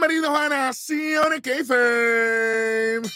Bienvenidos 0.00 0.38
a 0.38 0.48
Naciones 0.48 1.40
K-Fame. 1.42 3.08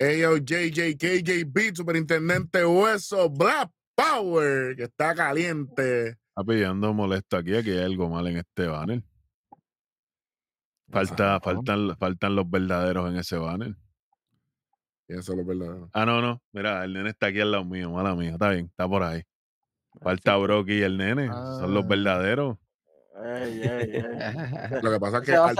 Ayo, 0.00 0.36
JJ, 0.38 0.96
KJ 0.96 1.44
Beat, 1.46 1.76
Superintendente 1.76 2.64
Hueso, 2.64 3.28
Black 3.28 3.70
Power, 3.94 4.74
que 4.74 4.84
está 4.84 5.14
caliente. 5.14 6.08
Está 6.08 6.44
pidiendo 6.46 6.94
molesto 6.94 7.36
aquí, 7.36 7.56
aquí 7.56 7.72
hay 7.72 7.84
algo 7.84 8.08
mal 8.08 8.26
en 8.28 8.38
este 8.38 8.66
banner. 8.66 9.02
Falta, 10.90 11.38
faltan, 11.40 11.94
faltan 11.98 12.36
los 12.36 12.48
verdaderos 12.48 13.10
en 13.10 13.16
ese 13.18 13.36
banner. 13.36 13.74
Ah, 15.92 16.06
no, 16.06 16.22
no. 16.22 16.42
Mira, 16.52 16.84
el 16.84 16.94
nene 16.94 17.10
está 17.10 17.26
aquí 17.26 17.40
al 17.40 17.50
lado 17.52 17.66
mío, 17.66 17.90
mala 17.90 18.14
mía. 18.14 18.30
Está 18.30 18.48
bien, 18.50 18.66
está 18.66 18.88
por 18.88 19.02
ahí. 19.02 19.22
Falta 20.00 20.36
Brocky 20.38 20.74
y 20.78 20.82
el 20.82 20.96
nene. 20.96 21.28
Son 21.28 21.74
los 21.74 21.84
Ah. 21.84 21.88
verdaderos. 21.88 22.56
Lo 24.82 24.90
que 24.90 25.00
pasa 25.00 25.18
es 25.18 25.24
que 25.24 25.34
al, 25.34 25.54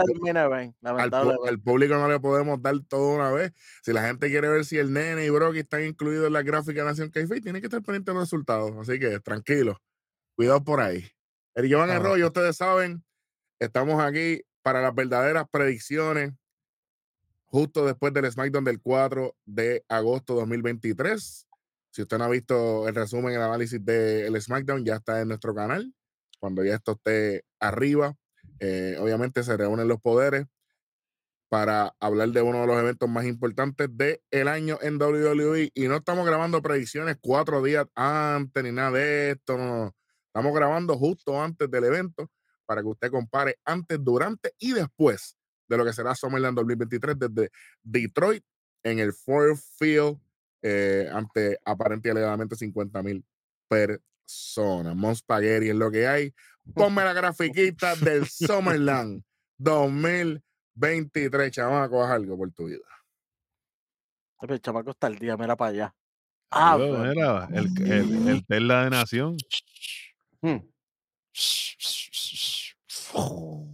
público 1.60 1.95
no 1.95 2.09
le 2.09 2.20
podemos 2.20 2.60
dar 2.60 2.74
todo 2.87 3.15
una 3.15 3.30
vez. 3.30 3.52
Si 3.82 3.95
la 3.95 4.02
gente 4.06 4.29
quiere 4.29 4.48
ver 4.48 4.66
si 4.66 4.77
el 4.77 4.92
nene 4.92 5.24
y 5.24 5.30
Brocky 5.30 5.60
están 5.60 5.84
incluidos 5.84 6.27
en 6.27 6.34
la 6.34 6.42
gráfica 6.42 6.80
de 6.82 6.87
Nación 6.87 7.10
K-Fame, 7.10 7.41
tiene 7.41 7.60
que 7.60 7.69
estar 7.69 7.82
pendiente 7.82 8.10
de 8.10 8.15
los 8.15 8.24
resultados. 8.24 8.73
Así 8.77 8.98
que 8.98 9.20
tranquilo, 9.20 9.80
cuidado 10.34 10.62
por 10.65 10.80
ahí. 10.80 11.09
El 11.55 11.69
Giovanni 11.69 11.93
Ah. 11.93 11.96
Arroyo, 11.96 12.26
ustedes 12.26 12.57
saben, 12.57 13.02
estamos 13.59 14.02
aquí 14.02 14.43
para 14.63 14.82
las 14.82 14.95
verdaderas 14.95 15.46
predicciones 15.51 16.35
justo 17.46 17.87
después 17.87 18.13
del 18.13 18.30
SmackDown 18.30 18.65
del 18.65 18.82
4 18.82 19.35
de 19.46 19.82
agosto 19.88 20.35
2023. 20.35 21.46
Si 21.91 22.02
usted 22.02 22.18
no 22.18 22.24
ha 22.24 22.29
visto 22.29 22.87
el 22.87 22.95
resumen, 22.95 23.32
el 23.32 23.41
análisis 23.41 23.82
del 23.82 24.38
SmackDown, 24.38 24.85
ya 24.85 24.96
está 24.96 25.23
en 25.23 25.29
nuestro 25.29 25.54
canal. 25.54 25.95
Cuando 26.38 26.63
ya 26.63 26.74
esto 26.74 26.93
esté 26.93 27.46
arriba, 27.60 28.15
eh, 28.60 28.96
obviamente 29.01 29.43
se 29.43 29.57
reúnen 29.57 29.88
los 29.88 30.01
poderes 30.01 30.46
para 31.49 31.95
hablar 32.01 32.30
de 32.30 32.43
uno 32.43 32.63
de 32.63 32.66
los 32.66 32.79
eventos 32.79 33.09
más 33.09 33.24
importantes 33.24 33.88
del 33.90 34.48
año 34.48 34.79
en 34.82 35.01
WWE. 35.01 35.71
Y 35.74 35.88
no 35.88 35.96
estamos 35.96 36.26
grabando 36.26 36.60
predicciones 36.60 37.16
cuatro 37.21 37.63
días 37.63 37.87
antes 37.95 38.63
ni 38.65 38.73
nada 38.73 38.93
de 38.93 39.30
esto. 39.32 39.95
Estamos 40.26 40.54
grabando 40.54 40.96
justo 40.96 41.40
antes 41.40 41.71
del 41.71 41.85
evento 41.85 42.30
para 42.66 42.82
que 42.82 42.88
usted 42.88 43.10
compare 43.10 43.59
antes, 43.65 43.98
durante 44.02 44.52
y 44.59 44.73
después 44.73 45.37
de 45.68 45.76
lo 45.76 45.85
que 45.85 45.93
será 45.93 46.15
SummerLand 46.15 46.57
2023 46.57 47.18
desde 47.18 47.51
Detroit 47.82 48.45
en 48.82 48.98
el 48.98 49.13
Ford 49.13 49.57
Field 49.79 50.18
eh, 50.63 51.09
ante 51.13 51.59
aparente 51.65 52.09
y 52.09 52.10
alegadamente 52.10 52.57
50 52.57 53.02
mil 53.02 53.24
personas. 53.68 54.96
Mon 54.96 55.15
Spaghetti 55.15 55.68
es 55.68 55.76
lo 55.76 55.91
que 55.91 56.07
hay. 56.07 56.35
Ponme 56.75 57.05
la 57.05 57.13
grafiquita 57.13 57.95
del 57.97 58.27
Summerland 58.27 59.23
2023, 59.59 61.53
chamaco, 61.53 62.03
haz 62.03 62.11
algo 62.13 62.37
por 62.37 62.53
tu 62.53 62.67
vida. 62.67 62.85
El 64.43 64.61
chamaco 64.61 64.91
está 64.91 65.06
al 65.06 65.19
día, 65.19 65.37
mira 65.37 65.56
para 65.56 65.71
allá. 65.71 65.94
Ah, 66.50 66.77
Dios, 66.77 66.97
bueno. 66.97 67.12
mira, 67.12 67.49
el, 67.53 67.91
el, 67.91 68.28
el 68.28 68.47
Tesla 68.47 68.84
de 68.84 68.91
Nación. 68.91 69.37
Hmm. 70.43 70.59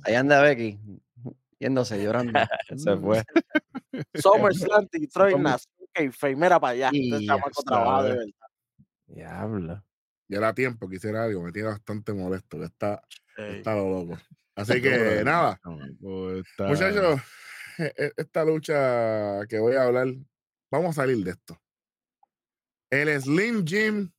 Ahí 0.05 0.15
anda 0.15 0.41
Becky, 0.43 0.79
yéndose, 1.59 2.03
llorando. 2.03 2.33
Se 2.77 2.97
fue. 2.97 3.25
SummerSlam, 4.15 4.89
Detroit, 4.91 5.37
Nación, 5.37 5.75
mira 6.37 6.61
para 6.61 6.73
allá. 6.73 6.91
Y 6.93 7.13
Este 7.13 7.27
chamaco 7.27 7.63
trabaja 7.63 8.03
de 8.05 8.11
verdad. 8.11 8.49
Diablo. 9.07 9.85
Ya 10.33 10.39
era 10.39 10.55
tiempo 10.55 10.89
que 10.89 10.97
hiciera 10.97 11.25
algo, 11.25 11.43
me 11.43 11.53
tiene 11.53 11.69
bastante 11.69 12.15
molesto, 12.15 12.59
que 12.59 12.65
está, 12.65 13.03
está 13.37 13.75
lo 13.75 13.91
loco. 13.91 14.19
Así 14.55 14.81
que 14.81 15.23
nada, 15.25 15.61
está- 16.37 16.69
muchachos, 16.69 17.21
e- 17.79 17.93
e- 17.97 18.13
esta 18.17 18.45
lucha 18.45 19.47
que 19.47 19.59
voy 19.59 19.75
a 19.77 19.85
hablar, 19.85 20.09
vamos 20.71 20.91
a 20.99 21.03
salir 21.03 21.23
de 21.23 21.33
esto. 21.33 21.59
El 22.91 23.09
Slim 23.21 23.67
Jim, 23.67 24.11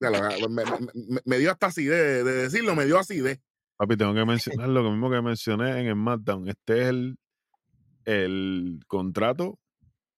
ya 0.00 0.10
lo- 0.10 0.48
me, 0.50 0.64
me- 0.64 0.70
me- 0.94 1.20
me 1.24 1.38
dio 1.38 1.50
hasta 1.50 1.66
así 1.68 1.84
de, 1.84 2.24
de 2.24 2.32
decirlo, 2.42 2.74
me 2.74 2.84
dio 2.84 2.98
así 2.98 3.20
de. 3.20 3.40
Papi, 3.76 3.96
tengo 3.96 4.14
que 4.14 4.24
mencionar 4.24 4.68
lo 4.68 4.90
mismo 4.90 5.10
que 5.10 5.20
mencioné 5.22 5.80
en 5.80 5.86
el 5.86 5.94
SmackDown. 5.94 6.48
Este 6.48 6.82
es 6.82 6.88
el, 6.88 7.16
el 8.04 8.80
contrato 8.86 9.58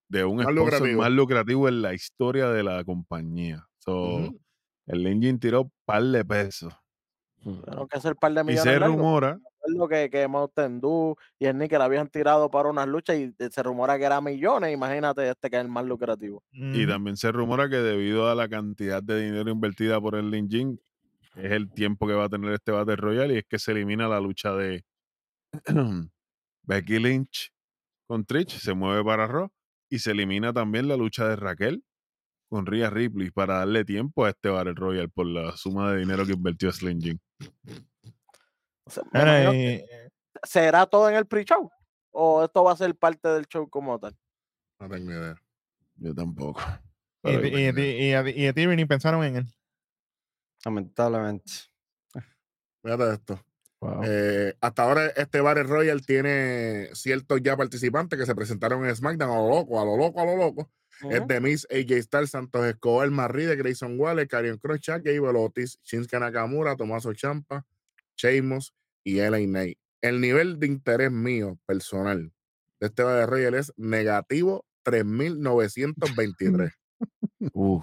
de 0.09 0.25
un 0.25 0.37
Más 0.37 0.45
sponsor 0.47 0.65
lucrativo. 0.73 1.01
más 1.03 1.11
lucrativo 1.11 1.69
en 1.69 1.83
la 1.83 1.95
historia 1.95 2.49
de 2.51 2.63
la 2.63 2.85
compañía. 2.85 3.67
So, 3.79 4.17
Ujú. 4.17 4.41
El 4.87 5.07
engine 5.07 5.39
tiró 5.39 5.71
par 5.85 6.03
de 6.03 6.25
pesos. 6.25 6.73
Tengo 7.43 7.87
que 7.87 7.97
hacer 7.99 8.13
un 8.13 8.19
par 8.19 8.33
de 8.33 8.41
Y 8.41 8.45
millones 8.45 8.63
se 8.63 8.79
largos. 8.81 8.97
rumora, 8.97 9.39
Recuerdo 9.63 9.89
que, 9.89 10.11
que 10.11 10.29
Mountain 10.29 10.81
Dew 10.81 11.17
y 11.39 11.47
el 11.47 11.59
Nickel 11.59 11.81
habían 11.83 12.09
tirado 12.09 12.51
para 12.51 12.69
unas 12.69 12.87
luchas 12.89 13.17
y 13.17 13.35
se 13.51 13.63
rumora 13.63 13.99
que 13.99 14.05
era 14.05 14.21
millones. 14.21 14.73
Imagínate 14.73 15.29
este 15.29 15.51
que 15.51 15.57
es 15.57 15.63
el 15.63 15.69
más 15.69 15.85
lucrativo. 15.85 16.43
y 16.53 16.87
también 16.87 17.17
se 17.17 17.31
rumora 17.33 17.69
que 17.69 17.77
debido 17.77 18.29
a 18.29 18.35
la 18.35 18.49
cantidad 18.49 19.03
de 19.03 19.23
dinero 19.25 19.51
invertida 19.51 20.01
por 20.01 20.15
el 20.15 20.33
engine, 20.35 20.79
es 21.35 21.53
el 21.53 21.71
tiempo 21.73 22.07
que 22.07 22.15
va 22.15 22.25
a 22.25 22.29
tener 22.29 22.53
este 22.53 22.73
Battle 22.73 22.97
Royale 22.97 23.35
y 23.35 23.39
es 23.39 23.45
que 23.45 23.59
se 23.59 23.73
elimina 23.73 24.09
la 24.09 24.21
lucha 24.21 24.55
de 24.55 24.85
Becky 26.63 26.99
Lynch 26.99 27.53
con 28.07 28.25
Trish, 28.25 28.59
se 28.61 28.75
mueve 28.75 29.05
para 29.05 29.27
Raw 29.27 29.49
y 29.91 29.99
se 29.99 30.13
elimina 30.13 30.53
también 30.53 30.89
la 30.89 30.97
lucha 30.97 31.29
de 31.29 31.37
Raquel 31.37 31.85
con 32.49 32.67
Rhea 32.67 32.91
Ripley 32.91 33.31
para 33.31 33.59
darle 33.59 33.85
tiempo 33.85 34.25
a 34.25 34.31
este 34.31 34.49
Battle 34.49 34.75
Royale 34.75 35.09
por 35.09 35.27
la 35.27 35.57
suma 35.57 35.93
de 35.93 35.99
dinero 35.99 36.25
que 36.25 36.33
invirtió 36.33 36.71
Slim 36.73 37.01
Jim. 37.01 37.19
O 38.85 38.91
sea, 38.91 39.55
y- 39.55 39.85
¿Será 40.43 40.87
todo 40.87 41.09
en 41.09 41.17
el 41.17 41.27
pre-show? 41.27 41.71
¿O 42.13 42.45
esto 42.45 42.63
va 42.65 42.73
a 42.73 42.77
ser 42.77 42.95
parte 42.95 43.29
del 43.29 43.47
show 43.47 43.69
como 43.69 43.99
tal? 43.99 44.17
No 44.79 44.89
tengo 44.89 45.11
idea. 45.11 45.37
Yo 45.97 46.15
tampoco. 46.15 46.61
y, 47.25 47.31
y, 47.31 47.69
y, 47.69 48.11
y, 48.11 48.47
a- 48.47 48.53
ti 48.53 48.67
ni 48.67 48.85
pensaron 48.85 49.25
en 49.25 49.37
él. 49.37 49.47
Lamentablemente. 50.65 51.53
Fíjate 52.83 53.13
esto. 53.13 53.41
Wow. 53.81 54.03
Eh, 54.05 54.55
hasta 54.61 54.83
ahora 54.85 55.07
este 55.09 55.41
Battle 55.41 55.65
Royale 55.65 56.01
tiene 56.01 56.89
ciertos 56.95 57.41
ya 57.43 57.57
participantes 57.57 58.19
que 58.19 58.25
se 58.27 58.35
presentaron 58.35 58.87
en 58.87 58.95
SmackDown 58.97 59.31
a 59.31 59.35
lo 59.41 59.49
loco, 59.51 59.81
a 59.81 59.85
lo 59.85 59.97
loco, 59.97 60.21
a 60.21 60.25
lo 60.25 60.37
loco. 60.37 60.71
Es 61.11 61.19
Ujú. 61.21 61.27
de 61.27 61.41
Miss 61.41 61.67
AJ 61.71 62.03
Styles, 62.03 62.31
Santos 62.31 62.65
Escobar, 62.65 63.11
Marride, 63.11 63.55
Grayson 63.57 63.99
Waller, 64.01 64.27
Karrion 64.27 64.59
Cross, 64.59 64.81
Chuck 64.81 65.03
Gable, 65.03 65.39
Otis, 65.39 65.79
Shinsuke 65.83 66.19
Nakamura, 66.19 66.75
Tomaso 66.77 67.13
Champa, 67.13 67.67
Sheamus 68.17 68.73
y 69.05 69.17
LA 69.21 69.39
Knight. 69.41 69.79
El 70.01 70.21
nivel 70.21 70.59
de 70.59 70.67
interés 70.69 71.11
mío 71.13 71.59
personal 71.67 72.33
de 72.81 72.87
este 72.87 73.03
Battle 73.03 73.27
Royale 73.27 73.59
es 73.59 73.73
negativo 73.77 74.65
3923. 74.85 76.73
Uh, 77.53 77.83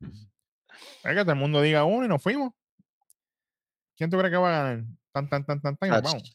Es 0.00 1.14
que 1.14 1.14
todo 1.20 1.32
el 1.32 1.38
mundo 1.38 1.62
diga 1.62 1.84
uno 1.84 2.04
y 2.04 2.08
nos 2.08 2.22
fuimos. 2.22 2.52
¿Quién 3.96 4.10
tú 4.10 4.18
crees 4.18 4.30
que 4.32 4.36
va 4.38 4.48
a 4.48 4.62
ganar? 4.62 4.84
Tan, 5.12 5.28
tan, 5.28 5.44
tan, 5.46 5.60
tan, 5.60 5.76
tan. 5.76 5.90
vamos. 6.02 6.34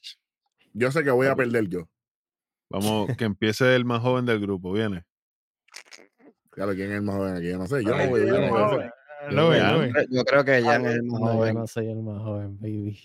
Yo 0.73 0.91
sé 0.91 1.03
que 1.03 1.11
voy 1.11 1.27
a 1.27 1.35
perder 1.35 1.67
yo. 1.67 1.89
vamos, 2.69 3.15
que 3.17 3.25
empiece 3.25 3.75
el 3.75 3.85
más 3.85 4.01
joven 4.01 4.25
del 4.25 4.39
grupo, 4.39 4.71
viene. 4.71 5.03
Claro, 6.57 6.73
¿quién 6.73 6.89
es 6.89 6.95
el 6.95 7.01
más 7.03 7.15
joven 7.17 7.35
aquí? 7.35 7.49
Yo 7.51 7.57
no 7.59 7.67
sé. 7.67 7.83
Yo 7.83 7.95
no 7.95 8.07
voy, 8.09 8.25
yo 10.09 10.23
creo 10.25 10.43
que 10.43 10.61
Jan 10.63 10.85
Ah, 10.85 10.89
es 10.89 10.95
el 10.95 11.03
más 11.03 11.19
No, 11.21 11.27
yo 11.27 11.33
joven. 11.33 11.53
no 11.55 11.67
soy 11.67 11.87
el 11.91 12.01
más 12.01 12.19
joven, 12.23 12.59
baby. 12.59 12.99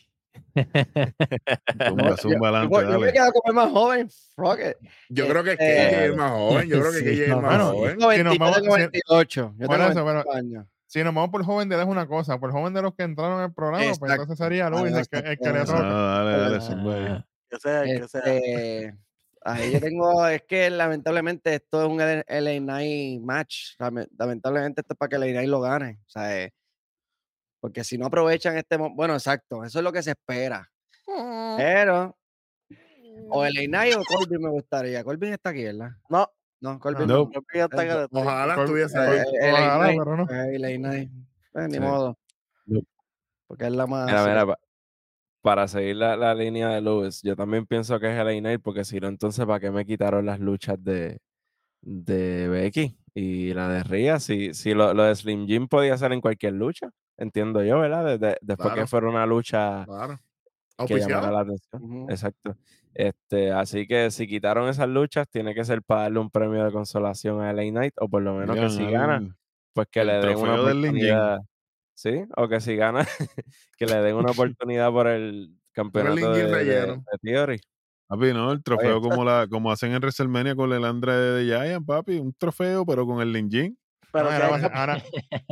Zumba, 1.86 2.08
yo- 2.08 2.16
zumba 2.16 2.38
yo, 2.38 2.44
adelante, 2.46 2.68
voy- 2.68 2.84
yo 2.84 2.90
me 2.92 2.98
dale. 3.06 3.12
quedo 3.12 3.32
como 3.32 3.48
el 3.50 3.54
más 3.54 3.70
joven. 3.72 4.08
Fuck 4.36 4.58
it. 4.60 4.88
Yo 5.10 5.28
creo 5.28 5.44
que 5.44 5.50
Este, 5.52 5.86
es 5.88 5.92
el 6.04 6.16
más 6.16 6.30
joven. 6.32 6.68
Yo 6.70 6.80
creo 6.80 6.92
que 6.92 6.98
es 7.12 7.28
el 7.28 7.36
más 7.36 7.62
joven. 7.62 7.98
Tengo 7.98 8.12
Si 8.12 8.22
nos 8.22 8.24
20, 8.24 8.32
yo 8.32 8.38
vamos- 8.40 8.56
tengo 8.62 8.74
si- 8.74 8.80
28. 8.80 9.54
Yo 9.58 9.66
por 9.66 9.76
tengo 9.76 9.90
eso, 9.90 10.04
28 10.04 10.24
pero- 10.24 10.32
años. 10.34 10.66
Si 10.86 11.04
nos 11.04 11.14
vamos 11.14 11.30
por 11.30 11.44
joven 11.44 11.68
de 11.68 11.78
es 11.80 11.86
una 11.86 12.06
cosa, 12.06 12.38
por 12.40 12.52
joven 12.52 12.72
de 12.74 12.82
los 12.82 12.94
que 12.94 13.02
entraron 13.02 13.38
en 13.40 13.44
el 13.44 13.52
programa, 13.52 13.84
pues 13.98 14.12
entonces 14.12 14.38
sería 14.38 14.70
Luis 14.70 14.94
el 14.94 15.06
que, 15.08 15.18
el 15.18 15.38
que 15.38 15.52
le 15.52 15.64
toca. 15.64 15.78
Ah, 15.82 16.24
dale, 16.24 16.38
dale, 16.38 16.56
Ah, 16.56 16.60
zumba 16.60 16.94
ahí. 16.94 17.24
Que 17.50 17.58
sea, 17.58 17.82
que 17.84 18.08
sea. 18.08 18.20
Este, 18.20 18.94
ahí 19.44 19.72
yo 19.72 19.80
tengo, 19.80 20.26
es 20.26 20.42
que 20.42 20.70
lamentablemente 20.70 21.54
esto 21.54 21.82
es 21.82 21.88
un 21.88 22.00
L- 22.00 22.24
LA 22.28 22.58
Knight 22.60 23.20
match. 23.22 23.76
Lame- 23.78 24.08
Lamentablemente 24.18 24.80
esto 24.82 24.94
es 24.94 24.98
para 24.98 25.08
que 25.08 25.16
LA 25.18 25.26
Knight 25.32 25.48
lo 25.48 25.60
gane. 25.60 26.00
O 26.06 26.10
sea, 26.10 26.38
eh, 26.40 26.52
porque 27.60 27.84
si 27.84 27.96
no 27.98 28.06
aprovechan 28.06 28.56
este 28.56 28.76
momento, 28.78 28.96
bueno, 28.96 29.14
exacto, 29.14 29.64
eso 29.64 29.78
es 29.78 29.84
lo 29.84 29.92
que 29.92 30.02
se 30.02 30.10
espera. 30.12 30.68
Pero, 31.56 32.16
o 33.30 33.44
LA 33.44 33.62
Knight 33.66 33.94
o 33.96 34.02
Corbin 34.04 34.40
me 34.42 34.50
gustaría. 34.50 35.04
Corbin 35.04 35.32
está 35.34 35.50
aquí, 35.50 35.64
¿verdad? 35.64 35.90
No, 36.08 36.28
No, 36.60 36.78
Corbin 36.78 37.08
No. 37.08 37.16
no. 37.24 37.30
que 37.30 37.64
Ojalá 38.12 38.54
estuviese 38.54 38.96
Eh, 38.96 39.22
eh, 39.42 39.50
Ojalá, 39.52 39.78
Knight, 39.78 39.98
pero 39.98 40.16
no. 40.16 40.22
eh, 40.30 40.58
LA 40.58 40.68
Knight. 40.78 41.10
Pues, 41.52 41.66
ni 41.68 41.74
Sí. 41.74 41.80
modo. 41.80 42.16
No. 42.66 42.80
Porque 43.48 43.64
es 43.66 43.72
la 43.72 43.86
más. 43.88 44.06
Mira, 44.06 44.24
mira, 44.24 44.46
pa- 44.46 44.58
para 45.42 45.68
seguir 45.68 45.96
la, 45.96 46.16
la 46.16 46.34
línea 46.34 46.68
de 46.70 46.80
Lewis, 46.80 47.20
yo 47.22 47.36
también 47.36 47.66
pienso 47.66 47.98
que 48.00 48.06
es 48.12 48.18
el 48.18 48.38
Knight, 48.40 48.60
porque 48.62 48.84
si 48.84 49.00
no, 49.00 49.08
entonces, 49.08 49.44
¿para 49.44 49.60
qué 49.60 49.70
me 49.70 49.84
quitaron 49.84 50.24
las 50.24 50.40
luchas 50.40 50.82
de, 50.82 51.18
de 51.82 52.48
Becky 52.48 52.96
y 53.14 53.52
la 53.54 53.68
de 53.68 53.82
Rhea? 53.82 54.20
Si, 54.20 54.54
si 54.54 54.72
lo, 54.74 54.94
lo 54.94 55.04
de 55.04 55.14
Slim 55.14 55.46
Jim 55.46 55.68
podía 55.68 55.96
ser 55.98 56.12
en 56.12 56.20
cualquier 56.20 56.54
lucha, 56.54 56.90
entiendo 57.18 57.62
yo, 57.62 57.78
¿verdad? 57.80 58.04
Desde- 58.18 58.38
después 58.40 58.68
Claro. 58.68 58.80
que 58.82 58.86
fuera 58.86 59.08
una 59.08 59.26
lucha 59.26 59.84
Claro. 59.84 60.18
que 60.86 60.98
llamara 60.98 61.30
la 61.32 61.40
atención. 61.40 62.06
Exacto. 62.08 62.56
Este, 62.94 63.50
así 63.52 63.86
que 63.86 64.10
si 64.10 64.26
quitaron 64.26 64.68
esas 64.68 64.88
luchas, 64.88 65.26
tiene 65.28 65.54
que 65.54 65.64
ser 65.64 65.82
para 65.82 66.02
darle 66.02 66.18
un 66.20 66.30
premio 66.30 66.64
de 66.64 66.70
consolación 66.72 67.40
a 67.40 67.50
LA 67.52 67.70
Knight, 67.70 67.94
o 67.98 68.08
por 68.08 68.22
lo 68.22 68.34
menos 68.34 68.54
que 68.56 68.68
si 68.70 68.84
gana, 68.90 69.34
pues 69.72 69.88
que 69.90 70.00
el 70.00 70.06
le 70.08 70.14
den 70.18 70.36
una 70.36 70.54
oportunidad. 70.60 71.40
Sí, 72.02 72.24
o 72.36 72.48
que 72.48 72.60
si 72.60 72.74
gana, 72.74 73.06
que 73.78 73.86
le 73.86 73.94
den 74.02 74.16
una 74.16 74.32
oportunidad 74.56 74.90
por 74.90 75.06
el 75.06 75.56
campeonato 75.70 76.32
de, 76.32 76.46
de- 76.46 76.52
relleno. 76.52 76.94
de 76.96 77.18
Theory. 77.22 77.60
Papi, 78.08 78.32
no, 78.32 78.50
el 78.50 78.60
trofeo 78.64 79.00
como 79.00 79.24
la, 79.24 79.46
como 79.48 79.70
hacen 79.70 79.92
en 79.92 79.98
WrestleMania 79.98 80.56
con 80.56 80.72
el 80.72 80.84
Andre 80.84 81.12
de 81.14 81.44
Giant, 81.44 81.86
papi, 81.86 82.18
un 82.18 82.34
trofeo, 82.34 82.84
pero 82.84 83.06
con 83.06 83.22
el 83.22 83.32
Linjin. 83.32 83.78
Pero 84.12 84.32
Ahora 84.32 84.48
va 84.48 84.56
a 84.56 84.60
ser, 84.60 84.70
ahora 84.74 85.02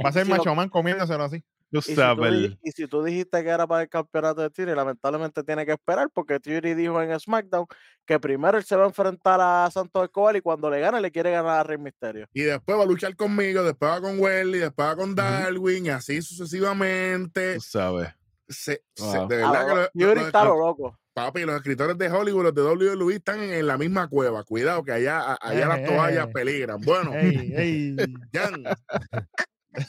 va 0.05 0.09
a 0.09 0.13
ser 0.13 0.25
Si 0.27 0.31
Macho 0.33 0.53
Man 0.57 0.69
comiéndoselo 0.69 1.23
así. 1.23 1.45
Tú 1.73 1.79
y, 1.79 1.83
si 1.83 1.95
tú 1.95 2.27
y 2.63 2.73
si 2.73 2.87
dijiste 3.13 3.45
que 3.45 3.49
era 3.49 3.67
para 3.67 3.83
el 3.83 3.89
campeonato 3.89 4.41
de 4.43 4.51
Theory, 4.51 4.75
lamentablemente 4.75 5.45
tiene 5.45 5.65
que 5.65 5.73
esperar 5.73 6.09
porque 6.13 6.41
Theory 6.41 6.75
dijo 6.75 7.01
en 7.01 7.19
SmackDown 7.19 7.67
que 8.05 8.19
primero 8.19 8.59
él 8.59 8.65
se 8.65 8.75
va 8.75 8.85
a 8.85 8.89
enfrentar 8.89 9.39
a 9.41 9.71
Santos 9.71 10.03
Escobar 10.03 10.35
y 10.35 10.41
cuando 10.41 10.69
le 10.69 10.81
gane 10.81 11.01
le 11.01 11.13
quiere 11.13 11.31
ganar 11.31 11.61
a 11.61 11.63
Rey 11.63 11.79
Misterio. 11.79 12.27
Y 12.33 12.43
después 12.43 12.77
va 12.77 12.83
a 12.83 12.87
luchar 12.87 13.15
conmigo, 13.15 13.63
después 13.63 13.89
va 13.91 14.01
con 14.01 14.19
Welly, 14.19 14.59
después 14.59 14.89
va 14.89 14.97
con 14.97 15.15
Darwin, 15.15 15.87
y 15.87 15.91
así 15.91 16.21
sucesivamente. 16.23 17.55
Tú 17.55 17.61
sabes. 17.61 18.09
Se- 18.49 18.83
de 18.97 19.05
Ah, 19.05 19.27
verdad 19.29 19.61
que 19.67 19.69
lo- 19.71 19.77
los- 19.77 19.91
Theory 19.93 20.15
los- 20.19 20.27
está 20.27 20.45
lo 20.45 20.59
loco. 20.59 20.99
papi, 21.15 21.43
los 21.45 21.55
escritores 21.55 21.97
de 21.99 22.11
Hollywood, 22.11 22.43
los 22.45 22.55
de 22.55 22.63
WWE 22.63 23.15
están 23.15 23.41
en, 23.41 23.51
en 23.53 23.67
la 23.69 23.79
misma 23.79 24.09
cueva. 24.09 24.43
Cuidado, 24.43 24.83
que 24.83 24.91
allá, 24.91 25.37
allá 25.41 25.69
las 25.69 25.85
toallas 25.85 26.27
peligran. 26.35 26.81
Bueno. 26.81 27.13
Jan, 28.33 28.65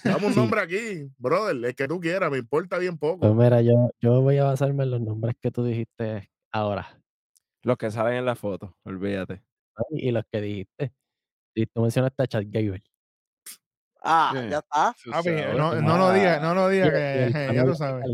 dame 0.04 0.28
un 0.28 0.34
Sí. 0.34 0.40
nombre 0.40 0.62
aquí, 0.62 1.10
brother, 1.18 1.56
el 1.66 1.76
que 1.76 1.88
tú 1.88 2.00
quieras, 2.00 2.30
me 2.32 2.38
importa 2.40 2.78
bien 2.78 2.98
Pues 2.98 3.14
poco. 3.14 3.34
mira, 3.34 3.62
yo, 3.62 3.90
yo 4.00 4.22
voy 4.22 4.38
a 4.38 4.46
basarme 4.46 4.84
en 4.84 4.92
los 4.92 5.02
nombres 5.02 5.36
que 5.42 5.52
tú 5.52 5.64
dijiste 5.64 6.30
ahora 6.52 7.02
Los 7.64 7.78
que 7.78 7.92
salen 7.92 8.16
en 8.16 8.26
la 8.26 8.36
foto, 8.36 8.76
olvídate. 8.84 9.42
¿no? 9.78 9.86
y 9.98 10.12
los 10.12 10.24
que 10.32 10.42
dijiste. 10.42 10.94
Y 11.56 11.66
tú 11.66 11.82
mencionaste 11.82 12.24
a 12.24 12.28
Chad 12.28 12.44
Gable. 12.48 12.84
Ah, 14.04 14.32
Sí. 14.36 14.50
ya 14.50 14.60
está. 14.60 14.96
no, 15.56 15.80
no 15.82 15.98
lo 15.98 16.12
digas, 16.14 16.42
no 16.42 16.56
lo 16.56 16.74
y 16.74 16.78
que 16.82 17.24
el 17.26 17.34
ya 17.34 17.52
viene 17.52 17.76
sabes. 17.76 18.06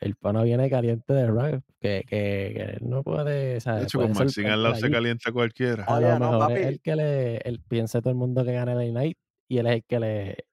El 0.00 0.16
pana 0.16 0.42
viene 0.42 0.68
caliente 0.68 1.12
de 1.12 1.26
Raw. 1.28 1.60
Que, 1.80 2.02
que, 2.06 2.52
que 2.54 2.62
él 2.62 2.78
no 2.82 3.02
puede. 3.04 3.56
O 3.56 3.60
sea, 3.60 3.76
De 3.76 3.84
hecho, 3.84 3.98
puede 3.98 4.12
con 4.12 4.24
Maxine 4.24 4.50
al 4.50 4.62
lado 4.62 4.74
se 4.76 4.90
calienta 4.90 5.30
cualquiera. 5.32 5.84
A 5.84 5.96
Oye, 5.96 6.08
lo 6.08 6.18
no, 6.18 6.30
mejor 6.32 6.48
papi. 6.48 6.60
es 6.60 6.66
el 6.66 6.80
que 6.80 6.96
le. 6.96 7.36
Él 7.38 7.60
piensa 7.68 8.00
todo 8.00 8.10
el 8.10 8.16
mundo 8.16 8.44
que 8.44 8.52
gana 8.52 8.72
el 8.82 8.92
Night 8.92 9.16
y 9.52 9.58
él 9.58 9.66
es 9.66 9.74
el 9.74 9.84
que 9.86 10.00
le, 10.00 10.44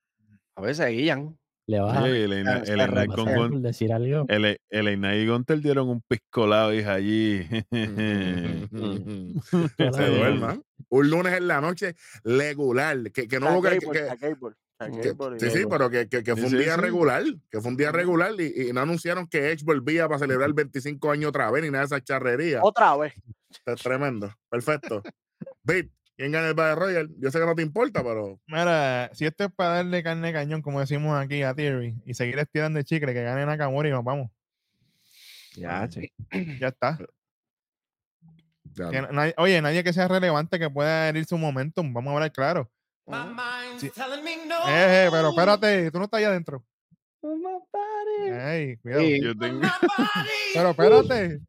A 0.57 0.62
veces 0.62 0.90
guían. 0.92 1.38
le 1.68 1.80
baja. 1.80 2.04
Oye, 2.04 2.25
el 2.25 2.34
Eina- 2.34 2.63
Eina 4.90 5.16
y 5.16 5.25
Gunter 5.28 5.62
dieron 5.62 5.88
un 5.88 6.01
piscolado, 6.07 6.74
hija, 6.74 6.94
allí. 6.96 7.48
Se 9.78 10.06
duerman. 10.06 10.62
Un 10.90 11.10
lunes 11.10 11.34
en 11.34 11.48
la 11.48 11.62
noche 11.62 11.96
regular. 12.24 13.12
Que, 13.13 13.28
que 13.28 13.40
no 13.40 13.54
hubo 13.54 13.62
que- 13.62 13.80
sí, 15.40 15.50
sí, 15.50 15.63
pero 15.69 15.90
que, 15.90 16.07
que- 16.07 16.24
que 16.24 16.31
fue 16.36 16.42
Sí, 16.42 16.45
un 16.45 16.52
sí, 16.52 16.57
día 16.66 16.75
sí. 16.75 16.81
regular, 16.81 17.24
que 17.50 17.62
fue 17.62 17.69
un 17.72 17.78
día 17.78 17.92
regular 17.92 18.31
y, 18.40 18.69
y 18.69 18.74
no 18.74 18.81
anunciaron 18.81 19.28
que 19.28 19.52
Edge 19.52 19.63
volvía 19.63 20.07
para 20.07 20.19
celebrar 20.19 20.48
el 20.50 20.54
25 20.54 21.12
años 21.12 21.30
otra 21.30 21.50
vez 21.52 21.63
ni 21.63 21.69
nada 21.69 21.81
de 21.84 21.86
esa 21.88 22.02
charrería. 22.04 22.60
Otra 22.63 22.95
vez. 22.98 23.13
Está 23.50 23.75
tremendo. 23.75 24.31
Perfecto. 24.50 25.04
Bit, 25.63 25.92
¿quién 26.19 26.33
gana 26.33 26.50
el 26.50 26.54
Battle 26.54 26.75
Royale? 26.75 27.10
Yo 27.18 27.31
sé 27.31 27.39
que 27.39 27.45
no 27.45 27.56
te 27.56 27.62
importa, 27.62 28.04
pero 28.04 28.39
Mira, 28.48 29.10
si 29.13 29.25
esto 29.25 29.45
es 29.45 29.51
para 29.56 29.75
darle 29.75 30.04
carne 30.04 30.27
de 30.27 30.33
cañón, 30.33 30.62
como 30.62 30.81
decimos 30.81 31.18
aquí 31.18 31.42
a 31.44 31.54
Theory, 31.54 31.95
y 32.06 32.13
seguir 32.13 32.38
estirando 32.39 32.77
el 32.77 32.83
chicle, 32.86 33.13
que 33.13 33.24
gane 33.24 33.45
Nakamura 33.45 33.88
y 33.88 33.92
nos 33.92 34.04
vamos. 34.04 34.30
Ya, 35.56 35.89
sí. 35.89 36.12
Ya 36.60 36.68
está. 36.68 37.00
ya, 38.75 38.89
Que 38.92 39.01
nadie- 39.13 39.33
oye, 39.38 39.62
nadie 39.62 39.83
que 39.83 39.94
sea 39.94 40.07
relevante 40.10 40.60
que 40.60 40.69
pueda 40.69 41.07
herir 41.10 41.25
su 41.25 41.38
momentum. 41.38 41.94
Vamos 41.94 42.12
a 42.12 42.13
hablar 42.16 42.31
claro. 42.33 42.69
Sí. 43.80 43.88
Eh, 44.68 45.06
eh, 45.06 45.07
pero 45.12 45.30
espérate, 45.30 45.89
tú 45.89 45.98
no 46.00 46.04
estás 46.06 46.18
ahí 46.19 46.25
adentro. 46.25 46.63
Ey, 48.51 48.77
cuidado. 48.77 49.01
Sí. 49.01 49.21
Yo 49.24 49.36
tengo, 49.38 49.62
Pero 50.54 50.69
espérate. 50.69 51.39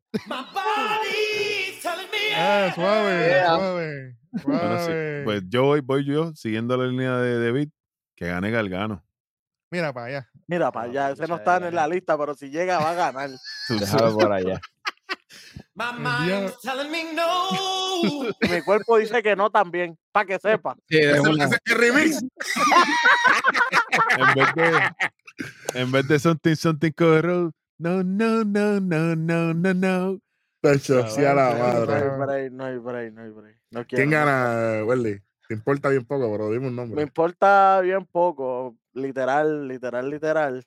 Eh, 2.37 2.73
suave, 2.75 3.27
Yeah. 3.29 3.47
suave, 3.57 4.17
Bueno, 4.45 4.79
sí, 4.79 4.85
suave. 4.85 5.23
pues 5.25 5.43
yo 5.49 5.65
voy, 5.65 5.81
voy 5.81 6.05
yo 6.05 6.33
siguiendo 6.35 6.77
la 6.77 6.87
línea 6.87 7.17
de 7.19 7.45
David, 7.45 7.69
que 8.17 8.27
gane 8.29 8.51
Galgano. 8.51 9.05
Mira 9.71 9.93
para 9.93 10.07
allá. 10.07 10.29
Mira, 10.49 10.73
para 10.73 10.87
allá, 10.91 11.11
ese 11.13 11.27
no 11.29 11.37
está 11.37 11.57
en 11.59 11.75
la 11.75 11.87
lista, 11.87 12.19
pero 12.19 12.35
si 12.35 12.51
llega 12.51 12.79
va 12.81 12.91
a 12.91 12.95
ganar. 12.95 13.31
Tú 13.69 13.79
Déjalo 13.79 14.17
por 14.17 14.33
allá. 14.33 14.61
El 15.81 16.27
día- 16.27 16.53
Mi 18.51 18.63
cuerpo 18.63 18.99
dice 18.99 19.23
que 19.23 19.35
no 19.37 19.51
también, 19.51 19.97
para 20.13 20.27
que 20.27 20.39
sepa. 20.39 20.75
Sí, 20.89 20.99
una. 21.29 21.45
es 21.47 21.59
remix. 21.77 22.21
en 24.19 24.35
vez 24.35 24.55
de 24.55 25.81
en 25.81 25.93
vez 25.93 26.09
de 26.09 26.19
something 26.19 26.55
something 26.55 26.93
cover 26.93 27.25
road 27.25 27.53
no 27.79 28.03
no 28.03 28.45
no 28.45 28.81
no 28.81 29.17
no 29.17 29.55
no 29.55 29.75
no 29.75 30.19
Tacho, 30.61 31.07
sí 31.09 31.25
a 31.25 31.35
la 31.35 31.53
Sí, 31.53 31.59
No 31.59 31.65
hay 31.65 31.73
madre. 31.73 32.17
break, 32.19 32.53
no 32.53 32.65
hay 32.65 32.77
break, 32.79 33.13
no 33.15 33.23
hay 33.23 33.31
break. 33.31 33.61
No 33.71 33.87
¿Quién 33.87 34.11
gana, 34.11 34.85
Welly? 34.85 35.23
Te 35.49 35.55
importa 35.55 35.89
bien 35.89 36.05
poco, 36.05 36.31
pero 36.31 36.51
dime 36.51 36.69
un 36.69 36.77
Me 36.77 36.83
nombre. 36.83 37.03
importa 37.03 37.81
bien 37.81 38.05
poco, 38.07 38.77
literal, 38.93 39.67
literal, 39.67 40.09
literal. 40.11 40.65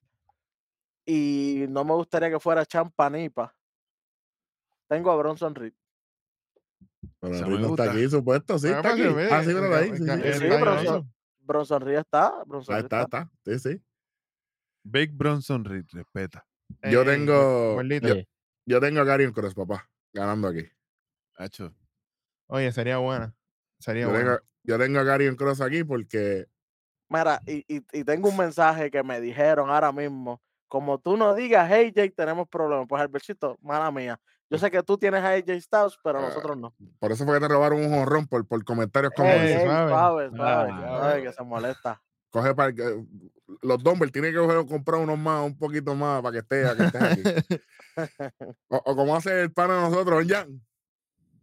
Y 1.05 1.65
no 1.69 1.85
me 1.85 1.93
gustaría 1.93 2.29
que 2.29 2.39
fuera 2.39 2.65
Champanipa. 2.65 3.55
Tengo 4.87 5.11
a 5.11 5.15
Bronson 5.15 5.55
Reed. 5.55 5.73
Pero 7.19 7.47
me 7.47 7.59
no 7.59 7.67
está 7.69 7.91
aquí, 7.91 8.09
supuesto, 8.09 8.59
sí, 8.59 8.67
está 8.67 8.81
pues, 8.81 8.93
aquí. 8.93 9.03
Ah, 9.31 9.43
sí, 9.43 9.49
ahí. 9.51 9.91
eh, 10.21 10.37
pero 10.39 10.73
ahí. 10.73 11.05
Bronson 11.39 11.81
Reed 11.81 11.99
está. 11.99 12.43
Bronson 12.45 12.75
Reed 12.75 12.83
está, 12.85 13.01
está. 13.03 13.31
Sí, 13.45 13.59
sí. 13.59 13.81
Big 14.83 15.11
Bronson 15.13 15.63
Reed 15.63 15.85
respeta 15.91 16.45
Yo 16.91 17.01
Ey, 17.01 17.07
tengo-. 17.07 17.81
Yo 18.65 18.79
tengo 18.79 19.01
a 19.01 19.05
Karrion 19.05 19.33
Cross, 19.33 19.53
papá, 19.55 19.89
ganando 20.13 20.47
aquí. 20.47 20.65
Hacho. 21.37 21.73
Oye, 22.47 22.71
sería 22.71 22.97
buena. 22.97 23.35
Sería 23.79 24.03
Yo 24.03 24.09
buena. 24.09 24.23
tengo, 24.37 24.39
yo 24.63 24.77
tengo 24.79 24.99
a 24.99 25.05
Karrion 25.05 25.35
Cross 25.35 25.61
aquí 25.61 25.83
porque 25.83 26.47
Mira, 27.09 27.41
y, 27.45 27.57
y, 27.67 27.85
y 27.91 28.03
tengo 28.03 28.29
un 28.29 28.37
mensaje 28.37 28.89
que 28.89 29.03
me 29.03 29.19
dijeron 29.21 29.69
ahora 29.69 29.91
mismo. 29.91 30.41
Como 30.67 30.97
tú 30.97 31.15
no 31.17 31.35
digas, 31.35 31.69
hey 31.71 31.91
Jake, 31.95 32.13
tenemos 32.15 32.47
problemas. 32.47 32.87
Pues 32.87 33.01
Albertito, 33.01 33.57
mala 33.61 33.91
mía. 33.91 34.19
Yo 34.49 34.57
sé 34.57 34.71
que 34.71 34.81
tú 34.81 34.97
tienes 34.97 35.21
a 35.23 35.29
AJ 35.33 35.61
Styles, 35.61 35.97
pero 36.03 36.19
Ah, 36.19 36.21
nosotros 36.23 36.57
no. 36.57 36.73
por 36.99 37.11
eso 37.11 37.25
fue 37.25 37.35
que 37.35 37.41
te 37.41 37.47
robaron 37.53 37.79
un 37.83 37.89
jonrón 37.91 38.27
por, 38.27 38.47
por 38.47 38.63
comentarios 38.63 39.11
como 39.15 39.29
Ey, 39.29 39.39
ese. 39.51 39.61
ey, 39.61 39.67
suave, 39.67 40.29
suave, 40.35 40.71
Ah, 40.73 40.97
suave, 40.99 41.23
que 41.23 41.33
se 41.33 41.43
molesta. 41.43 42.01
Coge 42.31 42.55
para 42.55 42.73
que- 42.73 43.05
los 43.63 43.83
Dumbbell 43.83 44.11
tienen 44.11 44.33
que 44.33 44.65
comprar 44.67 45.01
unos 45.01 45.17
más, 45.17 45.45
un 45.45 45.57
poquito 45.57 45.95
más 45.95 46.21
para 46.21 46.33
que 46.33 46.39
esté, 46.39 46.63
para 46.63 46.75
que 46.75 46.83
estés 46.83 47.01
aquí. 47.01 47.55
o, 48.69 48.77
o 48.77 48.95
como 48.95 49.15
hace 49.15 49.41
el 49.41 49.51
pana 49.51 49.75
de 49.75 49.81
nosotros, 49.89 50.25
Jan. 50.27 50.61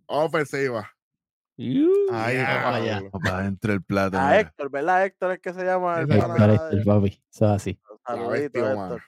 Ofensiva. 0.07 0.91
Ahí, 2.11 2.39
entre 3.45 3.75
el 3.75 3.83
plato. 3.83 4.19
A 4.19 4.25
mira. 4.25 4.41
Héctor, 4.41 4.71
¿verdad? 4.71 5.05
Héctor 5.05 5.33
es 5.33 5.41
que 5.41 5.53
se 5.53 5.62
llama 5.62 6.00
el 6.00 6.09
pana 6.09 6.55
Héctor, 6.55 6.85
papi. 6.85 7.23
Eso 7.31 7.45
es 7.45 7.50
así. 7.50 7.81
Saludito. 8.07 8.99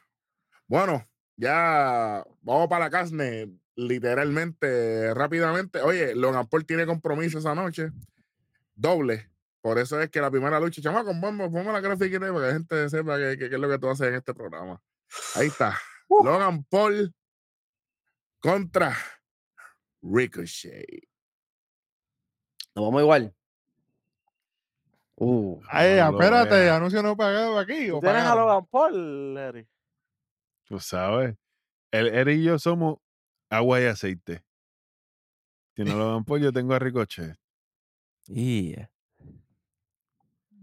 Bueno, 0.67 1.09
ya 1.37 2.23
vamos 2.43 2.69
para 2.69 2.85
la 2.85 2.91
carne, 2.91 3.51
literalmente, 3.75 5.15
rápidamente. 5.15 5.81
Oye, 5.81 6.15
Logan 6.15 6.47
Paul 6.47 6.67
tiene 6.67 6.85
compromiso 6.85 7.39
esa 7.39 7.55
noche, 7.55 7.91
doble. 8.75 9.32
Por 9.63 9.79
eso 9.79 10.01
es 10.01 10.11
que 10.11 10.21
la 10.21 10.31
primera 10.31 10.59
lucha, 10.59 10.83
chamaco, 10.83 11.13
vamos, 11.15 11.49
ponme 11.49 11.73
la 11.73 11.81
gráfica 11.81 12.19
para 12.19 12.33
que 12.33 12.39
la 12.41 12.53
gente 12.53 12.91
sepa 12.91 13.17
qué 13.17 13.45
es 13.45 13.53
lo 13.53 13.69
que 13.69 13.79
tú 13.79 13.89
haces 13.89 14.09
en 14.09 14.15
este 14.17 14.35
programa. 14.35 14.83
Ahí 15.37 15.47
está. 15.47 15.79
Uh. 16.09 16.25
Logan 16.25 16.65
Paul 16.65 17.15
contra 18.41 18.97
Ricochet. 20.03 21.09
Nos 22.75 22.87
vamos 22.87 23.03
igual. 23.03 23.35
Uh, 25.15 25.61
Ay, 25.69 25.97
No 26.01 26.11
espérate, 26.11 26.69
anuncio 26.69 27.01
no 27.01 27.17
pagado 27.17 27.57
aquí. 27.57 27.87
¿Tú 27.87 27.99
o 27.99 28.01
tienes 28.01 28.25
a? 28.25 28.35
Logan 28.35 28.67
Paul, 28.67 29.35
Larry? 29.35 29.69
Tú 30.65 30.81
sabes. 30.81 31.37
Él, 31.93 32.09
él 32.09 32.29
y 32.31 32.43
yo 32.43 32.59
somos 32.59 32.99
agua 33.49 33.81
y 33.81 33.85
aceite. 33.85 34.45
Si 35.77 35.85
no 35.85 35.97
lo 35.97 36.13
dan 36.13 36.25
pues 36.25 36.43
yo 36.43 36.53
tengo 36.53 36.75
a 36.75 36.81
Ricochet. 36.81 37.37
Yeah. 38.27 38.92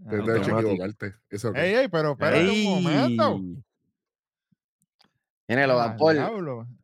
Te 0.08 0.16
Ah, 0.16 0.24
te 0.24 0.32
he 0.32 0.38
hecho 0.38 0.58
equivocarte. 0.58 1.14
Eso 1.28 1.54
Ey, 1.54 1.74
ey, 1.74 1.88
pero 1.88 2.12
espérate 2.12 2.48
un 2.50 2.64
momento. 2.82 3.36
Ey. 3.36 3.62
tiene 5.46 5.66
Logan 5.66 5.90
Ah, 5.92 5.96
Paul. 5.98 6.16
Eh, 6.16 6.22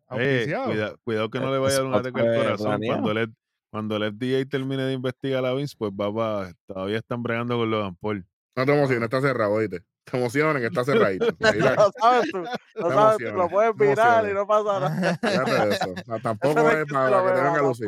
auspiciado. 0.08 0.66
cuida- 0.66 0.94
cuidado 1.04 1.30
que 1.30 1.40
no 1.40 1.50
le 1.52 1.58
vaya 1.58 1.74
a 1.74 1.78
dar 1.78 1.86
un 1.86 1.94
spot 1.94 2.06
ataque 2.06 2.28
al 2.28 2.36
corazón. 2.36 2.80
Cuando 2.86 3.10
el, 3.12 3.34
cuando 3.70 3.96
el 3.96 4.02
FDA 4.12 4.44
termine 4.48 4.82
de 4.84 4.92
investigar 4.92 5.44
a 5.44 5.52
Vince, 5.54 5.74
pues 5.78 5.92
va, 5.92 6.10
va- 6.10 6.52
todavía 6.66 6.98
están 6.98 7.22
bregando 7.22 7.56
con 7.56 7.70
Logan 7.70 7.96
Paul. 7.96 8.26
No 8.54 8.64
te 8.64 8.72
emociones, 8.76 9.04
está 9.04 9.20
cerrado, 9.20 9.52
oíste. 9.52 9.82
Te 10.04 10.16
emociones 10.16 10.60
que 10.62 10.68
está 10.68 10.84
cerradito. 10.84 11.26
No 11.40 11.90
sabes 12.00 12.30
tú, 12.30 12.38
no 12.80 12.90
sabes 12.90 13.18
tú, 13.18 13.36
lo 13.36 13.48
puedes 13.48 13.76
te 13.76 13.86
virar 13.88 14.30
y 14.30 14.34
no 14.34 14.46
pasa 14.46 14.80
nada. 14.80 15.18
Fíjate 15.20 15.50
de 15.50 15.74
eso. 15.74 15.90
O 15.90 15.94
sea, 15.94 16.02
Eso 16.16 16.20
tampoco 16.22 16.54
no 16.54 16.68
es 16.70 16.76
que 16.76 16.84
te 16.84 16.92
para, 16.94 17.10
lo 17.10 17.16
que 17.24 17.28
te 17.32 17.34
beba, 17.34 17.44
venga 17.48 17.58
a 17.58 17.62
lucir. 17.62 17.86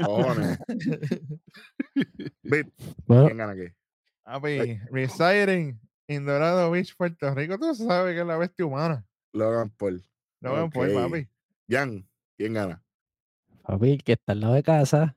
No, 0.00 0.06
cojones. 0.06 0.58
Bit, 2.42 2.68
¿quién 3.06 3.36
gana 3.38 3.52
aquí? 3.52 3.72
Papi, 4.30 4.78
residing 4.92 5.80
en 6.06 6.24
Dorado 6.24 6.70
Beach, 6.70 6.94
Puerto 6.96 7.34
Rico, 7.34 7.58
tú 7.58 7.74
sabes 7.74 8.14
que 8.14 8.20
es 8.20 8.26
la 8.26 8.36
bestia 8.36 8.64
humana. 8.64 9.04
Logan 9.32 9.70
Paul. 9.70 10.04
Lo 10.40 10.54
ven 10.54 10.70
por 10.70 10.88
Ok. 10.88 10.94
papi. 10.94 11.28
Jan, 11.68 12.08
¿quién 12.36 12.54
gana? 12.54 12.82
papi, 13.62 13.98
que 13.98 14.12
está 14.12 14.32
al 14.32 14.40
lado 14.40 14.54
de 14.54 14.62
casa. 14.62 15.16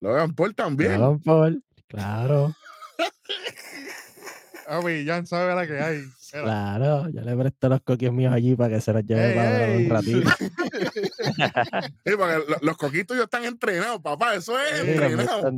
Logan 0.00 0.34
Paul 0.34 0.54
también. 0.54 0.92
Logan 1.00 1.20
Paul, 1.20 1.64
claro, 1.88 2.54
Papi, 4.66 5.04
ya 5.04 5.24
sabe 5.26 5.54
la 5.54 5.66
que 5.66 5.78
hay. 5.78 6.02
Claro. 6.32 7.08
Yo 7.10 7.20
le 7.20 7.36
presto 7.36 7.68
los 7.68 7.80
coquis 7.82 8.10
míos 8.10 8.32
allí 8.32 8.56
para 8.56 8.74
que 8.74 8.80
se 8.80 8.92
los 8.92 9.04
lleve 9.04 9.28
Ey, 9.30 9.36
para 9.36 9.66
ey. 9.74 9.84
un 9.84 9.90
ratito. 9.90 10.30
Sí, 12.04 12.12
porque 12.16 12.38
lo- 12.48 12.58
los 12.62 12.76
coquitos 12.76 13.16
ya 13.16 13.24
están 13.24 13.44
entrenados, 13.44 14.00
papá. 14.00 14.34
Eso 14.34 14.58
es 14.58 14.80
entrenado. 14.80 15.52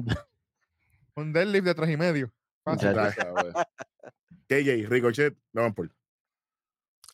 Un 1.15 1.33
deadlift 1.33 1.65
de 1.67 1.75
tres 1.75 1.91
y 1.91 1.97
medio. 1.97 2.33
Fácil. 2.67 2.91
KJ, 4.49 4.89
Ricochet, 4.89 5.37
Logan 5.53 5.73
Paul. 5.73 5.93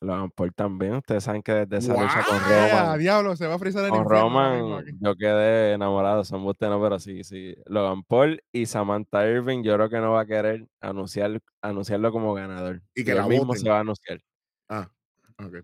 Logan 0.00 0.30
Paul 0.30 0.52
también. 0.54 0.94
Ustedes 0.94 1.24
saben 1.24 1.42
que 1.42 1.52
desde 1.52 1.76
esa 1.76 1.92
lucha 1.92 2.24
con 2.26 2.38
Wow. 2.38 2.48
¡Ah, 2.48 2.68
Roman, 2.70 2.98
diablo! 2.98 3.36
Se 3.36 3.46
va 3.46 3.54
a 3.54 3.58
frizar 3.58 3.84
el 3.84 3.90
con 3.90 4.00
infierno 4.00 4.22
Roman, 4.22 4.84
yo 4.98 5.14
quedé 5.14 5.74
enamorado. 5.74 6.24
Son 6.24 6.44
usted 6.46 6.68
no, 6.68 6.80
pero 6.82 6.98
sí, 6.98 7.22
sí. 7.22 7.54
Logan 7.66 8.02
Paul 8.02 8.42
y 8.50 8.66
Samantha 8.66 9.28
Irving, 9.28 9.62
yo 9.62 9.74
creo 9.74 9.90
que 9.90 9.98
no 9.98 10.12
va 10.12 10.22
a 10.22 10.26
querer 10.26 10.66
anunciar, 10.80 11.40
anunciarlo 11.60 12.10
como 12.12 12.32
ganador. 12.34 12.82
Y 12.94 13.04
que 13.04 13.12
él 13.12 13.18
la 13.18 13.28
mismo 13.28 13.46
voten. 13.46 13.62
se 13.62 13.68
va 13.68 13.76
a 13.76 13.80
anunciar. 13.80 14.20
Ah, 14.70 14.90
ok, 15.38 15.54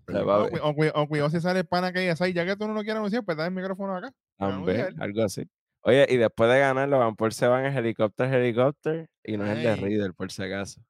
O, 0.63 0.69
o, 0.69 1.03
o 1.03 1.09
cuidado 1.09 1.31
si 1.31 1.41
sale 1.41 1.61
el 1.61 1.67
pana 1.67 1.93
que 1.93 2.01
hay 2.01 2.09
así, 2.09 2.33
ya 2.35 2.45
que 2.45 2.57
tú 2.57 2.69
no 2.69 2.75
lo 2.75 2.83
quieres 2.83 2.99
anunciar, 2.99 3.25
pues 3.25 3.39
da 3.39 3.47
el 3.47 3.53
micrófono 3.53 3.97
acá. 3.97 4.13
También, 4.37 5.01
algo 5.01 5.25
así. 5.25 5.49
Oye, 5.89 6.07
y 6.11 6.17
después 6.19 6.51
de 6.51 6.59
ganar, 6.59 6.89
Logan 6.89 7.17
Paul 7.17 7.33
se 7.33 7.47
va 7.49 7.67
en 7.67 7.75
helicóptero, 7.77 8.37
helicóptero, 8.37 9.07
y 9.25 9.37
no 9.39 9.47
es 9.47 9.57
el 9.57 9.63
de. 9.65 9.77
Riddle, 9.77 10.13
por 10.13 10.31
si 10.31 10.43
acaso. 10.43 10.83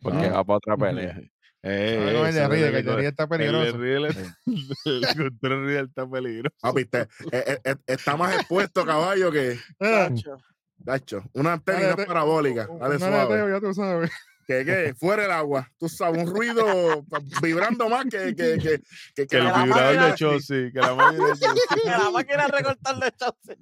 Porque 0.00 0.26
Ah. 0.26 0.32
va 0.36 0.44
para 0.44 0.56
otra 0.56 0.76
pelea. 0.78 1.20
Ey, 1.60 1.98
No, 1.98 2.12
no, 2.20 2.26
el 2.26 2.34
de 2.34 2.48
Riddle, 2.48 2.70
que 2.70 2.78
el 2.78 2.84
de 2.84 2.92
helicó- 2.92 2.96
Riddle 2.96 3.08
está 3.08 3.22
El 3.24 3.28
de 3.28 3.36
peligroso. 3.36 3.78
Riddle, 3.78 4.08
el 4.86 5.38
de 5.40 5.48
Riddle 5.48 5.80
está 5.80 6.08
peligroso. 6.08 6.56
Papi, 6.62 6.84
te- 6.86 7.00
eh, 7.32 7.44
eh, 7.46 7.58
eh, 7.64 7.74
está 7.86 8.16
más 8.16 8.36
expuesto, 8.36 8.86
caballo, 8.86 9.30
que. 9.30 9.58
Ah, 9.80 10.08
Tacho. 10.08 10.38
Dacho, 10.78 11.24
una 11.34 11.54
antena 11.54 11.94
parabólica. 11.96 12.68
Dale 12.80 12.98
suave. 12.98 13.50
ya 13.50 13.60
tú 13.60 13.74
sabes. 13.74 14.10
Que, 14.48 14.64
que 14.64 14.94
fuera 14.94 15.26
el 15.26 15.30
agua. 15.30 15.70
Tú 15.78 15.90
sabes, 15.90 16.24
un 16.26 16.34
ruido 16.34 17.04
vibrando 17.42 17.86
más 17.90 18.06
que, 18.06 18.34
que, 18.34 18.56
que, 18.58 18.80
que, 19.14 19.26
Que 19.26 19.36
el 19.36 19.44
la 19.44 19.62
vibrador 19.62 19.84
máquina- 19.94 20.06
de 20.06 20.14
Chelsea, 20.14 20.70
que 20.72 20.78
la 20.80 20.94
máquina 20.94 21.26
de 21.26 21.32
Chelsea. 21.34 21.76
Que 21.84 21.90
la 21.90 22.10
máquina 22.10 22.46
de 22.46 22.52
recortar 22.52 22.96
de 22.98 23.12
chance. 23.12 23.58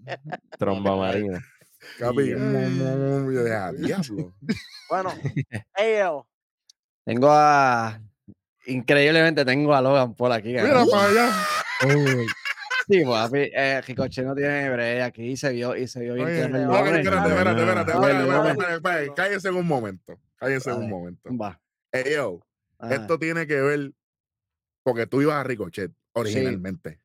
Tromba 0.56 0.96
marina. 0.96 1.44
Capi, 1.98 2.32
"Ah, 2.32 3.72
diablo. 3.76 4.34
Bueno, 4.88 5.12
ellos. 5.76 6.24
Tengo 7.04 7.28
a. 7.32 8.00
Increíblemente 8.66 9.44
tengo 9.44 9.74
a 9.74 9.80
Logan 9.80 10.14
Paul 10.14 10.32
aquí. 10.32 10.48
Mira 10.50 10.84
para 10.88 11.06
allá. 11.08 11.32
Sí, 12.88 13.04
papi, 13.04 13.50
eh, 13.52 13.80
Ricochet 13.80 14.24
no 14.24 14.34
tiene 14.34 14.70
break 14.70 15.02
aquí 15.02 15.22
y 15.30 15.36
se 15.36 15.52
vio, 15.52 15.76
y 15.76 15.88
se 15.88 16.00
vio 16.00 16.14
bien 16.14 16.26
Oye, 16.26 16.42
que 16.42 16.48
No, 16.48 16.76
espérate, 16.76 17.00
espérate, 17.02 17.28
espérate, 17.60 17.92
espérate, 17.92 18.18
en 19.48 19.54
un 19.56 19.66
momento. 19.66 20.20
Cállense 20.36 20.70
en 20.70 20.76
un 20.76 20.90
momento. 20.90 21.36
Va. 21.36 21.60
Ey, 21.90 22.14
yo, 22.14 22.40
Ajá. 22.78 22.94
esto 22.94 23.18
tiene 23.18 23.46
que 23.46 23.60
ver 23.60 23.92
porque 24.84 25.06
tú 25.06 25.20
ibas 25.20 25.36
a 25.36 25.42
Ricochet 25.42 25.90
originalmente. 26.12 27.00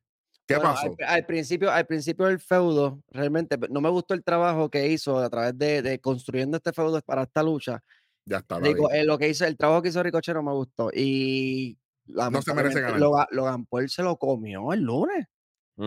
¿Qué 0.46 0.56
Bueno, 0.56 0.70
pasó? 0.74 0.94
Al, 1.00 1.14
al 1.16 1.26
principio, 1.26 1.70
al 1.70 1.86
principio 1.86 2.26
del 2.26 2.38
feudo, 2.38 3.02
realmente 3.10 3.56
no 3.70 3.80
me 3.80 3.88
gustó 3.88 4.14
el 4.14 4.22
trabajo 4.22 4.70
que 4.70 4.86
hizo 4.88 5.18
a 5.18 5.30
través 5.30 5.56
de, 5.58 5.82
de 5.82 5.98
construyendo 6.00 6.58
este 6.58 6.72
feudo 6.72 7.00
para 7.02 7.22
esta 7.22 7.42
lucha. 7.42 7.82
Ya 8.24 8.38
está. 8.38 8.60
la 8.60 8.68
vi. 8.68 8.74
eh, 8.92 9.04
lo 9.04 9.18
que 9.18 9.28
hizo, 9.28 9.44
el 9.46 9.56
trabajo 9.56 9.82
que 9.82 9.88
hizo 9.88 10.02
Ricochet 10.02 10.34
no 10.34 10.42
me 10.42 10.52
gustó. 10.52 10.90
Y 10.94 11.76
No 12.06 12.42
se 12.42 12.54
merece 12.54 12.80
ganar. 12.80 13.00
Logan, 13.00 13.26
Logan 13.30 13.66
Paul 13.66 13.88
se 13.88 14.02
lo 14.02 14.16
comió 14.16 14.72
el 14.72 14.80
lunes 14.82 15.26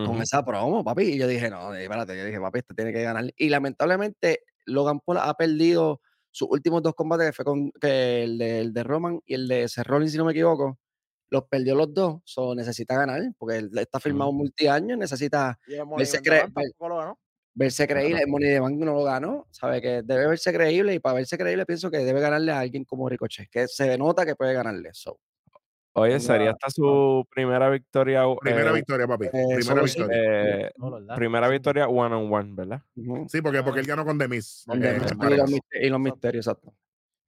con 0.04 0.20
esa 0.22 0.44
promo, 0.44 0.82
papi. 0.84 1.02
Y 1.04 1.18
yo 1.18 1.26
dije, 1.28 1.48
no, 1.50 1.72
espérate, 1.74 2.16
yo 2.16 2.24
dije, 2.24 2.40
papi, 2.40 2.58
este 2.58 2.74
tiene 2.74 2.92
que 2.92 3.02
ganar. 3.02 3.32
Y 3.36 3.48
lamentablemente 3.48 4.40
Logan 4.66 5.00
Paul 5.00 5.18
ha 5.18 5.32
perdido 5.34 6.00
sus 6.30 6.48
últimos 6.50 6.82
dos 6.82 6.94
combates, 6.94 7.26
que 7.28 7.32
fue 7.32 7.44
con 7.44 7.70
que 7.80 8.22
el, 8.24 8.36
de, 8.38 8.60
el 8.60 8.72
de 8.74 8.82
Roman 8.82 9.20
y 9.24 9.34
el 9.34 9.48
de 9.48 9.68
Seth 9.68 9.86
Rollins, 9.86 10.12
si 10.12 10.18
no 10.18 10.24
me 10.24 10.32
equivoco. 10.32 10.78
Los 11.30 11.44
perdió 11.48 11.74
los 11.74 11.92
dos, 11.92 12.20
so 12.24 12.54
necesita 12.54 12.94
ganar, 12.96 13.20
porque 13.36 13.56
él 13.56 13.70
está 13.78 13.98
firmado 13.98 14.32
multiaños, 14.32 14.96
necesita 14.96 15.58
Y 15.66 15.72
el 15.74 15.80
Él 15.80 15.86
Money 15.86 16.06
se 16.06 16.18
in 16.18 16.22
cree- 16.22 16.40
the 16.40 16.42
Bank 16.46 16.54
tampoco 16.54 16.88
lo 16.88 16.96
ganó. 16.98 17.18
verse 17.54 17.88
creíble. 17.88 18.20
El 18.20 18.28
Money 18.28 18.48
de 18.50 18.60
Bank 18.60 18.74
no 18.76 18.92
lo 18.94 19.02
ganó, 19.02 19.46
sabe 19.50 19.80
que 19.82 20.02
debe 20.02 20.28
verse 20.28 20.52
creíble 20.52 20.94
y 20.94 20.98
para 21.00 21.14
verse 21.16 21.36
creíble 21.36 21.66
pienso 21.66 21.90
que 21.90 21.98
debe 21.98 22.20
ganarle 22.20 22.52
a 22.52 22.60
alguien 22.60 22.84
como 22.84 23.08
Ricochet, 23.08 23.48
que 23.50 23.66
se 23.66 23.96
nota 23.98 24.24
que 24.24 24.36
puede 24.36 24.52
ganarle. 24.54 24.90
So, 24.92 25.18
Oye, 25.98 26.20
sería 26.20 26.50
a- 26.50 26.52
esta 26.52 26.70
su 26.70 27.26
primera 27.30 27.70
victoria. 27.70 28.22
Primera 28.40 28.70
eh, 28.70 28.74
victoria, 28.74 29.06
papi. 29.06 29.26
eh, 29.26 29.30
Primera 29.56 29.82
victoria. 29.82 30.16
eh, 30.18 30.72
primera 31.16 31.48
victoria 31.48 31.88
one 31.88 32.14
on 32.14 32.32
one, 32.32 32.54
¿verdad? 32.54 32.82
Sí, 33.28 33.40
porque, 33.40 33.62
porque 33.62 33.80
él 33.80 33.86
ganó 33.86 34.04
con 34.04 34.18
Demis. 34.18 34.64
Con 34.66 34.78
Demis, 34.80 35.10
y, 35.80 35.88
los, 35.88 36.00
misterios, 36.00 36.46
exacto. 36.46 36.74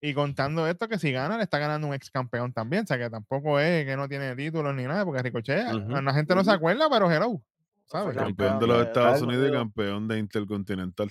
Y 0.01 0.13
contando 0.13 0.67
esto, 0.69 0.87
que 0.87 0.99
si 0.99 1.11
gana, 1.13 1.39
le 1.39 1.45
está 1.45 1.59
ganando 1.59 1.87
un 1.89 1.95
ex 1.95 2.11
campeón 2.11 2.53
también. 2.53 2.85
O 2.85 2.87
sea, 2.87 2.99
que 2.99 3.09
tampoco 3.11 3.59
es 3.59 3.85
que 3.87 3.97
no 3.97 4.09
tiene 4.09 4.37
títulos 4.37 4.75
ni 4.75 4.85
nada, 4.85 5.05
porque 5.05 5.23
Ricochet, 5.23 5.75
Ujú. 5.75 5.97
a 5.97 6.03
la 6.03 6.13
gente 6.13 6.35
no 6.35 6.45
se 6.45 6.53
acuerda, 6.53 6.89
pero 6.91 7.11
hello. 7.11 7.41
¿Sabes? 7.87 8.17
Campeón 8.17 8.59
de 8.61 8.67
los 8.67 8.87
Estados 8.87 9.23
Unidos 9.23 9.49
y 9.49 9.53
campeón 9.53 10.07
de 10.09 10.19
Intercontinental. 10.19 11.11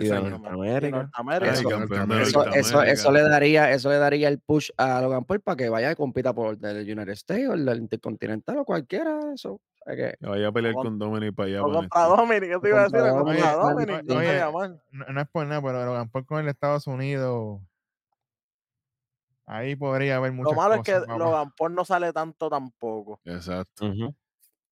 Y 0.00 0.06
Eso, 2.88 3.12
le 3.12 3.22
daría, 3.22 3.70
eso 3.72 3.90
le 3.90 3.98
daría 3.98 4.28
el 4.28 4.40
push 4.40 4.70
a 4.76 5.00
Logan 5.00 5.24
Paul 5.24 5.40
para 5.40 5.56
que 5.56 5.68
vaya 5.68 5.92
y 5.92 5.94
compita 5.96 6.32
por 6.32 6.58
el 6.64 6.76
United 6.90 7.12
States 7.12 7.48
o 7.48 7.54
el 7.54 7.64
del 7.64 7.78
Intercontinental 7.78 8.58
o 8.58 8.64
cualquiera 8.64 9.16
de 9.24 9.34
eso. 9.34 9.60
Vaya 10.20 10.48
a 10.48 10.52
pelear 10.52 10.74
Con- 10.74 10.84
con 10.84 10.98
Dominic 10.98 11.34
para 11.34 11.48
allá. 11.48 11.62
O 11.62 11.66
para 11.66 11.88
contra. 11.88 12.04
Dominic, 12.04 12.50
¿qué 12.50 12.58
te 12.58 12.68
iba 12.68 12.80
a 12.80 12.88
decir? 12.88 13.10
Contra 13.10 13.52
Dominic. 13.52 14.02
No 14.02 14.16
Oye, 14.16 14.26
estaría 14.26 14.50
mal. 14.50 14.82
No, 14.90 15.04
no 15.06 15.20
es 15.20 15.28
por 15.28 15.46
nada, 15.46 15.62
pero 15.62 15.84
Logan 15.84 16.08
Paul 16.08 16.26
con 16.26 16.40
el 16.40 16.48
Estados 16.48 16.86
Unidos. 16.88 17.60
Ahí 19.46 19.76
podría 19.76 20.16
haber 20.16 20.32
muchas 20.32 20.52
Lo 20.52 20.60
malo 20.60 20.74
es 20.74 20.80
que. 20.82 20.98
Logan 21.06 21.52
Paul 21.56 21.74
no 21.74 21.84
sale 21.84 22.12
tanto 22.12 22.50
tampoco. 22.50 23.20
Exacto. 23.24 23.92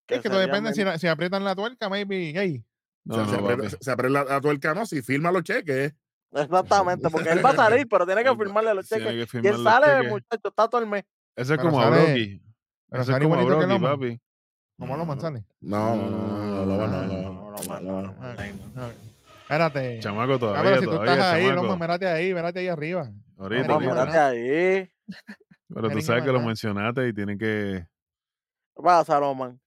Es 0.09 0.21
que 0.21 0.29
todo 0.29 0.41
depende 0.41 0.73
si, 0.75 0.83
si 0.99 1.07
aprietan 1.07 1.45
la 1.45 1.55
tuerca, 1.55 1.89
maybe. 1.89 2.33
Hey, 2.35 2.65
No, 3.05 3.15
se, 3.15 3.21
no, 3.21 3.29
se 3.31 3.57
papi. 3.57 3.77
se- 3.81 3.91
aprieta 3.91 4.13
la, 4.13 4.25
la 4.25 4.41
tuerca, 4.41 4.75
no, 4.75 4.87
si 4.87 5.03
firma 5.03 5.31
los 5.31 5.43
cheques. 5.43 5.95
Exactamente, 6.33 7.09
porque 7.11 7.31
él 7.31 7.45
va 7.45 7.51
a 7.51 7.57
salir, 7.57 7.87
pero 7.89 8.07
tiene 8.07 8.25
que 8.25 8.35
firmarle 8.37 8.75
los 8.75 8.89
cheques. 8.89 9.31
que 9.31 9.39
Y 9.43 9.47
él 9.47 9.53
los 9.55 9.63
sale, 9.63 9.87
cheques. 9.87 10.11
muchacho, 10.11 10.49
está 10.49 10.69
todo 10.69 10.81
el 10.81 10.87
mes. 10.89 11.05
Eso 11.37 11.55
es 11.55 11.59
Pero 11.59 11.71
como 11.71 11.81
a 11.81 11.85
sale- 11.85 11.97
Brocky. 12.05 12.43
pero 12.91 13.03
Eso 13.03 13.13
es 13.13 13.19
como 13.23 13.35
a 13.35 13.39
igualito 13.43 13.61
que 13.61 13.67
Brocky, 13.67 13.81
Loman. 13.83 13.99
papi. 14.01 14.21
¿cómo 14.79 14.97
lo 14.97 15.05
manzales? 15.07 15.45
No, 15.61 15.95
no, 15.97 16.11
no, 16.11 16.19
no, 16.19 16.67
no, 16.67 16.67
no, 16.67 16.87
no, 16.87 17.07
no, 17.07 17.51
No, 17.55 17.63
no, 17.63 17.81
no, 17.81 18.03
no, 18.03 18.03
no. 18.03 18.15
Ah, 18.21 18.91
Espérate. 19.43 20.01
Chamaco 20.01 20.33
Ah, 20.35 20.39
todavía, 20.39 20.63
pero 20.65 20.81
si 20.81 20.85
tú 20.87 20.91
todavía, 20.93 21.13
estás 21.13 21.33
ahí, 21.35 21.47
chamaco. 21.47 21.77
Mírate 21.77 22.07
ahí, 22.09 22.35
mírate 22.35 22.59
ahí 22.61 22.69
arriba. 22.69 23.13
Ahorita, 23.39 23.79
mira. 23.79 23.93
mírate 23.95 24.19
ahí. 24.19 24.91
Pero 25.69 25.81
tú 25.83 25.87
Tienen 25.89 26.03
sabes 26.05 26.25
que 26.25 26.33
lo 26.33 26.41
mencionaste 26.41 27.09
y 27.09 27.13
tiene 27.13 27.37
que... 27.39 27.87
¿Qué 28.77 28.83
pasa, 28.83 29.21
Loman? 29.21 29.61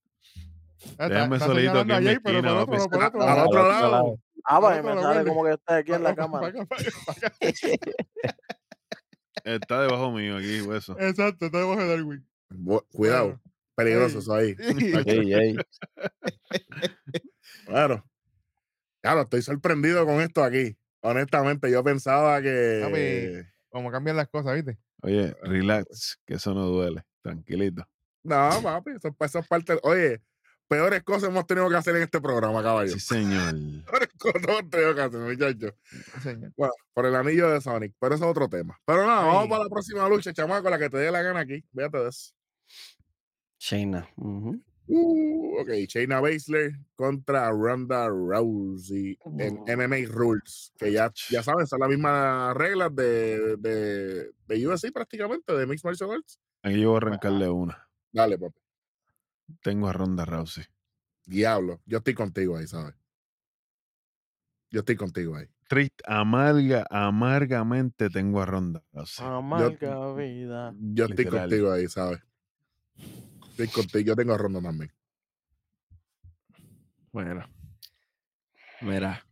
Está- 0.83 1.09
Déjame 1.09 1.35
está 1.35 1.47
solito 1.47 1.79
aquí 1.79 1.91
en 1.91 2.03
mi 2.03 2.09
esquina, 2.09 2.65
por 2.65 2.75
otro, 2.75 2.85
otro 2.85 3.21
Al 3.21 3.47
otro 3.47 3.71
Al 3.71 3.91
lado. 3.91 4.19
Ah, 4.43 4.61
pues 4.61 4.79
Otro 4.79 4.95
me 4.95 5.01
sale 5.01 5.25
como 5.27 5.43
que 5.43 5.51
esté 5.51 5.73
aquí 5.73 5.93
en 5.93 6.03
la 6.03 6.15
cámara. 6.15 6.53
Está 9.43 9.81
debajo 9.81 10.11
mío 10.11 10.37
aquí, 10.37 10.61
hueso. 10.61 10.99
Exacto, 10.99 11.45
está 11.45 11.59
debajo 11.59 11.79
de 11.79 11.87
Darwin. 11.87 12.27
Cuidado, 12.91 13.39
peligroso 13.75 14.19
eso 14.19 14.33
ahí. 14.33 14.55
Ey, 15.05 15.33
ey. 15.33 15.55
Claro. 17.65 18.03
Claro, 19.01 19.21
estoy 19.21 19.41
sorprendido 19.41 20.05
con 20.05 20.21
esto 20.21 20.43
aquí. 20.43 20.77
Honestamente, 21.01 21.69
yo 21.71 21.83
pensaba 21.83 22.41
que. 22.41 22.81
Papi. 22.83 23.47
Como 23.69 23.91
cambian 23.91 24.17
las 24.17 24.27
cosas, 24.27 24.55
¿viste? 24.55 24.77
Oye, 25.01 25.35
relax, 25.43 26.19
que 26.25 26.35
eso 26.35 26.53
no 26.53 26.65
duele. 26.67 27.03
Tranquilito. 27.21 27.87
No, 28.23 28.49
papi, 28.63 28.91
eso, 28.91 29.15
eso 29.19 29.39
es 29.39 29.47
parte. 29.47 29.77
Oye, 29.83 30.21
peores 30.67 31.03
cosas 31.03 31.29
hemos 31.29 31.45
tenido 31.47 31.69
que 31.69 31.75
hacer 31.75 31.95
en 31.95 32.03
este 32.03 32.19
programa, 32.21 32.61
caballo. 32.63 32.91
Sí, 32.91 32.99
señor. 32.99 33.53
Peores 33.85 34.09
cosas 34.17 34.43
hemos 34.47 34.69
tenido 34.69 34.95
que 34.95 35.01
hacer, 35.01 35.19
muchachos. 35.19 35.73
Sí, 35.89 36.19
señor. 36.21 36.51
Bueno, 36.57 36.73
por 36.93 37.05
el 37.05 37.15
anillo 37.15 37.49
de 37.49 37.61
Sonic, 37.61 37.93
pero 37.99 38.15
eso 38.15 38.25
es 38.25 38.31
otro 38.31 38.47
tema. 38.49 38.77
Pero 38.85 39.05
nada, 39.05 39.25
vamos 39.25 39.47
para 39.49 39.63
la 39.63 39.69
próxima 39.69 40.07
lucha, 40.09 40.33
chamaco, 40.33 40.69
la 40.69 40.77
que 40.79 40.89
te 40.89 40.97
dé 40.97 41.11
la 41.11 41.21
gana 41.21 41.39
aquí. 41.41 41.63
Fíjate 41.73 41.97
de 41.97 42.09
eso. 42.09 42.31
Shayna. 43.59 44.07
ujú. 44.17 44.61
Uh, 44.89 45.59
ok, 45.59 45.69
Shayna 45.89 46.21
Baszler 46.21 46.71
contra 46.95 47.49
Ronda 47.51 48.07
Rousey 48.07 49.17
en 49.37 49.57
Uh. 49.57 49.65
MMA 49.77 50.07
Rules, 50.07 50.71
que 50.77 50.93
ya, 50.93 51.11
ya 51.29 51.43
saben, 51.43 51.67
son 51.67 51.81
las 51.81 51.89
mismas 51.89 52.55
reglas 52.55 52.95
de, 52.95 53.57
de, 53.57 54.31
de 54.47 54.67
UFC 54.67 54.93
prácticamente, 54.93 55.51
de 55.53 55.65
Mixed 55.67 55.83
Martial 55.83 56.11
Arts. 56.11 56.39
Aquí 56.63 56.79
yo 56.79 56.91
voy 56.91 56.95
a 56.95 56.97
arrancarle 57.07 57.49
una. 57.49 57.85
Dale, 58.13 58.37
papi. 58.37 58.55
Tengo 59.61 59.87
a 59.87 59.93
Ronda 59.93 60.25
Rousey. 60.25 60.65
Diablo, 61.25 61.81
yo 61.85 61.97
estoy 61.97 62.13
contigo 62.13 62.57
ahí, 62.57 62.67
¿sabes? 62.67 62.95
Yo 64.69 64.79
estoy 64.79 64.95
contigo 64.95 65.35
ahí. 65.35 65.47
Triste, 65.67 66.03
amarga, 66.07 66.85
amargamente 66.89 68.09
tengo 68.09 68.41
a 68.41 68.45
Ronda 68.45 68.83
Rousey. 68.93 69.25
Amarga 69.25 70.13
vida. 70.13 70.73
Yo 70.77 71.05
estoy 71.05 71.25
Literal. 71.25 71.49
contigo 71.49 71.71
ahí, 71.71 71.87
¿sabes? 71.87 72.21
Estoy 73.49 73.67
contigo. 73.69 74.05
Yo 74.05 74.15
tengo 74.15 74.33
a 74.33 74.37
Ronda 74.37 74.61
también. 74.61 74.91
Bueno. 77.11 77.45
Mira, 78.81 79.25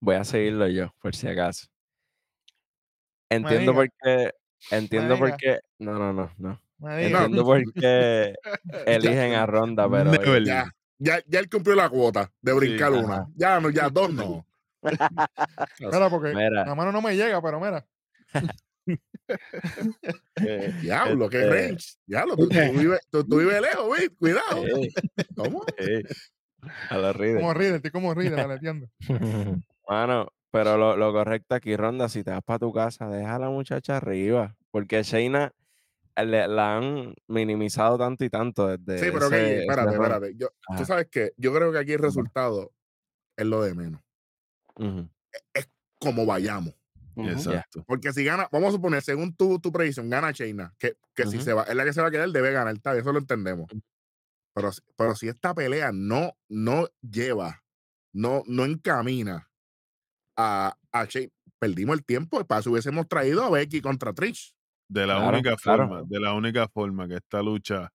voy 0.00 0.16
a 0.16 0.24
seguirlo 0.24 0.66
yo, 0.68 0.92
por 1.00 1.14
si 1.14 1.28
acaso. 1.28 1.68
Entiendo 3.28 3.72
por 3.72 3.88
qué. 3.88 4.32
Entiendo 4.70 5.16
por 5.16 5.36
qué. 5.36 5.60
No, 5.78 5.98
no, 5.98 6.12
no, 6.12 6.34
no. 6.38 6.60
Diga. 6.80 7.24
Entiendo 7.24 7.44
por 7.44 7.72
qué 7.74 8.34
eligen 8.86 9.34
a 9.34 9.46
Ronda, 9.46 9.88
pero. 9.90 10.10
Never. 10.10 10.44
Ya, 10.44 10.70
ya, 10.98 11.20
ya 11.26 11.38
él 11.40 11.48
cumplió 11.48 11.76
la 11.76 11.88
cuota 11.88 12.30
de 12.40 12.52
brincar 12.52 12.92
una. 12.92 13.26
Ya, 13.36 13.60
no, 13.60 13.70
ya 13.70 13.88
dos 13.88 14.12
no. 14.12 14.46
Mira, 15.78 16.08
porque 16.10 16.34
Mira. 16.34 16.64
la 16.64 16.74
mano 16.74 16.90
no 16.92 17.02
me 17.02 17.14
llega, 17.16 17.40
pero 17.42 17.60
mira. 17.60 17.84
eh, 20.36 20.74
Diablo, 20.80 21.28
qué 21.28 21.42
Este- 21.42 21.50
range. 21.68 21.94
Diablo, 22.06 22.36
tú, 22.36 22.48
tú 22.48 22.54
vives, 22.78 23.00
tú, 23.10 23.24
tú 23.24 23.38
vives 23.38 23.60
lejos, 23.60 23.86
güey. 23.86 24.08
Cuidado. 24.10 24.66
eh, 24.66 24.90
¿Cómo? 25.36 25.64
eh, 25.78 26.02
A 26.88 26.96
la 26.98 27.12
Reader. 27.12 27.36
Como 27.40 27.54
ríe, 27.54 27.74
estoy 27.76 27.90
como 27.90 28.14
ríe, 28.14 28.28
aleteando. 28.34 28.88
Mano, 29.88 30.28
pero 30.50 30.76
lo, 30.76 30.96
lo 30.96 31.12
correcto 31.12 31.54
aquí, 31.54 31.76
Ronda, 31.76 32.08
si 32.08 32.24
te 32.24 32.30
vas 32.30 32.42
para 32.42 32.58
tu 32.58 32.72
casa, 32.72 33.08
deja 33.08 33.36
a 33.36 33.38
la 33.38 33.50
muchacha 33.50 33.96
arriba. 33.98 34.56
Porque 34.70 35.02
Shayna 35.02 35.46
eh, 35.46 35.50
le- 36.16 36.48
la 36.48 36.76
han 36.76 37.14
minimizado 37.28 37.96
tanto 37.98 38.24
y 38.24 38.30
tanto 38.30 38.66
desde. 38.68 38.98
Sí, 39.04 39.10
pero 39.12 39.26
ese- 39.26 39.30
que, 39.36 39.46
ese 39.52 39.60
espérate, 39.60 39.90
espérate. 39.94 40.34
Yo, 40.36 40.48
tú 40.78 40.84
sabes 40.84 41.06
que 41.08 41.32
yo 41.36 41.52
creo 41.54 41.72
que 41.72 41.78
aquí 41.78 41.92
el 41.92 41.98
resultado 42.00 42.72
es 43.36 43.46
lo 43.46 43.62
de 43.62 43.74
menos. 43.74 44.00
Ujú, 44.76 45.08
Como 45.98 46.24
vayamos. 46.26 46.74
Exacto. 47.16 47.84
Porque 47.86 48.12
si 48.12 48.24
gana, 48.24 48.48
vamos 48.50 48.70
a 48.70 48.72
suponer, 48.72 49.02
según 49.02 49.34
tu, 49.34 49.58
tu 49.58 49.70
predicción, 49.70 50.08
gana 50.08 50.32
China, 50.32 50.74
que, 50.78 50.96
que 51.14 51.24
si 51.26 51.36
se 51.42 51.52
va, 51.52 51.64
es 51.64 51.74
la 51.74 51.84
que 51.84 51.92
se 51.92 52.00
va 52.00 52.08
a 52.08 52.10
quedar, 52.10 52.30
debe 52.30 52.52
ganar, 52.52 52.72
bien, 52.72 53.00
eso 53.00 53.12
lo 53.12 53.18
entendemos. 53.18 53.66
Pero, 54.54 54.72
si- 54.72 54.80
pero 54.96 55.14
si 55.14 55.28
esta 55.28 55.52
pelea 55.54 55.90
no, 55.92 56.36
no 56.48 56.88
lleva, 57.02 57.62
no, 58.14 58.42
no 58.46 58.64
encamina 58.64 59.50
a, 60.36 60.76
a 60.92 61.06
perdimos 61.58 61.98
el 61.98 62.04
tiempo, 62.04 62.42
para 62.46 62.60
eso 62.60 62.70
hubiésemos 62.70 63.06
traído 63.06 63.42
a 63.44 63.50
Becky 63.50 63.82
contra 63.82 64.14
Trish. 64.14 64.54
De 64.90 65.06
la 65.06 65.16
Claro, 65.18 65.28
única 65.38 65.56
claro. 65.56 65.88
forma, 65.88 66.02
de 66.04 66.20
la 66.20 66.34
única 66.34 66.68
forma 66.68 67.06
que 67.08 67.14
esta 67.14 67.42
lucha 67.42 67.90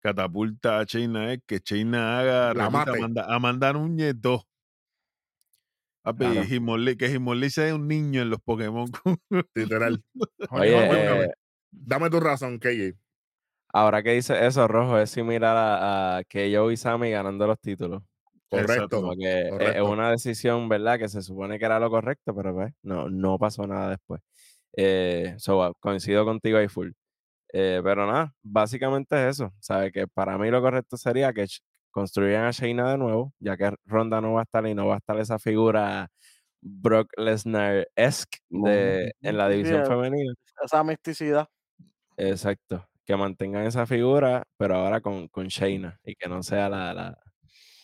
catapulta 0.00 0.80
a 0.80 0.84
China 0.86 1.32
es 1.32 1.40
que 1.46 1.60
China 1.60 2.18
haga 2.20 2.52
La 2.54 2.68
mate. 2.70 2.90
Amanda, 2.98 3.26
Amanda 3.34 3.72
Núñez 3.72 4.14
2. 4.20 4.42
Papi, 6.02 6.18
Claro. 6.26 6.42
Que 6.98 7.50
sea 7.50 7.74
un 7.74 7.88
niño 7.88 8.20
en 8.22 8.28
los 8.30 8.40
Pokémon. 8.42 8.86
Literal. 9.54 10.02
Oye, 10.50 11.24
eh, 11.24 11.30
Dame 11.70 12.10
tu 12.10 12.20
razón, 12.20 12.58
KJ. 12.58 12.94
ahora 13.72 14.02
que 14.02 14.12
dice 14.12 14.46
eso, 14.46 14.68
Rojo, 14.68 14.98
es 14.98 15.10
similar 15.10 15.56
a, 15.56 16.16
a 16.18 16.24
que 16.24 16.50
yo 16.50 16.70
y 16.70 16.76
Sammy 16.76 17.10
ganando 17.10 17.46
los 17.46 17.58
títulos. 17.58 18.02
Correcto. 18.50 19.00
Como 19.00 19.16
que 19.16 19.48
eh, 19.48 19.72
es 19.76 19.82
una 19.82 20.10
decisión, 20.10 20.68
¿verdad? 20.68 20.98
Que 20.98 21.08
se 21.08 21.22
supone 21.22 21.58
que 21.58 21.64
era 21.64 21.80
lo 21.80 21.88
correcto, 21.90 22.34
pero 22.36 22.54
pues 22.54 22.72
no, 22.82 23.08
no 23.08 23.38
pasó 23.38 23.66
nada 23.66 23.88
después. 23.90 24.20
Eh, 24.76 25.34
so, 25.38 25.62
ah, 25.62 25.72
coincido 25.80 26.24
contigo 26.24 26.58
ahí 26.58 26.68
full. 26.68 26.90
Eh, 27.52 27.80
pero 27.84 28.06
nada, 28.06 28.34
básicamente 28.42 29.16
es 29.28 29.36
eso. 29.36 29.52
¿Sabe? 29.60 29.92
Que 29.92 30.06
para 30.08 30.38
mí 30.38 30.50
lo 30.50 30.60
correcto 30.62 30.96
sería 30.96 31.32
que 31.32 31.46
construyan 31.90 32.44
a 32.46 32.50
Shayna 32.52 32.90
de 32.92 32.98
nuevo, 32.98 33.32
ya 33.40 33.56
que 33.56 33.72
Ronda 33.86 34.20
no 34.20 34.34
va 34.34 34.40
a 34.40 34.44
estar 34.44 34.66
y 34.66 34.74
no 34.74 34.86
va 34.88 34.94
a 34.96 34.98
estar 34.98 35.18
esa 35.20 35.38
figura 35.38 36.08
Brock 36.62 37.12
Lesnar-esque 37.18 38.38
en 38.50 39.36
la 39.38 39.48
Sí, 39.48 39.54
división 39.56 39.82
eh, 39.82 39.86
femenina. 39.86 40.34
Esa 40.64 40.82
misticidad. 40.84 41.48
Exacto. 42.16 42.86
Que 43.04 43.16
mantengan 43.16 43.66
esa 43.66 43.86
figura, 43.86 44.44
pero 44.56 44.76
ahora 44.76 45.00
con, 45.00 45.28
con 45.28 45.46
Shayna 45.48 46.00
y 46.04 46.14
que 46.14 46.28
no 46.28 46.42
sea 46.42 46.68
la, 46.68 46.94
la, 46.94 47.18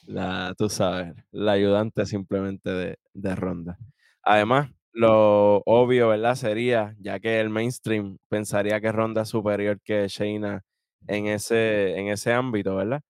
la, 0.06 0.54
tú 0.56 0.68
sabes, 0.70 1.14
la 1.30 1.52
ayudante 1.52 2.06
simplemente 2.06 2.70
de, 2.70 2.98
de 3.14 3.36
Ronda. 3.36 3.78
Además, 4.22 4.70
lo 4.92 5.62
obvio, 5.66 6.08
¿verdad? 6.08 6.34
Sería, 6.34 6.94
ya 6.98 7.20
que 7.20 7.40
el 7.40 7.50
mainstream 7.50 8.18
pensaría 8.28 8.80
que 8.80 8.92
Ronda 8.92 9.22
es 9.22 9.28
superior 9.28 9.80
que 9.82 10.08
Shayna 10.08 10.62
en 11.06 11.26
ese, 11.26 11.96
en 11.98 12.08
ese 12.08 12.32
ámbito, 12.32 12.76
¿verdad? 12.76 13.00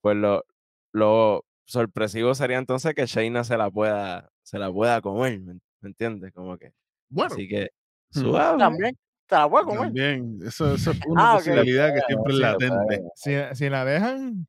Pues 0.00 0.16
lo, 0.16 0.44
lo 0.92 1.44
sorpresivo 1.66 2.34
sería 2.34 2.58
entonces 2.58 2.94
que 2.94 3.06
Shayna 3.06 3.44
se 3.44 3.56
la 3.56 3.70
pueda, 3.70 4.30
se 4.42 4.58
la 4.58 4.72
pueda 4.72 5.00
comer, 5.00 5.40
¿me, 5.40 5.58
entiendes? 5.82 6.32
Como 6.32 6.56
que, 6.58 6.72
Bueno, 7.08 7.34
así 7.34 7.48
que, 7.48 7.68
suave. 8.10 8.58
También. 8.58 8.96
Te 9.26 9.36
la 9.36 9.44
voy 9.44 9.60
a 9.60 9.64
comer. 9.64 9.80
También, 9.82 10.38
eso, 10.42 10.74
eso 10.74 10.90
es 10.92 11.00
una 11.06 11.32
Ah, 11.32 11.36
posibilidad 11.36 11.92
que 11.92 12.00
siempre 12.06 12.32
es 12.32 12.36
Sí, 12.36 12.42
latente. 12.42 13.02
Si, 13.14 13.56
si 13.56 13.68
la 13.68 13.84
dejan. 13.84 14.46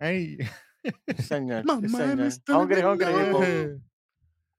Ey. 0.00 0.38
Sí, 0.82 1.22
Señor. 1.22 1.64
Mamá, 1.66 1.98
señor. 1.98 2.32
Hungry, 2.48 2.82
hungry, 2.82 3.80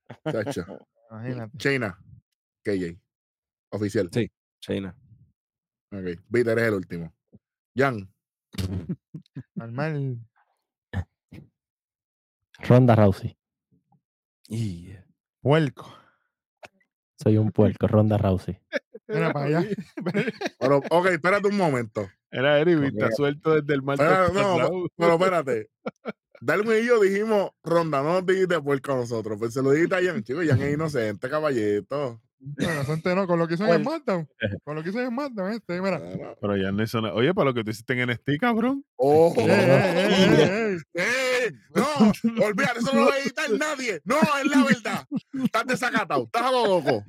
chacho. 0.32 0.66
Imagínate. 1.14 1.58
China, 1.58 2.00
KJ. 2.64 3.00
Oficial. 3.72 4.10
Sí. 4.12 4.32
Shayna. 4.62 4.96
Ok. 5.92 6.20
Peter 6.32 6.58
es 6.58 6.64
el 6.68 6.74
último. 6.74 7.14
Jan, 7.76 8.12
Normal. 9.56 10.20
Ronda 12.60 12.96
Rousey. 12.96 13.38
Y 14.48 14.96
Puerco. 15.42 15.92
Soy 17.22 17.38
un 17.38 17.52
puerco, 17.52 17.88
Ronda 17.88 18.18
Rousey. 18.18 18.60
Mira 19.08 19.32
para 19.34 19.46
allá. 19.60 19.70
pero, 20.60 20.78
ok, 20.90 21.06
espérate 21.08 21.48
un 21.48 21.58
momento. 21.58 22.10
Era 22.32 22.60
Eric, 22.60 22.84
está 22.84 23.08
Ok. 23.08 23.12
suelto 23.16 23.62
desde 23.62 23.74
el 23.76 23.82
Espera, 23.88 24.28
no, 24.30 24.34
pasado. 24.34 24.88
pero 24.98 25.14
espérate. 25.14 25.70
Darwin 26.46 26.84
y 26.84 26.88
yo 26.88 27.00
dijimos, 27.00 27.52
Ronda, 27.64 28.04
no 28.04 28.14
nos 28.14 28.26
dijiste 28.26 28.60
puerco 28.62 28.92
a 28.92 28.96
nosotros. 28.98 29.38
Pues 29.40 29.54
se 29.54 29.62
lo 29.62 29.72
dijiste 29.72 29.96
a 29.96 30.04
Jan, 30.04 30.24
chico. 30.24 30.42
Jan 30.46 30.62
es 30.62 30.74
inocente, 30.74 31.30
caballito. 31.30 32.22
Bueno, 32.38 32.84
gente 32.84 33.16
no, 33.16 33.26
con 33.26 33.40
lo 33.40 33.48
que 33.48 33.54
hizo 33.54 33.66
en 33.66 33.72
el 33.72 33.82
SmackDown. 33.84 34.28
Con 34.66 34.76
lo 34.76 34.84
que 34.84 34.90
hizo 34.90 35.00
en 35.00 35.06
el 35.06 35.12
SmackDown, 35.12 35.54
este, 35.54 35.82
mira. 35.82 35.98
Claro. 36.00 36.38
Pero 36.42 36.58
ya 36.58 36.74
no 36.74 36.84
hizo 36.84 37.00
nada. 37.00 37.14
Oye, 37.14 37.34
para 37.34 37.46
lo 37.46 37.54
que 37.54 37.64
tú 37.64 37.72
hiciste 37.72 37.94
en 37.94 38.10
NXT, 38.10 38.32
cabrón. 38.42 38.86
¡Oh! 38.98 39.34
Eh, 39.38 39.46
eh, 39.48 40.10
eh, 40.10 40.78
eh, 40.94 41.04
¡Eh! 41.46 41.52
No, 41.74 41.86
olvídate, 42.46 42.80
eso 42.80 42.94
no 42.94 43.02
lo 43.02 43.08
va 43.08 43.14
a 43.14 43.20
editar 43.20 43.50
nadie. 43.52 44.02
No, 44.04 44.16
es 44.20 44.46
la 44.46 44.64
verdad. 44.66 45.08
Estás 45.46 45.66
desacatado, 45.66 46.24
estás 46.26 46.42
a 46.42 46.52
lo 46.52 46.68
loco. 46.68 47.06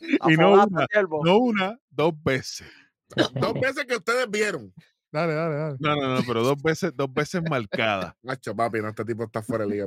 Y 0.00 0.36
no 0.36 0.54
una, 0.54 0.86
no 1.22 1.38
una, 1.38 1.78
dos 1.90 2.14
veces. 2.22 2.66
Dos 3.14 3.54
veces 3.60 3.84
que 3.84 3.96
ustedes 3.96 4.30
vieron. 4.30 4.72
Dale, 5.16 5.32
dale, 5.32 5.54
dale. 5.56 5.76
No, 5.80 5.96
no, 5.96 6.14
no, 6.14 6.22
pero 6.26 6.42
dos 6.44 6.62
veces, 6.62 6.92
dos 6.94 7.10
veces 7.10 7.42
marcadas. 7.42 8.12
Macho, 8.22 8.54
papi, 8.54 8.82
no, 8.82 8.90
este 8.90 9.02
tipo 9.02 9.24
está 9.24 9.40
fuera 9.40 9.64
de 9.64 9.70
liga. 9.70 9.86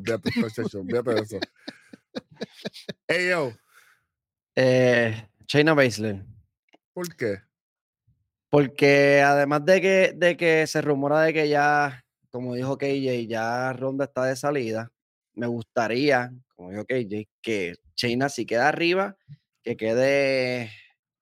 Chacho, 0.52 0.80
olvídate 0.80 1.12
de 1.14 1.22
eso. 1.22 1.40
Ey, 3.08 3.30
yo, 3.30 3.52
Eh, 4.56 5.30
Shayna 5.46 5.76
Baszler. 5.76 6.26
¿por 6.94 7.16
qué? 7.16 7.38
Porque 8.50 9.22
además 9.22 9.64
de 9.66 9.82
que, 9.82 10.14
de 10.16 10.36
que 10.36 10.66
se 10.66 10.82
rumora 10.82 11.22
de 11.22 11.32
que 11.32 11.48
ya, 11.48 12.04
como 12.32 12.56
dijo 12.56 12.80
KJ, 12.80 13.28
ya 13.28 13.72
Ronda 13.74 14.06
está 14.06 14.26
de 14.26 14.36
salida, 14.36 14.92
me 15.36 15.46
gustaría, 15.46 16.34
como 16.56 16.72
dijo 16.72 16.86
KJ, 16.86 17.30
que 17.40 17.76
Shayna 17.96 18.30
si 18.30 18.48
queda 18.48 18.68
arriba, 18.68 19.16
que 19.62 19.78
quede 19.78 20.72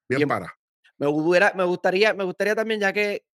Bien, 0.08 0.20
Bien. 0.20 0.30
para. 0.30 0.58
me, 0.98 1.08
hubiera, 1.08 1.52
me 1.54 1.66
gustaría, 1.66 2.14
me 2.14 2.24
gustaría 2.24 2.56
también, 2.56 2.80
ya 2.80 2.94
que 2.94 3.27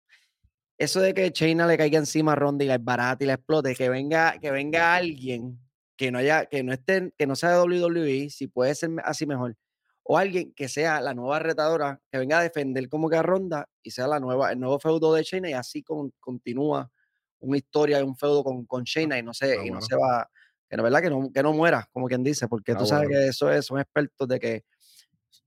eso 0.79 1.01
de 1.01 1.15
que 1.15 1.31
Chaina 1.33 1.67
le 1.67 1.77
caiga 1.79 1.99
encima 1.99 2.33
a 2.33 2.37
Ronda 2.37 2.65
y 2.65 2.69
la 2.69 2.79
barata 2.79 3.23
y 3.25 3.27
la 3.27 3.35
explote, 3.35 3.75
que 3.75 3.89
venga, 3.89 4.39
que 4.41 4.51
venga 4.51 4.95
alguien 4.95 5.59
que 5.97 6.11
no 6.11 6.19
haya, 6.19 6.47
que 6.47 6.63
no 6.65 6.73
esté, 6.73 7.13
que 7.17 7.27
no 7.27 7.37
sea 7.37 7.51
de 7.51 7.57
WWE, 7.59 8.31
si 8.31 8.49
puede 8.49 8.75
ser 8.75 8.91
así 9.05 9.27
mejor. 9.27 9.57
O 10.05 10.19
alguien 10.19 10.53
que 10.55 10.69
sea 10.69 11.01
la 11.01 11.15
nueva 11.15 11.39
retadora, 11.39 12.01
que 12.11 12.19
venga 12.19 12.39
a 12.41 12.43
defender 12.43 12.89
como 12.89 13.09
que 13.09 13.17
a 13.17 13.23
Ronda 13.23 13.69
y 13.83 13.93
sea 13.93 14.09
la 14.09 14.19
nueva, 14.19 14.51
el 14.51 14.59
nuevo 14.59 14.81
feudo 14.81 15.15
de 15.15 15.23
Chaina 15.23 15.51
y 15.51 15.53
así 15.53 15.83
con- 15.85 16.13
continúa 16.19 16.91
una 17.39 17.57
historia 17.57 17.99
de 17.99 18.03
un 18.05 18.17
feudo 18.17 18.43
con, 18.43 18.65
con 18.67 18.83
Shayna 18.85 19.19
y 19.19 19.23
no 19.23 19.33
se, 19.35 19.53
Ah, 19.59 19.65
y 19.65 19.71
no 19.71 19.81
se 19.81 19.95
va, 19.97 20.29
que 20.69 20.77
la 20.77 20.83
verdad 20.83 21.03
que 21.03 21.11
no, 21.11 21.31
que 21.33 21.43
no 21.43 21.53
muera, 21.53 21.89
como 21.93 22.07
quien 22.09 22.25
dice, 22.25 22.49
porque 22.49 22.73
Ah, 22.73 22.79
tú 22.79 22.87
sabes 22.87 23.09
bueno. 23.09 23.21
que 23.21 23.29
eso 23.29 23.51
es, 23.53 23.67
son 23.67 23.79
expertos 23.79 24.27
de 24.29 24.41
que 24.41 24.65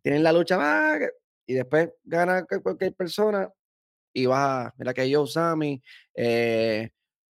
tienen 0.02 0.24
la 0.24 0.32
lucha 0.32 1.00
y 1.46 1.54
después 1.54 1.90
gana 2.04 2.44
cu- 2.46 2.62
cualquier 2.62 2.94
persona 2.94 3.50
y 4.16 4.26
va, 4.26 4.74
mira 4.78 4.94
que 4.94 5.10
yo, 5.10 5.28
Sammy, 5.28 5.82
eh, 6.16 6.90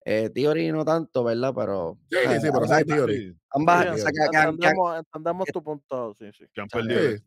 Eh, 0.09 0.29
Theory 0.29 0.71
no 0.71 0.85
tanto, 0.85 1.21
¿verdad? 1.21 1.51
Pero 1.53 1.97
Sí, 2.09 2.15
sea, 2.17 2.39
sí, 2.39 2.47
pero 2.49 2.65
sí, 2.65 2.83
Theory. 2.85 3.17
Sí, 3.33 3.37
ambas- 3.49 3.83
Sí, 3.83 3.89
o 3.89 3.93
sí, 3.95 3.99
sea, 3.99 4.09
sí. 4.09 4.59
que- 4.61 4.97
Entendemos, 4.99 5.45
tu 5.51 5.61
punto, 5.61 6.13
sí, 6.13 6.31
sí. 6.31 6.45
que 6.53 6.61
han 6.61 6.69
perdido 6.69 7.01
sí. 7.11 7.17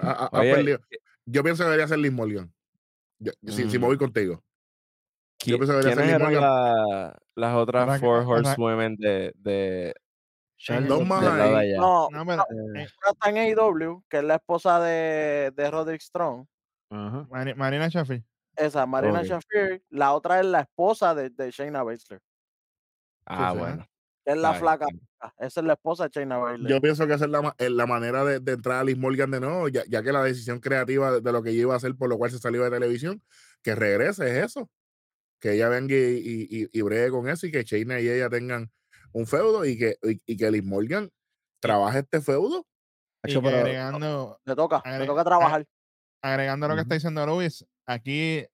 Ha- 0.00 0.10
ha- 0.10 0.26
ha 0.32 0.40
Oye, 0.40 0.54
perdido. 0.54 0.78
Yo 1.26 1.42
pienso 1.42 1.62
que 1.62 1.64
debería 1.66 1.86
ser 1.86 1.98
Liz 1.98 2.12
Morgan. 2.12 2.50
Yo- 3.18 3.32
si, 3.46 3.68
si 3.68 3.78
me 3.78 3.84
Mm. 3.84 3.88
voy 3.88 3.98
contigo. 3.98 4.42
¿qui- 5.38 5.50
Yo 5.50 5.58
pienso 5.58 5.74
que 5.74 5.80
debería 5.84 5.94
¿Quiénes 5.96 6.10
ser 6.12 6.20
Liz 6.30 6.40
Morgan. 6.40 6.40
la- 6.40 7.18
las 7.34 7.54
otras 7.56 8.00
Four 8.00 8.24
Horsewomen 8.26 8.96
de, 8.96 9.32
de, 9.36 9.94
Charlotte? 10.56 11.04
No, 11.06 12.08
No, 12.10 12.24
pero, 12.24 12.46
una 12.48 12.80
eh, 12.82 12.86
está 13.12 13.28
en 13.28 13.36
AEW, 13.36 14.02
que 14.08 14.16
es 14.16 14.24
la 14.24 14.36
esposa 14.36 14.80
de, 14.80 15.50
de 15.54 15.70
Roderick 15.70 16.00
Strong. 16.00 16.46
Marina 16.88 17.88
Sheffield. 17.88 18.24
Esa, 18.56 18.86
Marina 18.86 19.20
Ok. 19.20 19.26
Shafir. 19.26 19.82
La 19.90 20.12
otra 20.12 20.40
es 20.40 20.46
la 20.46 20.60
esposa 20.60 21.14
de, 21.14 21.30
de 21.30 21.50
Shayna 21.50 21.82
Baszler. 21.82 22.20
Ah, 23.26 23.52
sí, 23.52 23.58
bueno. 23.58 23.86
es 24.24 24.36
la 24.36 24.50
Ay, 24.50 24.58
flaca. 24.60 24.86
sí. 24.90 25.00
Esa 25.38 25.60
es 25.60 25.66
la 25.66 25.72
esposa 25.72 26.04
de 26.04 26.10
Shayna 26.10 26.36
Baszler. 26.38 26.70
Yo 26.70 26.80
pienso 26.80 27.06
que 27.06 27.14
esa 27.14 27.24
es 27.24 27.30
la, 27.30 27.54
eh, 27.58 27.70
la 27.70 27.86
manera 27.86 28.24
de, 28.24 28.40
de 28.40 28.52
entrar 28.52 28.80
a 28.80 28.84
Liz 28.84 28.98
Morgan 28.98 29.30
de 29.30 29.40
nuevo, 29.40 29.68
ya, 29.68 29.82
ya 29.88 30.02
que 30.02 30.12
la 30.12 30.22
decisión 30.22 30.60
creativa 30.60 31.20
de, 31.20 31.32
lo 31.32 31.42
que 31.42 31.50
ella 31.50 31.62
iba 31.62 31.74
a 31.74 31.78
hacer, 31.78 31.94
por 31.96 32.08
lo 32.08 32.18
cual 32.18 32.30
se 32.30 32.38
salió 32.38 32.62
de 32.64 32.70
televisión, 32.70 33.22
que 33.62 33.74
regrese 33.74 34.38
es 34.38 34.44
eso. 34.46 34.70
Que 35.40 35.52
ella 35.54 35.68
venga 35.68 35.94
y, 35.94 35.98
y, 35.98 36.62
y, 36.62 36.68
y 36.72 36.82
bregue 36.82 37.10
con 37.10 37.28
eso 37.28 37.46
y 37.46 37.50
que 37.52 37.64
Shayna 37.64 38.00
y 38.00 38.08
ella 38.08 38.28
tengan 38.30 38.70
un 39.12 39.26
feudo 39.26 39.64
y 39.64 39.78
que, 39.78 39.96
y, 40.02 40.20
y 40.26 40.36
que 40.36 40.50
Liz 40.50 40.64
Morgan 40.64 41.10
trabaje 41.60 42.00
este 42.00 42.20
feudo. 42.20 42.66
Y 43.26 43.34
agregando, 43.36 44.38
le 44.44 44.54
toca, 44.54 44.82
le 44.98 45.06
toca 45.06 45.24
trabajar. 45.24 45.66
agregando 46.20 46.68
lo 46.68 46.74
que 46.74 46.82
está 46.82 46.94
diciendo 46.94 47.24
Luis, 47.24 47.64
aquí 47.86 48.46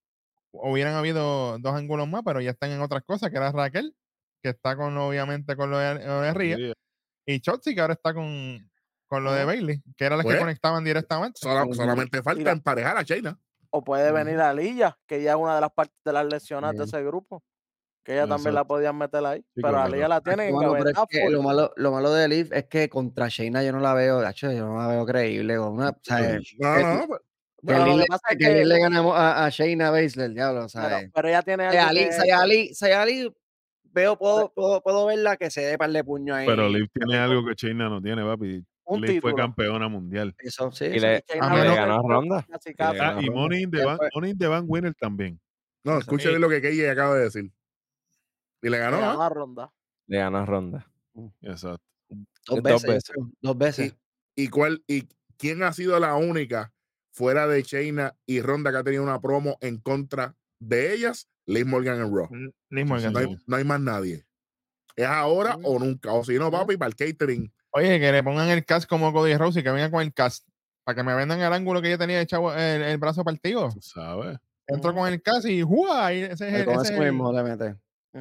hubieran 0.52 0.94
habido 0.94 1.58
dos 1.58 1.74
ángulos 1.74 2.08
más, 2.08 2.22
pero 2.24 2.40
ya 2.40 2.50
están 2.50 2.70
en 2.70 2.80
otras 2.80 3.02
cosas, 3.04 3.30
que 3.30 3.36
era 3.36 3.52
Raquel, 3.52 3.94
que 4.42 4.50
está 4.50 4.76
con 4.76 4.96
obviamente 4.98 5.54
con 5.56 5.70
lo 5.70 5.78
de, 5.78 6.04
lo 6.06 6.20
de 6.22 6.56
Sí, 6.56 6.72
y 7.26 7.40
Chotzi, 7.40 7.74
que 7.74 7.80
ahora 7.80 7.92
está 7.94 8.12
con, 8.14 8.68
con 9.06 9.22
lo 9.22 9.32
de. 9.32 9.44
Bailey, 9.44 9.82
que 9.96 10.04
era 10.04 10.16
las 10.16 10.24
Pues, 10.24 10.36
que 10.36 10.40
conectaban 10.40 10.82
directamente. 10.82 11.38
Sola- 11.40 11.64
Ujú. 11.64 11.74
solamente 11.74 12.22
falta 12.22 12.38
Mira. 12.38 12.52
emparejar 12.52 12.96
a 12.96 13.02
Shayna. 13.02 13.38
O 13.70 13.84
puede 13.84 14.10
venir 14.10 14.40
a 14.40 14.52
Lilla, 14.52 14.98
que 15.06 15.16
ella 15.16 15.32
es 15.32 15.36
una 15.36 15.54
de 15.54 15.60
las 15.60 15.70
partes 15.70 15.96
de 16.04 16.12
las 16.12 16.26
lesionadas 16.26 16.76
de 16.76 16.84
ese 16.84 17.02
grupo. 17.04 17.44
Que 18.02 18.14
ella 18.14 18.26
también 18.26 18.54
la 18.54 18.64
podían 18.64 18.96
meter 18.96 19.24
ahí. 19.24 19.40
Sí, 19.54 19.60
pero 19.62 19.78
a. 19.78 19.88
Lilla 19.88 20.08
la 20.08 20.20
tienen 20.22 20.52
pero 20.58 20.76
es 20.76 20.94
que 21.08 21.30
lo 21.30 21.42
malo, 21.42 21.72
lo 21.76 21.92
malo 21.92 22.12
de 22.12 22.26
Liv 22.28 22.48
es 22.52 22.64
que 22.64 22.88
contra 22.88 23.28
Shayna 23.28 23.62
yo 23.62 23.70
no 23.72 23.78
la 23.78 23.92
veo, 23.94 24.22
yo 24.32 24.66
no 24.66 24.78
la 24.78 24.88
veo 24.88 25.06
creíble. 25.06 25.56
con 25.58 25.74
una- 25.74 25.90
o 25.90 25.98
sea, 26.02 26.18
No, 26.58 26.74
que- 26.74 26.82
no, 26.82 27.18
pues, 27.62 27.66
que 27.66 27.66
Pero 27.66 27.78
lo 27.78 27.84
Liv 27.86 27.94
que 27.94 28.00
le- 28.00 28.06
pasa 28.06 28.22
es 28.30 28.38
que 28.38 28.44
que- 28.44 28.64
le 28.64 28.78
ganamos 28.80 29.16
a, 29.16 29.44
a 29.44 29.48
Shayna 29.50 29.90
Baszler, 29.90 30.30
diablo, 30.32 30.60
pero, 30.60 30.68
¿sabes? 30.68 31.10
pero 31.14 31.28
ella 31.28 31.42
tiene 31.42 31.64
algo 31.66 31.78
Sayali, 31.80 32.04
que- 32.06 32.12
Sayali, 32.12 32.74
Sayali, 32.74 33.34
veo, 33.84 34.16
puedo, 34.18 34.52
puedo, 34.52 34.82
puedo 34.82 35.06
verla 35.06 35.36
que 35.36 35.50
se 35.50 35.60
dé 35.62 35.78
par 35.78 35.90
de 35.90 36.04
puños 36.04 36.36
ahí. 36.36 36.46
Pero 36.46 36.68
Liv 36.68 36.88
tiene 36.92 37.18
algo 37.18 37.44
que 37.44 37.54
Shayna 37.54 37.88
no 37.88 38.00
tiene, 38.00 38.22
papi. 38.24 38.64
un 38.84 39.00
Liv 39.02 39.20
fue 39.20 39.34
campeona 39.34 39.88
mundial. 39.88 40.34
Eso, 40.38 40.70
sí. 40.72 40.86
Y 40.86 40.94
sí. 40.94 41.00
le, 41.00 41.24
Shayna 41.28 41.46
A 41.50 41.64
le 41.64 41.74
ganó 41.74 41.94
a 41.94 42.02
Ronda. 42.02 42.46
Y 42.48 42.68
le 42.68 42.74
ganó 42.74 43.18
Ah, 43.18 43.22
y. 43.22 43.30
Money 43.30 43.62
in 43.62 43.70
the 43.70 43.84
Bank, 43.84 43.98
fue. 43.98 44.08
Money 44.14 44.30
in 44.32 44.38
the 44.38 44.46
Bank 44.48 44.64
winner 44.68 44.94
también. 44.94 45.40
no, 45.84 45.98
Y- 46.00 46.16
bien 46.16 46.40
lo 46.40 46.48
que 46.48 46.60
Keye 46.60 46.90
acaba 46.90 47.16
de 47.16 47.24
decir. 47.24 47.44
Y 48.62 48.68
le 48.68 48.70
Le 48.70 48.78
ganó, 48.78 49.00
ganó 49.00 49.22
¿ah? 49.22 49.26
a 49.26 49.28
Ronda. 49.28 49.72
Le 50.06 50.18
ganó 50.18 50.38
a 50.38 50.44
Ronda. 50.46 50.86
Exacto. 51.42 51.82
Dos 52.46 52.62
veces. 52.82 53.02
Dos 53.40 53.56
veces. 53.58 53.96
¿Y 54.36 54.48
cuál 54.48 54.82
y 54.86 55.08
quién 55.38 55.62
ha 55.62 55.72
sido 55.72 55.98
la 56.00 56.14
única 56.16 56.72
fuera 57.12 57.46
de 57.46 57.62
Shayna 57.62 58.16
y 58.26 58.40
Ronda 58.40 58.70
que 58.70 58.78
ha 58.78 58.84
tenido 58.84 59.02
una 59.02 59.20
promo 59.20 59.56
en 59.60 59.78
contra 59.78 60.34
de 60.60 60.92
ellas? 60.94 61.28
Liz 61.46 61.66
Morgan 61.66 62.00
en 62.00 62.14
Raw. 62.14 62.28
Liz 62.70 62.86
Morgan. 62.86 63.12
No 63.12 63.18
hay, 63.18 63.36
no 63.46 63.56
hay 63.56 63.64
más 63.64 63.80
nadie. 63.80 64.24
Es 64.96 65.06
ahora 65.06 65.56
o 65.62 65.78
nunca. 65.78 66.12
O 66.12 66.24
si 66.24 66.38
no, 66.38 66.50
papi, 66.50 66.76
para 66.76 66.88
el 66.90 66.96
catering. 66.96 67.52
Oye, 67.72 67.98
que 68.00 68.12
le 68.12 68.22
pongan 68.22 68.48
el 68.48 68.64
cast 68.64 68.88
como 68.88 69.12
Cody 69.12 69.36
Rhodes 69.36 69.56
y 69.58 69.62
que 69.62 69.70
venga 69.70 69.90
con 69.90 70.02
el 70.02 70.12
cast. 70.12 70.46
Para 70.84 70.96
que 70.96 71.02
me 71.02 71.14
vendan 71.14 71.40
el 71.40 71.52
ángulo 71.52 71.80
que 71.82 71.90
yo 71.90 71.98
tenía 71.98 72.20
echado 72.20 72.52
el, 72.54 72.82
el 72.82 72.98
brazo 72.98 73.22
partido. 73.24 73.70
Tú 73.72 73.80
sabes. 73.80 74.38
Entro 74.66 74.94
con 74.94 75.12
el 75.12 75.20
cast 75.22 75.46
y 75.46 75.62
¡juá! 75.62 76.12
Y 76.14 76.22
ese 76.22 76.48
es 76.48 76.54
el, 76.54 76.64
con 76.64 76.74
ese 76.80 76.94
es 76.94 77.00
el- 77.00 77.12
mismo. 77.12 77.32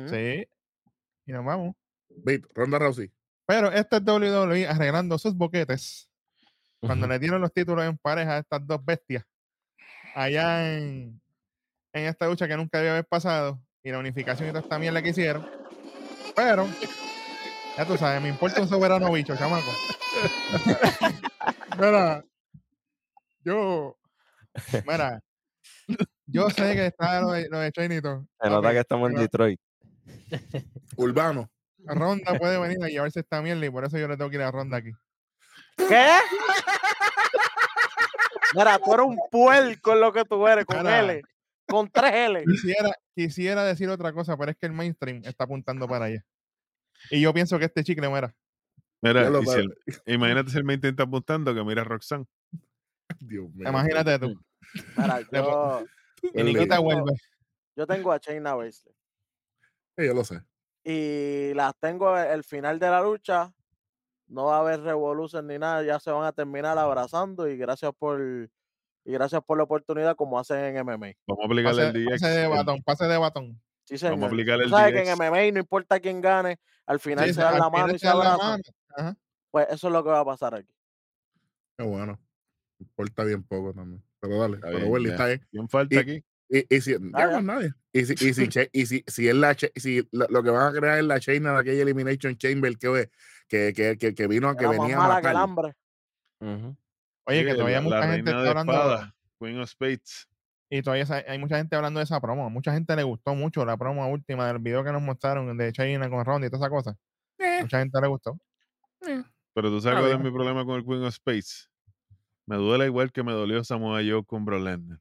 Sí. 0.10 0.47
Y 1.25 1.32
nos 1.32 1.45
vamos. 1.45 1.75
Beat, 2.10 2.41
Ronda 2.56 2.80
Rousey. 2.80 3.12
Pero 3.45 3.71
este 3.71 3.97
es 3.97 4.04
WWE 4.04 4.67
arreglando 4.67 5.17
sus 5.17 5.36
boquetes. 5.36 6.09
Cuando 6.82 7.08
le 7.08 7.20
dieron 7.20 7.42
los 7.42 7.54
títulos 7.54 7.86
en 7.86 7.98
pareja 7.98 8.36
a 8.36 8.39
estas 8.39 8.65
dos 8.65 8.84
bestias. 8.84 9.24
Allá 10.15 10.78
en, 10.78 11.22
en 11.94 12.06
esta 12.06 12.28
lucha 12.28 12.48
que 12.48 12.58
nunca 12.58 12.78
debe 12.78 12.92
haber 12.92 13.06
pasado. 13.06 13.62
Y 13.84 13.92
la 13.92 14.00
unificación 14.00 14.50
y 14.50 14.52
toda 14.52 14.62
esta 14.62 14.80
mierda 14.80 15.02
que 15.02 15.10
hicieron. 15.10 15.48
Pero, 16.36 16.68
ya 17.78 17.86
tú 17.86 17.98
sabes, 17.98 18.22
me 18.22 18.30
importa 18.30 18.62
un 18.62 18.68
soberano 18.68 19.12
bicho, 19.12 19.36
chamaco. 19.36 19.72
Mira, 21.78 22.24
yo, 23.44 23.98
mira, 24.86 25.22
yo 26.26 26.50
sé 26.50 26.76
que 26.76 26.88
está 26.88 27.22
lo 27.22 27.32
de, 27.32 27.48
lo 27.50 27.60
de 27.60 27.72
Chainito. 27.72 28.26
Se 28.42 28.50
nota 28.50 28.72
que 28.72 28.80
estamos 28.80 29.12
en 29.12 29.18
Detroit. 29.18 29.60
Urbano. 30.98 31.50
Ronda 31.86 32.38
puede 32.38 32.60
venir 32.60 32.84
a 32.84 32.88
llevarse 32.88 33.22
esta 33.22 33.42
mierda 33.42 33.65
y 33.65 33.70
por 33.70 33.86
eso 33.86 33.98
yo 33.98 34.08
le 34.08 34.18
tengo 34.18 34.30
que 34.30 34.36
ir 34.36 34.42
a 34.42 34.52
Ronda 34.52 34.78
aquí. 34.78 34.92
¿Qué? 35.88 36.08
Mira, 38.56 38.80
tú 38.80 38.94
eres 38.94 39.06
un 39.06 39.20
puerco 39.32 39.94
en 39.94 40.02
lo 40.02 40.12
que 40.12 40.24
tú 40.26 40.48
eres, 40.48 40.65
con 40.65 40.78
Mira. 40.80 41.00
L. 41.00 41.22
Con 41.68 41.89
tres 41.89 42.12
L. 42.13 42.44
Quisiera, 42.46 42.92
quisiera 43.15 43.63
decir 43.63 43.89
otra 43.89 44.12
cosa, 44.12 44.36
pero 44.38 44.52
es 44.52 44.58
que 44.58 44.65
el 44.65 44.74
mainstream 44.74 45.22
está 45.24 45.44
apuntando 45.44 45.88
para 45.88 46.06
allá. 46.06 46.24
Y 47.12 47.22
yo 47.22 47.34
pienso 47.34 47.60
que 47.60 47.65
este 47.65 47.84
chicle 47.84 48.10
muera. 48.10 48.34
Mira, 49.02 49.24
Ya 49.24 49.30
lo 49.30 49.42
y 49.42 49.46
si 49.46 49.52
sabe. 49.52 49.62
el- 49.63 50.13
imagínate 50.13 50.50
si 50.52 50.58
el 50.58 50.63
main 50.63 50.80
está 50.84 51.04
apuntando 51.04 51.54
que 51.54 51.63
mira 51.63 51.84
a 51.84 51.86
Roxanne. 51.86 52.26
Dios 53.20 53.50
mío. 53.54 53.70
Imagínate 53.70 54.20
tú. 54.20 54.34
Mira, 54.98 55.20
yo, 55.32 55.86
Y 56.34 56.44
Nikita 56.44 56.80
vuelve. 56.80 57.13
yo 57.76 57.88
tengo 57.88 58.12
a 58.12 58.18
Shayna 58.18 58.56
Baszler. 58.56 58.96
Sí, 59.98 60.06
yo 60.06 60.13
lo 60.13 60.24
sé. 60.24 60.42
Y 60.84 61.54
las 61.54 61.74
tengo 61.80 62.18
el 62.18 62.28
el 62.32 62.44
final 62.44 62.80
de 62.80 62.89
la 62.89 63.02
lucha. 63.02 63.54
No 64.30 64.46
va 64.46 64.58
a 64.58 64.60
haber 64.62 64.82
revolución 64.82 65.48
ni 65.48 65.58
nada. 65.60 65.84
Ya 65.84 66.00
se 66.00 66.12
van 66.12 66.24
a 66.26 66.32
terminar 66.32 66.78
abrazando. 66.78 67.48
Y 67.50 67.58
gracias 67.58 67.92
por 67.98 68.22
y 68.22 69.12
gracias 69.12 69.42
por 69.44 69.58
la 69.58 69.63
oportunidad 69.63 70.15
como 70.15 70.38
hacen 70.39 70.58
en 70.76 70.86
MMA. 70.86 71.13
Vamos 71.28 71.44
a 71.44 71.46
aplicarle 71.46 71.86
Pase, 71.88 71.98
el 71.98 72.06
DX. 72.06 72.22
pase 72.22 72.28
de 72.39 72.48
batón, 72.48 72.84
pase 72.86 73.06
de 73.06 73.18
batón. 73.18 73.62
Sí, 73.86 73.96
Vamos 73.96 74.04
a 74.04 74.10
señor. 74.15 74.28
aplicarle 74.28 74.63
el 74.65 74.70
sabes 74.70 74.94
que 75.04 75.10
en. 75.10 75.18
MMA 75.18 75.52
no 75.54 75.60
importa 75.60 76.00
quién 76.00 76.22
gane, 76.22 76.60
al 76.86 77.00
final 77.00 77.28
Sí, 77.28 77.34
se 77.34 77.42
al 77.42 77.58
la 77.58 77.70
mano 77.72 77.94
y 77.96 77.98
se 78.00 78.08
abrazan. 78.08 78.38
mano. 78.62 78.63
Ajá. 78.96 79.15
Pues 79.52 79.68
eso 79.72 79.88
es 79.88 79.94
lo 79.94 80.04
que 80.04 80.10
va 80.12 80.20
a 80.20 80.26
pasar 80.26 80.54
aquí. 80.54 80.72
Qué 81.78 81.84
bueno. 81.86 82.20
Importa 82.80 83.24
bien 83.24 83.42
poco 83.44 83.74
también. 83.74 84.04
Pero 84.20 84.39
dale. 84.39 84.56
Está 84.56 84.68
pero 84.68 84.80
bien, 84.80 85.04
ya. 85.06 85.12
está 85.12 85.26
bien. 85.28 85.48
¿Quién 85.50 85.70
falta 85.70 85.96
Y- 85.96 85.98
aquí? 85.98 86.24
Y, 86.52 86.76
y 86.76 86.82
si, 86.82 86.96
Ah, 87.13 87.42
nadie. 87.42 87.72
Y 87.94 88.06
si, 88.06 88.13
y 88.13 88.34
si, 88.34 88.48
Che- 88.50 88.70
y 88.72 88.86
si, 88.86 89.04
si 89.08 89.28
es 89.28 89.36
la 89.36 89.56
Che- 89.56 89.72
si 89.76 90.08
lo, 90.12 90.28
lo 90.30 90.44
que 90.44 90.50
van 90.50 90.68
a 90.76 90.78
crear 90.80 90.98
es 91.00 91.04
la 91.06 91.20
Chaina 91.20 91.54
de 91.54 91.60
aquella 91.60 91.82
Elimination 91.84 92.38
Chamber 92.38 92.78
que, 92.78 93.10
que, 93.50 93.74
que, 93.74 93.98
que, 93.98 94.16
que 94.16 94.28
vino, 94.28 94.56
que 94.56 94.64
Era 94.64 94.70
más 94.70 94.80
venía 94.80 94.96
a 94.96 95.00
mala 95.00 95.22
que 95.22 95.28
el. 95.28 95.34
Oye, 97.26 97.46
que 97.46 97.54
todavía 97.56 97.78
la- 97.78 97.82
mucha 97.82 98.00
la 98.00 98.08
gente 98.08 98.32
está 98.32 98.50
hablando. 98.50 98.72
espada, 98.74 99.16
Queen 99.40 99.60
of 99.60 99.70
Spades. 99.70 100.28
Y 100.72 100.82
todavía 100.84 101.06
hay 101.28 101.40
mucha 101.40 101.58
gente 101.58 101.76
hablando 101.76 102.00
de 102.00 102.04
esa 102.04 102.22
promo. 102.22 102.50
Mucha 102.50 102.72
gente 102.72 102.96
le 102.96 103.04
gustó 103.04 103.34
mucho 103.36 103.66
la 103.66 103.76
promo 103.76 104.08
última 104.08 104.48
del 104.48 104.60
video 104.60 104.84
que 104.84 104.92
nos 104.92 105.02
mostraron 105.02 105.58
de 105.58 105.72
China 105.74 106.10
con 106.10 106.24
Ronda 106.24 106.48
y 106.48 106.50
toda 106.52 106.62
esa 106.66 106.70
cosa. 106.70 106.96
Eh, 107.40 107.60
Mucha 107.62 107.80
gente 107.80 108.00
le 108.00 108.08
gustó. 108.08 108.40
Pero 109.02 109.70
tú 109.70 109.82
sabes 109.82 110.00
cuál 110.00 110.12
es 110.12 110.20
mi 110.20 110.32
problema 110.32 110.64
con 110.66 110.76
el 110.78 110.86
Queen 110.86 111.04
of 111.04 111.14
Spades. 111.16 111.70
Me 112.46 112.56
duele 112.58 112.86
igual 112.86 113.12
que 113.12 113.24
me 113.24 113.32
dolió 113.32 113.64
Samoa 113.64 114.02
Joe 114.08 114.24
con 114.24 114.46
Bro 114.46 114.60
Lesnar. 114.60 115.00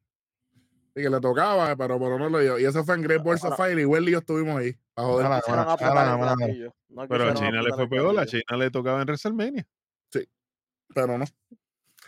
Sí, 0.99 1.05
que 1.05 1.11
le 1.11 1.21
tocaba, 1.21 1.77
pero, 1.77 1.97
pero 1.99 2.19
no 2.19 2.29
lo 2.29 2.41
dio. 2.41 2.59
Y 2.59 2.65
eso 2.65 2.83
fue 2.83 2.97
en 2.97 3.03
Great 3.03 3.23
Balls 3.23 3.45
of 3.45 3.57
Fire. 3.57 3.79
Y 3.79 3.85
Welly 3.85 4.09
y 4.09 4.13
yo 4.13 4.19
estuvimos 4.19 4.59
ahí. 4.59 4.77
A 4.97 5.03
joder. 5.03 5.27
Ahora, 5.27 5.43
ahora, 5.47 6.17
ahora, 6.17 6.35
no 6.89 7.09
Pero 7.09 7.29
a 7.29 7.35
China 7.35 7.63
le 7.63 7.73
fue 7.73 7.89
peor, 7.89 8.19
a. 8.19 8.27
China 8.27 8.57
le 8.57 8.71
tocaba 8.71 9.01
en 9.01 9.07
WrestleMania. 9.07 9.67
Pero 10.93 11.19
no. 11.19 11.25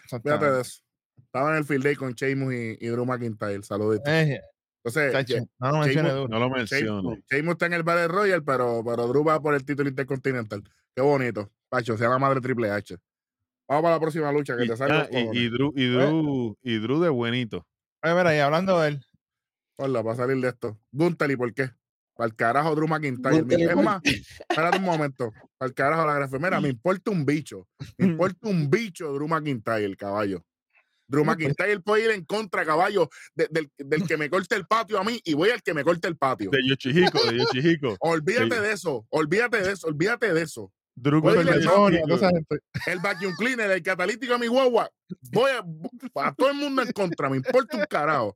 Fíjate 0.09 0.51
de 0.51 0.61
eso. 0.63 0.83
Estaba 1.19 1.51
en 1.51 1.59
el 1.59 1.65
field 1.65 1.85
day 1.85 1.95
con 1.95 2.15
Sheamus 2.15 2.53
y, 2.53 2.79
y 2.81 2.89
Drew 2.89 3.07
McIntyre. 3.07 3.63
Saluditos. 3.63 4.09
Eh, 4.09 4.41
Entonces, 4.83 5.13
chacho, 5.13 5.49
no 5.61 5.71
lo 5.71 5.87
Sheamus-. 5.87 6.29
No 6.29 6.39
lo 6.41 6.51
menciono. 6.51 7.17
Sheamus 7.31 7.53
está 7.53 7.67
en 7.67 7.75
el 7.75 7.85
Battle 7.85 8.09
Royal, 8.09 8.43
pero, 8.43 8.83
pero 8.85 9.07
Drew 9.07 9.23
va 9.23 9.41
por 9.41 9.55
el 9.55 9.65
título 9.65 9.89
intercontinental. 9.89 10.65
Qué 10.97 11.03
bonito. 11.03 11.49
Pacho, 11.69 11.97
sea 11.97 12.09
la 12.09 12.19
madre 12.19 12.41
Triple 12.41 12.71
H. 12.71 12.97
Vamos 13.69 13.83
para 13.85 13.95
la 13.95 14.01
próxima 14.01 14.33
lucha, 14.33 14.57
que 14.57 14.65
Y, 14.65 14.69
te 14.69 14.77
salga 14.77 15.03
ah, 15.03 15.09
y, 15.13 15.39
y 15.39 15.49
Drew, 15.49 15.73
y, 15.77 15.87
Drew, 15.87 16.57
y 16.61 16.79
Drew 16.79 17.01
de 17.01 17.09
buenito. 17.09 17.65
Oye, 18.03 18.15
mira, 18.15 18.35
y 18.37 18.39
hablando 18.39 18.81
de 18.81 18.89
él, 18.89 19.05
Hola, 19.77 20.03
para 20.03 20.17
salir 20.17 20.37
de 20.43 20.49
esto. 20.49 20.79
Gunther, 20.93 21.31
¿y 21.31 21.37
por 21.37 21.55
qué? 21.55 21.71
Para 22.15 22.27
el 22.29 22.37
carajo 22.37 22.75
Drew 22.75 22.87
McIntyre. 22.87 23.41
Gunther, 23.41 23.61
¿y 23.61 23.63
es 23.65 23.77
más, 23.77 24.03
espérate 24.05 24.77
un 24.79 24.85
momento. 24.85 25.33
Para 25.57 25.69
el 25.69 25.75
carajo 25.75 26.07
la 26.07 26.15
grafe. 26.15 26.39
Mira, 26.39 26.61
me 26.61 26.69
importa 26.77 27.11
un 27.11 27.25
bicho. 27.25 27.67
Me 27.97 28.07
importa 28.09 28.49
un 28.49 28.69
bicho 28.69 29.11
Drew 29.15 29.27
McIntyre, 29.27 29.97
caballo. 29.97 30.45
Drew 31.09 31.25
pues. 31.25 31.37
McIntyre 31.39 31.81
puede 31.81 32.05
ir 32.05 32.11
en 32.11 32.25
contra, 32.27 32.65
caballo, 32.67 33.09
de- 33.35 33.49
del, 33.51 33.71
del 33.79 34.07
que 34.07 34.17
me 34.19 34.29
corte 34.29 34.55
el 34.55 34.67
patio 34.67 34.99
a 34.99 35.03
mí 35.05 35.19
y 35.25 35.33
voy 35.35 35.49
al 35.51 35.63
que 35.63 35.73
me 35.73 35.83
corte 35.83 36.07
el 36.09 36.17
patio. 36.19 36.51
De 36.51 36.59
Yoshihiko, 36.69 37.25
de 37.25 37.39
Yoshihiko. 37.39 37.97
Olvídate 38.01 38.55
Sí. 38.57 38.61
de 38.61 38.73
eso, 38.73 39.07
olvídate 39.09 39.63
de 39.63 39.73
eso, 39.73 39.87
olvídate 39.89 40.33
de 40.35 40.43
eso. 40.43 40.73
Drew 41.03 41.23
gente. 42.19 42.59
El 42.87 42.99
vacuum 42.99 43.35
cleaner, 43.39 43.71
el 43.71 43.83
catalítico 43.83 44.35
a 44.35 44.39
mi 44.39 44.49
guagua, 44.49 44.91
voy 45.33 45.51
a, 45.53 45.65
a 46.27 46.35
todo 46.35 46.51
el 46.51 46.57
mundo 46.57 46.83
en 46.83 46.93
contra, 46.93 47.31
me 47.31 47.37
importa 47.39 47.77
un 47.79 47.85
carajo. 47.85 48.35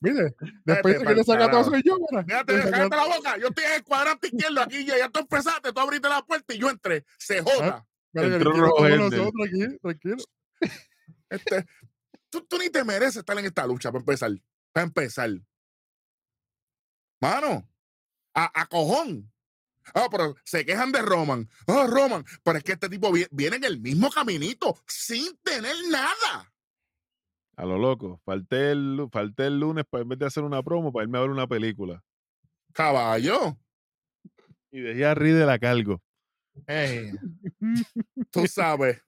Mire, 0.00 0.34
después 0.64 0.98
de 0.98 1.06
que 1.06 1.14
le 1.14 1.24
saca 1.24 1.50
todo 1.50 1.64
soy 1.64 1.82
yo, 1.84 1.96
mira. 2.10 2.22
Saca- 2.22 2.70
cállate 2.70 2.96
la 2.96 3.16
boca, 3.16 3.38
yo 3.38 3.48
estoy 3.48 3.64
en 3.64 3.72
el 3.72 3.84
cuadrante 3.84 4.26
izquierdo 4.26 4.60
aquí, 4.60 4.84
ya, 4.84 4.98
ya 4.98 5.08
tú 5.08 5.20
empezaste, 5.20 5.72
tú 5.72 5.80
abriste 5.80 6.08
la 6.08 6.22
puerta 6.22 6.52
y 6.54 6.58
yo 6.58 6.68
entré, 6.68 7.04
se 7.18 7.40
joda. 7.40 7.86
Nosotros 8.12 9.32
aquí, 9.46 9.78
tranquilo. 9.78 10.16
Este, 11.30 11.64
tú, 12.28 12.42
tú 12.42 12.58
ni 12.58 12.68
te 12.68 12.84
mereces 12.84 13.16
estar 13.16 13.38
en 13.38 13.46
esta 13.46 13.66
lucha 13.66 13.90
para 13.90 14.00
empezar. 14.00 14.30
Para 14.72 14.84
empezar. 14.84 15.30
Mano, 17.22 17.66
a, 18.34 18.60
a 18.60 18.66
cojón. 18.66 19.31
Ah, 19.94 20.08
pero 20.10 20.34
se 20.44 20.64
quejan 20.64 20.92
de 20.92 21.02
Roman. 21.02 21.48
Ah, 21.66 21.86
Roman. 21.88 22.24
Pero 22.42 22.58
es 22.58 22.64
que 22.64 22.72
este 22.72 22.88
tipo 22.88 23.10
vi- 23.12 23.26
viene 23.30 23.56
en 23.56 23.64
el 23.64 23.80
mismo 23.80 24.10
caminito 24.10 24.76
sin 24.86 25.36
tener 25.42 25.74
nada. 25.90 26.52
A 27.56 27.64
lo 27.64 27.78
loco. 27.78 28.20
Falté 28.24 28.72
el, 28.72 29.08
falté 29.12 29.46
el 29.46 29.60
lunes 29.60 29.84
para 29.88 30.02
en 30.02 30.08
vez 30.08 30.18
de 30.18 30.26
hacer 30.26 30.42
una 30.42 30.62
promo 30.62 30.92
para 30.92 31.04
irme 31.04 31.18
a 31.18 31.22
ver 31.22 31.30
una 31.30 31.46
película. 31.46 32.02
Caballo, 32.72 33.56
Y 34.70 34.80
dejé 34.80 35.04
a 35.04 35.14
Riddle 35.14 35.52
a 35.52 35.58
cargo. 35.58 36.00
Ey, 36.66 37.12
tú 38.30 38.46
sabes. 38.46 39.00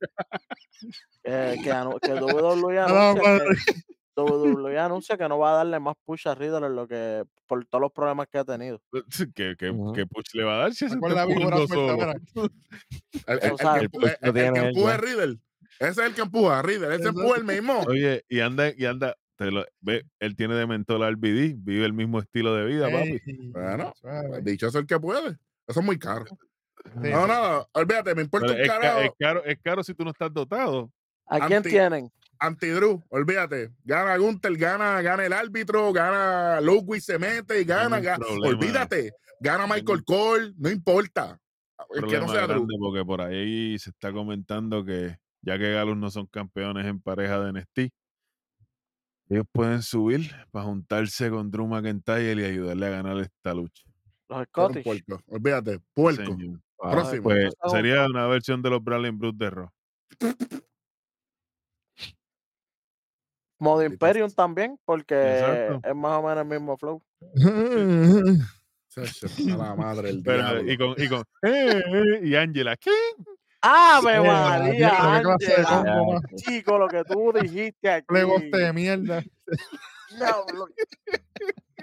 Eh, 1.22 1.54
que, 1.56 1.62
que 1.62 1.68
la 1.70 1.80
anuncia 1.82 2.86
madre. 3.22 3.56
que, 3.66 3.82
WWE 4.16 4.78
anuncia 4.78 5.16
que 5.16 5.28
no 5.28 5.38
va 5.38 5.52
a 5.52 5.56
darle 5.56 5.80
más 5.80 5.94
push 6.04 6.26
a 6.28 6.34
Riddle 6.34 6.66
en 6.66 6.76
lo 6.76 6.86
que 6.88 7.24
por 7.46 7.64
todos 7.66 7.82
los 7.82 7.92
problemas 7.92 8.26
que 8.28 8.38
ha 8.38 8.44
tenido. 8.44 8.80
¿Qué, 9.34 9.54
qué, 9.58 9.74
qué 9.94 10.06
push 10.06 10.34
le 10.34 10.44
va 10.44 10.54
a 10.56 10.58
dar 10.58 10.74
si 10.74 10.88
se 10.88 10.94
está 10.94 11.08
la. 11.08 11.22
El, 13.26 13.40
que 13.40 13.46
empuja, 13.46 13.78
El 13.80 13.90
puesto 13.90 14.18
el- 14.22 14.28
el 14.28 14.32
tiene 14.34 14.52
que 14.52 14.58
él 14.60 14.66
empuja 14.68 14.90
ya. 14.90 14.94
es 14.94 15.00
Riddle. 15.00 15.38
Ese 15.80 15.90
es 15.90 15.98
el 15.98 16.14
que 16.14 16.20
empuja 16.22 16.58
a 16.58 16.62
Riddle. 16.62 16.86
Él 16.86 16.92
se 16.92 16.96
Exacto. 17.08 17.20
empuja 17.20 17.38
el 17.38 17.44
mismo. 17.44 17.80
Oye, 17.88 18.24
y 18.28 18.40
anda, 18.40 18.70
y 18.76 18.84
anda, 18.84 19.16
te 19.36 19.50
lo, 19.50 19.64
ve, 19.80 20.04
él 20.20 20.36
tiene 20.36 20.54
de 20.54 20.66
mentor 20.66 21.02
al 21.02 21.14
RBD, 21.14 21.54
vive 21.56 21.84
el 21.84 21.92
mismo 21.92 22.20
estilo 22.20 22.54
de 22.54 22.64
vida, 22.66 22.88
papi. 22.90 23.20
Bueno, 23.50 23.92
suave. 24.00 24.40
Dichoso 24.42 24.78
el 24.78 24.86
que 24.86 24.98
puede. 25.00 25.36
Eso 25.66 25.80
es 25.80 25.86
muy 25.86 25.98
caro. 25.98 26.24
Sí, 26.26 27.08
No, 27.10 27.26
no, 27.26 27.66
olvídate, 27.72 28.14
me 28.14 28.22
importa 28.22 28.52
un 28.52 28.60
es, 28.60 28.68
ca- 28.68 28.78
carajo. 28.80 29.00
es 29.00 29.10
caro, 29.18 29.44
es 29.44 29.58
caro 29.62 29.82
si 29.82 29.94
tú 29.94 30.04
no 30.04 30.10
estás 30.10 30.32
dotado. 30.32 30.90
¿A 31.26 31.38
quién 31.46 31.56
Anti- 31.58 31.70
tienen? 31.70 32.10
Anti-Drew, 32.46 33.02
olvídate. 33.08 33.70
Gana 33.84 34.16
Gunther, 34.16 34.56
gana, 34.56 35.00
gana 35.02 35.24
el 35.26 35.32
árbitro, 35.32 35.92
gana 35.92 36.60
Ludwig 36.60 37.00
se 37.02 37.18
mete 37.18 37.60
y 37.60 37.64
gana. 37.64 37.96
Ningún 38.00 38.12
ga- 38.12 38.16
problema. 38.18 38.48
olvídate. 38.48 39.12
Gana 39.40 39.66
Michael 39.66 40.04
Cole, 40.04 40.52
no 40.56 40.70
importa. 40.70 41.38
El 41.94 42.06
que 42.06 42.18
no 42.18 42.28
sea 42.28 42.46
Drew. 42.46 42.58
grande 42.66 42.74
porque 42.78 43.04
por 43.04 43.20
ahí 43.20 43.78
se 43.78 43.90
está 43.90 44.12
comentando 44.12 44.84
que 44.84 45.16
ya 45.42 45.58
que 45.58 45.72
Galus 45.72 45.96
no 45.96 46.10
son 46.10 46.26
campeones 46.26 46.86
en 46.86 47.00
pareja 47.00 47.38
de 47.40 47.52
NXT, 47.52 47.92
ellos 49.28 49.44
pueden 49.52 49.82
subir 49.82 50.30
para 50.50 50.64
juntarse 50.66 51.30
con 51.30 51.50
Drew 51.50 51.66
McIntyre 51.66 52.40
y 52.42 52.44
ayudarle 52.44 52.86
a 52.86 52.90
ganar 52.90 53.18
esta 53.18 53.52
lucha. 53.54 53.82
Los 54.28 54.44
Scottish. 54.46 54.84
puerco. 54.84 55.20
Olvídate, 55.26 55.80
puerco. 55.92 56.36
Próximo. 56.78 57.22
Pues 57.22 57.38
Eso 57.44 57.48
es 57.48 57.54
un- 57.64 57.70
sería 57.70 58.06
una 58.06 58.26
versión 58.26 58.62
de 58.62 58.70
los 58.70 58.82
Brawling 58.82 59.18
Brutes 59.18 59.38
de 59.38 59.50
Raw. 59.50 59.70
Modo 63.64 63.82
Imperium 63.82 64.30
también, 64.30 64.78
porque 64.84 65.14
Exacto. 65.14 65.88
es 65.88 65.96
más 65.96 66.18
o 66.18 66.22
menos 66.22 66.38
el 66.42 66.44
mismo 66.46 66.76
flow. 66.76 67.02
A 68.96 68.96
la 69.56 69.74
madre 69.74 70.08
del 70.08 70.22
Pero, 70.22 70.60
y 70.70 70.76
con, 70.76 70.94
y 70.96 71.08
con 71.08 71.22
eh, 71.42 71.82
eh, 71.84 72.20
y 72.22 72.34
Angela, 72.36 72.76
¿qué? 72.76 72.90
¡Ave 73.62 74.16
Eh, 74.16 74.20
María! 74.20 75.16
Ángela! 75.16 76.20
Chico, 76.36 76.78
lo 76.78 76.86
que 76.88 77.02
tú 77.04 77.32
dijiste 77.32 77.88
aquí. 77.90 78.06
Pleboste 78.06 78.56
de 78.56 78.72
mierda. 78.72 79.24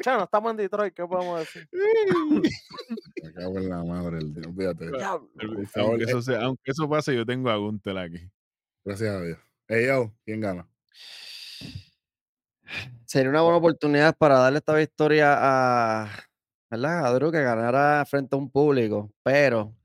No 0.05 0.23
estamos 0.23 0.51
en 0.51 0.57
Detroit, 0.57 0.93
¿qué 0.93 1.05
podemos 1.05 1.39
decir? 1.39 1.67
Me 1.71 3.33
cago 3.33 3.57
en 3.57 3.69
la 3.69 3.83
madre. 3.83 4.19
Diablo. 4.23 5.27
Por 5.35 5.67
favor, 5.67 5.89
Aunque 5.91 6.03
eh. 6.03 6.07
eso, 6.07 6.21
sea, 6.21 6.41
aunque 6.43 6.71
eso 6.71 6.87
pase, 6.89 7.15
yo 7.15 7.25
tengo 7.25 7.49
a 7.49 7.57
Gunther 7.57 7.97
aquí. 7.97 8.29
Gracias 8.85 9.09
a 9.15 9.21
Dios. 9.21 9.39
Ey, 9.67 9.87
yo, 9.87 10.11
¿quién 10.23 10.41
gana? 10.41 10.67
Sería 13.05 13.29
una 13.29 13.41
buena 13.41 13.57
oportunidad 13.57 14.15
para 14.17 14.39
darle 14.39 14.59
esta 14.59 14.73
victoria 14.75 15.35
a, 15.39 16.09
¿verdad? 16.69 17.05
a 17.05 17.13
Drew 17.13 17.31
que 17.31 17.41
ganara 17.41 18.05
frente 18.05 18.35
a 18.35 18.39
un 18.39 18.49
público, 18.49 19.11
pero 19.23 19.75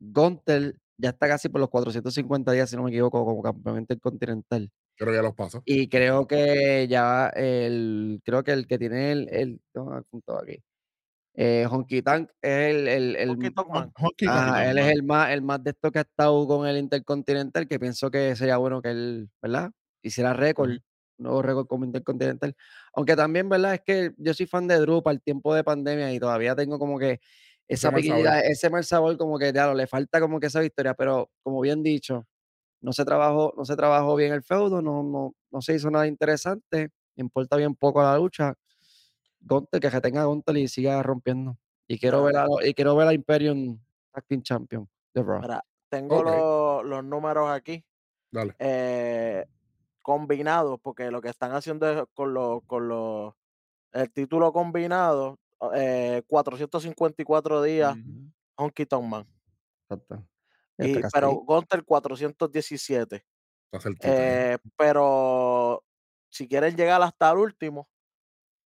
Gunter 0.00 0.76
ya 0.98 1.10
está 1.10 1.28
casi 1.28 1.48
por 1.48 1.60
los 1.60 1.70
450 1.70 2.52
días, 2.52 2.70
si 2.70 2.76
no 2.76 2.82
me 2.84 2.90
equivoco, 2.90 3.24
como 3.24 3.42
campeón 3.42 3.78
intercontinental. 3.78 4.70
Creo 4.96 5.10
que 5.10 5.16
ya 5.16 5.22
los 5.22 5.34
paso. 5.34 5.62
Y 5.64 5.88
creo 5.88 6.26
que 6.26 6.86
ya 6.88 7.28
el, 7.28 8.20
creo 8.24 8.42
que 8.44 8.52
el 8.52 8.66
que 8.66 8.78
tiene 8.78 9.12
el, 9.12 9.28
el 9.30 9.60
aquí, 10.40 10.62
eh, 11.34 11.66
Honky 11.70 12.02
Tank 12.02 12.30
es 12.42 12.74
el, 12.76 12.88
el, 12.88 13.16
el- 13.16 13.30
Honky 13.30 13.50
Man. 13.68 13.92
Honky 13.96 14.26
ajá, 14.26 14.70
él 14.70 14.78
es 14.78 14.88
el 14.92 15.02
más, 15.02 15.30
el 15.30 15.42
más 15.42 15.62
de 15.64 15.70
esto 15.70 15.90
que 15.90 16.00
ha 16.00 16.02
estado 16.02 16.46
con 16.46 16.66
el 16.66 16.78
Intercontinental, 16.78 17.68
que 17.68 17.78
pienso 17.80 18.10
que 18.10 18.36
sería 18.36 18.58
bueno 18.58 18.82
que 18.82 18.90
él, 18.90 19.30
¿verdad? 19.42 19.72
Hiciera 20.02 20.32
récord, 20.34 20.70
nuevo 21.18 21.42
récord 21.42 21.66
como 21.66 21.84
Intercontinental. 21.84 22.54
Aunque 22.94 23.16
también, 23.16 23.48
¿verdad? 23.48 23.74
Es 23.74 23.80
que 23.82 24.12
yo 24.18 24.34
soy 24.34 24.46
fan 24.46 24.66
de 24.68 24.78
Drew 24.78 25.02
para 25.02 25.14
el 25.14 25.22
tiempo 25.22 25.54
de 25.54 25.64
pandemia 25.64 26.12
y 26.12 26.18
todavía 26.20 26.54
tengo 26.56 26.78
como 26.78 26.98
que 26.98 27.20
esa 27.68 27.90
mal 27.90 28.02
sabor. 28.02 28.22
pequeña, 28.22 28.40
ese 28.40 28.70
mal 28.70 28.84
sabor, 28.84 29.16
como 29.16 29.38
que, 29.38 29.52
claro, 29.52 29.74
le 29.74 29.86
falta 29.86 30.20
como 30.20 30.40
que 30.40 30.46
esa 30.48 30.60
victoria, 30.60 30.94
pero 30.94 31.30
como 31.42 31.60
bien 31.60 31.82
dicho, 31.82 32.26
no 32.80 32.92
se 32.92 33.04
trabajó, 33.04 33.54
no 33.56 33.64
se 33.64 33.76
trabajó 33.76 34.16
bien 34.16 34.32
el 34.32 34.42
feudo, 34.42 34.82
no, 34.82 35.02
no, 35.02 35.34
no 35.50 35.62
se 35.62 35.74
hizo 35.74 35.90
nada 35.90 36.06
interesante, 36.06 36.90
importa 37.16 37.56
bien 37.56 37.74
poco 37.74 38.02
la 38.02 38.16
lucha. 38.16 38.54
Gunter, 39.40 39.80
que 39.80 39.90
retenga 39.90 40.22
a 40.22 40.26
Gunter 40.26 40.56
y 40.56 40.68
siga 40.68 41.02
rompiendo. 41.02 41.56
Y 41.88 41.98
quiero 41.98 42.22
ver 42.24 42.36
a, 42.36 42.46
y 42.64 42.74
quiero 42.74 42.94
ver 42.96 43.08
a 43.08 43.12
Imperium 43.12 43.78
Team 44.28 44.42
Champion 44.42 44.88
de 45.14 45.22
Raw. 45.22 45.42
Tengo 45.88 46.20
Ok. 46.20 46.26
los, 46.26 46.84
los 46.86 47.04
números 47.04 47.50
aquí 47.50 47.84
Dale. 48.30 48.54
eh, 48.58 49.44
combinados, 50.02 50.78
porque 50.82 51.10
lo 51.10 51.20
que 51.22 51.28
están 51.30 51.52
haciendo 51.54 51.88
es 51.90 52.04
con 52.14 52.34
los, 52.34 52.62
con 52.66 52.88
los, 52.88 53.34
el 53.92 54.12
título 54.12 54.52
combinado, 54.52 55.38
eh, 55.74 56.22
454 56.28 57.62
días, 57.62 57.96
Ujú. 57.96 58.32
Honky 58.56 58.86
Tonk 58.86 59.06
Man. 59.08 59.28
Exacto. 59.88 60.26
Y, 60.78 61.04
pero. 61.12 61.32
Gunter 61.44 61.84
417. 61.84 63.24
Está 63.72 63.80
cerquita. 63.80 64.22
eh. 64.32 64.38
Eh, 64.54 64.58
pero 64.76 65.84
si 66.30 66.48
quieren 66.48 66.76
llegar 66.76 67.02
hasta 67.02 67.30
el 67.32 67.38
último, 67.38 67.88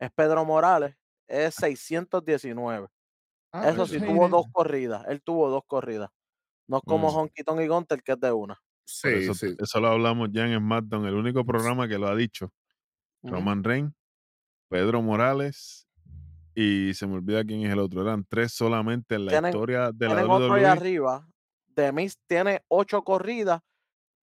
es 0.00 0.10
Pedro 0.12 0.44
Morales, 0.46 0.96
es 1.28 1.54
619. 1.56 2.88
Ah, 3.52 3.68
Eso 3.70 3.72
pero 3.72 3.86
sí, 3.86 4.00
tuvo 4.00 4.28
dos 4.28 4.46
corridas. 4.52 5.04
Él 5.08 5.22
tuvo 5.22 5.50
dos 5.50 5.62
corridas. 5.66 6.10
No 6.68 6.78
es 6.78 6.84
como 6.84 7.10
Mm. 7.10 7.16
Honky 7.16 7.44
Tonk 7.44 7.60
y 7.62 7.68
Gunter, 7.68 8.02
que 8.02 8.12
es 8.14 8.20
de 8.20 8.32
una. 8.32 8.60
Sí, 8.86 9.08
eso, 9.08 9.34
sí. 9.34 9.54
eso 9.58 9.80
lo 9.80 9.88
hablamos 9.88 10.28
ya 10.32 10.46
en 10.46 10.56
SmackDown, 10.58 11.06
el 11.06 11.14
único 11.14 11.44
programa 11.44 11.88
que 11.88 11.98
lo 11.98 12.06
ha 12.08 12.14
dicho. 12.16 12.52
Roman 13.22 13.64
Reigns, 13.64 13.92
Pedro 14.68 15.02
Morales 15.02 15.88
y 16.54 16.94
se 16.94 17.06
me 17.06 17.14
olvida 17.14 17.44
quién 17.44 17.64
es 17.66 17.72
el 17.72 17.80
otro. 17.80 18.02
Eran 18.02 18.24
tres 18.28 18.52
solamente 18.52 19.16
en 19.16 19.24
la 19.26 19.32
Tienen- 19.32 19.50
historia 19.50 19.90
de 19.92 20.06
la 20.06 20.12
E. 20.12 20.16
Tienen 20.16 20.30
otro 20.30 20.54
ahí 20.54 20.62
WWE. 20.62 20.66
arriba. 20.66 21.28
The 21.74 21.92
Miz 21.92 22.16
tiene 22.28 22.62
ocho 22.68 23.02
corridas, 23.02 23.60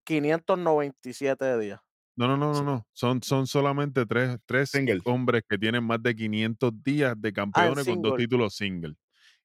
597 0.06 1.58
días. 1.60 1.80
No, 2.16 2.28
no, 2.28 2.38
no, 2.38 2.54
no, 2.54 2.62
no. 2.64 2.88
Son, 2.94 3.22
son 3.24 3.48
solamente 3.48 4.06
tres, 4.06 4.38
tres 4.46 4.70
Single. 4.70 5.02
hombres 5.06 5.44
que 5.48 5.58
tienen 5.58 5.84
más 5.84 6.02
de 6.02 6.16
500 6.16 6.72
días 6.84 7.16
de 7.20 7.34
campeones 7.34 7.86
con 7.86 8.02
dos 8.02 8.16
títulos 8.18 8.56
single. 8.56 8.96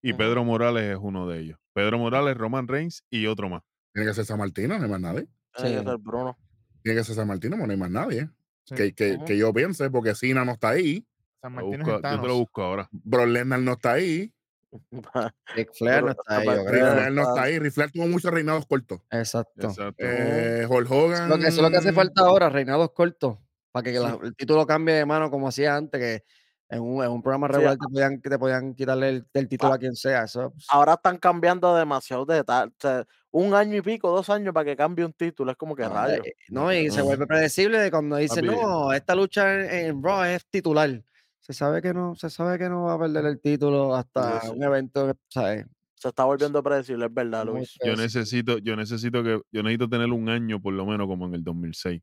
Y. 0.03 0.13
Pedro 0.13 0.45
Morales 0.45 0.85
es 0.85 0.99
uno 1.01 1.27
de 1.27 1.41
ellos. 1.41 1.59
Pedro 1.73 1.99
Morales, 1.99 2.37
Roman 2.37 2.69
Reigns 2.69 3.03
y 3.11 3.27
otro 3.27 3.49
más. 3.49 3.63
Tiene 3.93 4.09
que 4.09 4.15
ser 4.15 4.25
San 4.25 4.39
Martino, 4.39 4.77
no 4.79 4.85
hay 4.85 4.91
más 4.91 5.01
nadie. 5.01 5.29
Tiene 5.57 5.71
que 5.73 5.79
Sí. 5.81 5.85
ser 5.87 5.97
Bruno. 5.99 6.39
Tiene 6.83 6.99
que 6.99 7.05
ser 7.05 7.15
San 7.17 7.27
Martino, 7.29 7.57
no 7.57 7.71
hay 7.71 7.77
más 7.77 7.91
nadie. 7.91 8.29
Sí. 8.65 8.75
Que, 8.75 8.93
que, 8.95 9.19
que 9.27 9.37
yo 9.39 9.53
piense, 9.53 9.91
porque 9.91 10.15
Sina 10.15 10.45
no 10.45 10.53
está 10.53 10.71
ahí, 10.71 11.07
San 11.41 11.55
Martín 11.55 11.81
busco- 11.81 11.97
es 11.97 12.03
yo 12.13 12.21
te 12.21 12.27
lo 12.29 12.35
busco 12.39 12.63
ahora. 12.63 12.89
Brock 12.93 13.27
Lesnar 13.29 13.61
no 13.61 13.73
está 13.73 13.93
ahí, 13.93 14.33
Ric 15.57 15.71
Flair 15.75 16.05
no 16.05 16.11
está 16.11 16.39
ahí. 16.39 16.49
Rifler 16.49 17.13
no 17.13 17.23
está 17.23 17.43
ahí, 17.43 17.59
Rifler 17.59 17.91
tuvo 17.91 18.07
muchos 18.07 18.31
reinados 18.31 18.67
cortos. 18.67 19.01
Exacto. 19.11 19.69
Exacto. 19.69 19.95
Eh, 19.99 20.67
Hulk 20.69 20.91
Hogan. 20.91 21.29
Lo 21.31 21.39
que, 21.39 21.47
eso 21.49 21.57
es 21.57 21.63
lo 21.63 21.71
que 21.71 21.79
hace 21.79 21.93
falta 21.93 22.23
ahora, 22.23 22.51
reinados 22.51 22.93
cortos, 22.93 23.39
para 23.73 23.83
que 23.85 23.93
la- 23.99 24.19
el 24.23 24.37
título 24.37 24.67
cambie 24.67 24.95
de 24.95 25.07
mano 25.07 25.31
como 25.31 25.49
hacía 25.49 25.75
antes, 25.77 25.99
que 26.01 26.25
En 26.71 26.83
un, 26.83 27.03
en 27.03 27.11
un 27.11 27.23
programa 27.23 27.47
Sí, 27.47 27.55
regular 27.55 27.79
te 27.79 27.89
podían, 27.89 28.21
te 28.21 28.39
podían 28.39 28.75
quitarle 28.75 29.09
el, 29.09 29.27
el 29.33 29.49
título 29.49 29.73
a 29.73 29.79
quien 29.79 29.97
sea. 29.97 30.25
Eso, 30.25 30.53
Ahora 30.69 30.95
están 30.95 31.17
cambiando 31.17 31.75
demasiado 31.75 32.27
de 32.27 32.45
tal. 32.45 32.69
O 32.69 32.75
sea, 32.79 33.07
un 33.31 33.55
año 33.55 33.77
y 33.77 33.83
pico, 33.83 34.11
dos 34.11 34.29
años 34.29 34.53
para 34.53 34.67
que 34.67 34.77
cambie 34.77 35.05
un 35.05 35.13
título. 35.13 35.51
Es 35.51 35.57
como 35.57 35.75
que 35.75 35.85
eh, 35.85 36.35
no, 36.51 36.73
y 36.73 36.91
se 36.91 37.01
vuelve 37.03 37.27
predecible 37.27 37.79
de 37.79 37.91
cuando 37.91 38.17
dicen, 38.17 38.47
no, 38.47 38.93
esta 38.93 39.15
lucha 39.15 39.55
en, 39.55 39.87
en 39.87 40.03
Raw 40.03 40.25
es 40.25 40.47
titular. 40.47 41.03
Se 41.41 41.55
sabe 41.55 41.81
que 41.81 41.95
no, 41.95 42.15
se 42.15 42.29
sabe 42.29 42.59
que 42.59 42.69
no 42.69 42.85
va 42.85 42.95
a 42.95 42.99
perder 42.99 43.25
el 43.25 43.41
título 43.41 43.95
hasta 43.95 44.43
sí. 44.43 44.49
un 44.49 44.63
evento, 44.63 45.17
¿sabes? 45.29 45.65
Se 45.95 46.09
está 46.09 46.25
volviendo 46.25 46.63
predecible, 46.63 47.07
es 47.07 47.15
verdad, 47.15 47.47
Luis. 47.47 47.77
Yo 47.83 47.97
necesito, 47.97 48.59
yo 48.59 48.77
necesito 48.77 49.25
que, 49.25 49.41
yo 49.51 49.63
necesito 49.63 49.89
tener 49.89 50.13
un 50.13 50.29
año 50.29 50.61
por 50.61 50.75
lo 50.75 50.85
menos 50.85 51.07
como 51.07 51.27
en 51.27 51.35
el 51.35 51.43
2006. 51.43 52.03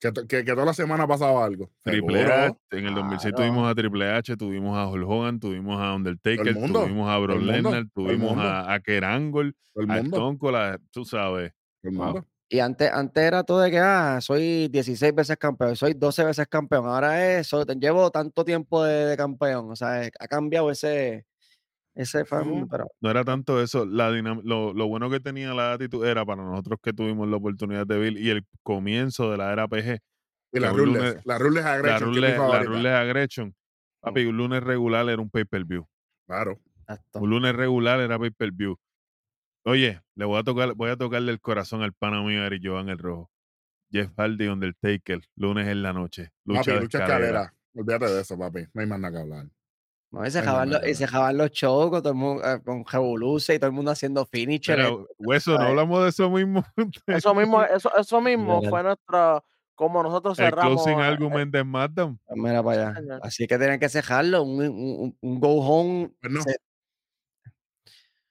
Que, 0.00 0.12
que, 0.12 0.44
que 0.44 0.52
toda 0.52 0.66
la 0.66 0.74
semana 0.74 1.06
pasaba 1.06 1.44
algo. 1.44 1.70
Triple. 1.82 2.22
H, 2.24 2.56
en 2.72 2.86
el 2.86 2.94
2006 2.94 3.32
Claro. 3.34 3.36
tuvimos 3.36 3.70
a 3.70 3.74
Triple 3.74 4.10
H, 4.10 4.36
tuvimos 4.36 4.76
a 4.76 4.86
Hulk 4.88 5.08
Hogan, 5.08 5.40
tuvimos 5.40 5.80
a 5.80 5.94
Undertaker, 5.94 6.54
mundo, 6.54 6.82
tuvimos 6.82 7.08
a 7.10 7.18
Brock 7.18 7.40
Lesnar, 7.40 7.84
tuvimos 7.94 8.36
a, 8.38 8.72
a 8.74 8.80
Kerangol, 8.80 9.54
a 9.76 9.80
mundo. 9.80 10.16
Stone 10.16 10.38
Cold, 10.38 10.56
a- 10.56 10.78
tú 10.90 11.04
sabes. 11.04 11.52
Wow. 11.82 12.24
Y 12.50 12.58
antes, 12.60 12.90
antes 12.92 13.22
era 13.24 13.42
todo 13.44 13.60
de 13.60 13.70
que, 13.70 13.78
ah, 13.78 14.18
soy 14.20 14.68
16 14.68 15.14
veces 15.14 15.36
campeón, 15.38 15.74
soy 15.76 15.94
12 15.94 16.24
veces 16.24 16.46
campeón. 16.48 16.86
Ahora 16.86 17.38
es, 17.38 17.50
llevo 17.80 18.10
tanto 18.10 18.44
tiempo 18.44 18.84
de, 18.84 19.06
de 19.06 19.16
campeón. 19.16 19.70
O 19.70 19.76
sea, 19.76 20.02
ha 20.20 20.28
cambiado 20.28 20.70
ese, 20.70 21.24
ese 21.94 22.22
Ujú. 22.22 22.68
pero 22.68 22.86
No 23.00 23.10
era 23.10 23.24
tanto 23.24 23.60
eso, 23.62 23.86
la 23.86 24.10
lo, 24.10 24.72
lo 24.74 24.86
bueno 24.88 25.10
que 25.10 25.20
tenía 25.20 25.54
la 25.54 25.72
actitud 25.74 26.04
era 26.04 26.24
para 26.24 26.42
nosotros 26.42 26.78
que 26.82 26.92
tuvimos 26.92 27.28
la 27.28 27.36
oportunidad 27.36 27.86
de 27.86 27.98
ver 27.98 28.16
y 28.18 28.30
el 28.30 28.44
comienzo 28.62 29.30
de 29.30 29.36
la 29.36 29.52
era 29.52 29.68
PG, 29.68 30.00
Y 30.52 30.60
la 30.60 30.70
Rules. 30.70 30.86
lunes- 30.94 31.16
La 31.26 31.38
Rules 31.38 31.64
Aggression, 31.64 32.12
que 32.12 32.18
es 32.18 32.22
mi 32.22 32.26
Rule, 32.26 32.28
la 32.30 32.36
favorita. 32.36 32.70
Rule 32.70 32.90
Aggression. 32.90 33.54
Papi, 34.00 34.26
un 34.26 34.36
lunes 34.36 34.62
regular 34.62 35.08
era 35.08 35.22
un 35.22 35.30
pay-per-view. 35.30 35.86
Claro. 36.26 36.60
exacto. 36.80 37.20
Un 37.20 37.30
lunes 37.30 37.54
regular 37.54 38.00
era 38.00 38.18
pay-per-view. 38.18 38.76
Oye, 39.66 40.02
le 40.14 40.24
voy 40.26 40.38
a 40.38 40.42
tocar, 40.42 40.74
voy 40.74 40.90
a 40.90 40.96
tocarle 40.96 41.32
el 41.32 41.40
corazón 41.40 41.82
al 41.82 41.92
pana 41.94 42.22
mío 42.22 42.44
Eric 42.44 42.62
Jovan 42.64 42.88
el 42.90 42.98
Rojo. 42.98 43.30
Jeff 43.90 44.10
Hardy, 44.18 44.48
Undertaker, 44.48 45.20
lunes 45.36 45.68
en 45.68 45.82
la 45.82 45.92
noche. 45.92 46.30
Lucha 46.44 46.60
papi, 46.60 46.70
de 46.72 46.80
lucha 46.80 46.98
escalera. 46.98 47.26
escalera. 47.42 47.54
Olvídate 47.76 48.12
de 48.12 48.20
eso, 48.20 48.36
papi. 48.38 48.66
No 48.74 48.80
hay 48.82 48.86
más 48.88 49.00
nada 49.00 49.12
que 49.14 49.22
hablar. 49.22 49.46
No, 50.14 50.26
y 50.26 50.30
se 50.30 50.42
jaban 50.42 50.68
no, 50.68 50.74
los, 50.74 50.82
no, 50.82 50.88
y 50.88 50.92
no. 50.92 50.96
se 50.96 51.06
jaban 51.06 51.36
los 51.36 51.50
shows 51.50 51.90
con 51.90 52.00
todo 52.02 52.12
el 52.12 52.18
mundo, 52.18 52.44
eh, 52.44 52.60
con 52.64 52.84
Revoluce 52.84 53.54
y 53.54 53.58
todo 53.58 53.66
el 53.68 53.72
mundo 53.72 53.90
haciendo 53.90 54.24
finisher. 54.26 54.76
Mira, 54.78 54.88
eh, 54.90 55.06
Hueso, 55.18 55.58
no 55.58 55.64
hablamos 55.64 56.02
de 56.04 56.08
eso 56.10 56.30
mismo. 56.30 56.64
Eso 57.06 57.34
mismo, 57.34 57.62
eso, 57.64 57.90
eso 57.96 58.20
mismo 58.20 58.62
fue 58.62 58.82
nuestra, 58.82 59.42
como 59.74 60.02
nosotros 60.02 60.38
el 60.38 60.44
cerramos. 60.46 60.82
closing 60.84 61.00
eh, 61.00 61.02
argument 61.04 61.52
de 61.52 61.60
SmackDown. 61.62 62.20
Pues 62.24 62.40
Mira 62.40 62.62
para 62.62 62.90
allá. 62.90 63.18
Así 63.22 63.46
que 63.46 63.58
tienen 63.58 63.80
que 63.80 63.88
cejarlo, 63.88 64.42
un, 64.44 64.60
un, 64.62 65.16
un- 65.20 65.40
go 65.40 65.60
home. 65.66 66.10
Pues 66.20 66.32
no. 66.32 66.42
se- 66.42 66.56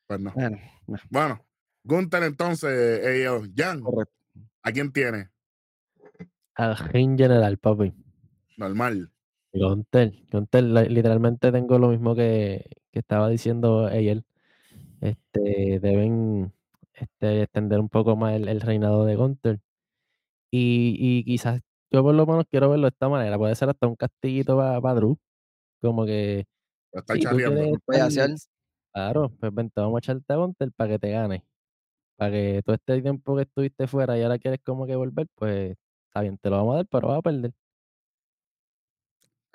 Pues 0.08 0.20
no. 0.20 0.32
bueno, 0.34 0.58
no, 0.88 0.98
Bueno, 1.10 1.46
Gunther 1.84 2.24
entonces, 2.24 2.70
eh, 3.04 3.24
yo, 3.26 3.42
Jan, 3.56 3.82
correcto. 3.82 4.14
¿a 4.62 4.72
quién 4.72 4.92
tiene? 4.92 5.30
Al 6.56 6.78
ring 6.78 7.18
general, 7.18 7.58
papi. 7.58 7.94
Normal. 8.58 9.10
Gunter, 9.54 10.14
Gunter, 10.32 10.64
li- 10.64 10.90
literalmente 10.90 11.52
tengo 11.52 11.78
lo 11.78 11.90
mismo 11.90 12.16
que, 12.16 12.66
que 12.92 13.00
estaba 13.00 13.30
diciendo 13.30 13.86
ayer. 13.86 14.24
Este, 15.02 15.80
deben 15.82 16.54
este, 16.94 17.44
extender 17.44 17.80
un 17.80 17.90
poco 17.90 18.16
más 18.18 18.36
el, 18.36 18.48
el 18.50 18.62
reinado 18.62 19.06
de 19.06 19.16
Gunter. 19.18 19.62
Y, 20.52 20.96
y 21.00 21.26
quizás 21.26 21.62
yo 21.92 22.04
por 22.04 22.16
lo 22.16 22.26
menos 22.28 22.46
quiero 22.50 22.70
verlo 22.70 22.86
de 22.86 22.90
esta 22.92 23.10
manera. 23.10 23.38
Puede 23.38 23.56
ser 23.56 23.70
hasta 23.70 23.88
un 23.88 23.96
castillito 23.98 24.58
para 24.58 24.96
Drew. 24.96 25.18
Como 25.82 26.06
que 26.06 26.46
Lo 26.94 27.02
está 27.02 27.16
si 27.16 27.28
tú 27.28 27.42
quieres 27.44 28.08
hacer. 28.08 28.32
Claro, 28.94 29.32
pues 29.40 29.54
vente, 29.54 29.82
vamos 29.82 29.98
a 29.98 30.00
echarte 30.00 30.34
a 30.34 30.38
Gunter 30.38 30.72
para 30.76 30.92
que 30.92 31.00
te 31.00 31.12
gane. 31.12 31.46
Para 32.18 32.32
que 32.32 32.62
todo 32.66 32.76
este 32.76 33.02
tiempo 33.02 33.36
que 33.36 33.44
estuviste 33.44 33.88
fuera 33.88 34.18
y 34.18 34.24
ahora 34.24 34.40
quieres 34.40 34.62
como 34.66 34.88
que 34.88 34.96
volver, 34.96 35.28
pues 35.36 35.76
está 36.08 36.22
bien, 36.22 36.38
te 36.40 36.50
lo 36.50 36.58
vamos 36.58 36.74
a 36.76 36.78
dar, 36.78 36.88
pero 36.88 37.10
vas 37.10 37.20
a 37.20 37.22
perder. 37.24 37.54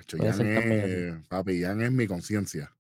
Jan 0.07 0.47
es, 0.47 1.27
papi, 1.29 1.63
Jan 1.63 1.81
es 1.83 1.93
mi 1.93 2.07
conciencia. 2.07 2.75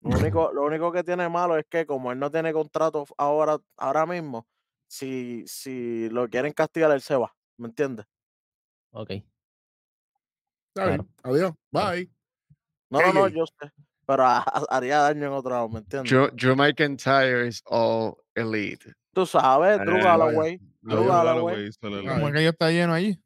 Lo 0.00 0.18
único, 0.18 0.52
lo 0.52 0.64
único 0.64 0.92
que 0.92 1.02
tiene 1.02 1.28
malo 1.28 1.56
es 1.56 1.64
que 1.68 1.86
como 1.86 2.12
él 2.12 2.18
no 2.18 2.30
tiene 2.30 2.52
contrato 2.52 3.06
ahora, 3.16 3.58
ahora 3.76 4.04
mismo, 4.04 4.46
si, 4.86 5.44
si 5.46 6.08
lo 6.10 6.28
quieren 6.28 6.52
castigar, 6.52 6.90
él 6.90 7.00
se 7.00 7.16
va. 7.16 7.34
¿Me 7.56 7.68
entiendes? 7.68 8.04
Ok. 8.90 9.10
Bien. 10.74 11.08
Adiós. 11.22 11.52
Bye. 11.70 12.10
No, 12.90 13.00
no, 13.00 13.12
no, 13.12 13.28
yo 13.28 13.44
sé. 13.46 13.70
Pero 14.06 14.24
ha- 14.24 14.40
ha- 14.40 14.66
haría 14.68 14.98
daño 14.98 15.26
en 15.26 15.32
otro 15.32 15.50
lado, 15.52 15.68
¿me 15.68 15.78
entiendes? 15.78 16.10
Drew, 16.10 16.28
Drew 16.32 16.54
McIntyre 16.56 17.46
is 17.48 17.62
all 17.66 18.16
elite. 18.34 18.92
Tú 19.14 19.24
sabes, 19.24 19.78
Drew 19.84 20.02
Galloway. 20.02 20.58
Drew 20.82 21.06
Galloway. 21.06 21.70
Como 21.80 22.26
aquello 22.26 22.50
está 22.50 22.70
lleno 22.70 22.92
allí. 22.92 23.18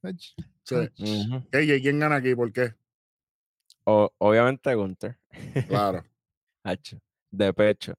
Sí. 0.62 0.74
Ujú. 0.76 1.42
KJ, 1.50 1.80
¿quién 1.82 1.98
gana 1.98 2.16
aquí? 2.16 2.34
¿Por 2.36 2.52
qué? 2.52 2.74
O- 3.90 4.12
obviamente 4.18 4.74
Gunther. 4.74 5.16
Claro. 5.66 6.04
Hacho, 6.62 6.98
de 7.30 7.54
pecho. 7.54 7.94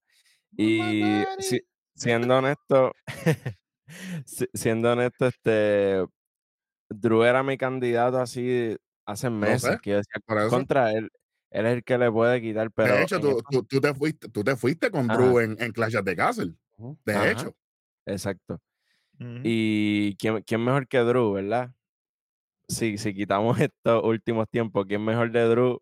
Y 0.56 1.24
si- 1.40 1.62
siendo 1.96 2.38
honesto, 2.38 2.94
si- 4.26 4.50
siendo 4.54 4.92
honesto, 4.92 5.26
este 5.28 6.06
Drew 6.90 7.24
era 7.24 7.42
mi 7.42 7.58
candidato 7.58 8.20
así 8.20 8.78
hace 9.06 9.30
meses 9.32 9.72
sé, 9.72 9.80
que 9.82 9.96
decía 9.96 10.50
contra 10.50 10.92
él. 10.94 11.10
Él 11.50 11.66
es 11.66 11.74
el 11.78 11.84
que 11.84 11.98
le 11.98 12.12
puede 12.12 12.40
quitar, 12.40 12.70
pero 12.72 12.94
de 12.94 13.02
hecho, 13.04 13.20
tú, 13.20 13.42
tú, 13.50 13.64
tú 13.64 13.82
te 13.82 13.92
fuiste, 13.96 14.30
tú 14.30 14.44
te 14.44 14.56
fuiste 14.56 14.92
con 14.92 15.10
Ajá. 15.10 15.18
Drew 15.20 15.40
en, 15.40 15.56
en 15.60 15.72
Clash 15.72 15.96
of 15.96 16.06
the 16.06 16.16
Castle. 16.16 16.54
De 17.04 17.14
Ajá. 17.16 17.32
hecho. 17.32 17.56
exacto. 18.06 18.62
Y 19.44 20.16
quién, 20.18 20.44
quién 20.44 20.64
mejor 20.64 20.88
que 20.88 21.00
Drew, 21.00 21.34
¿verdad? 21.34 21.72
Si, 22.70 22.98
si 22.98 23.14
quitamos 23.14 23.60
estos 23.62 24.04
últimos 24.04 24.48
tiempos, 24.50 24.86
¿quién 24.88 25.04
mejor 25.04 25.32
de 25.32 25.44
Drew 25.48 25.80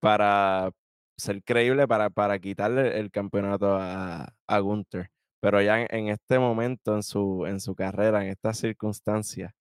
para 0.00 0.70
ser 1.18 1.42
creíble, 1.44 1.88
para, 1.88 2.10
para 2.10 2.38
quitarle 2.40 2.98
el 3.00 3.10
campeonato 3.10 3.76
a, 3.76 4.34
a 4.48 4.58
Gunther? 4.60 5.10
Pero 5.40 5.62
ya 5.62 5.82
en, 5.82 5.88
en 5.90 6.08
este 6.08 6.38
momento, 6.38 6.94
en 6.96 7.02
su, 7.02 7.46
en 7.46 7.60
su 7.60 7.74
carrera, 7.76 8.24
en 8.24 8.30
estas 8.30 8.58
circunstancias, 8.58 9.52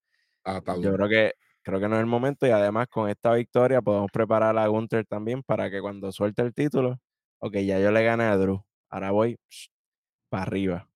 Ah, 0.44 0.62
yo 0.82 0.94
creo 0.96 1.10
que, 1.10 1.34
creo 1.64 1.80
que 1.80 1.90
no 1.90 1.96
es 1.96 2.02
el 2.02 2.08
momento 2.08 2.48
y 2.48 2.52
además 2.52 2.88
con 2.90 3.10
esta 3.10 3.34
victoria 3.36 3.82
podemos 3.82 4.12
preparar 4.12 4.58
a 4.58 4.68
Gunther 4.68 5.06
también 5.06 5.44
para 5.44 5.72
que 5.72 5.82
cuando 5.82 6.12
suelte 6.12 6.42
el 6.44 6.54
título, 6.54 7.00
ok, 7.40 7.56
ya 7.58 7.80
yo 7.80 7.92
le 7.92 8.04
gané 8.04 8.26
a 8.26 8.38
Drew, 8.38 8.66
ahora 8.90 9.12
voy 9.12 9.38
para 10.30 10.44
arriba. 10.44 10.90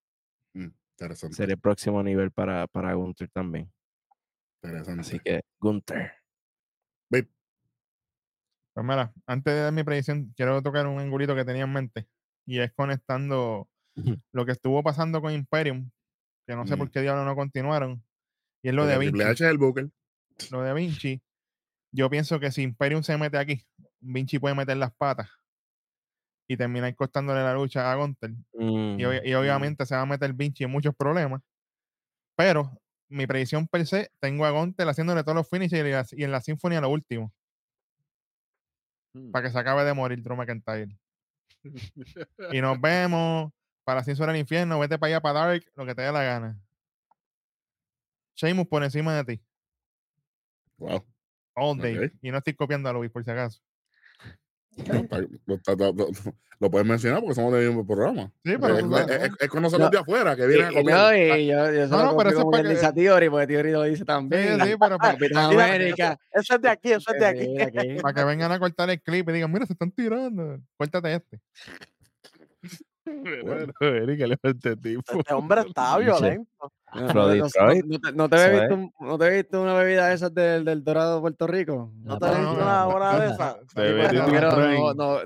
Mm, 0.54 0.70
interesante. 0.92 1.38
Sería 1.38 1.56
el 1.56 1.60
próximo 1.60 2.04
nivel 2.04 2.32
para, 2.32 2.68
para 2.68 2.94
Gunther 2.94 3.30
también. 3.32 3.72
Interesante. 4.64 5.02
Así 5.02 5.20
que 5.20 5.42
Gunther. 5.60 6.14
Ve, 7.10 7.28
Pues 8.74 8.86
mira, 8.86 9.12
antes 9.26 9.54
de 9.54 9.62
dar 9.62 9.74
mi 9.74 9.84
predicción, 9.84 10.32
quiero 10.36 10.62
tocar 10.62 10.88
un 10.88 11.00
angulito 11.00 11.36
que 11.36 11.46
tenía 11.46 11.64
en 11.64 11.74
mente. 11.74 12.08
Y 12.46 12.60
es 12.60 12.72
conectando 12.74 13.68
lo 14.32 14.46
que 14.46 14.54
estuvo 14.54 14.82
pasando 14.82 15.22
con 15.22 15.34
Imperium, 15.34 15.90
que 16.48 16.56
no 16.56 16.66
sé 16.66 16.78
por 16.78 16.88
Mm. 16.88 16.92
qué 16.92 17.02
diablos 17.02 17.26
no 17.26 17.36
continuaron. 17.36 18.04
Y 18.64 18.70
es 18.70 18.74
lo 18.74 18.84
porque 18.84 18.94
de 18.94 19.00
Vinci. 19.00 19.22
H 19.22 19.32
es 19.46 19.52
el 19.52 19.58
Booker. 19.58 19.90
Lo 20.52 20.62
de 20.64 20.74
Vinci. 20.74 21.22
Yo 21.92 22.10
pienso 22.10 22.40
que 22.40 22.52
si 22.52 22.62
Imperium 22.62 23.04
se 23.04 23.18
mete 23.18 23.38
aquí, 23.38 23.62
Vinci 24.00 24.40
puede 24.40 24.56
meter 24.56 24.78
las 24.78 24.94
patas 24.94 25.30
y 26.48 26.56
terminar 26.56 26.96
costándole 26.96 27.42
la 27.42 27.54
lucha 27.54 27.92
a 27.92 27.96
Gunter. 27.96 28.32
Y, 28.54 29.04
obvia- 29.04 29.22
y 29.26 29.34
Mm, 29.34 29.38
obviamente 29.38 29.86
se 29.86 29.96
va 29.96 30.02
a 30.02 30.06
meter 30.06 30.32
Vinci 30.34 30.64
en 30.64 30.72
muchos 30.72 30.96
problemas. 30.96 31.42
Pero 32.38 32.72
mi 33.10 33.28
predicción 33.28 33.68
per 33.68 33.86
se, 33.86 34.12
tengo 34.20 34.46
a 34.46 34.52
Gunter 34.52 34.88
haciéndole 34.88 35.24
todos 35.24 35.36
los 35.36 35.50
finishes 35.50 36.14
y, 36.14 36.24
en 36.24 36.32
la 36.32 36.42
Symphony 36.42 36.76
a 36.76 36.82
lo 36.82 36.90
último. 36.90 37.34
Mm. 39.14 39.32
Para 39.32 39.48
que 39.48 39.52
se 39.52 39.60
acabe 39.60 39.84
de 39.84 39.94
morir 39.94 40.22
Drew 40.22 40.36
McIntyre. 40.36 40.98
y 42.54 42.62
nos 42.62 42.80
vemos. 42.80 43.52
Para 43.84 44.02
así 44.02 44.16
suena 44.16 44.34
el 44.34 44.40
infierno. 44.40 44.80
Vete 44.80 45.00
para 45.00 45.14
allá, 45.14 45.22
para 45.22 45.40
Dark, 45.40 45.66
lo 45.76 45.86
que 45.86 45.96
te 45.96 46.04
dé 46.04 46.12
la 46.12 46.24
gana. 46.24 46.60
Sheamus 48.36 48.68
por 48.68 48.84
encima 48.84 49.16
de 49.16 49.24
ti. 49.36 49.44
Wow. 50.78 51.06
All 51.56 51.78
day. 51.78 52.12
Y 52.22 52.32
no 52.32 52.38
estoy 52.38 52.54
copiando 52.54 52.88
a 52.88 52.94
Luis, 52.94 53.12
por 53.12 53.24
si 53.24 53.32
acaso. 53.32 53.60
Lo, 55.46 55.56
está- 55.56 55.76
lo- 55.76 55.94
lo- 55.94 56.10
lo 56.62 56.70
puedes 56.72 56.86
mencionar 56.88 57.22
porque 57.22 57.36
somos 57.36 57.54
del 57.54 57.68
mismo 57.68 57.88
programa. 57.88 58.32
Sí, 58.44 58.54
pero 58.60 58.78
es, 58.78 58.82
sabes, 58.90 59.22
es- 59.24 59.32
es 59.40 59.48
con 59.48 59.62
nosotros 59.62 59.88
No. 59.88 59.92
de 59.92 59.98
afuera 60.00 60.36
que 60.36 60.46
vienen 60.46 60.66
a 60.68 60.72
copiar. 60.74 60.98
no, 60.98 61.18
y 61.38 61.48
yo, 61.48 61.72
yo 61.74 61.88
No, 61.88 62.04
no, 62.06 62.18
pero 62.18 62.30
eso 62.32 62.40
es 62.40 62.46
para 62.52 62.64
que- 62.64 62.70
dice 62.70 62.86
a 62.86 62.94
Theory, 62.94 63.30
porque 63.30 63.48
Theory 63.48 63.72
lo 63.72 63.84
dice 63.84 63.98
Sí, 64.00 64.06
también. 64.06 64.60
sí, 64.62 64.74
pero 64.80 64.98
para, 65.00 65.18
América. 65.46 66.18
Eso 66.32 66.56
es 66.56 66.62
de 66.62 66.70
aquí, 66.70 66.92
eso 66.92 67.14
es 67.14 67.20
de 67.20 67.26
aquí. 67.26 67.46
Sí, 67.46 67.62
aquí. 67.62 67.78
para 68.04 68.14
que 68.14 68.24
vengan 68.26 68.52
a 68.52 68.60
cortar 68.60 68.90
el 68.90 69.02
clip 69.02 69.30
y 69.30 69.34
digan, 69.34 69.52
mira, 69.52 69.66
se 69.66 69.74
están 69.74 69.92
tirando. 69.92 70.60
Cuéntate 70.76 71.14
este. 71.16 71.40
Bueno. 73.46 73.74
Eric, 73.80 74.18
¿qué 74.18 74.28
le 74.28 74.36
va 74.36 74.40
a 74.44 74.50
este 74.50 74.76
tipo? 74.78 75.02
Este 75.20 75.34
hombre 75.34 75.62
está 75.62 75.98
violento. 76.00 76.72
No, 76.94 77.30
te, 77.30 78.14
no 78.14 78.30
te 78.30 78.60
visto, 78.60 78.74
un- 78.76 78.94
no 79.00 79.18
te 79.18 79.26
había 79.26 79.38
visto 79.38 79.62
una 79.62 79.74
bebida 79.76 80.08
de 80.08 80.16
esas 80.16 80.34
del, 80.34 80.66
del 80.66 80.84
Dorado 80.84 81.16
de 81.16 81.22
Puerto 81.22 81.46
Rico. 81.48 81.92
¿No 82.04 82.18
te 82.18 82.26
has 82.26 82.40
no, 82.40 82.50
visto 82.50 82.64
una 82.64 82.88
hora 82.88 83.20
de 83.20 83.28
no, 83.28 83.34
esa? 83.34 83.60
Te 83.76 83.86
Tipo, 83.86 83.98
metiste 83.98 84.42
no, 84.42 84.94
no, 84.94 84.94
no. 84.94 85.24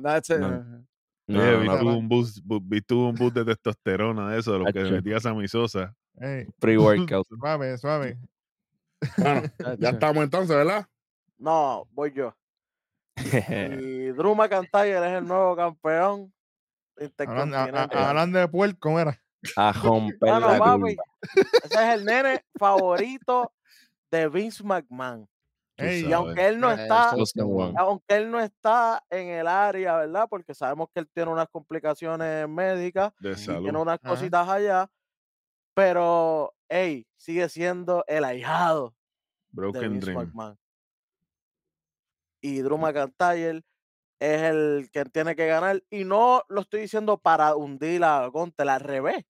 No. 1.27 1.39
Oye, 1.39 1.53
No, 1.55 1.59
vi 1.61 1.67
no, 1.67 1.79
tuvo 1.79 1.97
un 1.97 2.09
boost, 2.09 2.37
bu- 2.45 2.61
vi 2.61 2.81
tuvo 2.81 3.09
un 3.09 3.15
boost 3.15 3.35
de 3.35 3.45
testosterona 3.45 4.29
de 4.31 4.39
eso, 4.39 4.51
de 4.53 4.59
los 4.59 4.73
que 4.73 4.83
metía 4.83 5.19
Sammy 5.21 5.47
Sosa. 5.47 5.95
Pre-workout. 6.59 7.25
suave, 7.29 7.77
suave. 7.77 8.17
Bueno, 9.17 9.43
ya 9.79 9.89
estamos 9.91 10.23
entonces, 10.23 10.55
¿verdad? 10.55 10.85
No, 11.37 11.87
voy 11.91 12.11
yo. 12.13 12.35
Y 13.15 14.07
Drew 14.07 14.35
McIntyre 14.35 14.97
es 14.97 15.17
el 15.19 15.27
nuevo 15.27 15.55
campeón 15.55 16.33
Hablando, 16.97 17.57
a- 17.57 17.59
a- 17.59 17.63
intercontinental. 17.65 18.07
hablando 18.09 18.39
de 18.39 18.47
puerco, 18.47 18.77
¿cómo 18.79 18.99
era? 18.99 19.19
A 19.57 19.71
romper 19.83 20.17
Bueno, 20.19 20.39
la 20.39 20.59
papi, 20.59 20.79
curva. 20.95 21.03
ese 21.63 21.83
es 21.83 21.89
el 21.95 22.05
nene 22.05 22.45
favorito 22.57 23.51
de 24.11 24.29
Vince 24.29 24.63
McMahon. 24.63 25.27
Ey, 25.77 26.05
Y 26.07 26.13
aunque 26.13 26.47
él 26.47 26.59
no 26.59 26.71
está, 26.71 27.09
aunque 27.77 28.15
él 28.15 28.29
no 28.29 28.39
está 28.39 29.03
en 29.09 29.29
el 29.29 29.47
área, 29.47 29.97
¿verdad? 29.97 30.27
Porque 30.29 30.53
sabemos 30.53 30.87
que 30.93 30.99
él 30.99 31.09
tiene 31.11 31.31
unas 31.31 31.47
complicaciones 31.49 32.47
médicas 32.47 33.11
De 33.19 33.31
y 33.31 33.45
tiene 33.45 33.77
unas 33.79 33.99
Ajá. 34.03 34.09
cositas 34.09 34.47
allá, 34.47 34.87
pero, 35.73 36.53
hey, 36.69 37.07
sigue 37.17 37.49
siendo 37.49 38.03
el 38.07 38.23
ahijado 38.23 38.93
de 39.51 39.89
Vince 39.89 40.11
Dream. 40.11 40.27
McMahon. 40.27 40.57
Y 42.41 42.61
Drew 42.61 42.77
McIntyre 42.77 43.63
es 44.23 44.41
el 44.43 44.89
que 44.91 45.05
tiene 45.05 45.35
que 45.35 45.47
ganar. 45.47 45.83
Y 45.89 46.05
no 46.05 46.43
lo 46.49 46.61
estoy 46.61 46.81
diciendo 46.81 47.17
para 47.17 47.55
hundir 47.55 48.03
a 48.03 48.27
Gunter, 48.27 48.69
al 48.69 48.79
revés. 48.81 49.23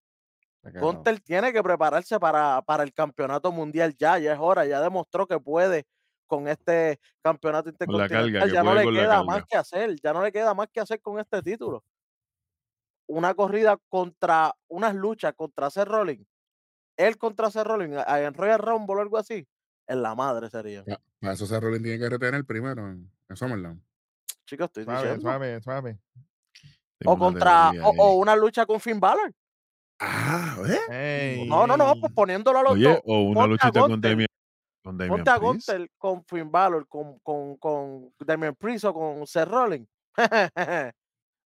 Gunter 0.80 1.20
tiene 1.20 1.52
que 1.52 1.62
prepararse 1.62 2.18
para, 2.20 2.62
para 2.62 2.82
el 2.84 2.92
campeonato 2.94 3.52
mundial 3.52 3.94
ya, 3.98 4.18
ya 4.18 4.32
es 4.34 4.38
hora, 4.40 4.64
ya 4.66 4.80
demostró 4.80 5.26
que 5.26 5.38
puede 5.40 5.84
con 6.26 6.48
este 6.48 6.98
campeonato 7.22 7.68
intercontinental. 7.70 8.30
carga, 8.40 8.54
ya 8.54 8.62
no 8.64 8.74
le 8.74 8.84
queda 9.02 9.16
más 9.26 9.42
que 9.48 9.56
hacer, 9.58 9.96
ya 10.02 10.12
no 10.14 10.22
le 10.22 10.32
queda 10.32 10.54
más 10.54 10.68
que 10.72 10.80
hacer 10.80 11.00
con 11.00 11.18
este 11.20 11.42
título. 11.42 11.84
Una 13.06 13.34
corrida 13.34 13.76
contra, 13.88 14.54
unas 14.68 14.94
luchas 14.94 15.34
contra 15.34 15.68
Seth 15.70 15.86
Rollins, 15.88 16.26
él 16.96 17.18
contra 17.18 17.50
Seth 17.50 17.66
Rollins, 17.66 18.02
en 18.06 18.34
Royal 18.34 18.58
Rumble 18.58 18.96
o 18.96 19.00
algo 19.00 19.18
así, 19.18 19.46
en 19.86 20.02
la 20.02 20.14
madre 20.14 20.48
sería. 20.48 20.82
Pa- 20.84 21.00
Para 21.20 21.34
eso 21.34 21.46
se 21.46 21.60
Rollins 21.60 21.82
tiene 21.82 21.98
que 21.98 22.08
retener 22.08 22.44
primero 22.46 22.88
en, 22.88 23.10
en 23.28 23.36
SummerSlam. 23.36 23.82
Chicos, 24.54 24.66
estoy 24.68 24.84
Suave, 24.84 25.00
diciendo. 25.00 25.20
suave, 25.22 25.60
suave. 25.62 25.98
Tengo 26.98 27.12
O 27.12 27.14
una 27.16 27.24
contra, 27.24 27.70
teoría 27.72 27.88
o, 27.98 28.14
una 28.14 28.36
lucha 28.36 28.66
con 28.66 28.80
Finn 28.80 29.00
Balor. 29.00 29.32
Ah, 30.00 30.56
¿eh? 30.90 31.44
No, 31.48 31.66
no, 31.66 31.76
no, 31.76 31.94
pues 32.00 32.12
poniéndolo 32.12 32.58
a 32.58 32.62
los 32.62 32.72
Oye, 32.72 32.84
dos. 32.88 33.00
o 33.04 33.22
una 33.22 33.40
ponte 33.40 33.42
a 33.44 33.46
luchita 33.46 33.80
con 33.80 34.00
Damian, 34.00 34.28
con 34.84 34.98
Damian 34.98 35.16
Ponte 35.16 35.30
a 35.30 35.38
Priest. 35.38 35.68
Gunter 35.68 35.90
con 35.98 36.24
Finn 36.24 36.50
Balor, 36.50 36.86
con, 36.88 37.18
con, 37.20 37.56
con 37.56 38.12
Damian 38.20 38.54
Priest 38.54 38.84
o 38.84 38.94
con 38.94 39.26
Seth 39.26 39.48
Rollins. 39.48 39.88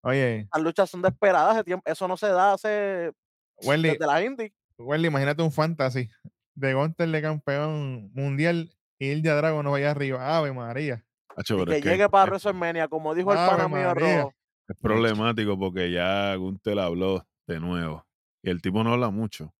Oye, 0.05 0.49
Las 0.53 0.63
luchas 0.63 0.91
son 0.91 1.03
desesperadas, 1.03 1.55
hace 1.57 1.65
tiempo- 1.65 1.91
eso 1.91 2.07
no 2.07 2.17
se 2.17 2.29
da 2.29 2.53
hace 2.53 3.13
Wendy, 3.63 3.91
desde 3.91 4.07
la 4.07 4.23
indie. 4.25 4.53
Wendy, 4.79 5.09
imagínate 5.09 5.43
un 5.43 5.51
fantasy 5.53 6.09
de 6.55 6.75
Gunter 6.75 7.09
de 7.09 7.23
campeón 7.23 8.11
mundial 8.15 8.71
y 8.99 9.09
Ilja 9.11 9.35
Drago 9.35 9.63
no 9.63 9.73
vaya 9.73 9.91
arriba. 9.91 10.37
Ave 10.37 10.53
María. 10.53 11.05
Y 11.39 11.45
que 11.67 11.81
que 11.81 11.81
llegue 11.91 12.09
para 12.09 12.25
es, 12.25 12.31
WrestleMania, 12.31 12.89
como 12.89 13.15
dijo 13.15 13.33
el 13.33 13.39
pana 13.39 13.69
mío 13.69 13.95
rojo. 13.95 14.35
es 14.69 14.77
problemático 14.81 15.59
porque 15.59 15.91
ya 15.91 16.35
Gunther 16.37 16.79
habló 16.79 17.27
de 17.47 17.61
nuevo. 17.61 18.05
Y 18.43 18.51
el 18.51 18.61
tipo 18.63 18.83
no 18.85 18.93
habla 18.93 19.11
mucho. 19.11 19.53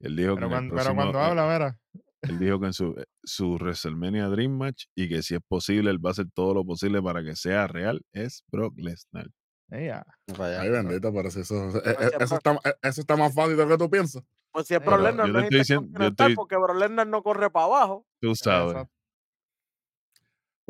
Él 0.00 0.16
dijo 0.16 0.34
que 0.36 0.42
Pero 0.42 0.46
en 0.46 0.52
el 0.52 0.70
cuando, 0.70 0.74
pero 0.74 0.84
próximo- 0.84 1.02
cuando 1.02 1.18
eh, 1.18 1.22
habla, 1.22 1.46
verá. 1.46 1.78
Él 2.22 2.38
dijo 2.38 2.60
que 2.60 2.66
en 2.66 2.72
su, 2.74 2.90
eh, 2.98 3.04
su 3.24 3.54
WrestleMania 3.54 4.28
Dream 4.28 4.52
Match 4.56 4.84
y 4.94 5.08
que 5.08 5.22
si 5.22 5.34
es 5.34 5.40
posible, 5.46 5.90
él 5.90 6.04
va 6.04 6.10
a 6.10 6.12
hacer 6.12 6.26
todo 6.34 6.52
lo 6.54 6.64
posible 6.64 7.02
para 7.02 7.22
que 7.24 7.34
sea 7.34 7.66
real, 7.66 8.02
es 8.12 8.44
Brock 8.48 8.74
Lesnar. 8.78 9.28
Ey, 9.70 9.88
ah, 9.88 10.04
Ay, 10.38 10.68
bendito, 10.68 11.12
pero 11.14 11.30
si 11.30 11.40
eso, 11.40 11.68
eh, 11.78 11.82
eh, 12.00 12.10
eso, 12.20 12.36
está, 12.36 12.58
eso 12.82 13.00
está 13.00 13.16
más 13.16 13.32
fácil 13.34 13.56
de 13.56 13.62
lo 13.64 13.68
que 13.70 13.78
tú 13.78 13.88
piensas. 13.88 14.22
Pues 14.52 14.66
si 14.66 14.74
es 14.74 14.84
Brock 14.84 15.00
Lesnar, 15.00 15.28
no 15.28 15.38
es 15.38 15.44
estoy 15.44 15.58
diciendo- 15.60 16.06
estoy- 16.06 16.34
porque 16.34 16.56
Brock 16.56 16.76
Lesnar 16.76 17.06
no 17.06 17.22
corre 17.22 17.50
para 17.50 17.66
abajo. 17.66 18.04
Tú 18.20 18.34
sabes. 18.34 18.72
exacto. 18.72 18.92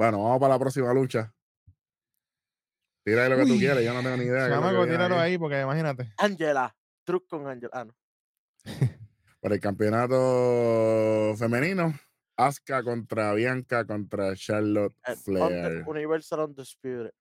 Bueno, 0.01 0.23
vamos 0.25 0.41
para 0.41 0.55
la 0.55 0.59
próxima 0.59 0.95
lucha. 0.95 1.31
Tira 3.05 3.25
ahí 3.25 3.29
lo 3.31 3.37
que 3.37 3.45
tú 3.45 3.53
Uy, 3.53 3.59
quieras, 3.59 3.85
yo 3.85 3.93
no 3.93 4.01
tengo 4.03 4.17
ni 4.17 4.25
idea. 4.25 4.33
qué 4.33 4.39
es 4.45 4.49
lo 4.49 4.49
que 4.49 4.61
Chamaco, 4.63 4.77
viene 4.79 4.93
tíralo 4.93 5.15
ahí. 5.21 5.33
ahí 5.33 5.39
porque 5.39 5.61
imagínate. 5.61 6.15
Angela, 6.17 6.75
truco 7.05 7.27
con 7.29 7.47
Angela. 7.49 7.71
Ah, 7.75 7.85
no. 7.85 7.95
Para 9.43 9.55
el 9.57 9.61
campeonato 9.61 11.35
femenino, 11.37 11.93
Asuka 12.35 12.83
contra 12.83 13.35
Bianca 13.35 13.85
contra 13.87 14.35
Charlotte 14.37 14.97
El 15.05 15.17
Flair. 15.19 15.85
Universal 15.87 16.41
Undisputed. 16.49 17.13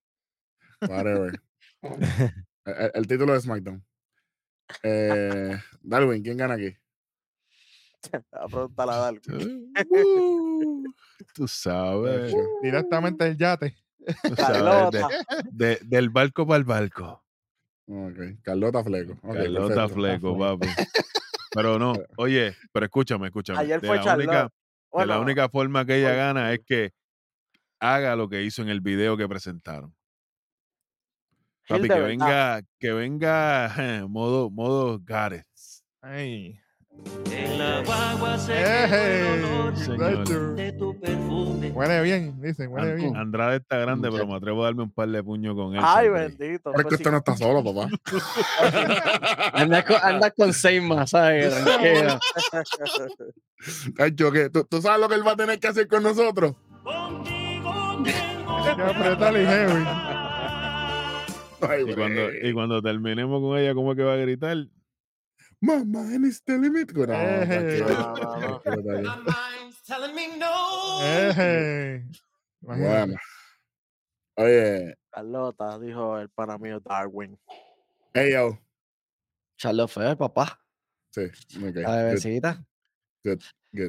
Whatever. 0.88 1.42
el, 1.82 2.32
el- 2.66 2.92
el 2.94 3.08
título 3.08 3.34
de 3.34 3.42
SmackDown. 3.42 3.86
Eh, 4.84 5.60
Darwin, 5.82 6.24
¿quién 6.24 6.38
gana 6.38 6.54
aquí? 6.54 6.74
A 8.32 8.48
preguntarle 8.48 8.94
a 8.94 8.98
Darwin. 8.98 9.74
Uh, 9.90 10.84
tú 11.34 11.48
sabes. 11.48 12.32
Chacho. 12.32 12.44
Directamente 12.62 13.28
el 13.28 13.38
yate. 13.38 13.76
tú 14.24 14.36
sabes, 14.36 14.92
de- 14.92 15.46
de- 15.52 15.80
del 15.84 16.10
barco 16.10 16.46
para 16.48 16.58
el 16.58 16.64
barco. 16.64 17.24
Ok, 17.88 18.42
Carlota 18.44 18.84
Fleco. 18.84 19.16
Carlota 19.22 19.68
perfecto. 19.88 19.94
Fleco, 19.96 20.38
papi. 20.38 20.68
Pero 21.54 21.80
no, 21.80 21.94
oye, 22.18 22.56
pero 22.72 22.86
escúchame, 22.86 23.28
escúchame. 23.28 23.60
Ayer 23.60 23.82
de 23.82 23.88
fue 23.88 23.98
la 23.98 24.04
Charlotte. 24.04 24.28
única, 24.28 24.50
de 24.94 25.06
la 25.06 25.20
única 25.20 25.50
forma 25.50 25.86
que 25.86 25.98
ella 25.98 26.14
gana 26.14 26.54
es 26.54 26.60
que 26.66 26.92
haga 27.80 28.16
lo 28.16 28.30
que 28.30 28.44
hizo 28.44 28.62
en 28.62 28.70
el 28.70 28.82
video 28.82 29.18
que 29.18 29.28
presentaron. 29.28 29.94
Papi, 31.68 31.82
de 31.84 31.88
que 31.88 31.94
verdad. 31.94 32.08
venga, 32.08 32.62
que 32.80 32.92
venga 32.94 33.74
eh, 33.78 34.06
modo, 34.08 34.50
modo 34.50 35.00
Gareth. 35.04 35.46
Ey. 36.04 36.60
En 37.32 37.58
la 37.58 37.82
guagua 37.84 38.38
se 38.38 38.54
el 38.62 39.44
olor 39.46 39.78
Señor. 39.78 40.56
De 40.56 40.72
tu 40.74 41.00
perfume. 41.00 41.72
Huele 41.72 42.02
bien, 42.02 42.42
dicen, 42.42 42.72
huele 42.72 42.96
bien. 42.96 43.16
Andrade 43.16 43.58
está 43.58 43.78
grande, 43.78 44.10
pero 44.12 44.28
me 44.28 44.36
atrevo 44.36 44.62
a 44.62 44.66
darme 44.66 44.84
un 44.84 44.92
par 44.92 45.10
de 45.10 45.24
puños 45.24 45.56
con 45.56 45.76
él. 45.76 45.82
Ay, 45.84 46.08
siempre. 46.08 46.28
bendito. 46.38 46.72
Pero 46.72 46.82
es 46.82 46.88
que 46.88 46.96
usted 46.96 47.12
no 47.12 47.18
está 47.18 47.38
solo, 47.38 47.64
papá. 47.64 47.90
Anda 49.54 49.84
con, 49.86 49.98
anda 50.02 50.32
con 50.32 50.54
seis 50.54 50.82
más, 50.82 51.12
¿sabes? 51.12 51.54
Chacho, 53.98 54.32
¿qué? 54.32 54.50
¿Tú, 54.50 54.64
tú 54.64 54.82
sabes 54.82 55.00
lo 55.00 55.10
que 55.10 55.16
él 55.16 55.28
va 55.28 55.34
a 55.34 55.36
tener 55.36 55.60
que 55.60 55.68
hacer 55.68 55.88
con 55.88 56.04
nosotros? 56.04 56.56
Contigo 56.84 58.00
tengo 58.04 58.66
Hay 58.66 58.76
que 58.76 58.82
apretarle 58.82 59.46
heavy. 59.46 59.86
Ay, 61.62 61.84
Y 61.88 61.94
cuando, 61.94 62.22
y 62.42 62.54
cuando 62.54 62.82
terminemos 62.82 63.42
con 63.42 63.58
ella, 63.58 63.74
¿cómo 63.74 63.92
es 63.92 63.98
que 63.98 64.04
va 64.04 64.14
a 64.14 64.18
gritar? 64.18 64.58
Este. 65.62 65.68
No, 65.68 65.86
No, 65.86 65.86
no, 68.66 68.82
no. 68.82 69.02
My 69.02 69.18
mind's 69.18 69.82
telling 69.86 70.16
me 70.16 70.38
no. 70.38 71.02
Ey. 71.04 72.04
Imagínate. 72.62 73.08
Bueno. 73.08 73.16
Oye, 74.36 74.96
Carlota, 75.12 75.80
dijo 75.80 76.18
el 76.20 76.30
pana 76.30 76.58
mío 76.58 76.80
Darwin. 76.80 77.38
hey, 78.14 78.32
yo. 78.34 78.58
Charlotte 79.58 79.90
Flair, 79.92 80.16
papá. 80.18 80.62
Sí, 81.12 81.24
ok. 81.24 81.76
La 81.76 81.90
good, 81.90 81.98
bebecita. 82.06 82.66
good. 83.26 83.42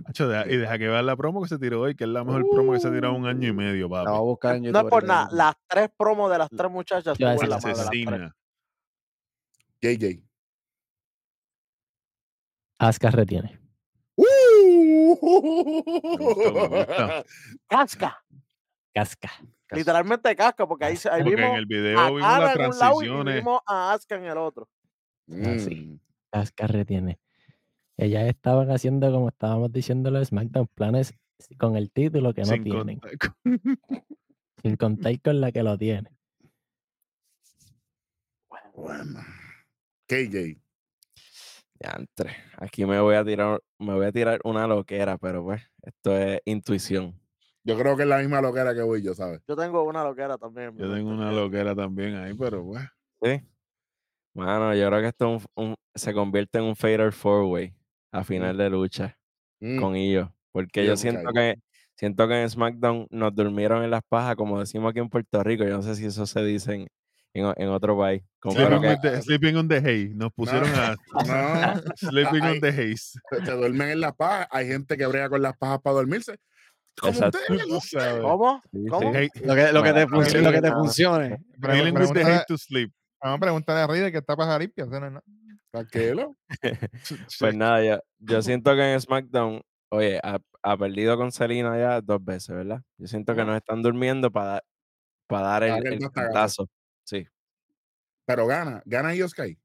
Hacho, 0.06 0.28
deja- 0.28 0.46
y 0.48 0.56
deja 0.56 0.78
que 0.78 0.88
vea 0.88 1.02
la 1.02 1.16
promo 1.16 1.40
que 1.42 1.48
se 1.48 1.58
tiró 1.58 1.82
hoy, 1.82 1.94
que 1.94 2.04
es 2.04 2.10
la 2.10 2.24
mejor 2.24 2.44
promo 2.50 2.72
que 2.72 2.80
se 2.80 2.88
ha 2.88 2.92
tirado 2.92 3.14
un 3.14 3.26
año 3.26 3.48
y 3.48 3.52
medio, 3.52 3.88
La 3.88 3.88
voy 3.88 4.00
a 4.00 4.04
papi. 4.04 4.18
buscar 4.18 4.56
en 4.56 4.64
YouTube. 4.64 4.72
No 4.82 4.88
es 4.88 4.90
por 4.90 5.04
nada, 5.04 5.28
las 5.32 5.54
tres 5.68 5.88
promos 5.96 6.30
de 6.32 6.38
las 6.38 6.50
tres 6.50 6.70
muchachas 6.70 7.18
en 7.18 7.26
la 7.26 7.34
madre. 7.36 7.48
las 7.48 7.64
Asuka 12.80 13.10
retiene. 13.10 13.60
¡Uh! 14.16 15.16
Casca, 17.68 18.24
Casca. 18.94 19.30
literalmente 19.70 20.34
casca, 20.34 20.66
porque 20.66 20.86
ahí, 20.86 20.96
ahí 21.10 21.22
Porque 21.22 21.42
en 21.42 21.50
vimos 21.50 21.58
el 21.58 21.64
a 21.64 21.66
video 21.66 22.14
vimos 22.14 22.22
Ana 22.24 22.40
las 22.40 22.54
en 22.54 22.60
lado 22.60 22.72
y 22.72 23.06
transiciones. 23.06 23.34
vimos 23.36 23.60
a 23.66 23.92
Asuka 23.92 24.14
en 24.16 24.24
el 24.24 24.38
otro. 24.38 24.68
Así. 25.44 25.74
Mm. 25.74 26.00
Asuka 26.32 26.66
retiene. 26.68 27.20
Ellas 27.98 28.26
estaban 28.28 28.70
haciendo, 28.70 29.12
como 29.12 29.28
estábamos 29.28 29.70
diciendo, 29.72 30.10
los 30.10 30.28
SmackDown 30.28 30.68
planes 30.74 31.12
con 31.58 31.76
el 31.76 31.90
título 31.90 32.32
que 32.32 32.40
no 32.42 32.46
sin 32.46 32.64
tienen. 32.64 33.00
Sin 34.62 34.76
contar 34.76 35.20
con 35.22 35.40
la 35.40 35.52
que 35.52 35.62
lo 35.62 35.76
tiene. 35.76 36.10
Bueno. 38.74 39.20
KJ. 40.06 40.60
Diantre, 41.80 42.36
Aquí 42.58 42.84
me 42.84 43.00
voy 43.00 43.14
a 43.14 43.24
tirar, 43.24 43.58
me 43.78 43.94
voy 43.94 44.04
a 44.06 44.12
tirar 44.12 44.38
una 44.44 44.66
loquera, 44.66 45.16
pero 45.16 45.42
pues, 45.42 45.62
esto 45.82 46.14
es 46.16 46.40
intuición. 46.44 47.18
Yo 47.64 47.78
creo 47.78 47.96
que 47.96 48.02
es 48.02 48.08
la 48.08 48.18
misma 48.18 48.42
loquera 48.42 48.74
que 48.74 48.82
voy 48.82 49.02
yo, 49.02 49.14
¿sabes? 49.14 49.40
Yo 49.48 49.56
tengo 49.56 49.82
una 49.84 50.04
loquera 50.04 50.36
también. 50.36 50.76
Yo 50.76 50.92
tengo 50.92 51.10
una 51.10 51.30
que- 51.30 51.36
loquera 51.36 51.74
también 51.74 52.16
ahí, 52.16 52.34
pero 52.34 52.62
bueno. 52.62 52.86
¿Sí? 53.22 53.40
Mano, 54.34 54.74
yo 54.74 54.88
creo 54.88 55.00
que 55.00 55.08
esto 55.08 55.36
es 55.36 55.46
un- 55.56 55.64
un- 55.70 55.74
se 55.94 56.12
convierte 56.12 56.58
en 56.58 56.64
un 56.64 56.76
fatal 56.76 57.12
four 57.12 57.44
way 57.44 57.74
a 58.12 58.22
final 58.24 58.56
de 58.56 58.70
lucha 58.70 59.18
Mm, 59.60 59.78
con 59.80 59.96
ellos. 59.96 60.28
Porque 60.52 60.84
yo 60.86 60.96
siento 60.96 61.32
que 61.32 61.54
siento 61.94 62.28
que 62.28 62.42
en 62.42 62.48
SmackDown 62.48 63.06
nos 63.10 63.34
durmieron 63.34 63.82
en 63.82 63.90
las 63.90 64.02
pajas, 64.08 64.36
como 64.36 64.58
decimos 64.60 64.90
aquí 64.90 65.00
en 65.00 65.08
Puerto 65.08 65.42
Rico. 65.42 65.64
Yo 65.64 65.76
no 65.76 65.82
sé 65.82 65.94
si 65.96 66.06
eso 66.06 66.26
se 66.26 66.42
dice 66.44 66.74
en, 66.74 66.88
en 67.34 67.52
en 67.56 67.68
otro 67.68 67.96
país. 67.98 68.22
Sleeping, 68.42 68.80
que- 68.80 68.96
the, 69.10 69.22
sleeping 69.22 69.56
on 69.56 69.68
the 69.68 69.76
hay. 69.76 70.08
Nos 70.14 70.32
pusieron 70.32 70.68
a 70.74 70.96
No, 71.74 71.82
Sleeping 71.96 72.42
Ay. 72.42 72.52
on 72.54 72.60
the 72.60 72.68
haze. 72.68 73.18
se, 73.44 73.52
duermen 73.52 73.90
en 73.90 74.00
las 74.00 74.14
pajas. 74.16 74.48
Hay 74.50 74.66
gente 74.66 74.96
que 74.96 75.06
brega 75.06 75.28
con 75.28 75.42
las 75.42 75.56
pajas 75.56 75.80
para 75.82 75.94
dormirse. 75.96 76.36
Como 76.98 77.12
Exacto. 77.12 77.38
ustedes. 77.38 78.20
¿Cómo? 78.22 78.62
Sí, 78.72 78.86
¿Cómo? 78.88 79.12
sí. 79.14 79.28
Lo 79.44 79.54
que, 79.54 79.72
lo 79.72 79.82
que 79.82 79.92
te, 79.92 80.04
Bueno, 80.06 80.26
func- 80.26 80.40
lo 80.42 80.52
que 80.52 80.60
te 80.62 80.72
funcione. 80.72 81.38
Feeling 81.60 81.92
with 81.96 82.12
the 82.12 82.24
hate 82.24 82.44
to 82.48 82.58
sleep. 82.58 82.90
Vamos 83.22 83.36
a 83.36 83.40
preguntarle 83.40 83.82
a 83.82 83.86
Ride 83.86 84.10
que 84.12 84.18
está 84.18 84.34
paja 84.36 84.58
limpia. 84.58 84.86
no. 84.86 85.20
Tranquilo. 85.70 86.36
Pues 87.38 87.54
nada, 87.54 87.84
yo, 87.84 88.00
yo 88.18 88.42
siento 88.42 88.74
que 88.74 88.92
en 88.92 89.00
SmackDown, 89.00 89.60
oye, 89.90 90.18
ha, 90.22 90.38
ha 90.62 90.76
perdido 90.76 91.16
con 91.16 91.30
Selena 91.30 91.78
ya 91.78 92.00
dos 92.00 92.24
veces, 92.24 92.56
¿verdad? 92.56 92.82
Yo 92.98 93.06
siento 93.06 93.34
que 93.36 93.44
nos 93.44 93.56
están 93.56 93.82
durmiendo 93.82 94.30
para 94.32 94.62
dar 95.28 95.62
el, 95.62 95.68
Para 95.70 95.78
el 95.78 95.86
el 95.94 95.98
bastagazo. 96.00 96.10
cantazo. 96.12 96.68
Pero 98.30 98.46
gana, 98.46 98.80
gana 98.86 99.12
Sky. 99.28 99.58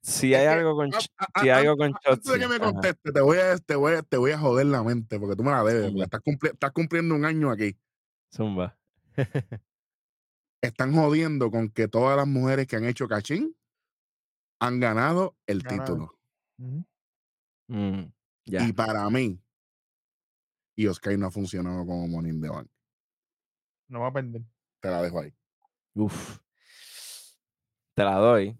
Si 0.00 0.32
hay 0.34 0.46
algo 0.46 0.76
con, 0.76 0.92
si 0.92 1.08
hay 1.40 1.50
algo 1.50 1.76
con 1.76 1.86
Antes 1.94 2.22
de 2.24 2.32
que 2.34 2.38
Shotzi, 2.40 2.48
me 2.48 2.60
conteste, 2.60 3.12
te 3.12 3.20
voy, 3.20 3.38
a, 3.38 3.56
te, 3.58 3.74
voy 3.74 3.94
a, 3.94 4.02
te 4.02 4.16
voy 4.16 4.30
a 4.30 4.38
joder 4.38 4.66
la 4.66 4.82
mente 4.84 5.18
porque 5.18 5.34
tú 5.34 5.42
me 5.42 5.50
la 5.50 5.64
debes. 5.64 5.92
estás, 5.94 6.20
cumpli- 6.20 6.52
estás 6.52 6.70
cumpliendo 6.70 7.14
un 7.16 7.24
año 7.24 7.50
aquí. 7.50 7.76
Zumba. 8.32 8.76
Están 10.60 10.94
jodiendo 10.94 11.50
con 11.50 11.68
que 11.68 11.88
todas 11.88 12.16
las 12.16 12.28
mujeres 12.28 12.68
que 12.68 12.76
han 12.76 12.84
hecho 12.84 13.08
cachín 13.08 13.56
han 14.60 14.78
ganado 14.78 15.36
el 15.46 15.62
Ganado. 15.62 15.84
título. 15.84 16.18
Mm. 17.66 18.04
Y 18.46 18.72
para 18.72 19.10
mí, 19.10 19.40
Sky 20.94 21.16
no 21.16 21.26
ha 21.26 21.30
funcionado 21.32 21.84
como 21.84 22.06
Money 22.06 22.30
in 22.30 22.40
the 22.40 22.48
Bank. 22.48 22.68
No 23.88 24.00
va 24.00 24.08
a 24.08 24.12
perder. 24.12 24.42
Te 24.80 24.90
la 24.90 25.02
dejo 25.02 25.20
ahí. 25.20 25.34
Uf. 25.94 26.38
Te 28.02 28.06
la 28.06 28.16
doy, 28.16 28.58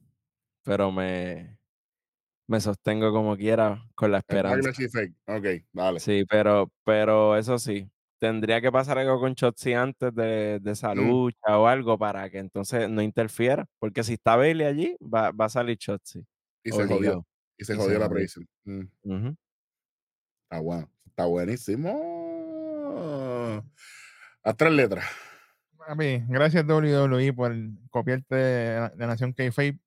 pero 0.62 0.92
me, 0.92 1.58
me 2.46 2.60
sostengo 2.60 3.10
como 3.10 3.36
quiera 3.36 3.84
con 3.96 4.12
la 4.12 4.18
esperanza. 4.18 4.70
Ok, 5.26 5.46
dale. 5.72 5.98
Sí, 5.98 6.24
pero, 6.28 6.70
pero 6.84 7.36
eso 7.36 7.58
sí, 7.58 7.90
tendría 8.20 8.60
que 8.60 8.70
pasar 8.70 8.98
algo 8.98 9.18
con 9.18 9.34
Shotzi 9.34 9.72
antes 9.72 10.14
de, 10.14 10.60
de 10.60 10.70
esa 10.70 10.94
Mm. 10.94 10.98
lucha 11.08 11.58
o 11.58 11.66
algo 11.66 11.98
para 11.98 12.30
que 12.30 12.38
entonces 12.38 12.88
no 12.88 13.02
interfiera, 13.02 13.66
porque 13.80 14.04
si 14.04 14.12
está 14.12 14.36
Bailey 14.36 14.64
allí, 14.64 14.96
va, 15.02 15.32
va 15.32 15.46
a 15.46 15.48
salir 15.48 15.76
Shotzi. 15.76 16.24
Y 16.62 16.70
se 16.70 16.86
jodió. 16.86 17.26
Y 17.58 17.64
se 17.64 17.72
Y 17.72 17.76
se 17.76 17.82
jodió 17.82 17.98
la 17.98 18.08
predicción. 18.08 18.48
Mm, 18.62 18.84
bueno. 20.62 20.88
Está 21.04 21.26
buenísimo. 21.26 21.90
A 24.44 24.54
tres 24.54 24.72
letras. 24.72 25.04
Papi, 25.86 26.22
gracias 26.28 26.64
WWE 26.66 27.32
por 27.32 27.52
copiarte 27.90 28.34
de, 28.34 28.90
de 28.94 29.06
Nación 29.06 29.32
K-Fape 29.32 29.78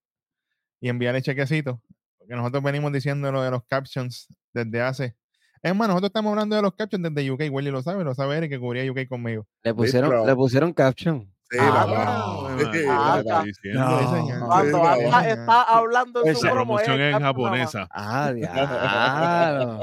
y 0.81 0.89
enviarle 0.89 1.21
chequecito. 1.21 1.81
Porque 2.17 2.35
nosotros 2.35 2.63
venimos 2.63 2.91
diciendo 2.91 3.31
lo 3.31 3.41
de 3.41 3.51
los 3.51 3.63
captions 3.65 4.27
desde 4.53 4.81
hace. 4.81 5.15
Es 5.61 5.75
más, 5.75 5.87
nosotros 5.87 6.09
estamos 6.09 6.31
hablando 6.31 6.55
de 6.55 6.61
los 6.61 6.73
captions 6.75 7.03
desde 7.13 7.31
UK. 7.31 7.43
Willy 7.51 7.71
lo 7.71 7.81
sabe, 7.81 8.03
lo 8.03 8.13
sabe 8.13 8.37
Eric 8.37 8.51
que 8.51 8.59
cubría 8.59 8.89
UK 8.91 9.07
conmigo. 9.07 9.47
Le 9.63 9.73
pusieron, 9.73 10.09
pero- 10.09 10.25
le 10.25 10.35
pusieron 10.35 10.73
caption. 10.73 11.31
Sí, 11.51 11.57
Ah, 11.61 11.85
papá. 11.85 12.47
Ave 12.53 12.63
Sí, 12.73 12.87
María, 12.87 14.39
ah, 14.41 14.63
¿qué 14.63 14.71
papá. 14.71 15.29
está 15.29 15.45
no. 15.45 15.51
Hablando 15.77 16.25
en 16.25 16.35
su 16.35 16.45
La 16.45 16.51
promoción 16.53 16.99
es 17.01 17.15
en 17.15 17.21
japonesa. 17.21 17.87
Ah, 17.91 18.31
diablo. 18.35 19.79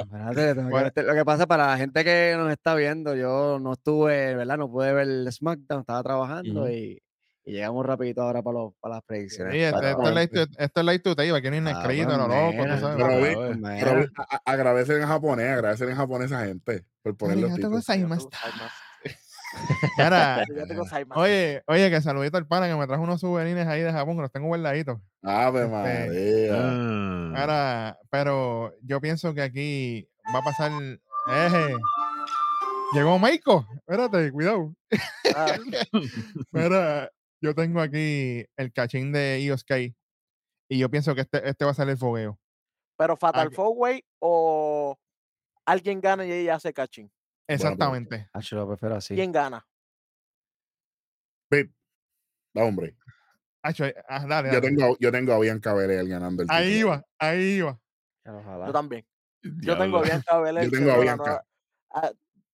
Verte- 0.71 1.03
Lo 1.05 1.15
que 1.15 1.25
pasa 1.25 1.47
para 1.47 1.69
la 1.69 1.77
gente 1.77 2.03
que 2.05 2.35
nos 2.37 2.51
está 2.51 2.75
viendo, 2.75 3.15
yo 3.15 3.59
no 3.61 3.75
estuve, 3.75 4.35
¿verdad? 4.35 4.59
No 4.59 4.69
pude 4.71 4.93
ver 4.93 5.07
el 5.09 5.33
SmackDown, 5.33 5.81
estaba 5.83 6.03
trabajando 6.03 6.69
y, 6.69 7.01
y 7.45 7.53
llegamos 7.53 7.87
rapidito 7.87 8.23
ahora 8.23 8.43
para, 8.43 8.59
los, 8.59 8.73
para 8.81 8.97
las 8.97 9.05
predicciones. 9.05 9.55
Sí, 9.55 9.61
esto, 9.61 9.81
es 9.83 10.49
esto 10.59 10.83
to 11.03 11.15
tape, 11.17 11.31
aquí 11.37 11.49
no 11.49 11.55
hay 11.57 11.75
Ah, 11.75 11.83
lo 12.19 12.27
pues, 12.27 12.57
loco, 12.57 12.65
tú 12.75 12.81
sabes. 12.81 13.37
Eh. 14.03 14.09
agradecen 14.45 15.03
en 15.03 15.09
japonés, 15.09 15.49
agradecen 15.53 15.91
en 15.91 15.97
japonés 15.97 16.33
a 16.33 16.37
esa 16.41 16.47
gente 16.47 16.85
por 17.03 17.17
poner 17.17 17.39
Mira, 19.99 20.45
oye, 21.15 21.63
oye, 21.67 21.91
que 21.91 22.01
saludito 22.01 22.37
al 22.37 22.47
pana 22.47 22.69
que 22.69 22.75
me 22.75 22.87
trajo 22.87 23.03
unos 23.03 23.21
souvenirs 23.21 23.67
ahí 23.67 23.83
de 23.83 23.93
Japón 23.93 24.17
que 24.17 24.23
los 24.23 24.33
tengo 24.33 24.47
guardaditos. 24.49 24.99
Ave 25.23 25.63
Este, 25.63 25.71
María. 25.71 26.55
Ah. 26.55 27.33
Ahora, 27.41 27.99
pero 28.11 28.75
yo 28.83 29.01
pienso 29.01 29.35
que 29.35 29.43
aquí 29.43 30.09
va 30.35 30.39
a 30.41 30.43
pasar. 30.43 30.73
Llegó 32.93 33.19
Maiko. 33.19 33.67
Espérate, 33.77 34.31
cuidado. 34.33 34.75
Ah, 35.35 35.57
Mira, 36.53 37.11
yo 37.41 37.55
tengo 37.55 37.81
aquí 37.81 38.45
el 38.57 38.73
cachín 38.73 39.13
de 39.13 39.41
Io 39.43 39.57
Sky. 39.57 39.95
Y 40.69 40.79
yo 40.79 40.91
pienso 40.91 41.15
que 41.15 41.23
este, 41.23 41.49
este 41.49 41.65
va 41.65 41.71
a 41.71 41.75
ser 41.75 41.89
el 41.89 41.97
fogueo. 41.99 42.39
pero 42.97 43.17
Fatal 43.17 43.51
Four 43.53 43.73
Way 43.77 44.05
o 44.21 44.97
alguien 45.67 46.01
gana 46.01 46.25
y 46.27 46.33
ella 46.33 46.55
hace 46.57 46.73
cachín. 46.73 47.11
Exactamente. 47.47 48.29
Ah, 48.33 48.41
yo 48.41 48.57
lo 48.57 48.69
prefiero 48.69 48.97
así. 48.97 49.15
¿Quién 49.15 49.33
gana? 49.33 49.67
Pip, 51.51 51.73
da 52.55 52.65
hombre. 52.65 52.97
Acho, 53.63 53.85
ah, 54.09 54.27
dale, 54.27 54.53
Yo 54.53 54.61
tengo, 54.61 54.97
yo 54.99 55.13
tengo 55.13 55.33
a 55.35 55.39
Bianca 55.39 55.73
Belair 55.75 56.09
ganando 56.09 56.43
el 56.43 56.49
título. 56.49 56.65
Ahí 56.65 56.79
iba, 56.79 57.05
ahí 57.19 57.43
iba. 57.59 57.79
Ojalá. 58.25 58.67
Yo 58.67 58.73
también. 58.73 59.07
Yo 59.43 59.79
tengo 59.79 59.99
a 59.99 60.03
Bianca 60.03 60.39
Belair. 60.41 60.71
Yo 60.71 60.79
tengo 60.79 60.93
a 60.93 60.99
Bianca. 60.99 61.45
Ah, 61.91 62.11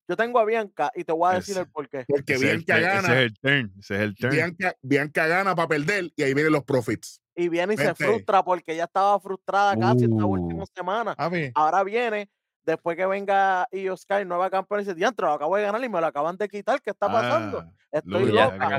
Yo 0.08 0.16
tengo 0.16 0.38
a 0.38 0.44
Bianca 0.44 0.90
y 0.94 1.04
te 1.04 1.12
voy 1.12 1.30
a 1.30 1.34
decir 1.36 1.52
Ese. 1.52 1.60
el 1.60 1.68
porqué. 1.70 2.04
Porque 2.08 2.34
Ese 2.34 2.46
es, 2.46 2.52
el, 2.52 2.64
Bianca 2.64 2.74
turn, 2.74 2.88
ese 2.88 2.96
es 2.98 3.02
gana, 3.02 3.20
el 3.20 3.34
turn. 3.38 3.72
Ese 3.78 3.94
es 3.94 4.00
el 4.00 4.14
turn. 4.16 4.32
Bianca, 4.32 4.74
Bianca 4.82 5.26
gana 5.26 5.54
para 5.54 5.68
perder 5.68 6.10
y 6.16 6.22
ahí 6.22 6.34
vienen 6.34 6.52
los 6.52 6.64
profits. 6.64 7.20
Y 7.36 7.48
viene 7.48 7.74
y 7.74 7.76
se 7.76 7.94
frustra 7.94 8.42
porque 8.42 8.74
ya 8.74 8.84
estaba 8.84 9.20
frustrada 9.20 9.76
casi 9.78 10.04
esta 10.04 10.24
última 10.24 10.64
Uh. 10.64 10.66
semana. 10.74 11.14
Ahora 11.54 11.84
viene, 11.84 12.28
después 12.68 12.96
que 12.96 13.06
venga 13.06 13.66
Io 13.72 13.96
Sky, 13.96 14.24
nueva 14.24 14.48
campeona, 14.50 14.82
y 14.82 14.84
dice, 14.84 14.94
diantre, 14.94 15.26
lo 15.26 15.32
acabo 15.32 15.56
de 15.56 15.62
ganar 15.62 15.82
y 15.82 15.88
me 15.88 16.00
lo 16.00 16.06
acaban 16.06 16.36
de 16.36 16.48
quitar. 16.48 16.80
¿Qué 16.80 16.90
está 16.90 17.06
pasando? 17.10 17.58
Ah, 17.60 17.72
Estoy 17.90 18.24
Y 18.24 18.26
loca. 18.32 18.78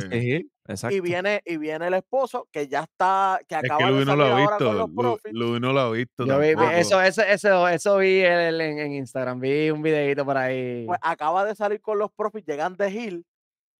Y 0.91 0.99
viene, 1.01 1.41
y 1.45 1.57
viene 1.57 1.87
el 1.87 1.95
esposo 1.95 2.47
que 2.51 2.67
ya 2.67 2.81
está, 2.81 3.39
que 3.47 3.55
es 3.55 3.63
acaba 3.63 3.79
que 3.79 3.85
de 3.85 3.91
Luis 3.91 4.05
no 4.05 4.11
salir 4.11 4.25
lo 4.27 4.35
ha 4.35 4.39
ahora 4.43 4.57
con 4.57 4.67
visto. 4.67 4.73
los 4.73 4.89
profits. 4.95 5.33
Luis 5.35 5.61
no 5.61 5.73
lo 5.73 5.79
ha 5.79 5.91
visto. 5.91 6.25
Yo 6.27 6.39
vi, 6.39 6.47
eso, 6.75 7.01
eso, 7.01 7.21
eso, 7.23 7.67
eso 7.67 7.97
vi 7.97 8.19
el- 8.21 8.61
en, 8.61 8.77
en 8.79 8.93
Instagram, 8.93 9.39
vi 9.39 9.71
un 9.71 9.81
videito 9.81 10.23
por 10.23 10.37
ahí. 10.37 10.85
Pues 10.85 10.99
acaba 11.01 11.43
de 11.45 11.55
salir 11.55 11.81
con 11.81 11.97
los 11.97 12.11
profits, 12.11 12.45
llegan 12.47 12.75
de 12.77 12.91
Hill 12.91 13.25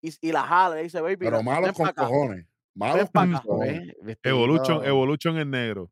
y, 0.01 0.12
y 0.28 0.32
la 0.32 0.41
jala 0.43 0.80
y 0.80 0.84
dice, 0.86 0.99
baby, 0.99 1.18
Pero 1.18 1.43
malos 1.43 1.74
con 1.74 1.86
pa' 1.86 1.89
acá". 1.91 2.07
cojones. 2.07 2.45
Malos 2.74 3.10
con 3.14 3.32
cojones. 3.34 3.93
Evolution, 4.24 4.84
Evolution 4.86 5.38
en 5.38 5.51
negro. 5.51 5.91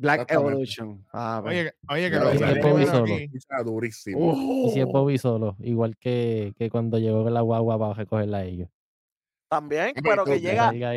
Black. 0.00 0.30
Evolution. 0.30 1.04
Ah, 1.12 1.42
oye, 1.44 1.72
oye, 1.88 2.08
que 2.10 2.16
lo 2.16 2.32
yo 2.32 2.38
Bobby 2.62 2.84
veo 2.84 2.86
solo. 2.86 3.64
durísimo. 3.64 4.32
Y 4.66 4.70
si 4.70 4.80
es 4.80 4.86
Bobby 4.86 5.18
solo, 5.18 5.56
igual 5.58 5.96
que, 5.96 6.54
que 6.56 6.70
cuando 6.70 6.98
llegó 6.98 7.24
con 7.24 7.34
la 7.34 7.40
guagua 7.40 7.78
para 7.78 7.94
recogerla 7.94 8.38
a 8.38 8.44
ellos. 8.44 8.68
También, 9.50 9.92
pero 10.02 10.24
que 10.24 10.40
llega, 10.40 10.70
llega, 10.72 10.92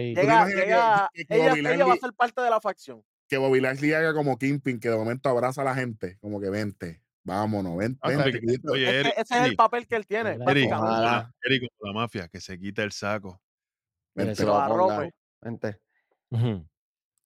llega, 0.45 1.09
que- 1.13 1.25
que 1.25 1.35
ella, 1.35 1.85
va 1.85 1.93
a 1.93 1.97
ser 1.97 2.13
parte 2.13 2.41
de 2.41 2.49
la 2.49 2.59
facción. 2.61 3.03
Que 3.27 3.37
Bobby 3.37 3.59
Lashley 3.61 3.93
haga 3.93 4.13
como 4.13 4.37
Kimping, 4.37 4.79
que 4.79 4.89
de 4.89 4.97
momento 4.97 5.29
abraza 5.29 5.61
a 5.61 5.65
la 5.65 5.73
gente. 5.73 6.17
Como 6.19 6.39
que 6.41 6.49
vente, 6.49 7.01
vámonos, 7.23 7.77
vente. 7.77 7.99
O 8.03 8.09
sea, 8.09 8.17
vente, 8.25 8.39
que 8.39 8.45
yo- 8.61 8.71
Oye, 8.73 8.99
Eric, 8.99 9.13
ese 9.17 9.35
es 9.39 9.41
el 9.45 9.55
papel 9.55 9.87
que 9.87 9.95
él 9.95 10.05
tiene, 10.05 10.31
Eric, 10.31 10.47
Eric, 10.49 10.69
básicamente. 10.69 10.91
Ojalá. 10.91 11.33
Eric, 11.43 11.63
como 11.77 11.91
la 11.93 11.99
mafia, 12.01 12.27
que 12.27 12.39
se 12.41 12.59
quita 12.59 12.83
el 12.83 12.91
saco. 12.91 13.41
Vente. 14.13 14.43
Vente. 15.41 15.79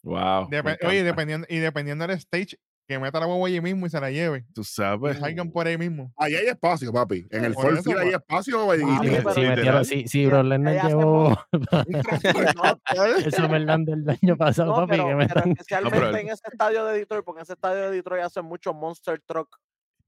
Wow. 0.06 0.49
oye, 0.88 1.03
dependiendo, 1.03 1.47
y 1.49 1.58
dependiendo 1.58 2.06
del 2.08 2.16
stage, 2.18 2.58
que 2.88 2.99
meta 2.99 3.20
la 3.20 3.26
guagua 3.26 3.47
allí 3.47 3.60
mismo 3.62 3.88
y 3.88 3.89
se 3.89 3.99
la 3.99 4.12
lleve. 4.12 4.45
Tú 4.53 4.64
sabes. 4.64 5.18
salgan 5.18 5.49
por 5.51 5.66
ahí 5.66 5.76
mismo. 5.76 6.14
Ahí 6.18 6.36
hay 6.36 6.45
espacio, 6.45 6.93
papi. 6.93 7.26
En 7.32 7.43
el 7.45 7.53
Por 7.56 7.64
Ford 7.64 7.74
eso, 7.74 7.84
Field 7.84 7.97
hay 7.99 8.10
pa- 8.12 8.18
espacio. 8.18 8.68
Papi, 8.68 8.82
y- 8.82 9.10
pero- 9.10 9.34
si 9.34 9.41
metieron, 9.41 10.30
Brock 10.30 10.45
Lesnar 10.45 10.74
ella 10.74 10.82
hace 10.84 10.89
llevó 10.89 11.28
un 11.30 13.26
el 13.26 13.32
SummerLand 13.34 13.88
del 13.89 14.10
año 14.22 14.38
pasado, 14.38 14.68
No, 14.70 14.76
papi, 14.76 14.91
pero, 14.91 15.08
que 15.08 15.16
me 15.16 15.26
pero 15.28 15.39
están- 15.39 15.51
especialmente 15.53 15.99
pero- 15.99 16.18
en 16.18 16.28
ese 16.30 16.43
estadio 16.51 16.86
de 16.86 16.97
Detroit, 16.99 17.26
porque 17.26 17.39
en 17.39 17.43
ese 17.43 17.53
estadio 17.53 17.82
de 17.89 17.91
Detroit 17.95 18.24
hacen 18.24 18.45
mucho 18.45 18.74
Monster 18.76 19.20
Truck. 19.26 19.49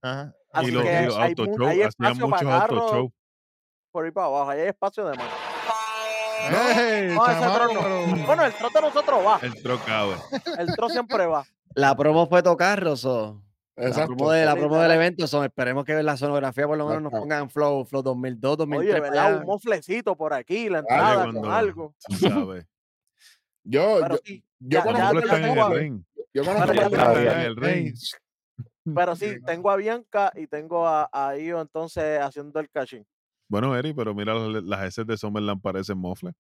Ajá. 0.04 0.32
Así 0.54 0.68
Y 0.68 0.72
los, 0.72 0.84
que 0.84 1.02
y 1.02 1.06
los 1.08 1.18
hay 1.18 1.30
auto 1.32 1.44
hay 1.68 1.82
espacio 1.82 2.28
muchos 2.28 2.44
para 2.44 2.62
auto 2.62 2.90
show. 2.92 3.14
Por 3.92 4.06
ahí 4.06 4.12
para 4.12 4.28
abajo, 4.28 4.52
ahí 4.52 4.60
hay 4.62 4.68
espacio 4.68 5.04
de 5.08 5.18
más. 5.18 5.28
¡Ey, 6.50 7.16
No, 7.16 7.26
ese 7.28 7.40
chamaco, 7.40 7.70
tro 7.70 7.74
no. 7.74 8.26
Bueno, 8.26 8.46
el 8.46 8.54
tro 8.54 8.70
de 8.70 8.82
nosotros 8.82 9.20
va. 9.26 9.40
El 9.42 9.62
truck 9.62 9.86
cabe. 9.86 10.16
El 10.58 10.76
tro 10.76 10.90
siempre 10.90 11.26
va. 11.26 11.46
La 11.76 11.96
promo 11.96 12.28
fue 12.28 12.42
tocarros 12.44 13.06
o 13.06 13.42
la 13.76 13.88
Exacto. 13.90 14.16
promo, 14.16 14.32
de, 14.32 14.46
la 14.46 14.56
promo 14.56 14.78
del 14.78 14.92
evento 14.92 15.28
son, 15.28 15.46
esperemos 15.46 15.86
que 15.86 16.02
la 16.02 16.18
sonografía 16.18 16.66
por 16.66 16.78
lo 16.78 16.88
menos 16.88 17.04
nos 17.04 17.12
pongan 17.12 17.50
Flow, 17.50 17.86
Flow 17.86 18.02
2002, 18.02 18.58
2003. 18.58 18.92
Oye, 18.94 19.02
¿verdad? 19.02 19.38
Un 19.40 19.46
moflecito 19.46 20.16
por 20.16 20.34
aquí, 20.34 20.68
la 20.70 20.82
Dale, 20.82 20.96
entrada 20.96 21.24
cuando- 21.24 21.42
con 21.42 21.52
algo. 21.52 21.96
Sabes. 22.20 22.66
Yo, 23.64 23.98
Pero 24.02 24.16
yo, 24.16 24.22
sí, 24.24 24.44
yo 24.60 24.80
ya, 24.80 24.84
ya, 24.86 25.20
están 25.20 25.44
en 25.44 25.58
el 25.58 25.72
ring. 25.72 26.04
yo 26.34 26.46
conozco 26.46 26.72
en 26.72 27.28
el 27.42 27.56
ring. 27.58 27.94
pero 28.96 29.16
sí, 29.16 29.36
tengo 29.46 29.70
a 29.70 29.76
Bianca 29.76 30.32
y 30.36 30.48
tengo 30.48 30.88
a, 30.88 31.10
a 31.12 31.38
Io 31.38 31.60
entonces 31.62 32.20
haciendo 32.22 32.60
el 32.62 32.70
caching. 32.70 33.04
Bueno, 33.50 33.76
Eri, 33.76 33.94
pero 33.94 34.14
mira 34.14 34.34
las, 34.34 34.64
las 34.64 34.84
heces 34.86 35.06
de 35.08 35.18
Summerland 35.18 35.62
parecen 35.62 35.98
mofles. 35.98 36.34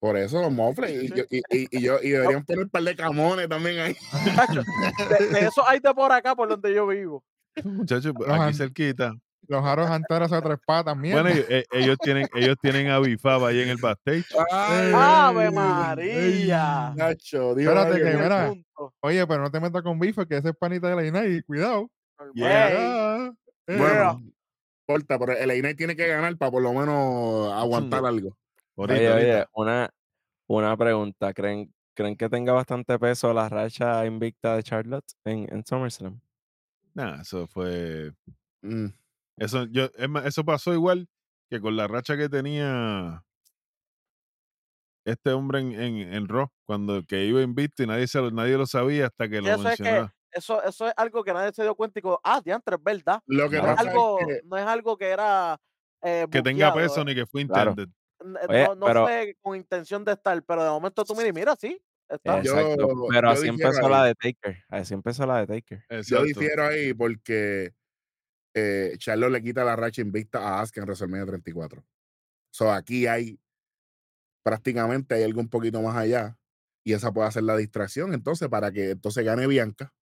Por 0.00 0.16
eso 0.16 0.40
los 0.42 0.52
mofles. 0.52 1.04
Y, 1.04 1.08
yo, 1.08 1.24
y, 1.30 1.38
y, 1.50 1.68
y 1.78 1.80
yo, 1.82 1.98
y 2.02 2.10
deberían 2.10 2.44
poner 2.44 2.64
un 2.64 2.70
par 2.70 2.82
de 2.82 2.96
camones 2.96 3.48
también 3.48 3.78
ahí. 3.78 3.96
De, 5.18 5.26
de 5.28 5.46
eso 5.46 5.66
hay 5.66 5.80
de 5.80 5.94
por 5.94 6.12
acá, 6.12 6.34
por 6.34 6.48
donde 6.48 6.74
yo 6.74 6.86
vivo. 6.86 7.24
Muchachos, 7.64 8.12
Los 8.18 8.28
aquí 8.28 8.38
han- 8.40 8.54
cerquita. 8.54 9.14
Los 9.48 9.64
aros 9.64 9.88
anteros 9.88 10.32
a 10.32 10.42
tres 10.42 10.58
patas, 10.66 10.96
mierda. 10.96 11.22
Bueno, 11.22 11.36
ellos, 11.36 11.46
eh, 11.48 11.64
ellos 11.70 11.96
tienen, 12.02 12.26
ellos 12.34 12.56
tienen 12.60 12.88
a 12.88 12.98
Bifaba 12.98 13.48
ahí 13.50 13.60
en 13.60 13.68
el 13.68 13.76
backstage. 13.76 14.26
Ay, 14.50 14.92
¡Ave 14.92 15.52
María! 15.52 16.92
Nacho, 16.96 17.56
Espérate 17.56 17.96
que, 18.02 18.16
mira, 18.16 18.48
punto. 18.48 18.94
Oye, 19.00 19.24
pero 19.26 19.42
no 19.42 19.50
te 19.52 19.60
metas 19.60 19.82
con 19.82 20.00
Bife, 20.00 20.26
que 20.26 20.38
ese 20.38 20.48
es 20.48 20.56
panita 20.56 20.88
de 20.90 20.96
la 20.96 21.06
Inay. 21.06 21.42
Cuidado. 21.42 21.88
Yeah. 22.34 22.70
Ah, 22.76 23.30
eh. 23.68 23.76
Bueno, 23.78 24.20
no 24.20 24.32
importa, 24.86 25.18
pero 25.18 25.32
el 25.32 25.50
Einay 25.50 25.74
tiene 25.74 25.96
que 25.96 26.06
ganar 26.06 26.36
para 26.36 26.50
por 26.50 26.62
lo 26.62 26.72
menos 26.72 27.52
aguantar 27.52 28.04
algo. 28.06 28.36
Ahorita, 28.76 28.94
Oye, 28.94 29.08
ahorita. 29.08 29.36
oye, 29.38 29.46
una, 29.54 29.90
una 30.48 30.76
pregunta. 30.76 31.32
¿Creen, 31.34 31.72
¿Creen 31.94 32.16
que 32.16 32.28
tenga 32.28 32.52
bastante 32.52 32.98
peso 32.98 33.32
la 33.32 33.48
racha 33.48 34.06
invicta 34.06 34.54
de 34.56 34.62
Charlotte 34.62 35.04
en, 35.24 35.52
en 35.52 35.64
SummerSlam? 35.64 36.20
Nah, 36.94 37.20
eso 37.20 37.46
fue. 37.48 38.12
Mm. 38.62 38.86
Eso, 39.38 39.64
yo, 39.66 39.90
es 39.96 40.08
más, 40.08 40.24
eso 40.26 40.44
pasó 40.44 40.72
igual 40.72 41.08
que 41.50 41.60
con 41.60 41.76
la 41.76 41.86
racha 41.88 42.16
que 42.16 42.28
tenía 42.28 43.22
este 45.04 45.30
hombre 45.32 45.60
en, 45.60 45.72
en, 45.72 45.96
en 46.14 46.28
Raw, 46.28 46.48
cuando 46.64 47.02
que 47.04 47.24
iba 47.26 47.42
invicto 47.42 47.82
y 47.82 47.86
nadie, 47.86 48.06
se 48.08 48.18
lo, 48.20 48.30
nadie 48.30 48.56
lo 48.56 48.66
sabía 48.66 49.06
hasta 49.06 49.28
que 49.28 49.40
lo 49.40 49.48
eso 49.48 49.68
es 49.68 49.76
que 49.76 49.82
mencionaba. 49.84 50.15
Eso, 50.32 50.62
eso 50.62 50.86
es 50.88 50.94
algo 50.96 51.22
que 51.24 51.32
nadie 51.32 51.52
se 51.52 51.62
dio 51.62 51.74
cuenta 51.74 51.98
y 51.98 52.02
digo, 52.02 52.20
ah, 52.22 52.40
diantre, 52.44 52.76
es 52.76 52.82
verdad. 52.82 53.20
Lo 53.26 53.48
que 53.50 53.58
No 53.58 53.72
es 53.72 53.78
algo, 53.78 54.20
es 54.20 54.26
que 54.26 54.40
no 54.44 54.56
es 54.56 54.66
algo 54.66 54.96
que 54.98 55.08
era 55.08 55.58
eh, 56.02 56.26
Que 56.30 56.42
tenga 56.42 56.72
peso 56.74 57.00
eh, 57.00 57.04
ni 57.06 57.14
que 57.14 57.26
fue 57.26 57.46
Claro. 57.46 57.70
intended. 57.72 57.92
Oye, 58.48 58.64
no, 58.68 58.74
no 58.74 58.86
pero- 58.86 59.04
fue 59.04 59.36
con 59.40 59.56
intención 59.56 60.04
de 60.04 60.12
estar, 60.12 60.42
pero 60.42 60.62
de 60.64 60.70
momento 60.70 61.04
tú 61.04 61.14
miras, 61.14 61.28
y 61.30 61.32
mira, 61.32 61.56
sí, 61.58 61.82
está. 62.08 62.42
Yo-. 62.42 62.54
Pero 63.10 63.28
yo 63.28 63.30
así 63.30 63.48
empezó 63.48 63.84
ahí. 63.86 63.90
la 63.92 64.04
de 64.04 64.14
Taker. 64.14 64.64
Así 64.68 64.94
empezó 64.94 65.26
la 65.26 65.44
de 65.44 65.46
Taker. 65.46 65.84
yo 66.06 66.22
difiero 66.22 66.66
ahí 66.66 66.92
porque 66.94 67.72
eh, 68.54 68.94
Charlotte 68.98 69.32
le 69.32 69.42
quita 69.42 69.64
la 69.64 69.76
racha 69.76 70.00
invicta 70.00 70.38
a 70.40 70.60
Asuka 70.62 70.80
en 70.80 70.86
WrestleMania 70.86 71.26
34. 71.26 71.84
So, 72.50 72.72
aquí 72.72 73.06
hay 73.06 73.38
prácticamente 74.42 75.14
hay 75.14 75.24
algo 75.24 75.40
un 75.40 75.48
poquito 75.50 75.82
más 75.82 75.96
allá 75.96 76.38
y 76.84 76.92
esa 76.92 77.12
puede 77.12 77.30
ser 77.32 77.42
la 77.42 77.56
distracción 77.56 78.14
entonces 78.14 78.48
para 78.48 78.70
que 78.70 78.90
entonces 78.90 79.24
gane 79.24 79.46
Bianca 79.46 79.92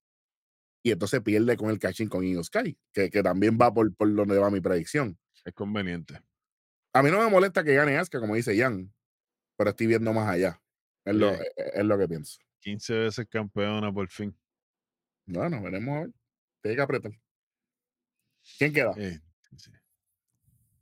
y 0.85 0.93
entonces 0.93 1.21
pierde 1.23 1.57
con 1.57 1.71
el 1.71 1.79
catching 1.79 2.09
con 2.11 2.23
Io 2.25 2.45
Sky, 2.45 2.79
que, 2.93 3.09
que 3.11 3.23
también 3.23 3.59
va 3.61 3.73
por, 3.73 3.93
por 3.97 4.15
donde 4.15 4.39
va 4.39 4.51
mi 4.51 4.61
predicción. 4.61 5.19
Es 5.45 5.55
conveniente. 5.55 6.21
A 6.93 7.03
mí 7.03 7.11
no 7.11 7.19
me 7.19 7.29
molesta 7.31 7.65
que 7.65 7.75
gane 7.75 7.97
Asuka, 7.97 8.21
como 8.21 8.35
dice 8.35 8.57
Jan, 8.57 8.93
pero 9.57 9.71
estoy 9.71 9.87
viendo 9.87 10.13
más 10.13 10.29
allá. 10.29 10.61
Es, 11.05 11.15
lo, 11.15 11.31
Oye. 11.31 11.41
es- 11.57 11.75
es 11.75 11.85
lo 11.85 11.99
que 11.99 12.07
pienso. 12.07 12.39
15 12.61 12.95
veces 12.99 13.27
campeona 13.29 13.93
por 13.93 14.09
fin. 14.11 14.37
Bueno, 15.27 15.61
veremos 15.63 15.97
a 15.97 16.01
ver. 16.03 16.11
Tiene 16.63 16.77
que 16.77 16.83
apretar. 16.83 17.13
¿Quién 18.59 18.73
queda? 18.73 18.93
Eh, 18.97 19.21
sí. 19.57 19.71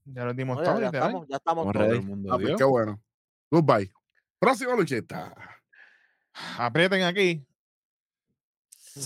Ya 0.05 0.25
lo 0.25 0.35
dimos 0.35 0.63
todo, 0.63 0.81
ya, 0.81 0.87
estamos, 0.87 1.27
ya 1.29 1.37
estamos. 1.37 1.73
Todo 1.73 1.93
el 1.93 2.03
mundo 2.03 2.35
Ah, 2.35 2.39
pues 2.41 2.57
qué 2.57 2.65
bueno. 2.65 3.01
Goodbye. 3.51 3.93
Próxima 4.41 4.75
luchita. 4.75 5.33
Aprieten 6.59 7.03
aquí. 7.03 7.47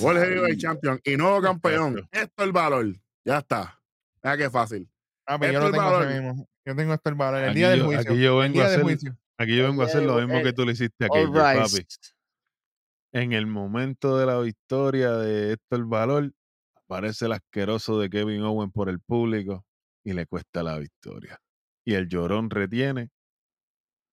World 0.01 0.23
Heavyweight 0.23 0.59
Champion 0.61 1.01
y 1.05 1.17
nuevo 1.17 1.41
campeón. 1.41 1.99
Exacto. 1.99 2.19
Esto 2.19 2.43
es 2.43 2.47
el 2.47 2.53
valor. 2.53 2.87
Ya 3.25 3.39
está. 3.39 3.81
Mira 4.23 4.37
qué 4.37 4.51
fácil. 4.51 4.89
Ah, 5.27 5.39
pues 5.39 5.53
yo 5.53 5.59
Esto 5.59 5.71
lo 5.71 5.75
es 5.77 5.81
tengo 5.83 5.97
así 5.97 6.07
valor. 6.07 6.23
mismo. 6.23 6.49
Yo 6.65 6.77
tengo 6.77 6.95
esto 6.95 7.09
el 7.11 7.15
valor. 7.15 7.43
El 7.43 7.49
Aquí 7.51 7.59
día 7.59 7.71
del 7.71 7.79
yo- 7.81 7.85
juicio. 7.87 8.13
aquí 8.13 8.21
yo 8.23 8.43
el 8.43 8.49
vengo 8.53 8.61
a 8.61 8.63
día 8.63 8.71
del 8.71 8.81
hacer- 8.81 8.83
juicio. 8.83 9.19
Aquí 9.39 9.57
yo 9.57 9.65
vengo 9.65 9.83
a 9.83 9.85
hacer 9.87 10.03
lo 10.03 10.17
mismo 10.21 10.43
que 10.43 10.53
tú 10.53 10.65
le 10.65 10.73
hiciste 10.73 11.05
a 11.05 11.09
All 11.11 11.31
KJ, 11.31 11.53
right. 11.53 11.63
papi. 11.63 11.87
En 13.13 13.33
el 13.33 13.47
momento 13.47 14.17
de 14.19 14.27
la 14.27 14.39
victoria 14.41 15.13
de 15.13 15.53
esto 15.53 15.77
el 15.77 15.85
valor, 15.85 16.33
aparece 16.75 17.27
el 17.27 17.33
asqueroso 17.33 17.99
de 18.01 18.09
Kevin 18.11 18.43
Owen 18.43 18.71
por 18.71 18.89
el 18.89 19.01
público 19.01 19.65
y 20.05 20.13
le 20.13 20.27
cuesta 20.27 20.63
la 20.63 20.79
victoria. 20.79 21.39
Y 21.85 21.95
el 21.95 22.09
llorón 22.09 22.49
retiene 22.51 23.11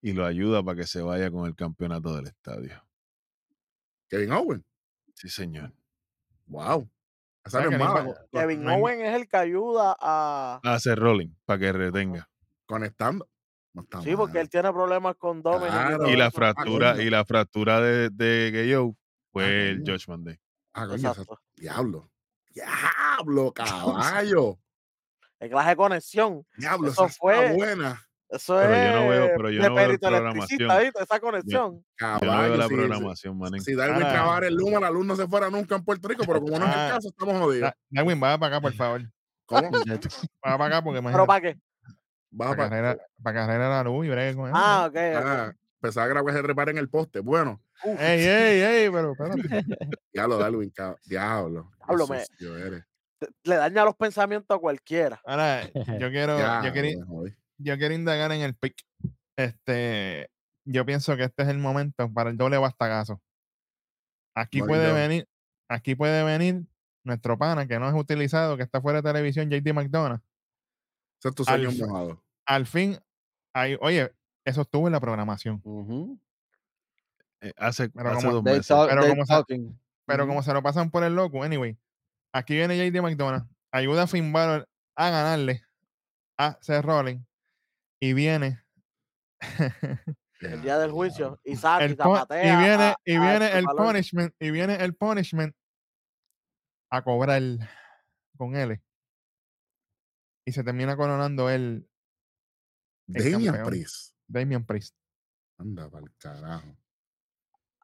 y 0.01 0.11
lo 0.13 0.25
ayuda 0.25 0.61
para 0.63 0.77
que 0.81 0.87
se 0.87 1.01
vaya 1.01 1.31
con 1.31 1.47
el 1.47 1.55
campeonato 1.55 2.15
del 2.15 2.27
estadio. 2.27 2.83
Kevin 4.09 4.31
Owen. 4.33 4.65
Sí, 5.13 5.29
señor. 5.29 5.71
Wow. 6.47 6.89
O 7.45 7.49
sea, 7.49 7.61
Kevin 8.31 8.63
no 8.63 8.69
hay- 8.71 8.79
Owen 8.81 9.01
es 9.01 9.15
el 9.15 9.27
que 9.27 9.37
ayuda 9.37 9.95
a. 9.99 10.59
Hace 10.63 10.95
rolling 10.95 11.29
para 11.45 11.59
que 11.59 11.71
retenga. 11.73 12.29
Conectando. 12.65 13.27
No 13.73 13.85
Sí, 14.03 14.15
porque 14.15 14.39
él 14.39 14.49
tiene 14.49 14.71
problemas 14.71 15.15
con 15.15 15.41
Dominic. 15.41 15.69
Claro. 15.71 16.07
Y 16.07 16.15
la 16.15 16.29
fractura, 16.29 17.01
y 17.01 17.09
la 17.09 17.25
fractura 17.25 17.81
de, 17.81 18.09
de 18.11 18.51
Gayo 18.53 18.95
fue 19.31 19.69
el 19.71 19.83
coño. 19.83 19.93
Judgment 19.97 20.25
Day. 20.27 20.39
Ah, 20.73 20.85
coño, 20.87 21.09
Exacto. 21.09 21.41
Diablo. 21.55 22.11
Diablo, 22.51 23.51
caballo. 23.55 24.59
El 25.39 25.49
clase 25.49 25.69
de 25.71 25.75
conexión. 25.75 26.45
Diablo, 26.55 26.89
Eso 26.89 27.09
fue- 27.09 27.53
buena. 27.53 27.99
Eso 28.33 28.57
Pero 28.57 28.73
es 28.73 28.91
yo 28.93 28.99
no 28.99 29.09
veo- 29.09 29.29
pero 29.37 29.49
yo 29.51 29.61
veo 29.75 29.99
programación. 29.99 30.71
Esa 30.99 31.19
conexión. 31.19 31.71
Yo 31.99 32.07
no 32.13 32.19
Caballo. 32.19 32.41
veo 32.49 32.57
la 32.57 32.67
si- 32.67 32.73
programación, 32.75 33.37
manín. 33.37 33.61
Si 33.61 33.75
Darwin 33.75 33.99
trabajara 33.99 34.47
el 34.47 34.55
luz, 34.55 34.71
la 34.71 34.89
luz 34.89 35.05
no 35.05 35.15
se 35.15 35.27
fuera 35.27 35.49
nunca 35.49 35.75
en 35.75 35.83
Puerto 35.85 36.07
Rico, 36.07 36.23
pero 36.25 36.39
como 36.41 36.57
no 36.57 36.65
es 36.65 36.73
el 36.73 36.79
Ah. 36.79 36.89
caso, 36.95 37.09
estamos 37.09 37.39
jodidos. 37.39 37.69
Da- 37.69 37.77
Darwin, 37.89 38.21
va 38.23 38.37
para 38.39 38.55
acá, 38.55 38.61
por 38.61 38.73
favor. 38.73 39.01
¿Cómo? 39.45 39.69
Va 40.45 40.57
para 40.57 40.65
acá 40.65 40.83
porque 40.83 40.99
¿Pero 41.01 41.09
imagínate. 41.11 41.27
para 41.27 41.41
qué? 41.41 41.59
Para 42.35 42.55
carrera, 42.55 42.97
para 43.21 43.39
carrera 43.39 43.69
la 43.69 43.83
luz 43.83 44.05
y 44.05 44.09
bregue 44.09 44.35
con 44.35 44.47
eso. 44.47 44.55
Ah, 44.57 44.85
ok. 44.87 44.95
ok. 44.95 45.23
Ah, 45.25 45.53
pensaba 45.79 46.07
que 46.07 46.13
la 46.15 46.33
se 46.33 46.41
repara 46.41 46.71
en 46.71 46.77
el 46.79 46.89
poste. 46.89 47.19
Bueno, 47.19 47.61
Uf, 47.83 47.99
Ey, 48.01 48.21
ey, 48.25 48.61
ey, 48.61 48.89
pero 48.89 49.11
espérate. 49.11 49.35
diablo, 50.13 50.37
Darwin, 50.39 50.71
cab- 50.71 50.97
diablo. 51.05 51.69
Diablo, 51.85 52.07
me- 52.07 52.23
eres. 52.65 52.83
le 53.43 53.55
daña 53.55 53.83
los 53.85 53.95
pensamientos 53.95 54.55
a 54.55 54.59
cualquiera. 54.59 55.21
Ahora, 55.25 55.63
yo 55.99 56.09
quiero, 56.09 56.37
Ya, 56.39 56.61
yo, 56.65 56.73
quería. 56.73 56.97
Yo 57.63 57.77
quiero 57.77 57.93
indagar 57.93 58.31
en 58.31 58.41
el 58.41 58.55
pick. 58.55 58.75
Este, 59.37 60.29
yo 60.65 60.85
pienso 60.85 61.15
que 61.17 61.23
este 61.23 61.43
es 61.43 61.49
el 61.49 61.57
momento 61.57 62.11
para 62.11 62.29
el 62.29 62.37
doble 62.37 62.57
bastagazo. 62.57 63.21
Aquí 64.35 64.61
puede 64.61 64.87
yo- 64.89 64.93
venir, 64.93 65.27
aquí 65.69 65.95
puede 65.95 66.23
venir 66.23 66.65
nuestro 67.03 67.37
pana 67.37 67.67
que 67.67 67.79
no 67.79 67.87
es 67.87 67.95
utilizado, 67.95 68.57
que 68.57 68.63
está 68.63 68.81
fuera 68.81 69.01
de 69.01 69.09
televisión, 69.09 69.49
JD 69.49 69.73
McDonough. 69.73 70.21
Ese 71.19 71.29
es 71.29 71.35
tu 71.35 71.43
Al 71.47 71.63
sueño 71.73 71.87
mojado. 71.87 72.23
Al 72.45 72.65
fin, 72.65 72.97
hay, 73.53 73.77
oye, 73.81 74.11
eso 74.45 74.61
estuvo 74.61 74.87
en 74.87 74.93
la 74.93 74.99
programación. 74.99 75.61
Ujú. 75.63 76.19
Eh, 77.41 77.53
hace 77.57 77.89
Pero 77.89 78.09
hace 78.09 78.21
como- 78.21 78.33
dos 78.33 78.43
meses. 78.43 78.67
talk- 78.69 78.89
Pero 78.89 79.01
they 79.01 79.09
como 79.11 79.25
se- 79.25 79.33
talking. 79.33 79.79
Pero 80.05 80.23
Ujú. 80.23 80.29
como 80.31 80.43
se 80.43 80.53
lo 80.53 80.61
pasan 80.63 80.91
por 80.91 81.03
el 81.03 81.15
loco, 81.15 81.43
anyway, 81.43 81.77
aquí 82.33 82.55
viene 82.55 82.75
JD 82.77 83.01
McDonough, 83.01 83.47
ayuda 83.71 84.03
a 84.03 84.07
Finn 84.07 84.31
Balor 84.33 84.67
a 84.95 85.09
ganarle 85.09 85.63
a 86.37 86.57
Seth 86.61 86.83
Rollins 86.83 87.23
y 88.03 88.13
viene 88.13 88.61
El 90.39 90.61
día 90.61 90.77
del 90.77 90.91
juicio. 90.91 91.39
Y 91.45 91.55
saca 91.55 91.85
y 91.85 91.89
el 91.91 91.95
zapatea. 91.97 92.43
y 92.53 92.57
viene, 92.57 92.83
a- 92.83 92.97
y 93.05 93.11
viene 93.17 93.45
este 93.45 93.59
el 93.59 93.65
valor. 93.65 93.85
punishment, 93.85 94.35
y 94.39 94.51
viene 94.51 94.75
el 94.75 94.93
punishment 94.95 95.55
a 96.91 97.01
cobrar 97.01 97.41
con 98.37 98.55
él. 98.55 98.81
Y 100.45 100.51
se 100.51 100.63
termina 100.63 100.97
coronando 100.97 101.49
el 101.49 101.87
el 103.07 103.31
Damian 103.31 103.45
campeón. 103.53 103.67
Priest. 103.69 104.15
Damian 104.27 104.65
Priest. 104.65 104.95
Anda 105.57 105.89
para 105.89 106.05
el 106.05 106.11
carajo. 106.17 106.77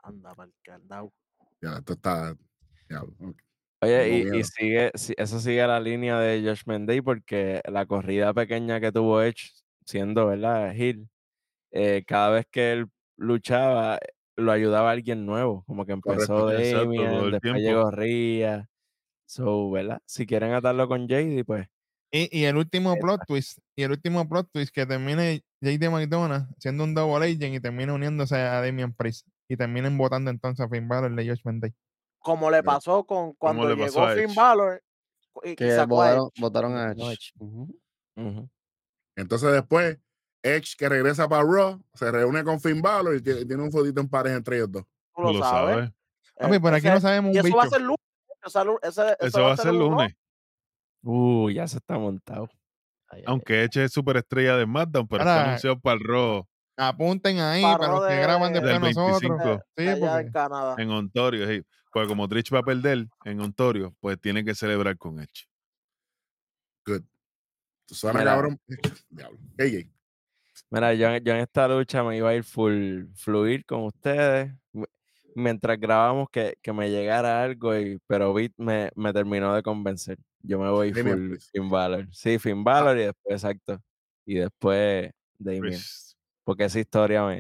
Anda, 0.03 0.36
pa'l 0.36 0.53
candao. 0.63 1.13
Ya, 1.61 1.78
esto 1.78 1.93
está. 1.93 2.36
Diablo. 2.89 3.15
ok. 3.20 3.41
Oye, 3.82 4.38
y, 4.38 4.43
sigue, 4.43 4.91
si- 4.95 5.13
eso 5.17 5.39
sigue 5.39 5.65
la 5.65 5.80
línea 5.80 6.20
de 6.20 6.41
Judgment 6.41 6.88
Day 6.88 6.99
porque 7.01 7.61
la 7.65 7.86
corrida 7.86 8.34
pequeña 8.34 8.82
que 8.82 8.91
tuvo 8.91 9.22
Edge, 9.22 9.53
siendo, 9.89 10.27
¿verdad? 10.27 10.73
Hill, 10.73 11.09
eh, 11.71 12.03
cada 12.07 12.29
vez 12.31 12.45
que 12.49 12.73
él 12.73 12.85
luchaba, 13.17 13.99
lo 14.35 14.51
ayudaba 14.51 14.91
alguien 14.91 15.25
nuevo. 15.25 15.63
Como 15.65 15.85
que 15.85 15.93
empezó 15.93 16.41
Correcto, 16.41 16.59
exacto, 16.61 16.79
Damian, 16.79 17.13
el 17.15 17.31
después 17.31 17.41
tiempo. 17.41 17.59
llegó 17.59 17.91
Rhea. 17.91 18.65
So, 19.25 19.69
¿verdad? 19.71 20.01
Si 20.05 20.25
quieren 20.25 20.53
atarlo 20.53 20.87
con 20.87 21.07
JD, 21.07 21.43
pues 21.45 21.67
Y, 22.11 22.29
y 22.39 22.45
el 22.45 22.57
último 22.57 22.95
plot 22.97 23.21
twist, 23.27 23.59
y 23.75 23.83
el 23.83 23.91
último 23.91 24.27
plot 24.27 24.49
twist 24.51 24.73
que 24.73 24.85
termine 24.85 25.43
JD 25.61 25.89
McDonough 25.91 26.47
siendo 26.57 26.83
un 26.83 26.95
double 26.95 27.25
agent 27.25 27.55
y 27.55 27.59
termina 27.59 27.93
uniéndose 27.93 28.35
a 28.35 28.61
Damian 28.61 28.93
Priest. 28.93 29.27
Y 29.47 29.57
terminen 29.57 29.97
votando 29.97 30.29
entonces 30.31 30.63
a 30.65 30.69
Finn 30.69 30.87
Balor 30.87 31.15
de 31.15 31.27
Judgment 31.27 31.61
Day. 31.61 31.73
Como 32.19 32.51
le 32.51 32.63
pasó 32.63 33.03
con 33.03 33.33
cuando 33.33 33.73
llegó 33.73 34.03
a 34.03 34.13
Finn. 34.13 34.33
Balor 34.35 34.81
y, 35.43 35.55
Que 35.55 35.71
sacó 35.71 36.01
a 36.01 36.11
Edge. 36.11 36.17
votaron, 36.17 36.29
votaron 36.39 36.77
a 36.77 36.91
Edge. 36.91 37.33
Entonces 39.20 39.51
después 39.51 39.97
Edge 40.41 40.76
que 40.78 40.88
regresa 40.88 41.28
para 41.28 41.43
Raw, 41.43 41.82
se 41.93 42.09
reúne 42.11 42.43
con 42.43 42.59
Finn 42.61 42.82
Balor 42.82 43.15
y 43.17 43.22
tiene, 43.22 43.55
un 43.61 43.72
fodito 43.72 43.99
en 44.01 44.07
pareja 44.07 44.38
entre 44.38 44.57
ellos 44.57 44.72
dos. 44.72 44.84
Tú 45.15 45.22
lo, 45.34 45.39
sabes. 45.39 45.76
sabes. 45.76 45.91
Papi, 46.38 46.59
por 46.59 46.74
aquí 46.74 46.88
Ese- 46.88 46.95
no 46.95 47.01
sabemos 47.01 47.36
y 47.36 47.39
un 47.39 47.45
eso 47.47 47.55
va 47.57 47.61
a 47.63 47.65
bicho. 47.65 47.76
ser 47.76 47.86
lunes. 47.86 47.99
Eso 49.20 49.41
va 49.43 49.51
a 49.51 49.57
ser 49.57 49.74
lunes. 49.74 50.13
Uh, 51.03 51.49
ya 51.49 51.67
se 51.67 51.78
está 51.78 51.97
montado. 51.97 52.49
Ay, 53.09 53.20
ay, 53.20 53.24
Aunque 53.28 53.63
Edge 53.63 53.84
es 53.84 53.91
superestrella 53.91 54.55
de 54.55 54.63
SmackDown, 54.63 55.07
pero 55.07 55.24
Ahora- 55.24 55.34
está 55.36 55.47
anunciado 55.49 55.80
para 55.80 55.95
el 55.95 56.03
Raw 56.07 56.45
Apunten 56.78 57.39
ahí 57.41 57.61
Para 57.61 57.78
para 57.78 57.91
los 57.91 58.07
que 58.07 58.13
de- 58.13 58.22
graban 58.22 58.53
después 58.53 58.74
de 58.74 58.80
nosotros. 58.80 59.20
25. 59.22 59.63
Sí, 59.76 59.88
allá 59.88 59.99
porque 59.99 60.26
en 60.28 60.32
Canadá. 60.32 60.76
en 60.78 60.89
Ontario. 60.91 61.47
sí. 61.47 61.61
Porque 61.91 62.07
como 62.07 62.28
Trish 62.30 62.53
va 62.53 62.59
a 62.59 62.63
perder 62.63 63.07
en 63.26 63.41
Ontario, 63.41 63.93
pues 63.99 64.17
tiene 64.22 64.45
que 64.45 64.55
celebrar 64.55 64.97
con 64.97 65.20
Edge. 65.20 65.47
Suena 67.93 68.19
Mira. 68.19 68.31
cabrón. 68.31 68.59
Diablo. 69.09 69.39
AJ. 69.57 69.89
Mira, 70.69 70.93
yo, 70.93 71.17
yo 71.17 71.33
en 71.33 71.39
esta 71.39 71.67
lucha 71.67 72.03
me 72.03 72.17
iba 72.17 72.29
a 72.29 72.35
ir 72.35 72.43
full 72.43 73.05
fluir 73.15 73.65
con 73.65 73.83
ustedes. 73.85 74.53
Mientras 75.35 75.79
grabamos 75.79 76.27
que, 76.29 76.57
que 76.61 76.73
me 76.73 76.89
llegara 76.89 77.41
algo, 77.43 77.75
y, 77.77 77.99
pero 78.07 78.33
Beat 78.33 78.53
me, 78.57 78.91
me 78.95 79.13
terminó 79.13 79.53
de 79.53 79.63
convencer. 79.63 80.17
Yo 80.41 80.59
me 80.59 80.69
voy 80.69 80.91
Damian 80.91 81.17
full 81.17 81.27
Priest. 81.29 81.51
Finn 81.51 81.69
Balor. 81.69 82.07
Sí, 82.11 82.39
Finn 82.39 82.63
Balor 82.63 82.97
y 82.97 83.01
después, 83.01 83.33
exacto. 83.43 83.81
Y 84.25 84.35
después 84.35 85.11
Damien. 85.37 85.63
Pues, 85.63 86.17
Porque 86.43 86.65
esa 86.65 86.79
historia 86.79 87.25
me, 87.25 87.37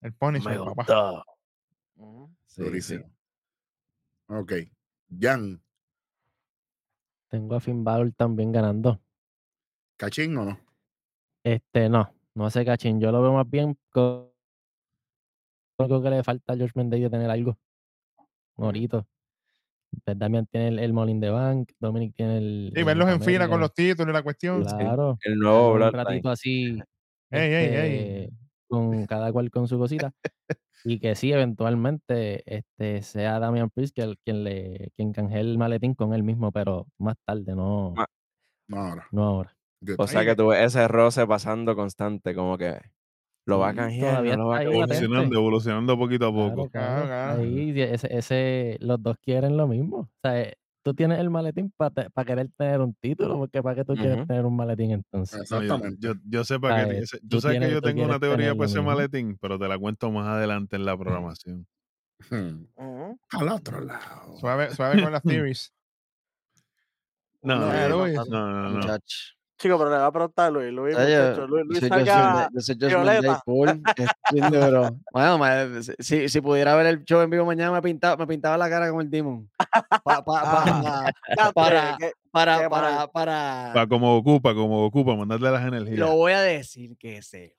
el 0.00 0.10
me 0.10 0.12
Punisher, 0.12 0.58
papá. 0.58 0.74
gustó. 0.74 1.24
Ujú. 1.96 2.34
Sí, 2.46 2.54
sí. 2.54 2.62
Durísimo. 2.62 3.10
Ok. 4.28 4.52
Jan, 5.20 5.60
Tengo 7.28 7.56
a 7.56 7.60
Finn 7.60 7.82
Balor 7.84 8.12
también 8.12 8.52
ganando. 8.52 9.00
¿Cachín 9.96 10.36
o 10.36 10.44
no? 10.44 10.58
Este, 11.44 11.88
no, 11.88 12.10
no 12.34 12.50
sé, 12.50 12.64
cachín. 12.64 13.00
Yo 13.00 13.12
lo 13.12 13.22
veo 13.22 13.32
más 13.32 13.48
bien 13.48 13.76
con. 13.90 14.30
Creo 15.78 16.02
que 16.02 16.10
le 16.10 16.22
falta 16.22 16.52
a 16.52 16.56
George 16.56 16.72
Mendez 16.76 17.00
de 17.00 17.10
tener 17.10 17.30
algo. 17.30 17.58
Morito. 18.56 19.06
Pues 20.04 20.18
Damian 20.18 20.46
tiene 20.46 20.68
el, 20.68 20.78
el 20.80 20.92
Molin 20.92 21.20
de 21.20 21.30
Bank, 21.30 21.72
Dominic 21.78 22.14
tiene 22.14 22.38
el. 22.38 22.72
El 22.74 22.84
verlos 22.84 23.08
en 23.08 23.20
fila 23.20 23.48
con 23.48 23.60
los 23.60 23.72
títulos 23.74 24.10
y 24.10 24.12
la 24.12 24.22
cuestión. 24.22 24.68
Sí, 24.68 24.74
Claro. 24.76 25.18
El 25.22 25.38
nuevo 25.38 25.72
un 25.74 25.92
ratito 25.92 26.30
así. 26.30 26.78
Ey, 27.30 27.52
ey, 27.52 27.74
ey. 27.74 27.96
este, 28.24 28.32
Con 28.68 29.06
cada 29.06 29.32
cual 29.32 29.50
con 29.50 29.66
su 29.68 29.78
cosita. 29.78 30.12
y 30.84 30.98
que 31.00 31.14
sí, 31.16 31.32
eventualmente 31.32 32.42
este, 32.46 33.02
sea 33.02 33.38
Damian 33.40 33.70
Priest 33.70 33.94
que 33.94 34.02
el- 34.02 34.18
quien 34.24 34.44
le 34.44 34.90
quien 34.96 35.12
canjee 35.12 35.40
el 35.40 35.58
maletín 35.58 35.94
con 35.94 36.14
él 36.14 36.22
mismo, 36.22 36.52
pero 36.52 36.86
más 36.98 37.16
tarde, 37.24 37.54
no, 37.56 37.94
No, 38.68 38.76
ahora. 38.80 39.08
no 39.10 39.24
ahora. 39.24 39.53
Good. 39.84 39.96
O 39.98 40.06
sea 40.06 40.24
que 40.24 40.34
tú 40.36 40.48
ves 40.48 40.60
ese 40.64 40.86
roce 40.88 41.26
pasando 41.26 41.74
constante, 41.76 42.34
como 42.34 42.56
que 42.56 42.80
lo 43.46 43.58
va 43.58 43.70
a 43.70 43.74
canjear, 43.74 44.24
no 44.38 44.48
va 44.48 44.58
a 44.58 44.62
evolucionando, 44.62 45.36
evolucionando 45.36 45.98
poquito 45.98 46.26
a 46.28 46.32
poco. 46.32 46.70
Claro, 46.70 46.70
Claro, 46.70 47.06
claro. 47.06 47.34
claro. 47.36 47.42
Ahí, 47.42 47.80
ese, 47.82 48.16
ese, 48.16 48.76
los 48.80 49.02
dos 49.02 49.16
quieren 49.22 49.56
lo 49.56 49.66
mismo. 49.66 49.96
O 49.98 50.08
sea, 50.22 50.40
eh, 50.40 50.54
tú 50.82 50.94
tienes 50.94 51.18
el 51.18 51.28
maletín 51.28 51.70
para 51.76 52.08
querer 52.24 52.48
tener 52.56 52.80
un 52.80 52.94
título, 52.94 53.36
porque 53.36 53.62
¿para 53.62 53.76
qué 53.76 53.84
tú 53.84 53.94
quieres 53.94 54.26
tener 54.26 54.46
un 54.46 54.56
maletín 54.56 54.92
entonces? 54.92 55.46
Yo, 55.50 55.56
Exactamente. 55.58 55.98
yo, 56.00 56.14
yo 56.26 56.44
sé 56.44 56.58
para 56.58 56.88
qué. 56.88 56.98
Ese- 57.00 57.20
Tú 57.28 57.40
sabes 57.40 57.60
que 57.60 57.70
yo 57.70 57.82
tengo 57.82 58.04
una 58.04 58.18
teoría 58.18 58.54
para 58.54 58.66
ese 58.66 58.78
mismo. 58.78 58.90
maletín, 58.90 59.36
pero 59.40 59.58
te 59.58 59.68
la 59.68 59.78
cuento 59.78 60.10
más 60.10 60.26
adelante 60.28 60.76
en 60.76 60.84
la 60.86 60.96
programación. 60.96 61.66
Hmm. 62.30 62.64
Al 63.32 63.48
otro 63.50 63.80
lado. 63.80 64.36
Suave, 64.38 64.70
suave 64.74 65.02
con 65.02 65.12
las 65.12 65.22
theories. 65.50 65.74
No, 67.42 67.56
No, 67.56 67.66
no, 67.66 68.06
Eh, 68.06 68.14
no, 68.30 68.70
no, 68.70 68.70
no. 68.70 68.98
Chico, 69.56 69.78
pero 69.78 69.90
le 69.90 69.96
va 69.96 70.06
a 70.06 70.12
preguntar 70.12 70.52
Luis. 70.52 70.72
Luis, 70.72 70.96
muchacho, 70.96 71.46
Luis, 71.46 71.64
Luis 71.66 71.80
yo 71.80 71.88
soy 71.88 72.04
Day 72.04 72.88
violeta. 72.88 73.42
Bueno, 75.12 75.82
si, 76.00 76.28
si 76.28 76.40
pudiera 76.40 76.74
ver 76.74 76.86
el 76.86 77.04
show 77.04 77.20
en 77.20 77.30
vivo 77.30 77.44
mañana, 77.44 77.70
me 77.72 77.80
pintaba, 77.82 78.16
me 78.16 78.26
pintaba 78.26 78.56
la 78.58 78.68
cara 78.68 78.88
como 78.88 79.00
el 79.00 79.10
demon. 79.10 79.48
Pa- 80.02 80.24
pa- 80.24 80.24
pa- 80.24 81.12
Ya, 81.36 81.52
para, 81.52 81.96
para, 82.32 82.58
qué 82.58 82.68
para, 82.68 83.06
para, 83.06 83.72
Pa' 83.74 83.86
como 83.86 84.16
ocupa, 84.16 84.54
como 84.54 84.84
ocupa, 84.84 85.14
mandarle 85.14 85.50
las 85.50 85.66
energías. 85.66 85.98
Lo 85.98 86.16
voy 86.16 86.32
a 86.32 86.40
decir 86.40 86.96
que 86.98 87.22
se. 87.22 87.56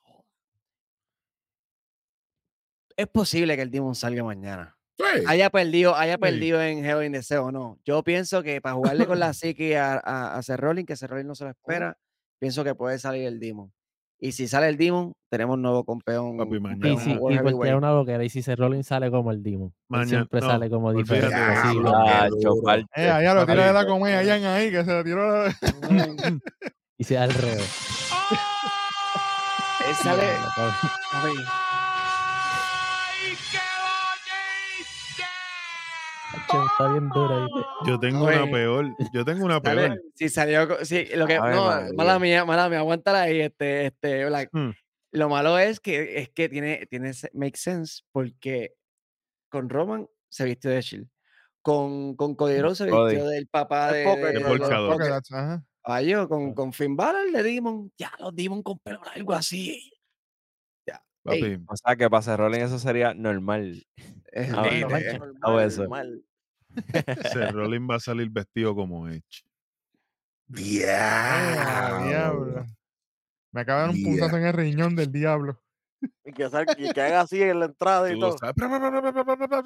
Es 2.98 3.08
posible 3.08 3.56
que 3.56 3.62
el 3.62 3.72
Demon 3.72 3.96
salga 3.96 4.24
mañana. 4.24 4.75
Sí. 4.98 5.24
Haya 5.28 5.50
perdido, 5.50 5.96
haya 5.96 6.14
Sí. 6.14 6.20
perdido 6.20 6.62
en 6.62 6.86
Hell 6.86 7.04
in 7.06 7.12
the 7.12 7.22
Cell 7.24 7.40
o 7.40 7.52
no. 7.52 7.78
Yo 7.86 8.02
pienso 8.04 8.42
que 8.44 8.62
para 8.62 8.76
jugarle 8.76 9.06
con 9.06 9.20
la 9.20 9.34
psique 9.34 9.78
a, 9.78 9.96
a, 10.04 10.38
a 10.38 10.42
Seth 10.42 10.60
Rollins, 10.60 10.88
que 10.88 10.96
Seth 10.96 11.10
Rollins 11.10 11.28
no 11.28 11.36
se 11.36 11.44
lo 11.44 11.50
espera, 11.52 11.98
pienso 12.40 12.64
que 12.64 12.76
puede 12.76 12.98
salir 13.00 13.26
el 13.28 13.40
Demon. 13.40 13.72
Y 14.18 14.32
si 14.32 14.48
sale 14.48 14.70
el 14.70 14.78
Demon, 14.78 15.12
tenemos 15.30 15.56
un 15.56 15.62
nuevo 15.64 15.84
campeón. 15.84 16.38
Papi, 16.38 16.56
Y, 16.56 16.60
mañana. 16.62 17.00
si, 17.02 17.12
y 17.12 17.18
porque 17.18 17.68
es 17.70 17.76
una 17.76 17.92
loquera, 17.92 18.24
y 18.24 18.30
si 18.30 18.42
se 18.42 18.56
Rollins 18.56 18.88
sale 18.88 19.12
como 19.12 19.30
el 19.32 19.44
Demon. 19.44 19.74
Mañana- 19.90 20.10
siempre 20.10 20.40
no, 20.40 20.48
sale 20.48 20.70
como 20.70 20.94
diferente. 20.94 21.36
así, 21.36 21.76
como- 21.76 21.94
Ah. 21.98 22.30
Eh, 22.96 23.10
allá 23.10 23.34
lo 23.34 23.46
tira 23.46 23.68
de 23.68 23.74
la 23.74 23.86
comedia, 23.86 24.20
allá 24.20 24.56
ahí, 24.56 24.72
que 24.72 24.86
se 24.86 24.94
le 24.94 25.04
tiró 25.04 25.44
la... 25.46 25.54
y 26.98 27.04
sea 27.04 27.24
al 27.24 27.34
revés. 27.34 28.10
Él 29.90 29.96
sale. 29.96 30.24
Yo 37.86 38.00
tengo 38.00 38.26
Oye. 38.26 38.42
una 38.42 38.52
peor. 38.52 38.96
Yo 39.14 39.26
tengo 39.26 39.46
una 39.46 39.62
peor. 39.62 40.02
si 40.16 40.30
salió. 40.30 40.84
Si, 40.86 41.06
lo 41.16 41.28
que, 41.28 41.38
no, 41.38 41.94
mala 41.96 42.20
mía, 42.20 42.46
mala 42.46 42.70
mía, 42.70 42.80
aguántala 42.80 43.24
ahí, 43.24 43.42
este, 43.42 43.88
este, 43.88 44.26
Black. 44.26 44.50
Hmm. 44.52 44.72
Lo 45.12 45.30
malo 45.30 45.58
es 45.58 45.80
que 45.80 46.20
es 46.20 46.30
que 46.30 46.50
tiene, 46.50 46.86
tiene 46.88 47.12
make 47.34 47.58
sense 47.58 48.04
porque 48.12 48.74
con 49.50 49.70
Roman 49.70 50.08
se 50.30 50.46
vistió 50.46 50.72
de 50.72 50.82
Shield. 50.82 51.08
Con, 51.62 52.16
con 52.16 52.36
Cody 52.36 52.62
Rhodes 52.62 52.78
se 52.80 52.90
Cody. 52.90 53.16
vistió 53.16 53.30
del 53.30 53.48
papá 53.48 53.90
El 53.90 53.96
de, 53.96 54.04
Poker, 54.42 55.00
de- 55.00 55.22
ajá. 55.32 55.64
Ay, 55.84 56.08
yo, 56.10 56.28
con, 56.28 56.54
con 56.54 56.74
Finn 56.74 56.96
Balor 56.96 57.32
de 57.32 57.44
Demon. 57.44 57.92
Ya, 57.98 58.12
los 58.20 58.36
Demon 58.36 58.62
con 58.62 58.78
pelo 58.80 59.00
algo 59.14 59.34
así. 59.34 59.92
Papi, 61.24 61.44
Ey. 61.44 61.58
O 61.68 61.76
sea 61.76 61.96
que 61.96 62.08
para 62.08 62.22
Seth 62.22 62.38
Rollins 62.38 62.66
eso 62.66 62.78
sería 62.78 63.16
normal. 63.16 63.84
Es 64.32 64.54
Ah, 64.54 64.68
no, 65.42 65.60
normal. 65.78 66.24
Seth 67.34 67.52
Rollins 67.52 67.90
va 67.90 67.96
a 67.96 68.00
salir 68.00 68.30
vestido 68.30 68.76
como 68.76 69.08
Edge. 69.08 69.44
Diablo. 70.48 72.08
diablo. 72.08 72.66
Me 73.52 73.62
acaba 73.62 73.82
de 73.82 73.86
dar 73.88 73.96
un 73.96 73.96
Yeah. 73.98 74.10
puntazo 74.12 74.38
en 74.38 74.46
el 74.46 74.54
riñón 74.54 74.96
del 74.96 75.12
diablo. 75.12 75.60
Y 76.24 76.34
que, 76.34 76.50
sal- 76.50 76.68
y 76.78 76.92
que 76.92 77.02
haga 77.02 77.22
así 77.22 77.42
en 77.42 77.60
la 77.60 77.66
entrada 77.66 78.12
y 78.12 78.20
lo 78.20 78.36
todo. 78.36 78.38
sabes. 78.38 78.56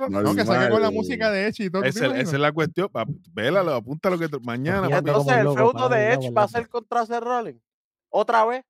No, 0.10 0.36
que 0.36 0.46
saque 0.46 0.70
con 0.72 0.82
la 0.82 0.92
música 0.92 1.32
de 1.32 1.48
Echi 1.48 1.66
y 1.66 1.70
todo. 1.70 1.82
¿tú 1.82 1.90
te 1.90 1.90
Esa, 1.90 2.18
es 2.18 2.32
la 2.34 2.52
cuestión. 2.52 2.90
Vélalo, 3.34 3.74
apúntalo 3.76 4.18
que 4.18 4.30
te- 4.30 4.40
mañana. 4.40 4.88
Entonces, 4.98 5.38
el 5.38 5.50
feudo 5.54 5.90
de 5.90 6.14
Edge 6.14 6.32
va 6.32 6.44
a 6.44 6.48
ser 6.48 6.70
contra 6.70 7.06
Seth 7.06 7.24
Rollins. 7.24 7.62
Otra 8.10 8.46
vez. 8.46 8.64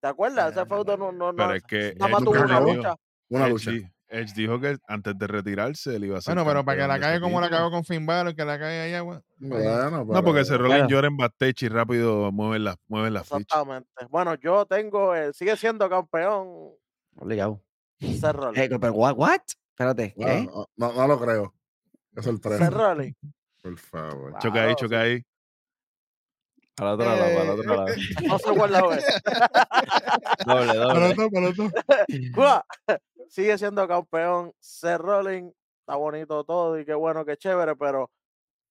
¿Te 0.00 0.08
acuerdas? 0.08 0.52
Ese 0.54 0.66
feudo 0.66 0.96
no, 0.96 1.10
no, 1.10 1.32
no. 1.32 1.36
Pero 1.36 1.54
es 1.54 1.62
que 1.64 1.94
Nada 1.98 2.12
más 2.12 2.20
Edge 2.22 2.30
tuvo 2.30 2.44
una 2.44 2.60
lucha. 2.60 2.96
Una 3.30 3.44
Edge 3.46 3.50
lucha. 3.52 3.70
Edge 4.08 4.32
dijo 4.34 4.60
que 4.60 4.78
antes 4.86 5.18
de 5.18 5.26
retirarse 5.26 5.96
él 5.96 6.04
iba 6.04 6.18
a 6.18 6.20
ser 6.20 6.34
Bueno, 6.34 6.48
pero 6.48 6.64
para 6.64 6.82
que 6.82 6.88
la 6.88 7.12
ese 7.12 7.20
como 7.20 7.40
la 7.40 7.50
cagó 7.50 7.70
con 7.70 7.84
Finn 7.84 8.06
Balor, 8.06 8.34
que 8.36 8.44
la 8.44 8.58
cague 8.58 8.80
allá, 8.82 9.00
güey. 9.00 9.18
Bueno, 9.38 10.04
No, 10.04 10.22
porque 10.24 10.40
ese 10.42 10.56
Rollins 10.56 10.76
Claro. 10.78 10.88
llora 10.90 11.08
en 11.08 11.16
backstage 11.16 11.62
y 11.64 11.68
rápido 11.68 12.30
mueven 12.32 12.64
las 12.64 12.76
mueven 12.88 13.14
las 13.14 13.24
fichas. 13.24 13.40
Exactamente. 13.42 13.88
Bueno, 14.08 14.34
yo 14.36 14.64
tengo, 14.66 15.14
eh, 15.14 15.32
sigue 15.32 15.56
siendo 15.56 15.88
campeón 15.90 16.48
Obligado. 17.18 17.62
Rollins. 18.00 18.58
Eh, 18.58 18.78
pero, 18.80 18.92
what? 18.92 19.14
what? 19.16 19.40
Espérate, 19.70 20.14
No, 20.16 20.26
¿qué? 20.26 20.42
no, 20.44 20.66
no, 20.76 20.92
no 20.92 21.06
lo 21.08 21.18
creo. 21.20 21.54
Es 22.14 22.24
sorpresa. 22.24 22.64
Seth 22.66 22.74
Rollins. 22.74 23.16
Por 23.62 23.78
favor. 23.78 24.38
Choca 24.38 24.62
ahí, 24.64 24.74
choca 24.76 25.00
ahí. 25.00 25.22
Al 26.78 26.88
otro 26.88 27.06
lado, 27.06 27.40
al 27.40 27.48
otro 27.50 27.62
Eh, 27.62 27.76
lado. 27.76 27.86
No 28.28 28.38
sé 28.38 28.50
cuál 28.54 28.72
la 28.72 28.78
es. 28.96 29.04
Doble, 30.44 30.66
Para 30.66 30.74
doble. 30.74 31.06
otro, 31.12 31.30
para 31.30 31.48
otro. 31.48 31.70
Sigue 33.28 33.58
siendo 33.58 33.86
campeón 33.86 34.52
Seth 34.58 34.98
Rollins. 34.98 35.52
Está 35.80 35.96
bonito 35.96 36.42
todo 36.44 36.78
y 36.78 36.84
qué 36.84 36.94
bueno, 36.94 37.24
qué 37.24 37.36
chévere, 37.36 37.76
pero 37.76 38.10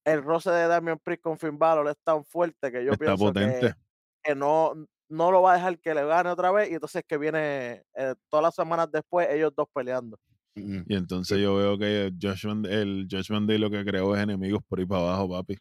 el 0.04 0.22
roce 0.22 0.50
de 0.50 0.68
Damian 0.68 0.98
Priest 0.98 1.22
con 1.22 1.38
Finn 1.38 1.58
Balor 1.58 1.88
es 1.88 1.96
tan 2.04 2.24
fuerte 2.24 2.70
que 2.70 2.84
yo 2.84 2.92
Está 2.92 3.04
pienso 3.04 3.24
potente. 3.24 3.60
que, 3.60 3.74
que 4.22 4.34
no, 4.34 4.74
no 5.08 5.30
lo 5.30 5.42
va 5.42 5.52
a 5.52 5.56
dejar 5.56 5.78
que 5.80 5.94
le 5.94 6.04
gane 6.04 6.30
otra 6.30 6.52
vez 6.52 6.70
y 6.70 6.74
entonces 6.74 7.02
que 7.06 7.16
viene 7.16 7.84
eh, 7.94 8.14
todas 8.28 8.42
las 8.44 8.54
semanas 8.54 8.90
después 8.92 9.28
ellos 9.30 9.52
dos 9.56 9.66
peleando. 9.72 10.18
Y 10.54 10.94
entonces 10.94 11.38
yo 11.38 11.54
veo 11.56 11.76
que 11.78 12.12
Judgment, 12.20 12.66
el 12.66 13.06
Judgment 13.10 13.46
Day 13.48 13.58
lo 13.58 13.70
que 13.70 13.84
creó 13.84 14.14
es 14.16 14.22
enemigos 14.22 14.62
por 14.66 14.78
ahí 14.78 14.86
para 14.86 15.02
abajo, 15.02 15.28
papi. 15.28 15.58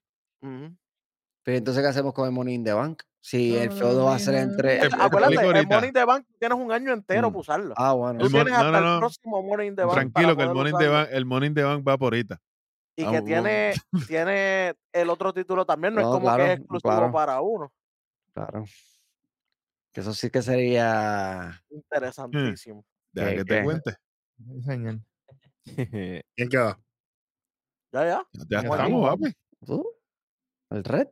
Pero 1.44 1.58
entonces, 1.58 1.84
¿qué 1.84 1.90
hacemos 1.90 2.14
con 2.14 2.26
el 2.26 2.32
Money 2.32 2.56
in 2.56 2.64
the 2.64 2.74
Bank? 2.74 3.04
Si 3.28 3.58
el 3.58 3.70
No, 3.70 3.76
feudo 3.76 4.06
va 4.06 4.16
a 4.16 4.20
ser 4.20 4.36
entre. 4.36 4.78
Te 4.82 4.86
Acuérdate, 5.00 5.34
el. 5.34 5.66
Money 5.68 5.88
in 5.88 5.94
the 5.96 6.06
Bank 6.06 6.28
tienes 6.38 6.60
un 6.60 6.72
año 6.72 6.94
entero 6.94 7.30
Mm. 7.30 7.34
para 7.34 7.40
usarlo. 7.42 7.74
Ah, 7.76 7.94
bueno. 7.94 8.20
Tú 8.20 8.26
El 8.28 8.32
mon- 8.32 8.44
tienes 8.44 8.54
no, 8.60 8.66
hasta 8.68 8.82
no, 8.82 8.94
el 8.94 9.00
próximo 9.00 9.42
Money 9.42 9.68
in 9.70 9.76
the 9.76 9.84
Bank 9.84 9.94
Tranquilo 9.96 10.38
que 10.38 10.44
el 10.44 10.54
Money, 10.54 10.72
in 10.74 10.78
the. 10.78 10.88
Bank, 10.90 11.10
el 11.12 11.26
Money 11.26 11.48
in 11.48 11.54
the 11.56 11.64
Bank 11.64 11.88
va 11.88 11.98
por 11.98 12.14
ahorita. 12.14 12.40
Y 12.96 13.04
Ah, 13.04 13.06
que 13.12 13.22
bueno. 13.22 13.26
tiene, 13.26 13.74
tiene 14.16 14.76
el 14.94 15.10
otro 15.10 15.34
título 15.34 15.66
también, 15.66 15.96
no, 15.96 16.02
es 16.02 16.06
como 16.08 16.20
claro, 16.22 16.44
que 16.44 16.54
es 16.54 16.60
exclusivo 16.60 16.92
claro. 16.92 17.12
para 17.12 17.42
uno. 17.42 17.74
Claro. 18.32 18.64
Que 19.92 20.02
eso 20.02 20.14
sí 20.14 20.30
que 20.30 20.44
sería. 20.44 21.60
Interesantísimo. 21.72 22.86
Deja 23.12 23.30
¿Qué- 23.32 23.36
que 23.38 23.44
te 23.46 23.56
qué? 23.58 23.64
cuente. 23.64 23.96
Sí, 24.38 24.62
señor. 24.62 25.00
¿Quién 26.36 26.50
queda? 26.50 26.80
Ya, 27.92 28.06
ya. 28.06 28.24
Ya 28.50 28.62
Vamos 28.62 28.78
estamos, 28.78 29.10
papi. 29.10 29.34
¿Tú? 29.66 29.88
¿El 30.70 30.84
red? 30.84 31.08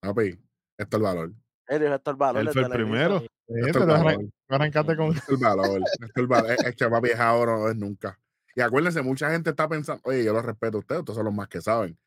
Papi, 0.00 0.38
esto 0.78 0.96
es 0.96 1.00
el 1.00 1.02
valor. 1.02 1.32
Él 1.68 1.82
es 1.82 2.00
el 2.06 2.16
valor 2.16 2.40
Él 2.40 2.46
de 2.46 2.52
fue 2.52 2.62
el 2.62 2.70
primero. 2.70 3.20
Sí, 3.20 3.26
Esto 3.48 3.66
es 3.66 3.72
tú 3.72 3.82
el 3.82 3.90
arran- 3.90 4.04
valor. 4.04 4.24
tú 4.48 4.54
arrancaste 4.54 4.96
con 4.96 5.06
Esto 5.16 5.34
es 5.34 5.40
el 5.40 5.46
valor. 5.56 5.80
El 6.14 6.26
valor. 6.26 6.50
Es, 6.52 6.76
que 6.76 6.84
es 7.12 7.20
ahora, 7.20 7.56
no 7.58 7.68
es 7.68 7.76
nunca. 7.76 8.18
Y 8.54 8.60
acuérdense, 8.60 9.02
mucha 9.02 9.30
gente 9.30 9.50
está 9.50 9.68
pensando, 9.68 10.00
oye, 10.04 10.24
yo 10.24 10.32
lo 10.32 10.40
respeto 10.42 10.78
a 10.78 10.80
ustedes, 10.80 11.00
ustedes 11.00 11.16
son 11.16 11.24
los 11.26 11.34
más 11.34 11.48
que 11.48 11.60
saben. 11.60 11.98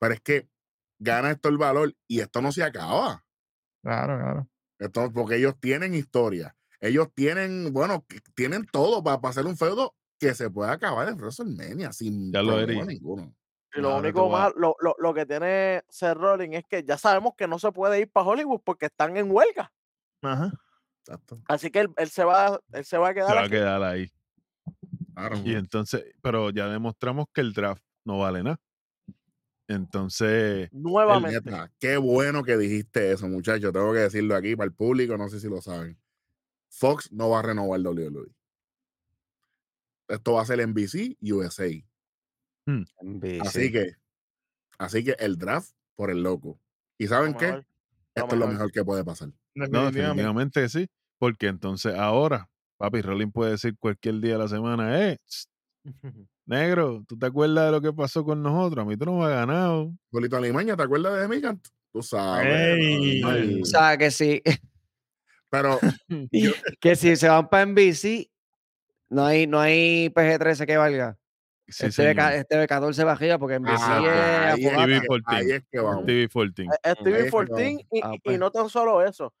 Pero 0.00 0.14
es 0.14 0.20
que 0.20 0.48
gana 0.98 1.30
esto 1.30 1.48
el 1.48 1.58
valor 1.58 1.94
y 2.08 2.20
esto 2.20 2.40
no 2.42 2.50
se 2.52 2.62
acaba. 2.64 3.24
Claro, 3.82 4.18
claro. 4.18 4.48
Esto, 4.78 5.12
porque 5.12 5.36
ellos 5.36 5.54
tienen 5.60 5.94
historia. 5.94 6.56
Ellos 6.80 7.08
tienen, 7.14 7.72
bueno, 7.72 8.04
tienen 8.34 8.66
todo 8.66 9.02
para, 9.04 9.20
para 9.20 9.30
hacer 9.30 9.46
un 9.46 9.56
feudo 9.56 9.94
que 10.18 10.34
se 10.34 10.50
pueda 10.50 10.72
acabar 10.72 11.08
en 11.08 11.16
WrestleMania 11.16 11.92
sin 11.92 12.32
Ya 12.32 12.42
lo 12.42 12.54
problema 12.56 12.82
Eri. 12.84 12.94
ninguno. 12.94 13.34
Y 13.76 13.80
lo 13.80 13.96
único 13.96 14.28
mal, 14.28 14.52
lo, 14.56 14.76
lo, 14.80 14.94
lo 14.98 15.14
que 15.14 15.26
tiene 15.26 15.82
Seth 15.88 16.16
Rollins 16.16 16.56
es 16.56 16.64
que 16.66 16.84
ya 16.84 16.96
sabemos 16.96 17.34
que 17.36 17.48
no 17.48 17.58
se 17.58 17.72
puede 17.72 18.00
ir 18.00 18.10
para 18.10 18.26
Hollywood 18.26 18.60
porque 18.64 18.86
están 18.86 19.16
en 19.16 19.30
huelga. 19.30 19.72
Ajá. 20.22 20.52
Exacto. 21.00 21.40
Así 21.48 21.70
que 21.70 21.80
él, 21.80 21.88
él 21.96 22.08
se 22.08 22.24
va, 22.24 22.60
él 22.72 22.84
se 22.84 22.96
va 22.96 23.08
a 23.08 23.10
Se 23.10 23.14
quedar 23.14 23.36
va 23.36 23.44
a 23.44 23.48
quedar 23.48 23.82
ahí. 23.82 24.10
Claro. 25.14 25.36
Y 25.44 25.54
entonces, 25.54 26.04
pero 26.22 26.50
ya 26.50 26.68
demostramos 26.68 27.26
que 27.32 27.40
el 27.40 27.52
draft 27.52 27.82
no 28.04 28.18
vale 28.18 28.42
nada. 28.42 28.60
Entonces, 29.66 30.68
nuevamente. 30.72 31.40
Neta, 31.40 31.72
qué 31.78 31.96
bueno 31.96 32.42
que 32.42 32.56
dijiste 32.56 33.12
eso, 33.12 33.28
muchachos. 33.28 33.72
Tengo 33.72 33.92
que 33.92 34.00
decirlo 34.00 34.36
aquí 34.36 34.56
para 34.56 34.66
el 34.66 34.74
público, 34.74 35.16
no 35.16 35.28
sé 35.28 35.40
si 35.40 35.48
lo 35.48 35.60
saben. 35.60 35.98
Fox 36.68 37.10
no 37.12 37.30
va 37.30 37.40
a 37.40 37.42
renovar 37.42 37.80
WWE. 37.80 38.34
Esto 40.08 40.32
va 40.34 40.42
a 40.42 40.46
ser 40.46 40.66
NBC 40.66 41.16
USA. 41.20 41.70
Así 43.40 43.70
que, 43.70 43.94
así 44.78 45.04
que 45.04 45.16
el 45.18 45.36
draft 45.36 45.72
por 45.94 46.10
el 46.10 46.22
loco. 46.22 46.60
¿Y 46.98 47.06
saben 47.06 47.34
qué? 47.34 47.64
Esto 48.14 48.34
es 48.34 48.38
lo 48.38 48.46
mejor. 48.46 48.70
que 48.72 48.84
puede 48.84 49.04
pasar. 49.04 49.28
no, 49.28 49.34
Definitivamente. 49.64 50.00
definitivamente 50.00 50.62
que 50.62 50.68
sí. 50.68 50.88
Porque 51.18 51.46
entonces 51.46 51.94
ahora, 51.94 52.48
papi, 52.76 53.00
Rolling 53.02 53.30
puede 53.30 53.52
decir 53.52 53.76
cualquier 53.78 54.20
día 54.20 54.32
de 54.32 54.38
la 54.38 54.48
semana, 54.48 55.00
eh, 55.00 55.18
tss, 55.24 55.48
negro, 56.46 57.04
¿tú 57.06 57.18
te 57.18 57.26
acuerdas 57.26 57.66
de 57.66 57.72
lo 57.72 57.80
que 57.80 57.92
pasó 57.92 58.24
con 58.24 58.42
nosotros? 58.42 58.84
A 58.84 58.88
mí 58.88 58.96
tú 58.96 59.04
no 59.06 59.18
me 59.18 59.24
has 59.24 59.30
ganado. 59.30 59.92
Bolito 60.10 60.36
Alimaña, 60.36 60.76
¿te 60.76 60.82
acuerdas 60.82 61.20
de 61.20 61.28
Migant? 61.28 61.66
Tú 61.92 62.02
sabes. 62.02 63.24
O 63.62 63.64
sea, 63.64 63.96
que 63.96 64.10
sí. 64.10 64.42
Pero 65.48 65.78
que 66.80 66.96
si 66.96 67.14
se 67.16 67.28
van 67.28 67.48
para 67.48 67.66
NBC, 67.66 68.28
no 69.08 69.24
hay, 69.24 69.46
no 69.46 69.60
hay 69.60 70.08
PG-13 70.10 70.66
que 70.66 70.76
valga. 70.76 71.16
Sí, 71.66 71.86
este, 71.86 71.92
señor. 71.92 72.16
B, 72.30 72.36
este 72.38 72.66
B14 72.68 73.04
bajilla 73.04 73.38
porque 73.38 73.58
NBC 73.58 73.70
ah, 73.78 73.98
es 74.54 74.56
ahí, 74.58 74.66
es 74.66 74.72
afogata. 74.72 74.86
TV 74.86 75.00
que, 75.00 75.06
14. 75.08 75.24
ahí 75.36 75.50
es 75.52 75.62
que 75.70 75.80
vamos. 75.80 76.04
TV 76.06 76.28
14. 76.28 76.62
Eh, 76.62 76.68
Ahí 76.82 76.92
Stevie 76.94 77.18
es 77.18 77.24
que 77.24 77.30
14 77.30 77.70
y, 77.90 78.00
Ah, 78.02 78.10
y 78.14 78.18
pues. 78.20 78.38
no 78.38 78.50
tan 78.50 78.68
solo 78.68 79.02
eso, 79.02 79.32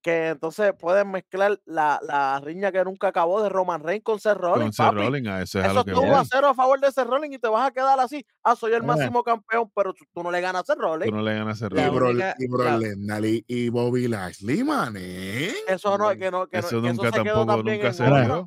que 0.00 0.28
entonces 0.28 0.72
pueden 0.78 1.10
mezclar 1.10 1.60
la, 1.64 2.00
la 2.02 2.40
riña 2.40 2.70
que 2.72 2.84
nunca 2.84 3.08
acabó 3.08 3.42
de 3.42 3.48
Roman 3.48 3.82
Reigns 3.82 4.02
con 4.04 4.18
Seth 4.20 4.36
Rollins. 4.36 4.76
Con 4.76 4.86
papi. 4.86 4.96
Rollins, 4.98 5.28
a 5.28 5.42
eso 5.42 5.58
es 5.60 5.64
a 5.66 5.72
lo 5.72 5.84
que 5.84 5.92
todo 5.92 6.02
voy. 6.02 6.10
a 6.14 6.24
cero 6.24 6.48
a 6.48 6.54
favor 6.54 6.80
de 6.80 6.90
Seth 6.92 7.06
Rollins 7.06 7.34
y 7.34 7.38
te 7.38 7.48
vas 7.48 7.68
a 7.68 7.70
quedar 7.72 7.98
así. 8.00 8.24
Ah, 8.44 8.54
soy 8.56 8.72
el 8.74 8.82
Eh. 8.82 8.86
máximo 8.86 9.22
campeón, 9.24 9.70
pero 9.74 9.92
tú, 9.92 10.04
tú 10.12 10.22
no 10.22 10.30
le 10.30 10.40
ganas 10.40 10.62
a 10.62 10.64
Seth 10.66 10.76
Tú 10.76 10.82
Rollins. 10.82 11.12
no 11.12 11.22
le 11.22 11.34
ganas 11.34 11.62
a 11.62 11.68
Seth 11.68 11.78
Y. 11.78 11.88
Bro, 11.90 12.12
Bro 12.48 13.72
Bobby 13.72 14.08
Lashley, 14.08 14.64
man. 14.64 14.94
¿eh? 14.96 15.52
Eso 15.68 15.96
no, 15.98 16.10
que 16.10 16.30
no, 16.30 16.46
que 16.48 16.60
no, 16.60 16.66
Eso 16.68 16.80
nunca 16.80 17.10
se 17.12 17.22
quedó 17.22 17.44
tampoco, 17.46 17.56
también 17.56 17.76
nunca 17.76 17.88
en 17.88 17.94
se. 17.94 18.46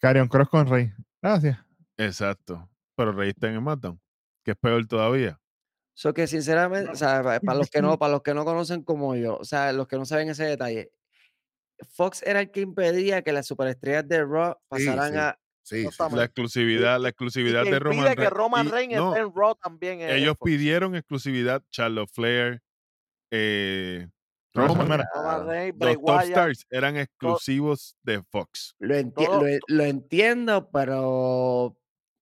Carion 0.00 0.28
Cross 0.28 0.48
con 0.48 0.66
Rey. 0.68 0.92
Gracias. 1.22 1.58
Exacto. 1.98 2.68
Pero 2.96 3.12
Rey 3.12 3.30
está 3.30 3.48
en 3.48 3.58
SmackDown, 3.60 4.00
que 4.44 4.52
es 4.52 4.56
peor 4.56 4.86
todavía. 4.86 5.38
So 5.94 6.14
que 6.14 6.26
sinceramente, 6.26 6.90
o 6.92 6.94
sea, 6.96 7.22
pa- 7.22 7.40
para 7.40 7.58
los 7.58 7.70
que 7.70 7.82
no, 7.82 7.98
para 7.98 8.12
los 8.12 8.22
que 8.22 8.34
no 8.34 8.44
conocen 8.44 8.82
como 8.82 9.14
yo, 9.16 9.36
o 9.36 9.44
sea, 9.44 9.72
los 9.72 9.86
que 9.88 9.96
no 9.96 10.04
saben 10.04 10.28
ese 10.30 10.44
detalle, 10.44 10.92
Fox 11.90 12.22
era 12.24 12.40
el 12.40 12.50
que 12.50 12.60
impedía 12.60 13.22
que 13.22 13.32
las 13.32 13.46
superestrellas 13.46 14.06
de 14.08 14.24
Raw 14.24 14.56
pasaran 14.68 15.12
sí. 15.12 15.18
a 15.18 15.38
Sí, 15.62 15.86
sí. 15.86 16.16
La 16.16 16.24
exclusividad, 16.24 16.98
la 16.98 17.10
exclusividad 17.10 17.62
que 17.62 17.72
de 17.72 17.78
Roman 17.78 18.08
que 18.08 18.14
Reigns. 18.14 18.32
Roman 18.32 18.66
y- 18.66 18.70
Reigns 18.70 18.96
no, 18.96 19.08
esté 19.14 19.20
en 19.26 19.32
Raw 19.34 19.54
también. 19.56 20.00
en- 20.00 20.10
ellos 20.10 20.34
Fox. 20.38 20.50
pidieron 20.50 20.96
exclusividad, 20.96 21.62
Charlotte 21.70 22.08
Flair, 22.10 22.62
eh, 23.30 24.08
Roman, 24.54 25.02
Roman 25.14 25.46
Reigns, 25.46 25.78
Bray 25.78 25.94
los 25.94 26.02
top 26.04 26.08
Wyatt, 26.16 26.24
stars 26.30 26.66
eran 26.70 26.96
exclusivos 26.96 27.96
de 28.02 28.22
Fox. 28.30 28.74
Lo, 28.78 28.94
enti- 28.96 29.26
Todo- 29.26 29.42
lo, 29.46 29.58
lo 29.68 29.84
entiendo, 29.84 30.70
pero 30.70 31.77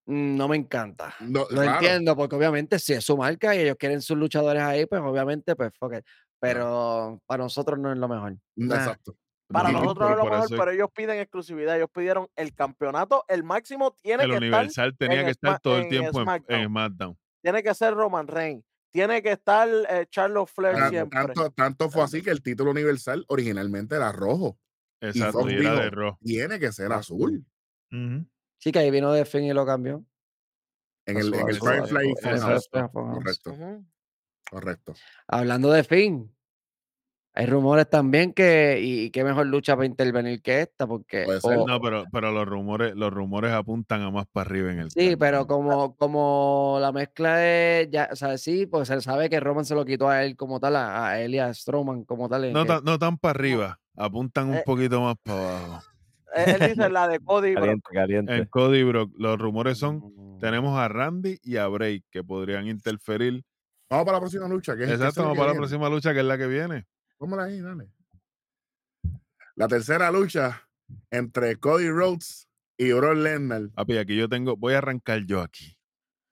no 0.07 0.48
me 0.48 0.57
encanta. 0.57 1.14
No, 1.20 1.40
Lo 1.40 1.46
claro. 1.48 1.72
entiendo, 1.74 2.16
porque 2.16 2.36
obviamente 2.36 2.78
si 2.78 2.92
es 2.94 3.04
su 3.04 3.16
marca 3.16 3.54
y 3.54 3.61
ellos 3.61 3.76
quieren 3.78 4.00
sus 4.00 4.16
luchadores 4.16 4.62
ahí, 4.62 4.86
pues 4.86 5.00
obviamente, 5.02 5.54
pues 5.57 5.72
fuck 5.78 5.94
it. 5.98 6.04
Pero 6.40 7.20
para 7.26 7.44
nosotros 7.44 7.78
no 7.78 7.92
es 7.92 7.98
lo 7.98 8.09
mejor. 8.09 8.36
Nah. 8.57 8.76
Exacto. 8.76 9.16
Para 9.48 9.70
No, 9.70 9.80
nosotros 9.80 10.09
no 10.09 10.14
es 10.14 10.18
lo 10.18 10.24
mejor, 10.24 10.44
eso 10.46 10.57
pero 10.57 10.70
ellos 10.72 10.88
piden 10.92 11.18
exclusividad. 11.20 11.76
Ellos 11.76 11.88
pidieron 11.92 12.26
el 12.34 12.52
campeonato, 12.54 13.24
el 13.28 13.44
máximo 13.44 13.92
tiene 14.02 14.24
el 14.24 14.30
que 14.30 14.34
estar, 14.36 14.48
Universal 14.48 14.96
tenía 14.96 15.20
en 15.20 15.24
que 15.26 15.30
estar 15.30 15.50
Sma- 15.52 15.61
todo 15.62 15.78
el 15.78 15.88
tiempo 15.88 16.18
en, 16.18 16.24
SmackDown. 16.24 16.61
en 16.61 16.66
SmackDown. 16.68 17.18
tiene 17.42 17.62
que 17.62 17.74
ser 17.74 17.94
Roman 17.94 18.26
Reigns, 18.26 18.64
tiene 18.92 19.22
que 19.22 19.32
estar 19.32 19.68
eh, 19.88 20.07
Charlotte 20.11 20.48
Flair 20.48 20.88
siempre. 20.88 21.20
Tanto, 21.20 21.50
tanto 21.52 21.90
fue 21.90 22.02
así 22.02 22.22
que 22.22 22.30
el 22.30 22.42
título 22.42 22.72
universal 22.72 23.24
originalmente 23.28 23.94
era 23.94 24.11
rojo. 24.11 24.59
Exacto, 25.00 25.48
y, 25.48 25.54
era 25.54 25.90
de. 25.90 26.12
Tiene 26.22 26.59
que 26.59 26.72
ser 26.72 26.92
azul. 26.92 27.44
Sí, 28.59 28.72
que 28.72 28.78
ahí 28.80 28.90
vino 28.90 29.12
de 29.12 29.24
fin 29.24 29.44
y 29.44 29.52
lo 29.52 29.64
cambió. 29.66 30.04
En 31.07 31.18
el, 31.18 31.32
en 31.34 31.48
el 31.48 31.61
Firefly. 31.61 32.14
Correcto, 33.12 33.57
correcto. 34.50 34.94
Hablando 35.28 35.70
de 35.70 35.84
fin, 35.84 36.34
hay 37.34 37.46
rumores 37.46 37.88
también 37.88 38.32
que, 38.32 38.80
y, 38.80 39.00
y 39.04 39.11
qué 39.11 39.22
mejor 39.22 39.46
lucha 39.46 39.76
para 39.76 39.86
intervenir 39.86 40.42
que 40.42 40.62
esta, 40.62 40.86
porque 40.86 41.24
Puede 41.24 41.40
ser. 41.40 41.59
o- 41.59 41.66
No, 41.66 41.80
pero, 41.80 42.04
pero 42.11 42.32
los 42.32 42.46
rumores, 42.46 42.94
los 42.96 43.12
rumores 43.12 43.52
apuntan 43.52 44.02
a 44.02 44.11
más 44.11 44.26
para 44.32 44.48
arriba 44.48 44.72
en 44.72 44.80
el 44.80 44.90
Sí, 44.90 45.14
pero 45.16 45.46
como, 45.46 45.94
como 45.96 46.78
la 46.80 46.90
mezcla 46.92 47.36
de, 47.36 47.88
ya, 47.92 48.09
o 48.11 48.16
sea, 48.16 48.38
sí, 48.38 48.66
pues 48.66 48.88
se 48.88 49.00
sabe 49.00 49.28
que 49.28 49.38
Roman 49.38 49.64
se 49.64 49.74
lo 49.74 49.84
quitó 49.84 50.09
a 50.09 50.24
él 50.24 50.34
como 50.36 50.59
tal, 50.59 50.76
a, 50.76 51.09
a 51.09 51.20
él 51.20 51.34
y 51.34 51.38
a 51.38 51.52
Strowman 51.52 52.04
como 52.04 52.28
tal. 52.28 52.52
No, 52.52 52.62
que- 52.62 52.68
tan, 52.68 52.84
no 52.84 52.98
tan 52.98 53.18
para 53.18 53.30
arriba, 53.32 53.80
apuntan 53.96 54.48
un 54.48 54.54
Eh, 54.57 54.62
poquito 54.64 55.00
más 55.02 55.16
para 55.22 55.38
abajo. 55.59 55.82
Él, 56.37 56.68
dice 56.70 56.89
la 56.91 57.09
de 57.09 57.20
Cody 57.20 57.53
Brock. 57.55 57.62
Caliente, 57.64 57.89
caliente. 57.93 58.37
En 58.37 58.45
Cody 58.47 58.82
Brock, 58.82 59.12
los 59.18 59.39
rumores 59.39 59.78
son, 59.78 59.99
Mm. 60.16 60.39
tenemos 60.41 60.78
a 60.78 60.89
Randy 60.89 61.39
y 61.43 61.57
a 61.57 61.66
Bray 61.68 62.03
que 62.11 62.22
podrían 62.22 62.66
interferir. 62.66 63.43
Vamos 63.91 64.05
para 64.05 64.16
la 64.16 64.20
próxima 64.20 64.49
lucha. 64.49 64.76
Que 64.76 64.84
es, 64.84 64.91
Exacto, 64.91 65.22
vamos 65.22 65.34
que 65.37 65.39
para 65.41 65.53
la 65.53 65.59
próxima 65.59 65.89
lucha 65.89 66.12
que 66.12 66.20
es 66.20 66.26
la 66.26 66.37
que 66.39 66.47
viene. 66.47 66.87
Póngala 67.18 67.45
ahí, 67.45 67.61
dale. 67.61 67.89
La 69.55 69.68
tercera 69.68 70.11
lucha 70.11 70.68
entre 71.11 71.57
Cody 71.57 71.89
Rhodes 71.89 72.49
y 72.76 72.93
Brock 72.93 73.16
Lesnar. 73.16 73.70
Papi, 73.74 73.97
aquí 73.97 74.16
yo 74.16 74.28
tengo, 74.28 74.57
voy 74.57 74.74
a 74.74 74.78
arrancar 74.78 75.24
yo 75.24 75.41
aquí. 75.41 75.76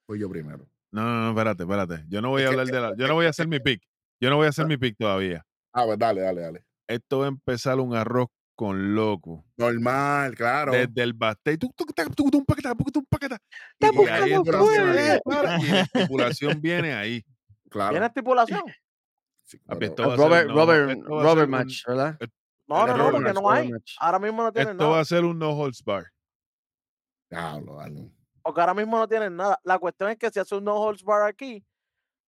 Fui 0.05 0.19
yo 0.19 0.29
primero. 0.29 0.67
No, 0.91 1.01
no, 1.03 1.21
no, 1.23 1.29
espérate, 1.29 1.63
espérate. 1.63 2.05
Yo 2.07 2.21
no 2.21 2.29
voy 2.29 2.43
a 2.43 2.49
hablar 2.49 2.67
de 2.67 2.79
la, 2.79 2.95
yo 2.95 3.07
no 3.07 3.15
voy 3.15 3.25
a 3.25 3.29
hacer 3.29 3.47
mi 3.47 3.59
pick. 3.59 3.81
Yo 4.21 4.29
no 4.29 4.37
voy 4.37 4.45
a 4.45 4.49
hacer 4.49 4.67
mi 4.67 4.77
pick 4.77 4.95
todavía. 4.97 5.43
Ah, 5.73 5.83
pues 5.85 5.97
dale, 5.97 6.21
dale, 6.21 6.41
dale. 6.41 6.65
Esto 6.87 7.19
va 7.19 7.25
a 7.25 7.29
empezar 7.29 7.79
un 7.79 7.95
arroz 7.95 8.27
con 8.55 8.95
loco. 8.95 9.45
Normal, 9.57 10.33
claro. 10.35 10.71
Desde 10.71 11.03
el 11.03 11.13
paqueta. 13.05 13.37
Y- 13.79 13.85
ahí 13.85 14.29
la 14.29 14.35
es 14.37 14.41
estipulación 14.41 14.91
viene, 14.93 15.19
para, 15.25 15.59
y 15.59 15.63
la 15.67 15.81
estipulación 15.81 16.61
viene 16.61 16.93
ahí. 16.93 17.25
Claro. 17.69 17.91
¿Tiene 17.91 18.05
estipulación? 18.05 18.61
Sí, 19.43 19.59
esto 19.81 20.03
ser- 20.03 20.17
Robert, 20.17 20.47
no, 20.47 20.53
Robert, 20.55 20.89
esto 20.91 21.05
Robert 21.21 21.45
un- 21.45 21.51
match, 21.51 21.85
¿verdad? 21.85 22.17
No, 22.67 22.87
no, 22.87 22.97
no, 22.97 23.11
porque 23.11 23.33
no 23.33 23.51
hay. 23.51 23.69
match. 23.71 23.95
Ahora 23.99 24.19
mismo 24.19 24.41
no 24.41 24.51
tienen 24.51 24.71
Esto 24.71 24.83
nada. 24.85 24.95
va 24.95 25.01
a 25.01 25.05
ser 25.05 25.23
un 25.23 25.37
no 25.37 25.51
holds 25.51 25.83
bar. 25.83 26.05
Diablo, 27.29 27.75
dale. 27.77 28.11
Porque 28.41 28.61
ahora 28.61 28.73
mismo 28.73 28.97
no 28.97 29.07
tienen 29.07 29.35
nada. 29.35 29.59
La 29.63 29.77
cuestión 29.79 30.09
es 30.11 30.17
que 30.17 30.29
si 30.29 30.39
hace 30.39 30.55
un 30.55 30.63
no 30.63 30.75
holds 30.75 31.03
bar 31.03 31.23
aquí, 31.27 31.63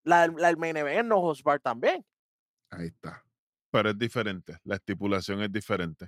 la, 0.03 0.27
la 0.27 0.49
el 0.49 0.57
main 0.57 0.75
event 0.77 0.99
es 0.99 1.05
no 1.05 1.17
holds 1.19 1.41
bar 1.43 1.59
también. 1.59 2.05
Ahí 2.69 2.87
está. 2.87 3.23
Pero 3.71 3.89
es 3.91 3.97
diferente. 3.97 4.57
La 4.63 4.75
estipulación 4.75 5.41
es 5.41 5.51
diferente. 5.51 6.07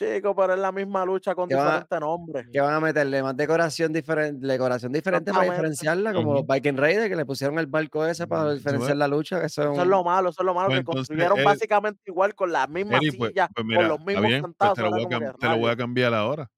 Chico, 0.00 0.34
pero 0.34 0.54
es 0.54 0.58
la 0.60 0.72
misma 0.72 1.04
lucha 1.04 1.34
con 1.34 1.46
van 1.48 1.58
a- 1.58 1.64
diferente 1.64 2.00
nombre. 2.00 2.46
Que 2.50 2.58
van 2.60 2.72
a 2.72 2.80
meterle 2.80 3.22
más 3.22 3.36
decoración 3.36 3.92
diferente, 3.92 4.46
decoración 4.46 4.92
diferente 4.92 5.30
para 5.30 5.44
diferenciarla, 5.50 6.14
como 6.14 6.32
los 6.32 6.42
Ujú. 6.44 6.52
Viking 6.54 6.76
Raiders 6.78 7.08
que 7.10 7.16
le 7.16 7.26
pusieron 7.26 7.58
el 7.58 7.66
barco 7.66 8.06
ese 8.06 8.26
para 8.26 8.54
diferenciar 8.54 8.96
la 8.96 9.08
lucha. 9.08 9.38
que 9.40 9.46
Eso 9.46 9.60
es 9.62 9.66
Eso 9.68 9.74
es 9.74 9.84
un- 9.84 9.90
lo 9.90 10.02
malo, 10.02 10.30
eso 10.30 10.40
es 10.40 10.46
lo 10.46 10.54
malo, 10.54 10.68
Pues 10.68 10.76
que 10.76 10.80
entonces, 10.80 11.08
construyeron 11.08 11.44
básicamente 11.44 12.00
igual 12.06 12.34
con 12.34 12.50
la 12.50 12.66
misma 12.66 12.96
Eri, 12.96 13.10
pues, 13.12 13.30
silla, 13.32 13.48
pues 13.54 13.66
mira, 13.66 13.80
con 13.80 13.88
los 13.88 14.00
mismos 14.00 14.26
bien, 14.26 14.42
pues 14.56 14.72
te 14.74 14.82
lo, 14.82 14.90
voy 14.90 15.00
a, 15.00 15.02
ahora 15.02 15.02
como 15.04 15.26
cam- 15.26 15.32
que 15.32 15.38
te 15.38 15.48
lo 15.48 15.58
voy 15.58 15.70
a 15.70 15.76
cambiar 15.76 16.14
ahora. 16.14 16.50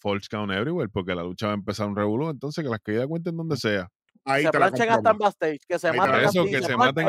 False 0.00 0.28
Count 0.30 0.52
Everywhere, 0.52 0.90
porque 0.90 1.14
la 1.14 1.22
lucha 1.22 1.46
va 1.46 1.52
a 1.52 1.56
empezar 1.56 1.88
un 1.88 1.96
revolú, 1.96 2.28
entonces 2.30 2.62
que 2.62 2.70
las 2.70 2.80
caídas 2.80 3.06
cuenten 3.08 3.36
donde 3.36 3.56
sea. 3.56 3.88
Ahí 4.24 4.42
se 4.44 4.50
planchen 4.50 4.90
hasta 4.90 5.10
en 5.10 5.18
backstage, 5.18 5.60
que 5.68 5.78
se 5.78 5.92
maten 5.92 6.14
Eso, 6.24 6.42
así, 6.42 6.50
que 6.50 6.62
se 6.62 6.76
maten. 6.76 7.06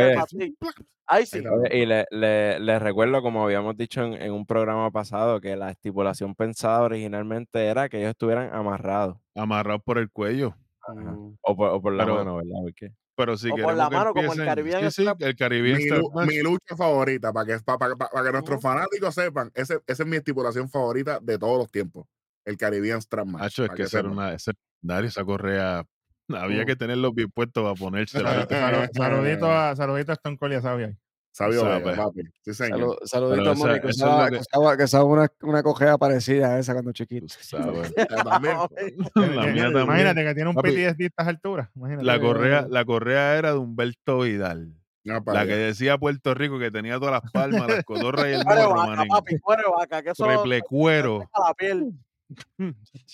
Ahí 1.08 1.26
sí. 1.26 1.44
Y 1.72 1.86
le, 1.86 2.06
le- 2.10 2.60
les 2.60 2.82
recuerdo, 2.82 3.22
como 3.22 3.44
habíamos 3.44 3.78
dicho 3.78 4.04
en, 4.04 4.14
en 4.14 4.32
un 4.34 4.46
programa 4.46 4.90
pasado, 4.92 5.40
que 5.40 5.56
la 5.56 5.70
estipulación 5.72 6.34
pensada 6.36 6.82
originalmente 6.82 7.66
era 7.68 7.90
que 7.90 7.98
ellos 8.00 8.10
estuvieran 8.12 8.54
amarrados. 8.54 9.18
Amarrado 9.36 9.80
por 9.80 9.98
el 10.00 10.10
cuello. 10.10 10.56
Ajá. 10.82 11.12
Mm. 11.12 11.38
O 11.42 11.56
por, 11.56 11.70
o 11.70 11.82
por 11.82 11.94
la 11.94 12.04
Pero- 12.06 12.16
mano, 12.18 12.36
¿verdad? 12.38 12.60
Porque 12.64 12.92
Pero 13.16 13.38
si 13.38 13.50
O 13.52 13.56
por 13.56 13.76
la 13.76 13.88
que 13.90 13.96
mano, 13.96 14.14
como 14.14 14.34
el 14.34 14.46
Caribbean 14.46 14.92
Sí, 14.92 15.04
sí, 15.04 15.10
el 15.20 15.36
Caribbean 15.36 15.78
Mi, 15.78 16.26
mi 16.28 16.40
lucha 16.42 16.76
favorita, 16.76 17.32
para 17.32 17.46
que, 17.58 17.64
para, 17.64 17.78
para- 17.78 17.96
para 18.10 18.26
que 18.26 18.32
nuestros 18.32 18.62
fanáticos 18.62 19.14
sepan, 19.16 19.52
ese, 19.54 19.80
esa 19.88 20.04
es 20.04 20.10
mi 20.10 20.18
estipulación 20.18 20.70
favorita 20.70 21.20
de 21.22 21.38
todos 21.38 21.58
los 21.60 21.72
tiempos. 21.72 22.08
El 22.46 22.58
Caribbean 22.58 23.02
Strap 23.02 23.26
Match. 23.28 23.44
Hacho, 23.44 23.64
es 23.64 23.70
para 23.70 23.78
que 23.78 23.84
esa 23.84 24.00
era 24.00 24.10
una. 24.10 24.34
Ese, 24.34 24.52
Dario, 24.82 25.08
esa 25.08 25.24
correa. 25.24 25.84
Había 26.30 26.64
Mm. 26.64 26.66
que 26.66 26.76
tenerlos 26.76 27.14
bien 27.14 27.30
puestos 27.32 27.64
¿viste? 27.80 28.20
salu- 28.20 28.90
saludito 28.94 29.52
a, 29.52 29.76
saludito 29.76 30.12
a 30.12 30.16
Stone 30.16 30.38
Cold 30.38 30.54
y 30.54 30.56
a 30.56 30.62
Sabio. 30.62 30.96
Sabio 31.32 31.64
papi. 31.64 32.22
Sí, 32.44 32.54
señor. 32.54 32.80
Salu- 32.80 32.98
saludito 33.06 33.52
a 33.52 33.54
Mónica, 33.56 33.82
que 33.82 33.88
eso 33.90 33.90
es 33.90 33.96
usaba, 33.98 34.24
lo 34.24 34.26
que 34.30 34.32
que- 34.38 34.42
usaba- 34.42 34.78
que 34.78 34.84
usaba 34.86 35.04
una, 35.04 35.28
una 35.42 35.64
cojea 35.64 35.98
parecida 35.98 36.56
a 36.56 36.60
esa 36.60 36.74
cuando 36.74 36.92
chiquito. 36.94 37.28
Eh. 38.78 38.96
Imagínate 39.84 40.24
que 40.24 40.34
tiene 40.34 40.50
un 40.50 40.56
Papi, 40.56 40.70
PTSD 40.72 41.02
a 41.04 41.06
estas 41.08 41.28
alturas. 41.28 41.70
La 42.02 42.20
correa, 42.20 42.66
la 42.70 42.86
correa 42.86 43.36
era 43.38 43.52
de 43.52 43.58
Humberto 43.58 44.20
Vidal. 44.20 44.74
No, 45.04 45.22
La 45.28 45.46
que 45.46 45.56
decía 45.56 45.98
Puerto 46.00 46.34
Rico, 46.34 46.58
que 46.58 46.72
tenía 46.72 46.98
todas 46.98 47.22
las 47.22 47.32
palmas, 47.32 47.68
las 47.68 47.84
cotorras 47.84 48.26
y 48.26 48.32
el 48.32 48.40
de 48.40 48.46
morro, 48.46 48.82
de 48.82 50.14
Triple 50.16 50.62
cuero. 50.64 51.30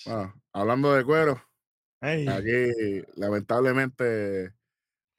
Ah, 0.07 0.34
hablando 0.53 0.93
de 0.93 1.03
cuero, 1.03 1.41
Aquí 2.02 3.04
lamentablemente 3.16 4.54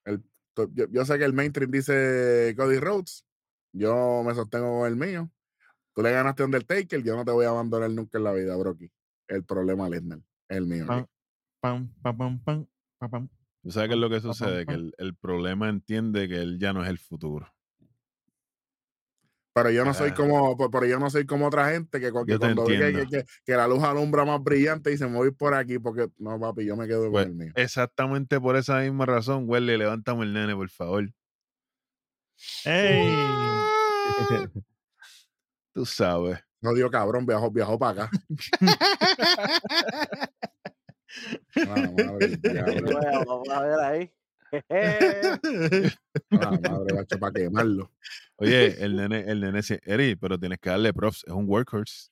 el, 0.05 0.23
yo, 0.57 0.87
yo 0.91 1.05
sé 1.05 1.19
que 1.19 1.25
el 1.25 1.33
mainstream 1.33 1.71
dice 1.71 2.55
Cody 2.57 2.79
Rhodes. 2.79 3.25
Yo 3.73 4.23
me 4.25 4.35
sostengo 4.35 4.81
con 4.81 4.89
el 4.89 4.97
mío. 4.97 5.31
Tú 5.95 6.03
le 6.03 6.13
ganaste 6.13 6.43
a 6.43 6.47
Undertaker, 6.47 7.03
yo 7.03 7.17
no 7.17 7.25
te 7.25 7.31
voy 7.31 7.47
a 7.47 7.51
abandonar 7.51 7.91
nunca 7.91 8.19
en 8.19 8.25
la 8.25 8.33
vida, 8.33 8.57
Brocky. 8.57 8.91
El 9.29 9.45
problema 9.45 9.89
Lesnar, 9.89 10.21
es 10.49 10.57
el 10.57 10.67
mío. 10.67 10.87
Pam, 10.87 11.07
pam, 11.61 11.93
pam, 12.03 12.17
pam, 12.17 12.67
pam, 12.99 13.11
pam. 13.11 13.29
¿Tú 13.63 13.71
sabes 13.71 13.89
qué 13.89 13.95
es 13.95 14.01
lo 14.01 14.11
que 14.11 14.17
Pam, 14.17 14.23
pam, 14.23 14.35
sucede? 14.35 14.67
Que 14.67 14.75
el, 14.75 14.95
el 14.99 15.15
problema 15.15 15.69
entiende 15.69 16.29
que 16.29 16.37
él 16.37 16.59
ya 16.59 16.73
no 16.73 16.83
es 16.83 16.91
el 16.91 16.99
futuro. 16.99 17.53
Pero 19.55 19.71
yo 19.71 19.85
no 19.85 19.93
soy 19.93 20.11
Ah. 20.11 20.15
como, 20.15 20.57
pe- 20.57 20.69
pero 20.73 20.87
yo 20.87 20.99
no 20.99 21.11
soy 21.11 21.27
como 21.27 21.47
otra 21.47 21.71
gente 21.71 22.01
que, 22.01 22.07
que 22.07 22.13
cuando 22.13 22.65
ve 22.65 22.73
que, 22.73 22.79
que, 22.79 22.87
entiendo. 22.89 23.11
que- 23.11 23.25
que 23.45 23.53
la 23.53 23.69
luz 23.69 23.83
alumbra 23.83 24.25
más 24.25 24.43
brillante 24.43 24.93
y 24.93 24.97
se 24.97 25.07
me 25.07 25.17
voy 25.17 25.31
por 25.31 25.53
aquí 25.55 25.79
porque 25.79 26.09
no, 26.19 26.41
papi, 26.41 26.65
yo 26.65 26.75
me 26.77 26.87
quedo 26.87 27.11
Pues, 27.11 27.25
con 27.27 27.33
el 27.33 27.39
mío. 27.39 27.53
exactamente 27.57 28.41
por 28.41 28.57
esa 28.57 28.81
misma 28.81 29.05
razón, 29.05 29.45
Welly, 29.47 29.77
levántame 29.77 30.25
el 30.25 30.33
nene, 30.33 30.55
por 30.57 30.71
favor. 30.71 31.05
Ey. 32.65 33.15
Tú 35.75 35.87
sabes. 35.87 36.39
No 36.61 36.75
dio 36.75 36.91
cabrón, 36.91 37.25
viajó, 37.27 37.51
viajó 37.51 37.79
para 37.79 38.05
acá. 38.05 38.11
Ah, 41.57 41.91
madre 41.95 42.39
Vamos 43.27 43.49
a 43.51 43.61
ver 43.63 43.81
ahí. 43.81 44.13
Ah, 44.71 46.59
madre, 46.63 46.95
macho, 46.95 47.19
para 47.19 47.33
quemarlo. 47.33 47.91
Oye, 48.37 48.83
el 48.85 48.97
nene, 48.97 49.21
el 49.21 49.41
nene, 49.41 49.61
Eri, 49.85 50.17
pero 50.17 50.39
tienes 50.39 50.59
que 50.59 50.71
darle 50.71 50.93
props, 50.93 51.25
es 51.27 51.33
un 51.33 51.49
workhorse. 51.49 52.11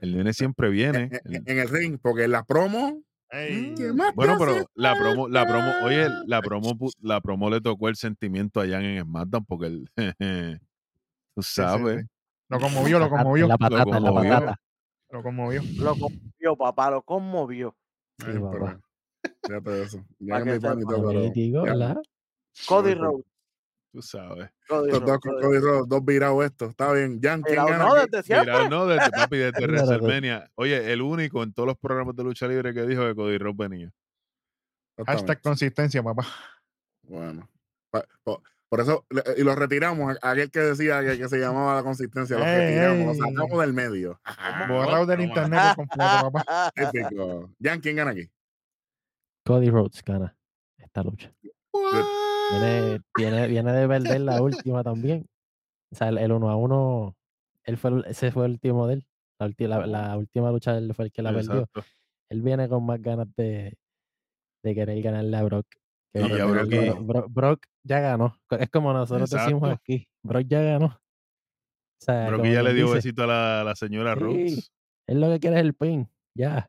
El 0.00 0.16
nene 0.16 0.32
siempre 0.32 0.68
viene. 0.70 1.10
En, 1.24 1.34
el- 1.34 1.42
en 1.46 1.58
el 1.58 1.68
ring, 1.68 1.98
porque 2.00 2.24
en 2.24 2.32
la 2.32 2.44
promo. 2.44 3.02
Ey. 3.30 3.74
¿qué 3.76 3.92
más 3.92 4.08
te 4.10 4.14
Bueno, 4.14 4.36
pero 4.38 4.70
la 4.74 4.96
promo, 4.96 5.28
la 5.28 5.46
promo, 5.46 5.72
oye, 5.84 6.08
la 6.26 6.40
promo, 6.42 6.76
la 7.00 7.20
promo 7.20 7.50
le 7.50 7.60
tocó 7.60 7.88
el 7.88 7.96
sentimiento 7.96 8.60
allá 8.60 8.80
en 8.80 9.02
SmackDown 9.02 9.44
porque 9.44 9.66
él, 9.66 9.90
tú 11.34 11.42
Sí, 11.42 11.52
sí, 11.54 11.62
sabes, 11.62 12.02
sí. 12.02 12.06
Lo 12.48 12.60
conmovió, 12.60 12.98
lo 13.00 13.10
conmovió. 13.10 13.48
La 13.48 13.58
patata, 13.58 13.78
la 13.78 13.84
conmovió. 14.00 14.30
patata. 14.30 14.56
Lo 15.10 15.22
conmovió. 15.22 15.62
Lo 15.78 15.90
conmovió, 15.98 16.56
papá, 16.56 16.90
lo 16.90 17.02
conmovió. 17.02 17.76
Sí, 18.18 18.26
Ay, 18.28 18.38
papá. 18.38 18.50
pero, 18.52 18.80
fíjate 19.46 19.70
de 19.70 19.82
eso. 19.82 20.04
Ya 20.18 20.38
que 20.42 20.52
mi 20.52 20.60
ya. 20.60 21.96
Cody 22.68 22.94
Rhodes. 22.94 23.24
tú 23.92 24.02
sabes. 24.02 24.50
Cody 24.68 24.90
Estos 24.90 25.04
dos 25.06 25.18
con 25.20 25.32
Cody 25.32 25.42
Cody 25.42 25.58
Rhodes, 25.58 25.88
dos 25.88 26.04
virados 26.04 26.44
estos. 26.44 26.70
Está 26.70 26.92
bien. 26.92 27.20
Jan, 27.22 27.42
¿quién 27.42 27.56
gana? 27.56 27.78
no, 27.78 27.94
desde 27.94 28.22
siempre. 28.22 28.52
Mira, 28.52 28.68
no, 28.68 28.86
desde 28.86 29.10
papi, 29.10 29.36
desde. 29.38 29.66
WrestleMania. 29.66 30.50
Oye, 30.54 30.92
el 30.92 31.02
único 31.02 31.42
en 31.42 31.52
todos 31.52 31.66
los 31.66 31.76
programas 31.78 32.16
de 32.16 32.24
lucha 32.24 32.46
libre 32.48 32.72
que 32.74 32.82
dijo 32.82 33.02
que 33.06 33.14
Cody 33.14 33.38
Rhodes 33.38 33.56
venía. 33.56 33.92
Hashtag 35.06 35.40
consistencia, 35.42 36.02
papá. 36.02 36.26
Bueno. 37.02 37.48
Por 38.68 38.80
eso, 38.80 39.06
y 39.36 39.42
lo 39.44 39.54
retiramos. 39.54 40.16
a- 40.20 40.30
Aquel 40.30 40.50
que 40.50 40.58
decía 40.58 41.00
que, 41.00 41.16
que 41.18 41.28
se 41.28 41.38
llamaba 41.38 41.76
la 41.76 41.82
consistencia, 41.84 42.36
lo 42.36 42.44
retiramos, 42.44 43.16
lo 43.16 43.24
sacamos 43.26 43.60
del 43.60 43.72
medio. 43.72 44.20
Borrado 44.68 45.06
del 45.06 45.20
internet 45.20 45.76
completo, 45.76 46.30
papá. 46.32 46.72
Típico. 46.74 47.50
Jan, 47.62 47.80
¿quién 47.80 47.96
gana 47.96 48.10
aquí? 48.10 48.28
Cody 49.46 49.70
Rhodes 49.70 50.02
gana 50.04 50.36
esta 50.78 51.02
lucha. 51.02 51.32
Viene, 52.50 53.00
viene, 53.16 53.46
viene 53.48 53.72
de 53.72 53.88
perder 53.88 54.20
la 54.20 54.40
última 54.42 54.82
también. 54.82 55.26
O 55.92 55.96
sea, 55.96 56.08
el, 56.08 56.18
el 56.18 56.32
uno 56.32 56.50
a 56.50 56.56
uno, 56.56 57.16
él 57.64 57.76
fue, 57.76 58.02
ese 58.06 58.30
fue 58.32 58.46
el 58.46 58.52
último 58.52 58.86
de 58.86 58.94
él. 58.94 59.04
La, 59.38 59.48
ulti- 59.48 59.68
la, 59.68 59.86
la 59.86 60.16
última 60.16 60.50
lucha 60.50 60.76
él 60.76 60.92
fue 60.94 61.06
el 61.06 61.12
que 61.12 61.22
la 61.22 61.32
perdió. 61.32 61.68
Él 62.30 62.42
viene 62.42 62.68
con 62.68 62.84
más 62.86 63.00
ganas 63.00 63.28
de, 63.36 63.76
de 64.64 64.74
querer 64.74 65.00
ganarle 65.02 65.36
a 65.36 65.42
Brock. 65.44 65.66
que 66.12 66.22
Brock 66.22 66.68
Brock, 66.68 67.00
Brock- 67.06 67.26
Brock 67.30 67.66
ya 67.84 68.00
ganó. 68.00 68.36
Es 68.50 68.70
como 68.70 68.92
nosotros 68.92 69.30
decimos 69.30 69.70
aquí. 69.70 70.08
Brock 70.24 70.46
ya 70.48 70.62
ganó. 70.62 70.86
O 70.86 72.04
sea, 72.04 72.30
que 72.42 72.52
ya 72.52 72.62
le 72.62 72.74
dio 72.74 72.84
dice, 72.86 72.96
besito 72.96 73.22
a 73.24 73.64
la, 73.64 73.74
señora 73.74 74.14
Sí. 74.14 74.20
Rhodes. 74.20 74.72
Él 75.08 75.20
lo 75.20 75.28
que 75.30 75.40
quiere 75.40 75.56
es 75.56 75.62
el 75.62 75.74
pin. 75.74 76.08
Ya. 76.36 76.68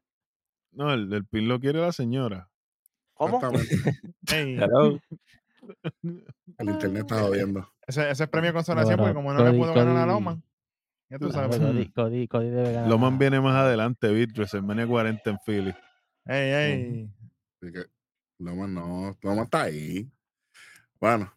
No, 0.72 0.94
el, 0.94 1.12
el 1.12 1.26
pin 1.26 1.48
lo 1.48 1.60
quiere 1.60 1.80
la 1.82 1.92
señora. 1.92 2.50
¿Cómo? 3.18 3.40
Hello. 4.30 5.00
El 6.60 6.70
internet 6.70 7.02
está 7.02 7.20
jodiendo. 7.22 7.68
ese, 7.88 8.10
ese 8.10 8.24
es 8.24 8.30
premio 8.30 8.50
de 8.50 8.54
consolación 8.54 8.98
Bueno, 8.98 9.14
porque 9.14 9.16
como 9.16 9.34
no 9.34 9.44
le 9.44 9.50
Cody- 9.52 9.58
pudo 9.60 9.74
ganar 9.74 9.98
a 9.98 10.06
Loman, 10.06 10.44
ya 11.10 11.18
tú 11.20 11.30
Claro, 11.30 11.52
sabes. 11.54 11.60
Cody, 11.60 11.90
Cody, 11.92 12.28
Cody 12.28 12.50
debe 12.50 12.72
ganar. 12.74 12.90
Loman 12.90 13.18
viene 13.18 13.42
más 13.42 13.56
adelante, 13.56 14.12
Beat, 14.12 14.32
WrestleMania 14.36 14.88
40 14.88 15.30
en 15.30 15.40
Philly. 15.46 15.74
Ey, 16.26 16.52
ey. 16.54 17.10
Así 17.62 17.74
que 17.74 17.86
Loma 18.40 18.68
no, 18.68 19.18
Loma 19.22 19.44
está 19.44 19.64
ahí. 19.64 20.10
Bueno. 21.00 21.34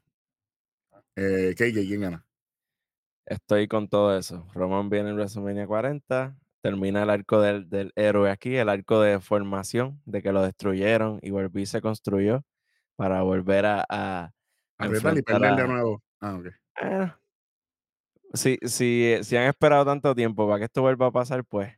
Eh, 1.16 1.54
KJ, 1.56 1.86
¿quién 1.86 2.00
gana? 2.02 2.24
Estoy 3.26 3.68
con 3.68 3.88
todo 3.88 4.16
eso. 4.16 4.46
Roman 4.54 4.88
viene 4.90 5.10
en 5.10 5.16
WrestleMania 5.16 5.66
40. 5.66 6.36
Termina 6.62 7.02
el 7.02 7.10
arco 7.10 7.40
del, 7.40 7.70
del 7.70 7.92
héroe 7.96 8.30
aquí, 8.30 8.56
el 8.56 8.68
arco 8.68 9.00
de 9.00 9.20
formación, 9.20 10.02
de 10.04 10.22
que 10.22 10.32
lo 10.32 10.42
destruyeron 10.42 11.18
y 11.22 11.30
volví 11.30 11.64
se 11.64 11.80
construyó 11.80 12.42
para 12.96 13.22
volver 13.22 13.64
a, 13.66 13.84
a 13.88 14.30
Apretar 14.76 15.16
y 15.16 15.22
perder 15.22 15.56
de 15.56 15.62
a- 15.62 15.66
nuevo. 15.66 16.02
Ah, 16.20 16.34
ok. 16.36 16.46
Eh, 16.82 17.12
si, 18.34 18.58
si, 18.62 19.16
si 19.22 19.36
han 19.36 19.48
esperado 19.48 19.84
tanto 19.84 20.14
tiempo 20.14 20.46
para 20.46 20.58
que 20.58 20.64
esto 20.66 20.82
vuelva 20.82 21.06
a 21.06 21.10
pasar, 21.12 21.44
pues 21.44 21.74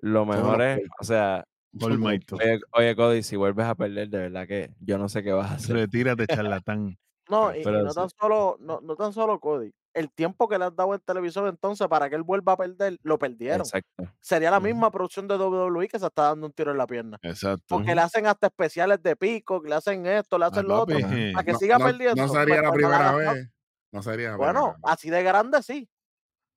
lo 0.00 0.24
mejor 0.24 0.62
es, 0.62 0.80
o 1.00 1.04
sea, 1.04 1.44
oye, 1.80 2.60
oye, 2.72 2.96
Cody, 2.96 3.22
si 3.22 3.36
vuelves 3.36 3.66
a 3.66 3.74
perder, 3.74 4.08
de 4.08 4.18
verdad 4.18 4.46
que 4.46 4.70
yo 4.80 4.98
no 4.98 5.08
sé 5.08 5.22
qué 5.22 5.32
vas 5.32 5.50
a 5.50 5.54
hacer. 5.54 5.76
Retírate, 5.76 6.26
charlatán. 6.26 6.96
No, 7.28 7.52
y, 7.52 7.62
y 7.62 7.64
no 7.64 7.92
tan 7.92 8.08
solo, 8.10 8.56
no, 8.60 8.80
no 8.80 8.94
tan 8.94 9.12
solo 9.12 9.40
Cody. 9.40 9.72
El 9.96 10.10
tiempo 10.12 10.46
que 10.46 10.58
le 10.58 10.66
han 10.66 10.76
dado 10.76 10.94
en 10.94 11.00
televisor 11.00 11.48
entonces 11.48 11.88
para 11.88 12.10
que 12.10 12.16
él 12.16 12.22
vuelva 12.22 12.52
a 12.52 12.56
perder, 12.58 12.98
lo 13.02 13.18
perdieron. 13.18 13.60
Exacto. 13.62 14.04
Sería 14.20 14.50
la 14.50 14.60
misma 14.60 14.90
producción 14.90 15.26
de 15.26 15.36
WWE 15.36 15.88
que 15.88 15.98
se 15.98 16.06
está 16.06 16.24
dando 16.24 16.46
un 16.46 16.52
tiro 16.52 16.70
en 16.70 16.76
la 16.78 16.86
pierna. 16.86 17.18
Exacto. 17.22 17.64
Porque 17.66 17.94
le 17.94 18.02
hacen 18.02 18.26
hasta 18.26 18.48
especiales 18.48 19.02
de 19.02 19.16
pico, 19.16 19.62
le 19.64 19.74
hacen 19.74 20.04
esto, 20.06 20.36
le 20.38 20.44
Ah, 20.44 20.48
hacen 20.48 20.68
lo 20.68 20.82
otro. 20.82 20.96
Para 21.34 21.44
que 21.44 21.52
No- 21.52 21.58
siga 21.58 21.78
no- 21.78 21.84
perdiendo. 21.86 22.22
No 22.22 22.28
sería 22.28 22.44
pues, 22.44 22.62
la 22.62 22.68
pues, 22.68 22.74
primera 22.76 23.12
vez. 23.14 23.50
No 23.92 24.02
sería 24.02 24.30
la 24.32 24.36
Bueno, 24.36 24.52
primera 24.52 24.72
vez. 24.74 24.80
así 24.84 25.10
de 25.10 25.22
grande 25.22 25.62
sí. 25.62 25.88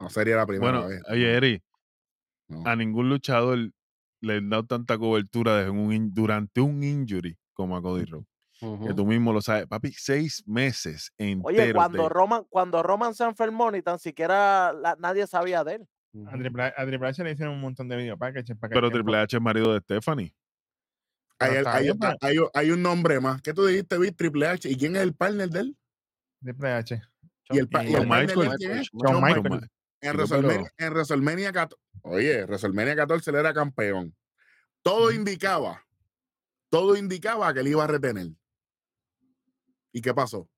No 0.01 0.09
sería 0.09 0.35
la 0.35 0.45
primera 0.45 0.71
Bueno, 0.79 0.87
vez. 0.89 1.01
oye, 1.09 1.33
Eri, 1.37 1.63
no. 2.49 2.63
a 2.65 2.75
ningún 2.75 3.07
luchador 3.09 3.57
le 4.21 4.37
han 4.37 4.49
dado 4.49 4.65
tanta 4.65 4.97
cobertura 4.97 5.55
desde 5.57 5.69
un 5.71 5.93
in- 5.93 6.13
durante 6.13 6.59
un 6.61 6.83
injury 6.83 7.37
como 7.53 7.77
a 7.77 7.81
Cody 7.81 8.03
Rhodes. 8.05 8.25
Que 8.59 8.93
tú 8.93 9.05
mismo 9.05 9.31
lo 9.31 9.41
sabes. 9.41 9.67
Papi, 9.67 9.93
seis 9.93 10.43
meses 10.45 11.11
enteros 11.17 11.45
Oye, 11.61 11.73
cuando 11.73 12.03
de- 12.03 12.09
Roman, 12.09 12.43
cuando 12.49 12.83
Roman 12.83 13.13
se 13.15 13.23
enfermó, 13.23 13.71
ni 13.71 13.81
tan 13.81 13.99
siquiera 13.99 14.73
la- 14.73 14.97
nadie 14.99 15.25
sabía 15.27 15.63
de 15.63 15.75
él. 15.75 15.87
A 16.27 16.31
Triple, 16.37 16.63
H- 16.63 16.73
a 16.77 16.85
Triple 16.85 17.07
H 17.07 17.23
le 17.23 17.31
hicieron 17.31 17.55
un 17.55 17.61
montón 17.61 17.87
de 17.87 17.95
video 17.95 18.17
packages 18.17 18.57
para 18.57 18.69
que 18.71 18.73
Pero 18.75 18.87
el 18.87 18.93
Triple 18.93 19.17
H 19.17 19.37
es 19.37 19.41
marido 19.41 19.73
de 19.73 19.79
Stephanie. 19.79 20.33
Hay, 21.41 21.55
está 21.55 21.77
hay- 22.53 22.71
un 22.71 22.81
nombre 22.81 23.19
más. 23.21 23.41
¿Qué 23.41 23.53
tú 23.53 23.65
dijiste, 23.65 23.97
Vic? 23.97 24.17
Triple 24.17 24.47
H. 24.47 24.67
¿Y 24.69 24.75
quién 24.75 24.95
es 24.97 25.03
el 25.03 25.13
partner 25.13 25.49
de 25.49 25.59
él? 25.61 25.77
Triple 26.41 26.71
H. 26.73 27.01
¿Y 27.51 27.57
el, 27.59 27.69
pa- 27.69 27.83
y 27.83 27.87
el 27.87 27.93
Shawn 27.93 28.09
partner 28.09 28.27
de 28.27 28.33
él 28.33 28.37
Michaels. 28.39 28.57
quién 28.57 28.71
es? 28.71 28.89
Shawn 28.91 29.11
Shawn 29.13 29.23
Michaels. 29.23 29.43
Michaels. 29.43 29.71
En 30.01 30.15
WrestleMania, 30.15 30.71
en 30.77 30.93
WrestleMania 30.93 31.51
14. 31.53 31.81
Oye, 32.03 32.45
WrestleMania 32.45 32.95
14 32.95 33.29
él 33.31 33.35
era 33.37 33.53
campeón. 33.53 34.15
Todo 34.81 35.11
indicaba, 35.11 35.85
todo 36.69 36.95
indicaba 36.95 37.53
que 37.53 37.59
él 37.59 37.67
iba 37.69 37.83
a 37.83 37.87
retener. 37.87 38.27
¿Y 39.91 40.01
qué 40.01 40.13
pasó? 40.13 40.49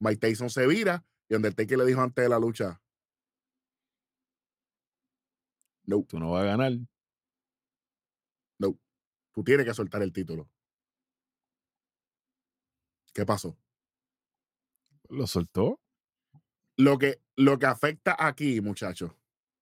Mike 0.00 0.18
Tyson 0.18 0.50
se 0.50 0.66
vira 0.66 1.04
y 1.28 1.34
Undertaker 1.34 1.78
le 1.78 1.86
dijo 1.86 2.00
antes 2.00 2.22
de 2.24 2.28
la 2.28 2.38
lucha, 2.38 2.80
no, 5.84 6.06
Tú 6.08 6.18
no 6.18 6.30
vas 6.32 6.42
a 6.42 6.46
ganar. 6.46 6.72
no, 8.58 8.78
tú 9.32 9.42
tienes 9.44 9.66
que 9.66 9.74
soltar 9.74 10.02
el 10.02 10.12
título. 10.12 10.48
¿Qué 13.14 13.26
pasó? 13.26 13.56
Lo 15.08 15.26
soltó. 15.26 15.80
Lo 16.78 16.98
que, 16.98 17.20
lo 17.36 17.58
que 17.58 17.66
afecta 17.66 18.16
aquí, 18.18 18.60
muchachos, 18.60 19.12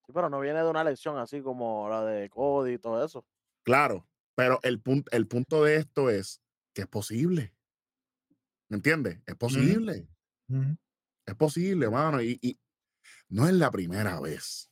Sí, 0.07 0.13
pero 0.13 0.29
no 0.29 0.41
viene 0.41 0.61
de 0.63 0.69
una 0.71 0.85
lección 0.85 1.19
así 1.19 1.43
como 1.43 1.89
la 1.89 2.05
de 2.05 2.29
Cody 2.31 2.75
y 2.75 2.79
todo 2.79 3.05
eso. 3.05 3.25
claro, 3.65 4.07
pero 4.35 4.59
el, 4.63 4.81
punto 4.81 5.11
el 5.13 5.27
punto 5.27 5.65
de 5.65 5.77
esto 5.77 6.11
es 6.11 6.41
que 6.75 6.83
es 6.83 6.89
posible. 6.89 7.55
¿Me 8.71 8.77
entiendes? 8.77 9.19
Es 9.27 9.35
posible. 9.35 10.07
Es 11.27 11.35
posible, 11.35 11.91
mano. 11.91 12.23
Y, 12.23 12.39
y 12.41 12.59
no 13.29 13.47
es 13.47 13.53
la 13.53 13.71
primera 13.71 14.19
vez, 14.21 14.71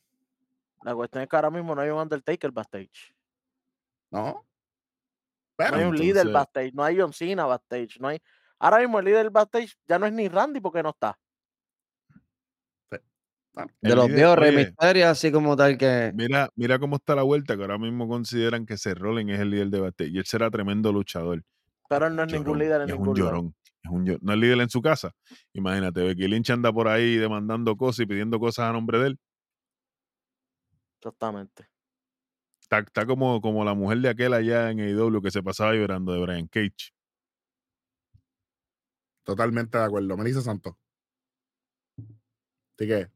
La 0.83 0.95
cuestión 0.95 1.23
es 1.23 1.29
que 1.29 1.35
ahora 1.35 1.51
mismo 1.51 1.75
no 1.75 1.81
hay 1.81 1.89
un 1.89 1.99
Undertaker 1.99 2.51
backstage. 2.51 3.13
¿no? 4.11 4.45
No 5.57 5.65
hay 5.75 5.83
un 5.83 5.95
líder 5.95 6.29
backstage, 6.29 6.73
no 6.73 6.83
hay 6.83 6.97
John 6.97 7.11
Cena 7.13 7.45
backstage, 7.45 7.99
no 7.99 8.07
hay. 8.07 8.21
Ahora 8.57 8.79
mismo 8.79 8.99
el 8.99 9.05
líder 9.05 9.29
backstage 9.29 9.75
ya 9.85 9.99
no 9.99 10.05
es 10.05 10.13
ni 10.13 10.29
Randy 10.29 10.61
porque 10.61 10.81
no 10.81 10.89
está. 10.89 11.19
De 13.81 13.89
El 13.89 13.95
los 13.95 14.07
viejos 14.07 14.37
Rey 14.37 15.01
así 15.01 15.33
como 15.33 15.57
tal 15.57 15.77
que. 15.77 16.13
Mira, 16.15 16.49
mira 16.55 16.79
cómo 16.79 16.95
está 16.95 17.15
la 17.15 17.23
vuelta, 17.23 17.57
que 17.57 17.61
ahora 17.63 17.77
mismo 17.77 18.07
consideran 18.07 18.65
que 18.65 18.77
Seth 18.77 18.97
Rollins 18.97 19.31
es 19.31 19.39
el 19.41 19.49
líder 19.49 19.67
de 19.67 19.79
Battle. 19.81 20.07
Y 20.07 20.17
él 20.17 20.25
será 20.25 20.49
tremendo 20.49 20.93
luchador. 20.93 21.43
Pero 21.89 22.07
él 22.07 22.15
no 22.15 22.23
es 22.23 22.31
ningún 22.31 22.59
líder 22.59 22.81
en 22.81 22.89
es 22.89 22.95
un 22.95 23.01
ningún 23.01 23.19
lado. 23.19 23.31
llorón. 23.31 23.55
Es 23.83 23.91
un 23.91 24.03
no 24.21 24.33
es 24.33 24.39
líder 24.39 24.59
en 24.61 24.69
su 24.69 24.81
casa. 24.81 25.13
Imagínate, 25.53 26.01
Becky 26.03 26.27
Lynch 26.27 26.49
anda 26.49 26.71
por 26.73 26.87
ahí 26.87 27.15
demandando 27.15 27.75
cosas 27.77 28.01
y 28.01 28.05
pidiendo 28.05 28.39
cosas 28.39 28.69
a 28.69 28.73
nombre 28.73 28.99
de 28.99 29.07
él. 29.07 29.19
Exactamente. 30.99 31.69
Está, 32.61 32.79
está 32.79 33.05
como, 33.05 33.41
como 33.41 33.63
la 33.63 33.73
mujer 33.73 33.99
de 33.99 34.09
aquel 34.09 34.33
allá 34.33 34.69
en 34.69 34.79
AEW 34.79 35.21
que 35.21 35.31
se 35.31 35.41
pasaba 35.41 35.73
llorando 35.73 36.11
de 36.13 36.19
Brian 36.21 36.47
Cage. 36.47 36.91
Totalmente 39.23 39.77
de 39.77 39.83
acuerdo. 39.83 40.17
Melissa 40.17 40.41
Santos. 40.41 40.73
Así 41.97 42.87
que, 42.87 43.09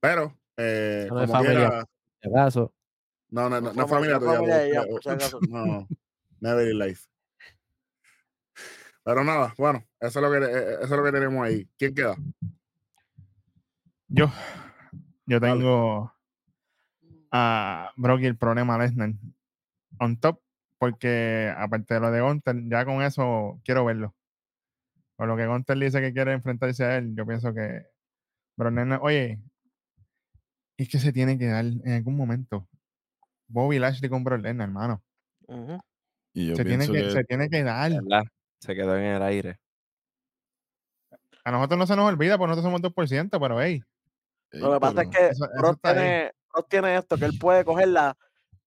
pero, 0.00 0.38
eh, 0.56 1.06
No 1.08 1.14
como 1.20 1.26
familia. 1.32 1.86
quiera, 2.20 2.48
no, 3.30 3.48
no, 3.50 3.60
No 3.60 3.60
no, 3.60 3.72
no 3.72 3.88
familia 3.88 4.18
no 4.18 4.38
tuya. 4.38 4.82
acaso. 5.12 5.40
No, 5.50 5.88
never 6.40 6.70
in 6.70 6.78
life. 6.78 7.06
Pero 9.06 9.22
nada, 9.22 9.54
bueno, 9.56 9.84
eso 10.00 10.18
es 10.18 10.22
lo 10.24 10.32
que, 10.32 10.38
eh, 10.38 10.74
eso 10.80 10.82
es 10.82 10.90
lo 10.90 11.04
que 11.04 11.12
tenemos 11.12 11.46
ahí. 11.46 11.64
¿Quién 11.78 11.94
queda? 11.94 12.16
Yo, 14.08 14.32
yo 15.26 15.38
Dale. 15.38 15.52
tengo 15.52 16.12
a 17.30 17.92
Brock 17.96 18.22
y 18.22 18.26
el 18.26 18.36
problema 18.36 18.76
Lesnar 18.76 19.12
on 20.00 20.18
top, 20.18 20.40
porque 20.78 21.54
aparte 21.56 21.94
de 21.94 22.00
lo 22.00 22.10
de 22.10 22.20
Gunter, 22.20 22.56
ya 22.68 22.84
con 22.84 23.00
eso 23.00 23.60
quiero 23.64 23.84
verlo. 23.84 24.12
Con 25.14 25.28
lo 25.28 25.36
que 25.36 25.46
Gunter 25.46 25.78
dice 25.78 26.00
que 26.00 26.12
quiere 26.12 26.32
enfrentarse 26.32 26.84
a 26.84 26.96
él, 26.96 27.14
yo 27.14 27.24
pienso 27.24 27.54
que 27.54 27.86
Brock 28.56 28.74
Lesnar, 28.74 28.98
oye, 29.02 29.40
es 30.76 30.88
que 30.88 30.98
se 30.98 31.12
tiene 31.12 31.38
que 31.38 31.46
dar 31.46 31.64
en 31.64 31.92
algún 31.92 32.16
momento. 32.16 32.68
Bobby 33.46 33.78
Lashley 33.78 34.10
con 34.10 34.24
Brock 34.24 34.42
Lesnar, 34.42 34.68
hermano. 34.68 35.00
Y 36.34 36.48
yo 36.48 36.56
Se 36.56 36.64
tiene, 36.64 36.88
que, 36.88 36.92
que, 36.92 37.10
se 37.12 37.22
tiene 37.22 37.48
que 37.48 37.62
dar. 37.62 37.92
Se 38.60 38.74
quedó 38.74 38.96
en 38.96 39.04
el 39.04 39.22
aire. 39.22 39.60
A 41.44 41.50
nosotros 41.52 41.78
no 41.78 41.86
se 41.86 41.96
nos 41.96 42.08
olvida, 42.08 42.38
porque 42.38 42.48
nosotros 42.50 42.64
somos 42.72 42.82
2%, 42.82 43.38
pero 43.40 43.60
hey, 43.60 43.82
Lo 44.52 44.74
que 44.74 44.80
pasa 44.80 45.02
es 45.02 45.08
que 45.10 45.26
Eso- 45.28 45.44
eso 45.44 45.52
Brock 45.58 45.80
tiene, 45.82 46.32
Brock 46.52 46.68
tiene 46.68 46.96
esto, 46.96 47.16
que 47.16 47.24
él 47.26 47.38
puede 47.38 47.64
coger 47.64 47.88
las 47.88 48.14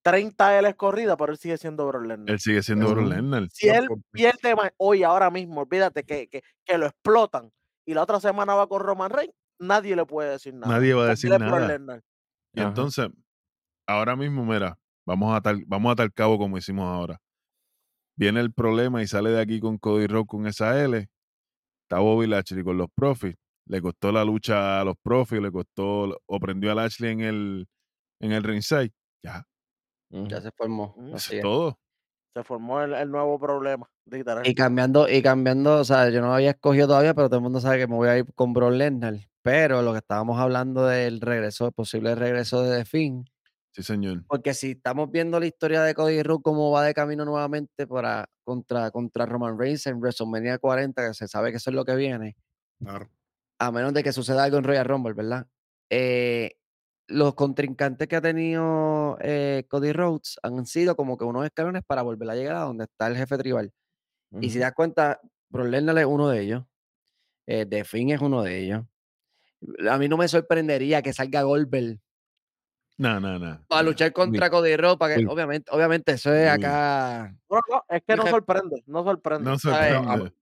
30 0.02 0.58
L 0.58 0.74
corridas, 0.74 1.16
pero 1.18 1.32
él 1.32 1.38
sigue 1.38 1.56
siendo 1.58 1.86
Brock 1.86 2.04
Lesnar. 2.04 2.30
él 2.30 2.38
sigue 2.40 2.62
siendo. 2.62 2.90
Brock 2.90 3.06
Lesnar. 3.08 3.48
Si 3.50 3.68
él 3.68 3.86
pierde 4.12 4.54
hoy, 4.78 5.02
ahora 5.02 5.30
mismo, 5.30 5.62
olvídate 5.62 6.04
que, 6.04 6.28
que, 6.28 6.42
que 6.64 6.78
lo 6.78 6.86
explotan 6.86 7.50
y 7.84 7.94
la 7.94 8.02
otra 8.02 8.20
semana 8.20 8.54
va 8.54 8.66
con 8.68 8.80
Roman 8.82 9.10
Reigns, 9.10 9.34
nadie 9.58 9.96
le 9.96 10.06
puede 10.06 10.30
decir 10.30 10.54
nada. 10.54 10.72
Nadie 10.72 10.94
va 10.94 11.04
a 11.04 11.08
decir 11.08 11.30
nada. 11.30 12.00
Y 12.54 12.60
Ajá. 12.60 12.68
entonces, 12.68 13.08
ahora 13.86 14.16
mismo, 14.16 14.44
mira, 14.44 14.78
vamos 15.04 15.36
a 15.36 15.40
tal, 15.40 15.64
vamos 15.66 15.92
a 15.92 15.96
tal 15.96 16.12
cabo 16.12 16.38
como 16.38 16.56
hicimos 16.56 16.86
ahora. 16.86 17.20
Viene 18.20 18.40
el 18.40 18.52
problema 18.52 19.02
y 19.02 19.06
sale 19.06 19.30
de 19.30 19.40
aquí 19.40 19.60
con 19.60 19.78
Cody 19.78 20.06
Rock 20.06 20.28
con 20.28 20.46
esa 20.46 20.78
L. 20.84 21.08
Está 21.84 22.00
Bobby 22.00 22.26
Lashley 22.26 22.62
con 22.62 22.76
los 22.76 22.88
Profits. 22.94 23.38
Le 23.66 23.80
costó 23.80 24.12
la 24.12 24.22
lucha 24.26 24.78
a 24.78 24.84
los 24.84 24.96
Profits, 25.02 25.40
le 25.40 25.50
costó, 25.50 26.20
o 26.26 26.38
prendió 26.38 26.70
a 26.70 26.74
Lashley 26.74 27.12
en 27.12 27.20
el, 27.20 27.66
en 28.20 28.32
el 28.32 28.42
ringside. 28.42 28.92
Ya. 29.24 29.46
Ya 30.10 30.38
se 30.42 30.50
formó. 30.50 30.94
Eso 31.14 31.34
es 31.34 31.40
todo. 31.40 31.78
Se 32.36 32.44
formó 32.44 32.82
el, 32.82 32.92
el 32.92 33.10
nuevo 33.10 33.40
problema, 33.40 33.90
literal. 34.04 34.46
Y 34.46 34.54
cambiando, 34.54 35.08
y 35.08 35.22
cambiando, 35.22 35.78
o 35.78 35.84
sea, 35.84 36.10
yo 36.10 36.20
no 36.20 36.26
lo 36.26 36.34
había 36.34 36.50
escogido 36.50 36.88
todavía, 36.88 37.14
pero 37.14 37.30
todo 37.30 37.38
el 37.38 37.44
mundo 37.44 37.58
sabe 37.58 37.78
que 37.78 37.86
me 37.86 37.94
voy 37.94 38.08
a 38.08 38.18
ir 38.18 38.26
con 38.34 38.52
Brock 38.52 38.72
Lesnar. 38.72 39.14
Pero 39.40 39.80
lo 39.80 39.92
que 39.92 39.98
estábamos 40.00 40.38
hablando 40.38 40.84
del 40.84 41.22
regreso, 41.22 41.72
posible 41.72 42.14
regreso 42.14 42.62
de 42.64 42.80
The 42.80 42.84
Finn, 42.84 43.24
Sí, 43.72 43.82
señor. 43.82 44.24
porque 44.26 44.52
si 44.54 44.72
estamos 44.72 45.10
viendo 45.12 45.38
la 45.38 45.46
historia 45.46 45.82
de 45.82 45.94
Cody 45.94 46.22
Rhodes 46.22 46.42
cómo 46.42 46.70
va 46.72 46.84
de 46.84 46.92
camino 46.94 47.24
nuevamente 47.24 47.86
para 47.86 48.28
contra, 48.42 48.90
contra 48.90 49.26
Roman 49.26 49.58
Reigns 49.58 49.86
en 49.86 50.00
WrestleMania 50.00 50.58
40, 50.58 51.08
que 51.08 51.14
se 51.14 51.28
sabe 51.28 51.50
que 51.52 51.58
eso 51.58 51.70
es 51.70 51.76
lo 51.76 51.84
que 51.84 51.94
viene, 51.94 52.36
Claro. 52.80 53.08
a 53.58 53.70
menos 53.70 53.92
de 53.94 54.02
que 54.02 54.12
suceda 54.12 54.42
algo 54.44 54.58
en 54.58 54.64
Royal 54.64 54.86
Rumble, 54.86 55.14
¿verdad? 55.14 55.46
Eh, 55.90 56.56
los 57.06 57.34
contrincantes 57.34 58.08
que 58.08 58.16
ha 58.16 58.20
tenido 58.20 59.16
eh, 59.20 59.66
Cody 59.68 59.92
Rhodes 59.92 60.38
han 60.42 60.64
sido 60.66 60.96
como 60.96 61.16
que 61.18 61.24
unos 61.24 61.44
escalones 61.44 61.82
para 61.86 62.02
volver 62.02 62.30
a 62.30 62.34
llegar 62.36 62.56
a 62.56 62.60
donde 62.60 62.84
está 62.84 63.06
el 63.08 63.16
jefe 63.16 63.36
tribal. 63.38 63.72
Y 64.40 64.50
si 64.50 64.58
das 64.60 64.72
cuenta, 64.74 65.20
Brock 65.48 65.72
es 65.74 66.06
uno 66.06 66.28
de 66.28 66.40
ellos. 66.40 66.64
Eh, 67.46 67.66
The 67.66 67.84
Finn 67.84 68.10
es 68.10 68.20
uno 68.20 68.42
de 68.42 68.58
ellos. 68.64 68.84
A 69.90 69.98
mí 69.98 70.08
no 70.08 70.16
me 70.16 70.28
sorprendería 70.28 71.02
que 71.02 71.12
salga 71.12 71.42
Goldberg 71.42 71.98
No, 73.00 73.18
no, 73.18 73.38
no. 73.38 73.64
para 73.66 73.82
luchar 73.82 74.12
contra 74.12 74.50
Cody 74.50 74.76
Rhodes, 74.76 74.98
para 74.98 75.14
que, 75.14 75.20
Uy. 75.20 75.26
obviamente, 75.26 75.70
obviamente, 75.72 76.12
eso 76.12 76.34
es 76.34 76.48
acá. 76.50 77.34
No, 77.48 77.58
no, 77.70 77.82
es 77.88 78.02
que 78.06 78.14
no 78.14 78.26
sorprende, 78.26 78.82
no 78.86 79.02
sorprende. 79.04 79.50
No 79.50 79.58
¿sabes? 79.58 79.94
sorprende. 79.94 80.32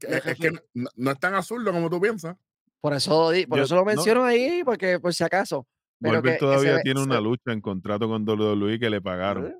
Es, 0.00 0.26
es 0.26 0.38
que 0.38 0.50
no, 0.74 0.88
no 0.96 1.10
es 1.12 1.20
tan 1.20 1.34
absurdo 1.34 1.72
como 1.72 1.88
tú 1.88 2.00
piensas. 2.00 2.36
Por 2.80 2.94
eso, 2.94 3.30
por 3.48 3.58
Yo- 3.58 3.64
eso 3.64 3.74
lo 3.76 3.82
no. 3.82 3.86
menciono 3.86 4.24
ahí, 4.24 4.62
porque 4.64 4.98
por 4.98 5.14
si 5.14 5.22
acaso. 5.22 5.66
Pero 6.00 6.20
que- 6.22 6.28
que 6.30 6.34
se 6.34 6.40
todavía 6.40 6.80
tiene 6.82 7.00
una 7.02 7.20
lucha 7.20 7.52
en 7.52 7.60
contrato 7.60 8.08
con 8.08 8.24
WWE 8.26 8.80
que 8.80 8.90
le 8.90 9.00
pagaron. 9.00 9.54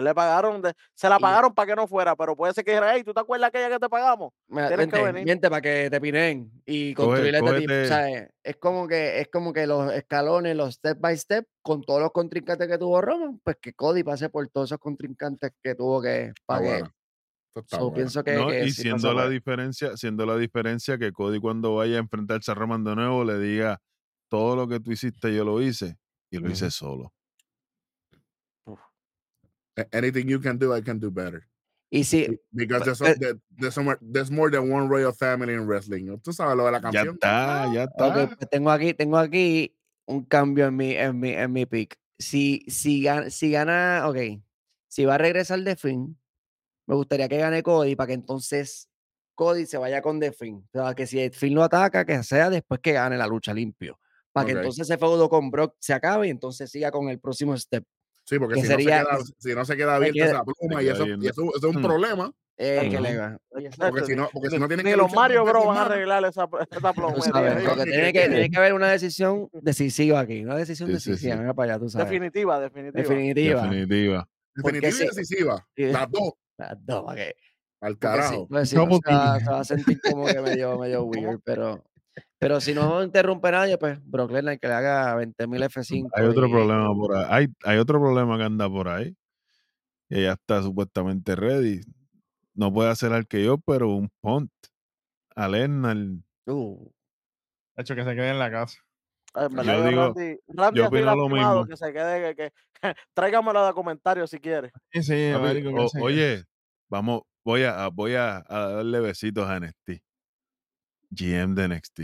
Le 0.00 0.14
pagaron, 0.14 0.62
de- 0.62 0.72
se 0.94 1.08
la 1.08 1.16
Y- 1.18 1.20
pagaron 1.20 1.54
para 1.54 1.66
que 1.66 1.76
no 1.76 1.86
fuera, 1.86 2.14
pero 2.16 2.36
puede 2.36 2.52
ser 2.54 2.64
que 2.64 2.70
dijera, 2.72 2.94
hey, 2.94 3.02
¿tú 3.04 3.12
te 3.12 3.20
acuerdas 3.20 3.48
aquella 3.48 3.68
que 3.70 3.78
te 3.78 3.88
pagamos? 3.88 4.32
Mira, 4.48 4.68
Tienes 4.68 4.86
que 4.88 4.92
vente, 4.96 5.12
venir. 5.12 5.26
vente 5.26 5.50
para 5.50 5.60
que 5.62 5.88
te 5.90 6.00
pinen 6.00 6.50
y 6.66 6.94
construir 6.94 7.34
este 7.34 7.38
tipo. 7.40 7.52
cógete- 7.52 7.82
O 7.84 7.86
sea, 7.86 8.28
es 8.42 8.56
como 8.56 8.86
que 8.88 9.20
es 9.20 9.28
como 9.28 9.52
que 9.52 9.66
los 9.66 9.92
escalones, 9.92 10.56
los 10.56 10.74
step 10.74 10.98
by 11.00 11.16
step, 11.16 11.46
con 11.62 11.82
todos 11.82 12.00
los 12.00 12.12
contrincantes 12.12 12.68
que 12.68 12.78
tuvo 12.78 13.00
Roman, 13.00 13.40
pues 13.42 13.56
que 13.60 13.72
Cody 13.74 14.02
pase 14.02 14.28
por 14.28 14.48
todos 14.48 14.68
esos 14.70 14.78
contrincantes 14.78 15.52
que 15.62 15.74
tuvo 15.74 16.00
que 16.02 16.32
pagar. 16.46 16.62
buena. 16.80 16.94
Esto 17.48 17.60
está 17.60 17.76
So, 17.78 17.82
bueno. 17.84 17.94
pienso 17.96 18.22
que, 18.24 18.32
No, 18.34 18.48
que 18.48 18.64
y 18.66 18.70
sí 18.70 18.82
siendo 18.82 19.12
la 19.14 19.28
diferencia, 19.28 19.96
siendo 19.96 20.26
la 20.26 20.36
diferencia 20.36 20.98
que 20.98 21.12
Cody 21.12 21.40
cuando 21.40 21.74
vaya 21.76 21.96
a 21.96 22.00
enfrentarse 22.00 22.50
a 22.50 22.54
Roman 22.54 22.84
de 22.84 22.94
nuevo 22.94 23.24
le 23.24 23.38
diga 23.38 23.80
todo 24.30 24.54
lo 24.54 24.68
que 24.68 24.78
tú 24.80 24.92
hiciste 24.92 25.34
yo 25.34 25.44
lo 25.44 25.60
hice 25.62 25.96
y 26.30 26.38
lo 26.38 26.50
hice 26.50 26.70
solo. 26.70 27.12
Anything 29.92 30.28
you 30.28 30.40
can 30.40 30.58
do, 30.58 30.74
I 30.76 30.82
can 30.82 30.98
do 31.00 31.10
better. 31.10 31.46
Y 31.90 32.04
sí, 32.04 32.26
Because 32.50 32.84
there's, 32.84 33.00
eh, 33.00 33.14
there- 33.18 33.38
there's, 33.58 33.74
somewhere- 33.74 33.98
there's 34.02 34.30
more 34.30 34.50
than 34.50 34.70
one 34.70 34.88
royal 34.88 35.12
family 35.12 35.54
in 35.54 35.66
wrestling. 35.66 36.18
Tú 36.20 36.32
sabes 36.34 36.54
lo 36.56 36.66
de 36.66 36.72
la 36.72 36.78
Ya 36.78 36.82
canción. 36.82 37.14
está, 37.14 37.72
ya 37.72 37.84
está. 37.84 38.06
ok, 38.08 38.34
pues 38.36 38.50
tengo 38.50 38.70
aquí, 38.70 38.92
tengo 38.94 39.16
aquí 39.16 39.74
un 40.06 40.24
cambio 40.24 40.66
en 40.66 40.76
mi, 40.76 40.92
en 40.92 41.18
mi, 41.18 41.30
en 41.30 41.50
mi 41.52 41.64
pick. 41.64 41.96
Si, 42.18 42.64
si, 42.68 43.02
gana, 43.02 43.30
si 43.30 43.50
gana, 43.50 44.04
ok, 44.06 44.16
si 44.88 45.04
va 45.06 45.14
a 45.14 45.18
regresar 45.18 45.60
de 45.62 45.76
fin, 45.76 46.18
me 46.86 46.94
gustaría 46.94 47.28
que 47.28 47.38
gane 47.38 47.62
Cody 47.62 47.96
para 47.96 48.08
que 48.08 48.12
entonces 48.14 48.88
Cody 49.34 49.64
se 49.66 49.78
vaya 49.78 50.02
con 50.02 50.18
The 50.20 50.32
Finn. 50.32 50.68
O 50.74 50.82
sea, 50.84 50.94
que 50.94 51.06
si 51.06 51.20
el 51.20 51.32
Finn 51.32 51.54
lo 51.54 51.62
ataca, 51.62 52.04
que 52.04 52.22
sea 52.22 52.50
después 52.50 52.80
que 52.80 52.92
gane 52.92 53.16
la 53.16 53.26
lucha 53.26 53.54
limpio. 53.54 53.98
Para 54.32 54.44
Ok. 54.44 54.52
que 54.52 54.58
entonces 54.58 54.88
ese 54.90 54.98
feudo 54.98 55.28
con 55.28 55.50
Brock 55.50 55.76
se 55.78 55.94
acabe 55.94 56.26
y 56.26 56.30
entonces 56.30 56.70
siga 56.70 56.90
con 56.90 57.08
el 57.08 57.18
próximo 57.20 57.56
step. 57.56 57.84
Sí, 58.28 58.38
porque 58.38 58.56
que 58.56 58.60
si, 58.60 58.66
sería- 58.66 59.02
no 59.04 59.08
se 59.08 59.16
queda, 59.24 59.34
si 59.38 59.54
no 59.54 59.64
se 59.64 59.76
queda 59.76 59.96
abierta 59.96 60.14
queda- 60.14 60.26
esa 60.26 60.44
pluma 60.44 60.82
y 60.82 60.88
eso, 60.88 61.06
y 61.06 61.26
eso, 61.26 61.42
eso 61.56 61.56
es 61.56 61.64
un 61.76 61.80
Hmm. 61.80 61.84
problema. 61.84 62.32
Eh, 62.60 62.88
que 62.90 63.00
le. 63.00 63.38
Porque 63.78 64.04
si 64.04 64.16
no, 64.16 64.28
porque 64.32 64.50
si 64.50 64.58
no 64.58 64.66
tienen 64.66 64.84
Ni 64.84 64.90
que 64.90 64.96
los 64.96 65.14
Mario 65.14 65.44
Bros 65.44 65.64
van 65.64 65.76
a 65.78 65.82
arreglar 65.82 66.24
esa, 66.24 66.48
esa 66.70 66.80
sabes, 67.22 67.64
porque 67.64 67.84
tiene 67.84 68.12
que, 68.12 68.28
tiene 68.28 68.50
que 68.50 68.56
haber 68.58 68.74
una 68.74 68.88
decisión 68.90 69.48
decisiva 69.52 70.18
aquí. 70.20 70.42
Una 70.44 70.56
decisión 70.56 70.88
Sí, 70.88 70.94
decisiva. 70.94 71.34
sí. 71.36 71.40
Mira 71.40 71.54
para 71.54 71.74
allá, 71.74 71.80
tú 71.80 71.88
sabes. 71.88 72.08
Definitiva, 72.10 72.58
definitiva. 72.60 73.00
Definitiva. 73.00 73.62
Definitiva. 73.62 74.28
Definitiva 74.56 74.88
y 74.88 74.92
sí. 74.92 75.06
decisiva. 75.06 75.66
Las 75.76 76.10
dos. 76.10 76.32
Las 76.58 76.76
dos, 76.84 77.04
¿para 77.04 77.16
qué? 77.16 77.34
Al 77.80 77.96
carajo. 77.96 78.48
pues 78.48 78.68
sí, 78.68 78.74
No, 78.74 78.82
se, 78.82 78.88
va, 78.88 78.88
porque- 78.88 79.44
se 79.44 79.50
va 79.52 79.60
a 79.60 79.64
sentir 79.64 80.00
como 80.10 80.26
que 80.26 80.40
medio, 80.40 80.78
medio 80.80 81.04
weird, 81.04 81.40
pero, 81.44 81.84
pero 82.38 82.60
si 82.60 82.74
no 82.74 83.02
interrumpe 83.02 83.50
nadie, 83.50 83.76
pues 83.78 83.98
Brock 84.04 84.30
Lesnar 84.30 84.58
que 84.60 84.68
le 84.68 84.74
haga 84.74 85.14
20.000 85.16 85.62
F5. 85.64 86.10
Hay 86.14 86.24
otro 86.26 86.46
y- 86.46 86.50
problema 86.52 86.94
por 86.94 87.16
ahí. 87.16 87.26
Hay, 87.28 87.46
hay 87.64 87.78
otro 87.78 88.00
problema 88.00 88.36
que 88.38 88.44
anda 88.44 88.68
por 88.68 88.88
ahí. 88.88 89.16
Y 90.08 90.20
ella 90.20 90.32
está 90.32 90.62
supuestamente 90.62 91.36
ready. 91.36 91.80
No 92.54 92.72
puede 92.72 92.90
hacer 92.90 93.12
al 93.12 93.26
que 93.26 93.44
yo, 93.44 93.58
pero 93.58 93.88
un 93.90 94.10
punt. 94.20 94.50
A 95.36 95.48
Lesnar. 95.48 95.96
Uh, 96.46 96.90
De 97.76 97.82
hecho, 97.82 97.94
que 97.94 98.02
se 98.04 98.14
quede 98.14 98.30
en 98.30 98.38
la 98.38 98.50
casa. 98.50 98.78
Eh, 99.36 99.46
En 99.50 99.56
Yo 99.64 99.84
digo- 99.84 100.06
Randy, 100.14 100.36
Randy 100.48 100.78
yo 100.80 100.86
opino 100.88 101.14
lo 101.16 101.28
mismo. 101.28 101.66
que 101.66 101.76
se 101.76 101.92
quede, 101.92 102.34
que, 102.34 102.50
que 102.50 102.52
tráigamelo 103.14 103.66
de 103.66 103.72
comentarios 103.74 104.30
si 104.30 104.38
quiere. 104.40 104.70
Sí, 104.92 105.02
sí, 105.02 105.32
o- 105.32 106.02
oye, 106.02 106.44
vamos, 106.88 107.22
voy 107.44 107.62
a, 107.64 107.84
a- 107.84 107.88
voy 107.90 108.14
a, 108.14 108.42
a 108.48 108.58
darle 108.70 109.00
besitos 109.00 109.46
a 109.48 109.60
NXT. 109.60 110.02
GM 111.10 111.54
de 111.54 111.68
NXT. 111.68 112.00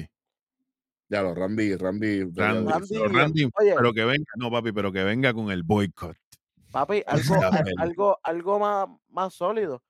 Ya 1.09 1.23
lo, 1.23 1.35
Randy, 1.35 1.77
Randy. 1.77 2.25
Randy, 2.33 2.71
Randy, 2.71 2.89
pero, 2.91 3.09
Randy, 3.09 3.51
oye. 3.61 3.75
pero 3.77 3.93
que 3.93 4.05
venga, 4.05 4.33
no 4.37 4.51
papi, 4.51 4.73
pero 4.73 4.91
que 4.91 5.05
venga 5.05 5.35
con 5.35 5.51
el 5.51 5.63
boicot. 5.63 6.17
Papi, 6.71 7.03
algo, 7.07 7.35
algo, 7.79 8.19
algo 8.23 8.59
más, 8.59 8.89
más 9.11 9.35
sólido. 9.35 9.83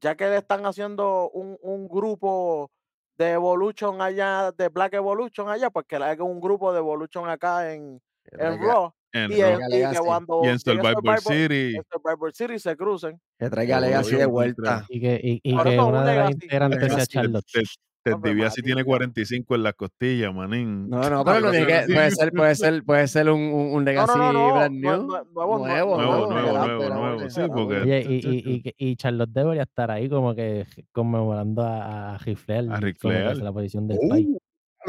Ya 0.00 0.16
que 0.16 0.26
le 0.26 0.38
están 0.38 0.64
haciendo 0.66 1.30
un, 1.30 1.56
un 1.62 1.88
grupo 1.88 2.70
de 3.16 3.32
Evolution 3.32 4.00
allá, 4.00 4.52
de 4.52 4.68
Black 4.68 4.94
Evolution 4.94 5.48
allá, 5.48 5.70
pues 5.70 5.86
que 5.86 5.98
le 5.98 6.04
haga 6.06 6.24
un 6.24 6.40
grupo 6.40 6.72
de 6.72 6.78
Evolution 6.78 7.28
acá 7.28 7.72
en, 7.72 8.00
en 8.24 8.60
Raw. 8.60 8.92
En 9.12 9.32
Y, 9.32 9.36
que 9.36 9.98
cuando 10.04 10.42
y 10.44 10.48
en 10.48 10.58
llegue 10.58 10.82
Survivor 10.82 11.20
City. 11.20 11.76
en 11.76 11.82
Survivor 11.90 12.34
City 12.34 12.58
se 12.58 12.76
crucen. 12.76 13.20
que 13.38 13.50
traiga 13.50 13.80
Legacy 13.80 14.16
de 14.16 14.26
vuelta. 14.26 14.84
Y 14.88 15.00
que, 15.00 15.20
y, 15.22 15.40
que 15.40 15.78
una 15.80 16.00
un 16.00 16.06
de 16.06 16.14
las 16.14 16.30
integrantes 16.30 16.92
sea. 16.92 17.06
Charlotte. 17.06 17.46
Ted, 18.16 18.30
DiBiase 18.30 18.62
tiene 18.62 18.74
María. 18.82 18.84
45 18.86 19.54
en 19.54 19.62
las 19.62 19.74
costillas, 19.74 20.34
manín. 20.34 20.88
No, 20.88 21.08
no, 21.10 21.24
pero 21.24 21.40
puede 21.50 22.10
ser, 22.10 22.32
puede 22.32 22.54
ser, 22.54 22.82
puede 22.84 23.08
ser 23.08 23.30
un, 23.30 23.40
un, 23.40 23.84
Legacy 23.84 24.18
no, 24.18 24.32
no, 24.32 24.48
no, 24.48 24.54
brand 24.54 24.74
new. 24.74 24.90
nue- 25.08 25.26
nuevo, 25.32 25.58
nuevo, 25.58 25.96
nuevo, 25.96 25.96
nuevo, 25.96 26.32
nuevo, 26.32 26.52
grande, 26.52 26.72
nuevo, 26.72 26.88
grande, 26.88 26.88
nuevo, 27.16 27.30
sí, 27.30 27.40
porque- 27.54 27.76
Oye, 27.80 28.06
y, 28.08 28.14
y, 28.16 28.62
y, 28.78 28.90
y 28.90 28.96
Charlotte 28.96 29.30
debería 29.30 29.62
estar 29.62 29.90
ahí 29.90 30.08
como 30.08 30.34
que 30.34 30.66
conmemorando 30.92 31.62
a, 31.62 32.18
Flair, 32.18 32.70
A 32.72 33.32
es 33.32 33.38
la 33.38 33.52
posición 33.52 33.86
del 33.88 33.98
país. 34.08 34.26
Uh, 34.28 34.38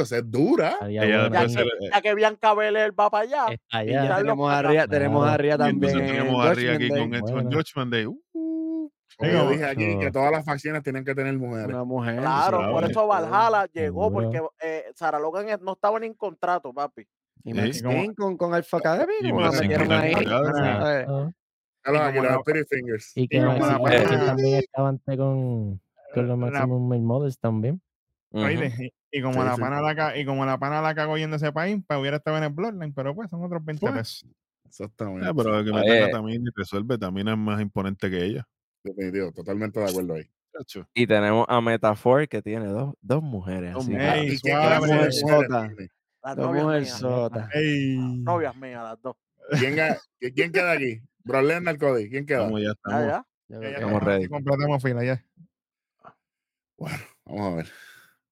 es 0.01 0.31
dura. 0.31 0.75
Ella 0.87 1.29
Ya 1.29 1.45
que, 1.47 2.01
que 2.01 2.15
Bianca 2.15 2.53
Belair 2.53 2.97
va 2.97 3.09
para 3.09 3.23
allá, 3.23 3.45
Está 3.53 4.17
tenemos 4.17 4.51
a. 4.51 4.61
Ria, 4.61 4.87
tenemos 4.87 5.27
a. 5.27 5.37
Ria 5.37 5.57
también. 5.57 5.99
en 5.99 6.07
tenemos 6.07 6.45
a 6.45 6.53
Ria 6.53 6.73
aquí 6.73 6.89
Day. 6.89 6.99
con 7.01 7.15
esto 7.15 7.27
en 7.29 7.33
Bueno. 7.33 7.49
Judgment 7.51 7.91
Day. 7.91 8.05
Como 9.18 9.30
Sí, 9.31 9.36
yo 9.38 9.49
dije 9.49 9.65
aquí, 9.65 9.99
que 9.99 10.11
todas 10.11 10.31
las 10.31 10.45
facciones 10.45 10.84
tienen 10.84 11.03
que 11.03 11.14
tener 11.15 11.38
mujeres. 11.38 11.68
Una 11.68 11.84
mujer. 11.84 12.19
Claro, 12.19 12.72
por 12.72 12.84
eso 12.90 13.07
Valhalla 13.07 13.65
llegó, 13.73 14.11
porque 14.11 14.41
eh, 14.61 14.86
Sarah 14.95 15.19
Logan 15.19 15.48
no 15.61 15.73
estaba 15.73 15.99
ni 15.99 16.07
en 16.07 16.14
contrato, 16.14 16.73
papi. 16.73 17.07
Y 17.44 17.53
Sí. 17.53 17.57
Max 17.60 17.81
Payne 17.84 18.15
con, 18.15 18.38
con 18.38 18.53
Alpha 18.53 18.77
Academy, 18.77 19.14
Y 19.22 19.31
Max 19.34 19.60
metieron 19.61 19.91
ahí. 19.91 20.14
Ah, 20.27 21.31
Fingers. 22.69 23.11
Y 23.15 23.27
que 23.27 23.40
también 23.40 24.56
estaba 24.56 24.90
antes 24.90 25.18
con, 25.18 25.81
con 26.14 26.27
los 26.27 26.38
Maximum 26.38 26.88
Male 26.88 27.02
Models 27.02 27.40
también. 27.40 27.81
Oíste, 28.31 28.91
y, 29.11 29.18
y 29.19 29.22
como 29.23 29.41
Sí, 29.41 29.48
la 29.48 29.56
sí. 29.56 29.61
pana 29.61 29.81
la 29.81 30.18
y 30.18 30.26
como 30.26 30.45
la 30.45 30.57
pana 30.60 30.81
la 30.81 30.94
cagó 30.94 31.18
yendo 31.18 31.36
a 31.36 31.38
ese 31.38 31.52
país, 31.52 31.77
pues 31.88 31.99
hubiera 31.99 32.18
estado 32.18 32.38
en 32.38 32.44
el 32.44 32.49
Bloodline, 32.52 32.94
pero 32.94 33.15
pues 33.15 33.30
son 33.30 33.44
otros 33.44 33.64
20 33.65 33.80
Pues, 33.81 33.94
pesos. 33.94 34.26
Exactamente. 34.68 35.26
Ah, 35.27 35.34
pero 35.36 35.64
que 35.64 35.72
Oye. 35.72 35.73
metan 35.73 36.10
a 36.10 36.11
Tamina 36.11 36.44
y 36.49 36.60
resuelve. 36.60 36.98
Tamina 36.99 37.31
es 37.31 37.38
más 37.40 37.60
imponente 37.60 38.10
que 38.11 38.23
ella. 38.23 38.48
Definitivo, 38.84 39.31
totalmente 39.31 39.80
de 39.80 39.89
acuerdo 39.89 40.14
ahí. 40.15 40.30
Y 40.93 41.07
tenemos 41.07 41.45
a 41.47 41.61
Metafor 41.61 42.27
que 42.27 42.41
tiene 42.41 42.65
dos, 42.68 42.93
dos 43.01 43.23
mujeres. 43.23 43.73
Dos 43.73 43.84
así 43.84 43.91
mujeres. 43.93 44.14
que- 44.14 44.22
Ey, 44.22 44.34
¿Y 44.34 44.39
qué 44.39 45.11
sota. 45.11 45.68
tiene? 45.68 45.89
Las 46.22 46.35
Dos 46.35 46.45
novias 46.47 46.65
mías. 48.56 48.84
las 48.84 49.01
dos. 49.01 49.15
¿Quién, 49.57 49.77
¿Quién 50.35 50.51
queda 50.51 50.72
aquí? 50.73 51.01
Brock 51.23 51.43
Lesnar, 51.43 51.77
Cody. 51.77 52.10
¿Quién 52.10 52.26
queda? 52.26 52.39
Estamos, 52.39 52.61
ya 52.61 52.65
Ya, 52.68 52.72
estamos. 52.72 53.01
ya. 53.07 53.26
Ya, 53.47 53.56
ya 53.56 53.61
que- 53.61 53.73
Estamos 53.76 54.03
ready. 54.03 54.27
completamos 54.27 54.84
fila 54.84 55.03
ya. 55.03 55.23
Bueno, 56.77 56.97
vamos 57.26 57.53
a 57.53 57.56
ver. 57.56 57.72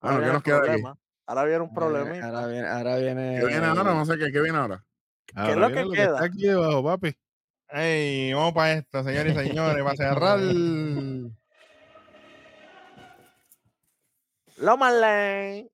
Bueno, 0.00 0.18
¿qué 0.18 0.20
viene 0.20 0.32
nos 0.32 0.36
el 0.36 0.42
queda 0.42 0.58
aquí? 0.92 0.98
Ahora 1.26 1.44
viene 1.44 1.60
un 1.60 1.74
problemita. 1.74 2.26
Ahora 2.26 2.46
viene, 2.46 2.68
ahora 2.68 2.96
viene. 2.96 3.36
¿Qué 3.40 3.46
viene 3.46 3.66
ahora? 3.66 3.94
No 3.94 4.04
sé 4.06 4.16
qué, 4.18 4.32
¿qué 4.32 4.40
viene 4.40 4.58
ahora? 4.58 4.84
Ahora 5.34 5.52
es 5.52 5.58
lo 5.58 5.68
que 5.68 5.74
que 5.74 5.80
está 6.02 6.16
queda? 6.16 6.24
aquí 6.24 6.42
debajo, 6.46 6.84
papi. 6.84 7.14
Ey, 7.70 8.32
vamos 8.32 8.54
para 8.54 8.72
esto, 8.74 9.02
señores 9.04 9.34
y 9.36 9.48
señores, 9.48 9.82
para 9.84 9.96
cerrar. 9.96 10.38
Loman 14.58 15.00
Lane 15.00 15.70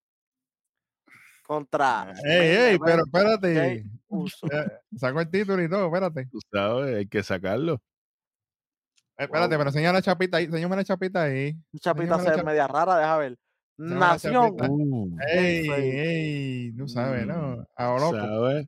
contra. 1.47 2.13
Ey, 2.25 2.57
ey, 2.73 2.79
pero 2.85 3.03
espérate. 3.05 3.73
Eh, 3.73 3.85
Sacó 4.97 5.21
el 5.21 5.31
título 5.31 5.63
y 5.63 5.69
todo, 5.69 5.87
espérate. 5.87 6.27
Tú 6.31 6.39
sabes, 6.53 6.97
hay 6.97 7.07
que 7.07 7.23
sacarlo. 7.23 7.81
Eh, 9.17 9.25
Espérate, 9.25 9.57
pero 9.57 9.71
señala 9.71 9.99
la 9.99 10.03
chapita 10.03 10.39
ahí, 10.39 10.51
señora 10.51 10.77
la 10.77 10.85
chapita 10.85 11.23
ahí. 11.23 11.55
Chapita 11.81 12.19
se 12.19 12.31
Chap- 12.31 12.45
media 12.45 12.67
rara, 12.67 12.99
deja 12.99 13.17
ver. 13.19 13.37
Nación. 13.77 14.57
Uh, 14.69 15.17
Ey, 15.29 15.69
ey, 15.69 16.73
tú 16.77 16.89
sabes, 16.89 17.27
¿no? 17.27 17.57
Mm, 17.59 17.65
A 17.77 17.85
lo 17.87 17.99
loco. 17.99 18.17
¿Sabes? 18.19 18.67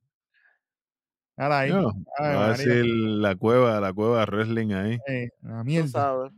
Ahora 1.37 1.59
ahí. 1.61 1.71
No, 1.71 1.93
Ay, 2.19 2.35
va 2.35 2.47
a 2.47 2.51
decir 2.53 2.85
la 2.87 3.35
cueva, 3.37 3.79
la 3.81 3.93
cueva 3.93 4.25
wrestling 4.25 4.73
ahí. 4.73 4.99
Ey, 5.07 5.29
la 5.43 5.63
mierda. 5.65 6.31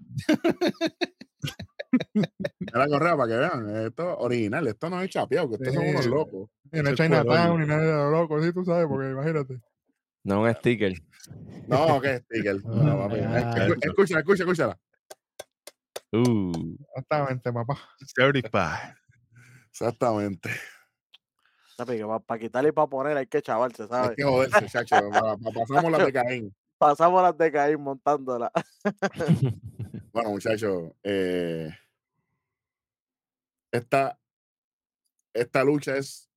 Era 2.73 2.87
correa 2.89 3.17
para 3.17 3.29
que 3.29 3.37
vean. 3.39 3.87
Esto 3.87 4.11
es 4.11 4.17
original. 4.19 4.67
Esto 4.67 4.91
no 4.91 5.01
es 5.01 5.11
chapeado, 5.11 5.49
que 5.49 5.55
estos 5.57 5.75
son 5.75 5.87
unos 5.89 6.07
locos. 6.07 6.51
Y 6.73 6.83
no 6.83 6.91
es 6.91 6.97
Chinatown 6.97 7.61
ni 7.61 7.67
nada 7.67 7.83
de 7.83 7.93
lo 7.93 8.11
loco, 8.11 8.43
sí, 8.43 8.53
tú 8.53 8.65
sabes, 8.65 8.87
porque 8.89 9.11
imagínate. 9.11 9.61
No 10.25 10.43
un 10.43 10.55
sticker. 10.55 10.95
No, 11.69 12.01
que 12.01 12.19
sticker. 12.19 12.57
No, 12.65 12.99
papi. 12.99 13.21
Ah, 13.21 13.69
Escúchala, 13.81 14.21
escúchala, 14.21 14.51
escúchala. 14.51 14.79
Uh, 16.11 16.77
Exactamente, 16.97 17.53
papá. 17.53 17.79
certified. 18.17 18.95
Exactamente. 19.71 20.51
Para 21.87 22.41
quitarle 22.41 22.71
y 22.71 22.73
para 22.73 22.89
poner 22.89 23.17
hay 23.17 23.27
que 23.29 23.41
chavarse, 23.41 23.85
Hay 23.85 23.89
¿sabes? 23.89 24.17
que 24.17 24.25
joderse, 24.25 24.67
chacho. 24.67 24.97
pa- 25.11 25.37
pa- 25.37 25.53
Pasamos 25.53 25.93
las 25.93 26.07
de 26.07 26.13
Caín. 26.13 26.57
Pasamos 26.77 27.23
las 27.23 27.39
de 27.39 27.53
caer 27.53 27.79
montándola. 27.79 28.51
Bueno, 30.13 30.31
muchachos, 30.31 30.93
eh, 31.05 31.71
esta, 33.71 34.19
esta 35.33 35.63
lucha 35.63 35.97
es 35.97 36.29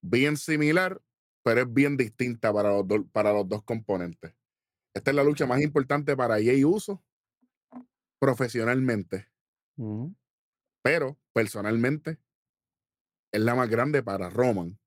bien 0.00 0.36
similar, 0.36 1.00
pero 1.42 1.62
es 1.62 1.72
bien 1.72 1.96
distinta 1.96 2.52
para 2.52 2.70
los, 2.70 2.86
dos- 2.86 3.06
para 3.10 3.32
los 3.32 3.48
dos 3.48 3.64
componentes. 3.64 4.34
Esta 4.94 5.10
es 5.10 5.16
la 5.16 5.24
lucha 5.24 5.46
más 5.46 5.60
importante 5.60 6.16
para 6.16 6.34
Jay 6.34 6.64
Uso 6.64 7.02
profesionalmente, 8.20 9.26
Ujú. 9.76 10.14
pero 10.82 11.18
personalmente 11.32 12.18
es 13.32 13.40
la 13.40 13.54
más 13.54 13.68
grande 13.68 14.02
para 14.02 14.28
Roman, 14.30 14.78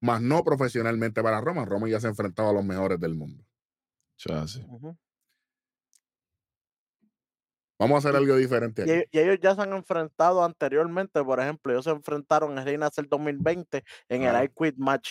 más 0.00 0.20
no 0.22 0.44
profesionalmente 0.44 1.22
para 1.22 1.40
Roman. 1.40 1.66
Roman 1.66 1.90
ya 1.90 1.98
se 2.00 2.06
ha 2.06 2.10
enfrentado 2.10 2.50
a 2.50 2.52
los 2.52 2.64
mejores 2.64 3.00
del 3.00 3.14
mundo. 3.14 3.44
Chase. 4.18 4.64
Ujú. 4.68 4.96
Vamos 7.78 7.96
a 7.96 8.08
hacer 8.08 8.16
algo 8.18 8.36
diferente 8.36 8.84
Y, 8.86 8.90
aquí. 8.90 9.08
y 9.12 9.18
ellos 9.18 9.38
ya 9.40 9.54
se 9.54 9.60
han 9.60 9.72
enfrentado 9.74 10.42
anteriormente, 10.42 11.22
por 11.22 11.40
ejemplo, 11.40 11.72
ellos 11.72 11.84
se 11.84 11.90
enfrentaron 11.90 12.56
en 12.58 12.64
Reina 12.64 12.88
del 12.94 13.06
2020 13.06 13.84
en 14.08 14.22
el 14.22 14.44
I 14.44 14.48
Quit 14.48 14.76
Match, 14.78 15.10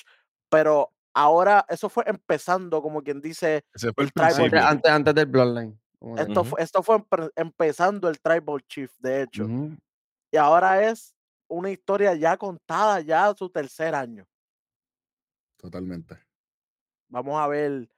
pero 0.50 0.92
ahora 1.14 1.64
eso 1.70 1.90
fue 1.90 2.04
empezando, 2.08 2.82
como 2.82 3.04
quien 3.04 3.22
dice, 3.22 3.64
Ese 3.74 3.94
fue 3.94 4.06
el 4.06 4.12
El 4.16 4.34
tribal 4.34 4.66
Antes, 4.66 4.92
antes, 4.92 5.14
del 5.14 5.26
Bloodline. 5.28 5.80
esto, 6.18 6.44
fue, 6.44 6.62
esto 6.64 6.82
fue 6.82 6.98
empe- 6.98 7.32
empezando 7.36 8.10
el 8.10 8.20
Tribal 8.20 8.62
Chief, 8.68 8.92
de 8.98 9.22
hecho, 9.24 9.48
y 10.32 10.38
ahora 10.38 10.90
es 10.90 11.15
una 11.48 11.72
historia 11.72 12.16
ya 12.16 12.38
contada, 12.38 13.02
ya 13.02 13.34
su 13.36 13.50
tercer 13.50 13.96
año. 13.96 14.28
Totalmente. 15.58 16.18
Vamos 17.08 17.40
a 17.40 17.48
ver 17.48 17.90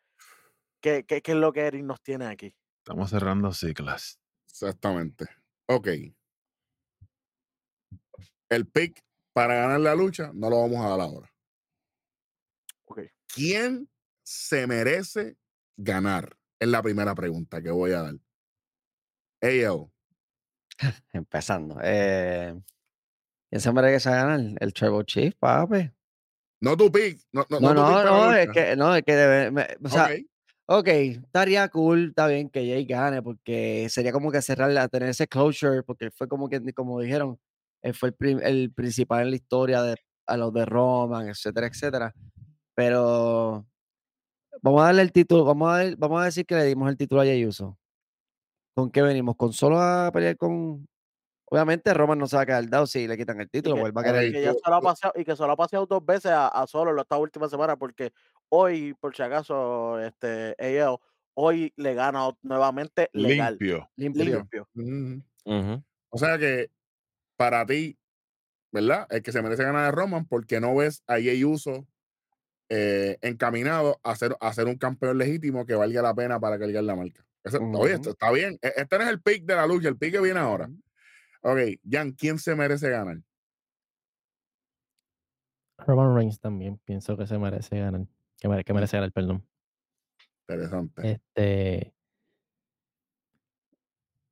qué, 0.81 1.05
qué, 1.05 1.21
qué 1.21 1.31
es 1.31 1.37
lo 1.37 1.51
que 1.51 1.61
Eric 1.61 1.83
nos 1.83 2.01
tiene 2.01 2.25
aquí. 2.25 2.53
Estamos 2.79 3.09
cerrando 3.09 3.51
ciclas. 3.53 4.19
Exactamente. 4.47 5.25
Ok. 5.67 5.87
El 8.49 8.67
pick 8.67 9.03
para 9.33 9.55
ganar 9.55 9.79
la 9.81 9.95
lucha 9.95 10.31
no 10.33 10.49
lo 10.49 10.61
vamos 10.61 10.85
a 10.85 10.89
dar 10.89 11.01
ahora. 11.01 11.31
Ok. 12.85 13.01
¿Quién 13.27 13.89
se 14.23 14.65
merece 14.65 15.37
ganar? 15.75 16.37
Es 16.59 16.67
la 16.67 16.81
primera 16.81 17.13
pregunta 17.13 17.61
que 17.61 17.69
voy 17.69 17.91
a 17.91 18.01
dar. 18.03 18.15
AO. 19.41 19.91
Empezando. 21.13 21.77
Eh, 21.83 22.59
¿Quién 23.49 23.61
se 23.61 23.71
merece 23.71 24.09
ganar? 24.09 24.39
El 24.59 24.73
Tribal 24.73 25.05
Chief, 25.05 25.33
papi. 25.39 25.89
No 26.61 26.75
tu 26.75 26.91
pick. 26.91 27.19
No, 27.31 27.45
no, 27.49 27.59
No, 27.59 27.73
no, 27.73 28.03
no, 28.03 28.33
es 28.33 28.49
que, 28.49 28.75
no, 28.75 28.95
es 28.95 29.03
que 29.03 29.15
debe, 29.15 29.51
me- 29.51 29.67
o 29.83 29.89
sea, 29.89 30.05
Ok. 30.05 30.11
Ok, 30.69 30.87
estaría 30.89 31.69
cool, 31.69 32.09
está 32.09 32.27
bien 32.27 32.49
que 32.49 32.59
Jay 32.59 32.83
gane, 32.85 33.21
porque 33.21 33.87
sería 33.89 34.11
como 34.11 34.29
que 34.33 34.41
cerrar, 34.41 34.89
tener 34.89 35.07
ese 35.07 35.25
closure, 35.25 35.81
porque 35.81 36.11
fue 36.11 36.27
como 36.27 36.49
que, 36.49 36.61
como 36.73 36.99
dijeron, 36.99 37.39
él 37.81 37.93
fue 37.93 38.09
el, 38.09 38.15
prim- 38.15 38.41
el 38.43 38.73
principal 38.73 39.21
en 39.23 39.29
la 39.29 39.37
historia 39.37 39.81
de 39.81 39.95
a 40.25 40.35
los 40.35 40.51
de 40.53 40.65
Roman, 40.65 41.29
etcétera, 41.29 41.67
etcétera. 41.67 42.13
Pero 42.75 43.65
vamos 44.61 44.81
a 44.81 44.85
darle 44.87 45.03
el 45.03 45.13
título, 45.13 45.45
vamos 45.45 45.69
a, 45.73 45.83
vamos 45.97 46.21
a 46.21 46.25
decir 46.25 46.45
que 46.45 46.55
le 46.55 46.65
dimos 46.65 46.89
el 46.89 46.97
título 46.97 47.21
a 47.21 47.23
Jay 47.23 47.45
Uso. 47.45 47.77
¿Con 48.75 48.91
qué 48.91 49.01
venimos? 49.01 49.37
¿Con 49.37 49.53
solo 49.53 49.79
a 49.79 50.11
pelear 50.11 50.35
con...? 50.35 50.85
Obviamente 51.49 51.93
Roman 51.93 52.17
no 52.19 52.27
se 52.27 52.35
va 52.35 52.41
a 52.41 52.45
quedar 52.45 52.69
dado 52.69 52.87
si 52.87 53.07
le 53.07 53.17
quitan 53.17 53.39
el 53.39 53.49
título, 53.49 53.75
que- 53.75 53.81
pues 53.81 53.89
él 53.91 53.97
va 53.97 54.01
a 54.01 54.03
querer... 54.03 54.31
que 54.33 54.41
ya 54.41 54.53
se 54.53 54.69
lo 54.69 54.75
ha 54.75 54.81
paseado 54.81 55.13
y 55.15 55.23
que 55.25 55.35
se 55.35 55.43
lo 55.43 55.51
ha 55.51 55.55
paseado 55.55 55.85
dos 55.85 56.05
veces 56.05 56.31
a, 56.31 56.47
a 56.49 56.67
solo 56.67 56.99
esta 57.01 57.17
última 57.17 57.47
semana 57.47 57.77
porque 57.77 58.11
hoy 58.49 58.93
por 58.99 59.15
si 59.15 59.23
acaso 59.23 59.99
este 60.01 60.55
AL 60.59 60.97
hoy 61.35 61.71
le 61.77 61.93
gana 61.93 62.29
nuevamente 62.41 63.09
legal 63.13 63.57
Limpio. 63.59 63.89
limpio. 63.95 64.23
limpio 64.25 64.67
Ujú. 64.75 65.23
Ujú. 65.45 65.83
O 66.09 66.17
sea 66.17 66.37
que 66.37 66.69
para 67.37 67.65
ti, 67.65 67.97
¿verdad? 68.71 69.07
El 69.09 69.21
que 69.23 69.31
se 69.31 69.41
merece 69.41 69.63
ganar 69.63 69.87
es 69.89 69.95
Roman 69.95 70.25
porque 70.25 70.59
no 70.59 70.75
ves 70.75 71.03
a 71.07 71.15
Jey 71.15 71.43
Uso 71.45 71.87
eh, 72.69 73.17
encaminado 73.21 73.99
a 74.03 74.15
ser, 74.17 74.35
a 74.41 74.53
ser 74.53 74.65
un 74.67 74.75
campeón 74.77 75.17
legítimo 75.17 75.65
que 75.65 75.75
valga 75.75 76.01
la 76.01 76.13
pena 76.13 76.39
para 76.39 76.59
cargar 76.59 76.83
la 76.83 76.95
marca. 76.95 77.23
Eso- 77.43 77.61
Oye, 77.61 77.93
esto 77.93 78.09
está 78.09 78.29
bien. 78.31 78.59
E- 78.61 78.73
Este 78.75 78.97
no 78.97 79.03
es 79.05 79.09
el 79.09 79.21
pick 79.21 79.45
de 79.45 79.55
la 79.55 79.65
lucha, 79.65 79.87
el 79.87 79.97
pick 79.97 80.11
que 80.13 80.19
viene 80.19 80.39
ahora. 80.39 80.69
Ok, 81.49 81.79
Jan, 81.89 82.11
¿quién 82.11 82.39
se 82.39 82.55
merece 82.55 82.89
ganar? 82.89 83.19
Roman 85.77 86.13
Reigns 86.13 86.41
también 86.41 86.77
pienso 86.83 87.15
que 87.15 87.25
se 87.25 87.37
merece 87.37 87.79
ganar. 87.79 88.05
Que, 88.37 88.49
mere- 88.49 88.65
que 88.65 88.73
merece 88.73 88.97
ganar, 88.97 89.13
perdón. 89.13 89.47
Interesante. 90.41 91.11
Este. 91.11 91.93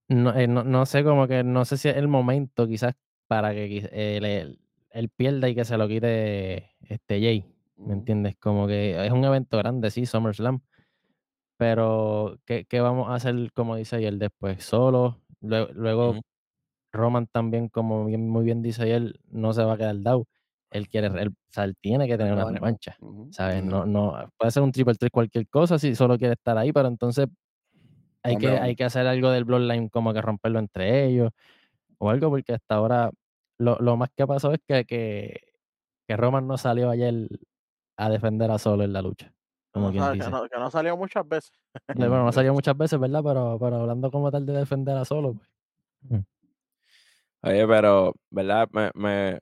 No, 0.10 0.36
eh, 0.38 0.48
no, 0.48 0.66
no 0.66 0.86
sé, 0.86 1.06
como 1.06 1.26
que 1.26 1.44
no 1.46 1.64
sé 1.64 1.78
si 1.78 1.88
es 1.88 1.96
el 1.96 2.10
momento, 2.10 2.68
quizás, 2.68 2.96
para 3.28 3.54
que 3.54 3.88
eh, 3.94 4.20
le- 4.20 4.58
él 4.90 5.10
pierda 5.10 5.48
y 5.48 5.56
que 5.56 5.64
se 5.64 5.78
lo 5.78 5.88
quite 5.88 6.76
este 6.82 7.22
Jay. 7.22 7.46
¿Me 7.78 7.94
entiendes? 7.94 8.36
Como 8.38 8.68
que 8.68 9.06
es 9.06 9.12
un 9.14 9.24
evento 9.24 9.58
grande, 9.58 9.90
sí, 9.90 10.06
SummerSlam. 10.06 10.60
Pero, 11.58 12.40
¿qué, 12.46 12.66
qué 12.66 12.82
vamos 12.82 13.08
a 13.10 13.16
hacer, 13.16 13.54
como 13.54 13.78
dice 13.78 13.96
ayer, 13.96 14.16
después? 14.16 14.66
Solo. 14.66 15.22
Luego. 15.40 16.20
Roman 16.96 17.28
también, 17.28 17.70
como 17.70 18.06
bien- 18.06 18.30
muy 18.30 18.46
bien 18.46 18.62
dice 18.62 18.84
ayer, 18.84 19.14
no 19.30 19.54
se 19.54 19.64
va 19.64 19.74
a 19.74 19.78
quedar 19.78 19.98
down. 20.02 20.26
Él 20.72 20.90
quiere, 20.90 21.08
él, 21.08 21.30
o 21.30 21.34
sea, 21.52 21.64
él 21.66 21.76
tiene 21.80 22.08
que 22.08 22.18
tener 22.18 22.34
una 22.34 22.46
Revancha. 22.46 22.98
¿Sabes? 23.32 23.64
No, 23.64 23.86
no, 23.86 24.30
puede 24.38 24.52
ser 24.52 24.64
un 24.64 24.72
triple 24.72 24.96
threat 24.96 25.12
cualquier 25.12 25.48
cosa 25.48 25.78
si 25.80 25.96
solo 25.96 26.18
quiere 26.18 26.34
estar 26.34 26.58
ahí, 26.58 26.72
pero 26.74 26.88
entonces 26.88 27.28
hay 28.24 28.34
¿Dónde 28.34 28.48
que, 28.48 28.58
hay 28.60 28.76
que 28.76 28.84
hacer 28.86 29.06
algo 29.08 29.30
del 29.30 29.46
Bloodline, 29.46 29.90
como 29.90 30.14
que 30.14 30.22
romperlo 30.22 30.60
entre 30.60 31.06
ellos 31.06 31.32
o 32.00 32.10
algo, 32.10 32.30
porque 32.30 32.54
hasta 32.54 32.76
ahora 32.76 33.12
lo, 33.60 33.78
lo 33.80 33.98
más 33.98 34.10
que 34.16 34.26
pasó 34.28 34.52
es 34.54 34.60
que, 34.68 34.86
que, 34.86 35.42
que 36.08 36.18
Roman 36.18 36.48
no 36.48 36.58
salió 36.58 36.90
ayer 36.90 37.28
a 37.98 38.10
defender 38.10 38.52
a 38.52 38.58
solo 38.60 38.84
en 38.84 38.94
la 38.94 39.02
lucha, 39.02 39.34
como 39.72 39.92
que, 39.92 40.00
no, 40.00 40.12
que 40.14 40.58
no 40.58 40.66
ha 40.66 40.72
salido 40.72 40.98
muchas 40.98 41.28
veces 41.28 41.52
Bueno, 41.96 42.24
no 42.24 42.30
Mm, 42.30 42.32
salió 42.34 42.54
muchas 42.54 42.78
veces, 42.78 43.00
¿verdad? 43.00 43.22
Pero, 43.24 43.58
pero 43.60 43.76
hablando 43.82 44.12
como 44.12 44.32
tal 44.32 44.46
de 44.46 44.54
defender 44.54 44.98
a 44.98 45.06
solo, 45.06 45.34
pues. 45.34 45.50
Oye, 47.46 47.68
pero, 47.68 48.14
¿verdad? 48.32 48.68
Me, 48.72 48.92
me, 48.96 49.40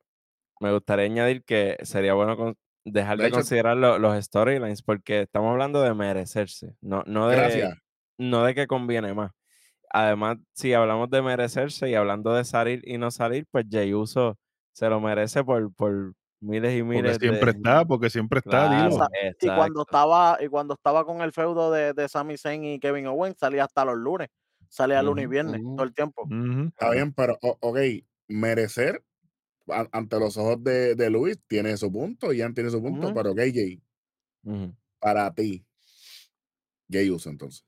me 0.60 0.72
gustaría 0.74 1.06
añadir 1.06 1.44
que 1.44 1.78
sería 1.84 2.14
bueno 2.14 2.36
con- 2.38 2.56
dejar 2.86 3.18
De 3.18 3.24
de 3.24 3.28
hecho- 3.30 3.38
considerar 3.38 3.78
lo- 3.78 3.98
los 4.00 4.24
storylines 4.26 4.82
porque 4.84 5.22
estamos 5.22 5.52
hablando 5.52 5.82
de 5.82 5.94
merecerse, 5.94 6.76
no, 6.82 7.04
no, 7.06 7.28
de, 7.30 7.38
Gracias. 7.38 7.78
no 8.18 8.44
de 8.44 8.54
que 8.56 8.68
conviene 8.68 9.14
más. 9.14 9.32
Además, 9.90 10.38
si 10.54 10.74
hablamos 10.74 11.10
de 11.10 11.22
merecerse 11.22 11.90
y 11.90 11.96
hablando 11.96 12.34
de 12.34 12.44
salir 12.44 12.82
y 12.86 12.98
no 12.98 13.12
salir, 13.12 13.46
pues 13.52 13.66
Jey 13.70 13.94
Uso 13.94 14.38
se 14.74 14.90
lo 14.90 15.00
merece 15.00 15.44
por, 15.44 15.72
por 15.76 16.14
miles 16.42 16.74
y 16.78 16.82
Porque 16.82 16.98
miles 16.98 17.18
siempre 17.20 17.52
de... 17.54 17.58
está, 17.58 17.86
porque 17.86 18.10
siempre 18.10 18.40
está, 18.40 18.68
Claro, 18.68 19.08
y 19.40 19.48
cuando 19.48 19.82
estaba 19.84 20.38
y 20.42 20.48
cuando 20.48 20.74
estaba 20.74 21.06
con 21.06 21.22
el 21.22 21.32
feudo 21.32 21.72
de, 21.72 21.94
de 21.94 22.10
Sami 22.10 22.38
Zayn 22.38 22.64
y 22.66 22.80
Kevin 22.80 23.06
Owens 23.08 23.38
salía 23.38 23.64
hasta 23.66 23.86
los 23.86 23.96
lunes 23.96 24.30
salía 24.74 25.04
lunes 25.04 25.26
y 25.26 25.28
viernes 25.28 25.62
todo 25.62 25.84
el 25.84 25.94
tiempo. 25.94 26.28
Está 26.70 26.90
bien, 26.92 27.14
pero, 27.14 27.38
ok, 27.42 27.78
merecer 28.28 29.06
a- 29.70 29.88
ante 29.92 30.20
los 30.20 30.36
ojos 30.38 30.64
de, 30.64 30.96
de 30.96 31.10
Luis 31.12 31.40
tiene 31.48 31.78
su 31.78 31.92
punto, 31.92 32.30
Jan 32.36 32.54
tiene 32.56 32.72
su 32.72 32.82
punto, 32.82 33.14
pero 33.14 33.32
ok, 33.32 33.38
Jay, 33.54 33.82
para 35.00 35.32
ti, 35.34 35.64
Jay 36.90 37.10
Uso 37.12 37.30
entonces. 37.30 37.66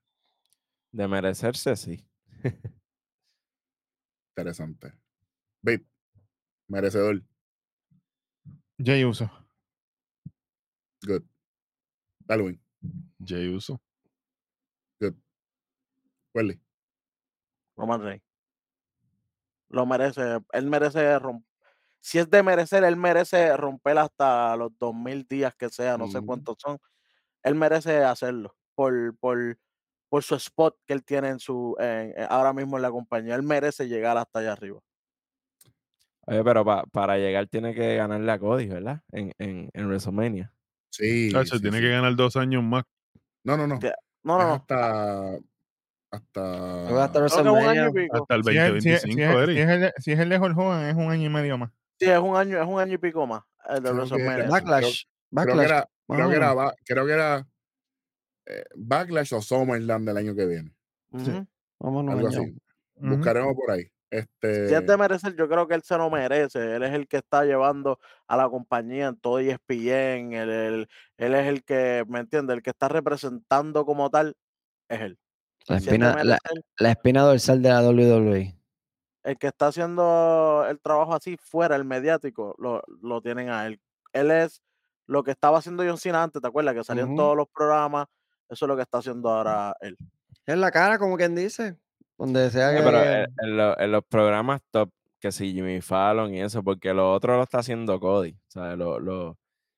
De 0.92 1.08
merecerse, 1.08 1.76
sí. 1.76 2.04
Interesante. 4.36 4.94
Bit, 5.62 5.86
merecedor. 6.68 7.22
Jay 8.84 9.06
Uso. 9.06 9.30
Good. 11.06 11.24
Dale, 12.28 12.44
Win. 12.44 12.62
Jey 13.24 13.48
Uso. 13.54 13.80
Welly. 16.34 16.60
Roman 17.76 18.02
Reigns 18.02 18.24
lo 19.70 19.86
merece 19.86 20.40
él 20.54 20.66
merece 20.68 21.18
romper 21.20 21.46
si 22.00 22.20
es 22.20 22.30
de 22.30 22.44
merecer 22.44 22.84
él 22.84 22.98
merece 22.98 23.56
romper 23.58 23.98
hasta 23.98 24.56
los 24.56 24.72
2000 24.78 25.26
días 25.28 25.56
que 25.56 25.70
sea 25.70 25.98
no 25.98 26.08
sé 26.08 26.20
Ujú. 26.20 26.28
cuántos 26.28 26.56
son 26.60 26.78
él 27.44 27.56
merece 27.56 28.04
hacerlo 28.04 28.56
por 28.76 29.18
por 29.18 29.58
por 30.10 30.24
su 30.24 30.36
spot 30.36 30.78
que 30.86 30.94
él 30.94 31.04
tiene 31.04 31.30
en 31.30 31.40
su 31.40 31.76
en- 31.80 32.14
en- 32.18 32.28
ahora 32.30 32.54
mismo 32.54 32.78
en 32.78 32.84
la 32.84 32.92
compañía 32.92 33.36
él 33.36 33.44
merece 33.44 33.88
llegar 33.88 34.18
hasta 34.18 34.40
allá 34.40 34.54
arriba 34.54 34.80
Oye, 36.28 36.44
pero 36.44 36.66
pa- 36.66 36.84
para 36.92 37.18
llegar 37.18 37.46
tiene 37.48 37.76
que 37.76 37.98
ganarle 37.98 38.32
a 38.32 38.40
Cody, 38.40 38.66
¿verdad? 38.68 39.02
En, 39.12 39.32
en, 39.38 39.70
en 39.74 39.86
WrestleMania. 39.88 40.52
Sí. 40.90 41.30
Chacho, 41.32 41.58
sí, 41.58 41.62
tiene 41.62 41.78
sí. 41.78 41.84
que 41.84 41.90
ganar 41.92 42.16
dos 42.16 42.36
años 42.36 42.64
más. 42.64 42.84
No, 43.44 43.56
no, 43.58 43.68
no. 43.68 43.78
Que- 43.80 43.94
no 44.24 44.40
no 44.40 44.48
no 44.48 44.54
hasta. 44.56 45.38
Hasta 46.16 47.04
Hasta. 47.04 47.20
WrestleMania. 47.20 47.92
Hasta 48.12 48.36
el 48.36 48.44
Si 48.44 48.58
es, 48.58 48.84
si 48.84 48.90
es- 48.92 49.02
si 49.02 49.08
2025, 49.16 49.42
es- 49.42 49.56
si 49.56 49.60
es 49.62 49.70
el, 49.70 49.82
de- 49.82 49.94
si 50.00 50.12
es 50.12 50.20
el 50.20 50.30
de 50.30 50.40
Hulk 50.40 50.58
Hogan, 50.58 50.86
es 50.86 50.96
un 50.96 51.12
año 51.12 51.26
y 51.26 51.30
medio 51.30 51.58
más. 51.58 51.72
sí 52.00 52.10
es 52.10 52.20
un 52.20 52.36
año 52.36 52.62
es 52.62 52.68
un 52.68 52.80
año 52.80 52.94
y 52.94 52.98
pico 52.98 53.26
más 53.26 53.44
el 53.70 53.82
de 53.84 53.92
WrestleMania 53.92 54.46
sí. 54.46 54.52
Backlash. 54.52 54.82
Creo 54.82 55.46
que 55.46 55.52
Backlash. 55.52 55.66
era. 55.66 55.90
Creo 56.08 56.28
o 56.28 56.30
que 56.30 56.36
era, 56.36 56.48
menos. 56.50 56.56
ba- 56.66 56.76
creo 56.86 57.06
que 57.06 57.12
era 57.14 57.48
eh, 58.48 58.64
Backlash 58.76 59.34
o 59.34 59.42
SummerSlam 59.42 60.06
del 60.06 60.18
año 60.18 60.36
que 60.36 60.46
viene. 60.46 60.72
Ujú. 61.12 61.48
Vámonos 61.80 62.14
Algo 62.16 62.28
así. 62.28 62.56
Buscaremos 62.96 63.56
por 63.56 63.72
ahí. 63.72 63.84
Si 64.12 64.20
es 64.20 64.28
Este. 64.42 64.82
de 64.82 64.98
merecer, 64.98 65.36
yo 65.36 65.50
creo 65.50 65.68
que 65.68 65.74
él 65.74 65.82
se 65.82 65.98
lo 65.98 66.10
merece. 66.10 66.76
Él 66.76 66.84
es 66.84 66.94
el 66.94 67.08
que 67.08 67.18
está 67.18 67.44
llevando 67.44 68.00
a 68.28 68.38
la 68.38 68.48
compañía 68.48 69.08
en 69.08 69.18
todo 69.18 69.40
ESPN. 69.40 70.32
Él, 70.34 70.50
él, 70.50 70.88
él 71.18 71.36
es 71.36 71.48
el 71.48 71.64
que, 71.66 72.06
¿me 72.08 72.20
entiende? 72.20 72.54
El 72.54 72.62
que 72.62 72.70
está 72.70 72.88
representando 72.88 73.84
como 73.86 74.10
tal, 74.10 74.38
es 74.88 75.02
él. 75.02 75.20
La 75.68 75.78
espina, 75.78 76.24
la, 76.24 76.38
la 76.78 76.92
espina 76.92 77.22
dorsal 77.24 77.62
de 77.62 77.70
la. 77.70 77.82
WWE. 77.82 78.56
el 79.24 79.38
que 79.40 79.48
está 79.48 79.68
haciendo 79.68 80.66
el 80.70 80.80
trabajo 80.80 81.16
así 81.16 81.38
fuera, 81.38 81.76
el 81.76 81.86
mediático, 81.86 82.56
lo, 82.60 82.84
lo 83.02 83.22
tienen 83.22 83.50
a 83.50 83.66
él. 83.66 83.80
Él 84.14 84.30
es 84.32 84.62
lo 85.08 85.24
que 85.24 85.32
estaba 85.32 85.58
haciendo 85.58 85.84
John 85.84 85.98
Cena 85.98 86.22
antes, 86.24 86.42
¿te 86.42 86.48
acuerdas? 86.48 86.76
Que 86.76 86.84
salía 86.84 87.04
en 87.04 87.10
Ujú. 87.10 87.18
todos 87.18 87.38
los 87.38 87.48
programas. 87.50 88.06
Eso 88.50 88.66
es 88.66 88.70
lo 88.70 88.76
que 88.76 88.84
está 88.84 89.00
haciendo 89.00 89.30
ahora 89.30 89.76
él. 89.82 89.98
Es 90.46 90.58
la 90.58 90.70
cara, 90.72 91.00
como 91.00 91.18
quien 91.18 91.34
dice. 91.36 91.76
Donde 92.18 92.50
sea 92.52 92.70
Sí, 92.72 92.78
que. 92.78 92.84
pero 92.84 93.02
en, 93.04 93.26
en 93.42 93.58
lo- 93.58 93.80
en 93.80 93.92
los 93.92 94.04
programas 94.06 94.62
top, 94.70 94.90
que 95.20 95.32
si 95.32 95.52
Jimmy 95.54 95.82
Fallon 95.82 96.34
y 96.34 96.42
eso, 96.42 96.62
porque 96.64 96.94
lo 96.94 97.12
otro 97.12 97.36
lo 97.38 97.44
está 97.44 97.58
haciendo 97.60 98.00
Cody. 98.00 98.32
O 98.48 98.52
sea, 98.52 98.76
lo, 98.76 99.00
lo- 99.00 99.38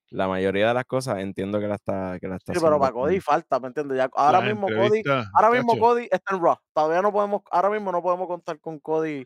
la 0.09 0.27
mayoría 0.27 0.69
de 0.69 0.73
las 0.73 0.85
cosas 0.85 1.19
entiendo 1.19 1.59
que 1.59 1.67
la 1.67 1.75
está, 1.75 2.17
que 2.19 2.27
la 2.27 2.37
está 2.37 2.53
Sí, 2.53 2.59
pero 2.61 2.79
para 2.79 2.93
Cody 2.93 3.19
falta, 3.19 3.59
¿me 3.59 3.67
entiendes? 3.67 3.97
Ya, 3.97 4.09
ahora 4.13 4.41
mismo 4.41 4.67
Cody, 4.67 5.03
ahora 5.33 5.51
mismo. 5.51 5.77
Cody 5.77 6.07
está 6.09 6.35
en 6.35 6.41
Raw. 6.41 6.57
Todavía 6.73 7.01
no 7.01 7.11
podemos, 7.11 7.41
ahora 7.51 7.69
mismo 7.69 7.91
no 7.91 8.01
podemos 8.01 8.27
contar 8.27 8.59
con 8.59 8.79
Cody 8.79 9.25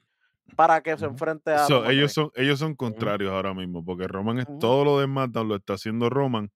para 0.56 0.82
que 0.82 0.98
se 0.98 1.06
enfrente 1.06 1.52
a 1.52 1.66
So, 1.66 1.90
ellos, 1.90 2.12
son, 2.14 2.32
ellos 2.36 2.60
son 2.60 2.76
contrarios 2.76 3.32
ahora 3.32 3.54
mismo, 3.54 3.86
porque 3.86 4.08
Roman 4.08 4.40
es 4.40 4.48
todo 4.60 4.84
lo 4.84 5.00
de 5.00 5.06
SmackDown 5.06 5.48
lo 5.48 5.56
está 5.56 5.74
haciendo 5.74 6.10
Roman 6.10 6.52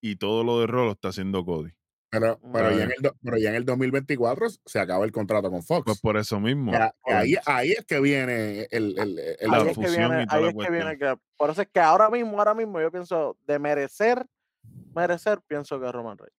y 0.00 0.16
todo 0.16 0.44
lo 0.44 0.60
de 0.60 0.66
Raw 0.66 0.86
lo 0.86 0.92
está 0.92 1.08
haciendo 1.08 1.44
Cody. 1.44 1.70
Pero, 2.12 2.38
pero, 2.52 2.70
ya 2.76 2.84
en 2.84 2.90
el, 2.90 3.12
pero 3.22 3.38
ya 3.38 3.48
en 3.48 3.54
el 3.54 3.64
2024 3.64 4.48
se 4.66 4.78
acaba 4.78 5.06
el 5.06 5.12
contrato 5.12 5.50
con 5.50 5.62
Fox. 5.62 5.84
Pues 5.86 6.00
por 6.02 6.18
eso 6.18 6.38
mismo. 6.38 6.70
Que 6.70 6.76
a- 6.76 6.90
que 6.90 6.96
pues, 7.04 7.16
ahí, 7.16 7.34
ahí 7.46 7.72
es 7.72 7.86
que 7.86 8.00
viene 8.00 8.68
el, 8.70 8.98
el, 8.98 9.18
el 9.18 9.50
La 9.50 9.56
Ahí 9.56 9.68
es 9.68 9.78
que 9.78 9.88
viene, 9.88 10.22
y 10.22 10.26
toda 10.26 10.36
ahí 10.36 10.42
la 10.42 10.48
es 10.50 10.54
que 10.54 10.70
viene 10.70 10.84
cuestión. 10.98 11.16
que, 11.16 11.22
por 11.38 11.48
eso 11.50 11.62
es 11.62 11.68
que 11.72 11.80
ahora 11.80 12.10
mismo, 12.10 12.36
ahora 12.38 12.52
mismo 12.52 12.82
yo 12.82 12.90
pienso 12.92 13.38
de 13.46 13.58
merecer, 13.58 14.26
merecer, 14.94 15.40
pienso 15.46 15.80
que 15.80 15.90
Roman 15.90 16.18
Reigns. 16.18 16.36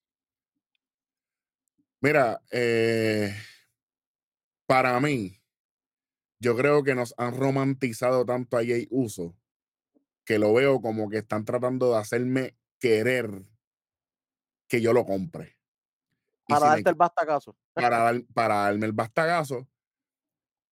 Mira, 2.01 2.39
eh, 2.51 3.33
para 4.67 4.99
mí, 4.99 5.41
yo 6.39 6.55
creo 6.55 6.83
que 6.83 6.93
nos 6.93 7.15
han 7.17 7.35
romantizado 7.35 8.25
tanto 8.25 8.57
a 8.57 8.63
Jay 8.63 8.85
Uso 8.91 9.35
que 10.23 10.37
lo 10.37 10.53
veo 10.53 10.81
como 10.81 11.09
que 11.09 11.17
están 11.17 11.45
tratando 11.45 11.93
de 11.93 11.97
hacerme 11.97 12.55
querer 12.79 13.41
que 14.67 14.79
yo 14.79 14.93
lo 14.93 15.03
compre. 15.05 15.57
Para 16.47 16.67
darte 16.67 16.89
el 16.89 16.95
bastacazo. 16.95 17.57
para, 17.73 18.13
para 18.33 18.55
darme 18.55 18.85
el 18.85 18.93
bastagazo. 18.93 19.67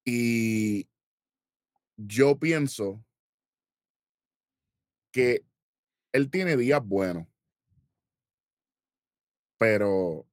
Y 0.06 0.90
yo 1.98 2.38
pienso 2.38 3.04
que 5.12 5.46
él 6.14 6.30
tiene 6.30 6.58
días 6.58 6.84
buenos, 6.84 7.28
pero 9.58 10.26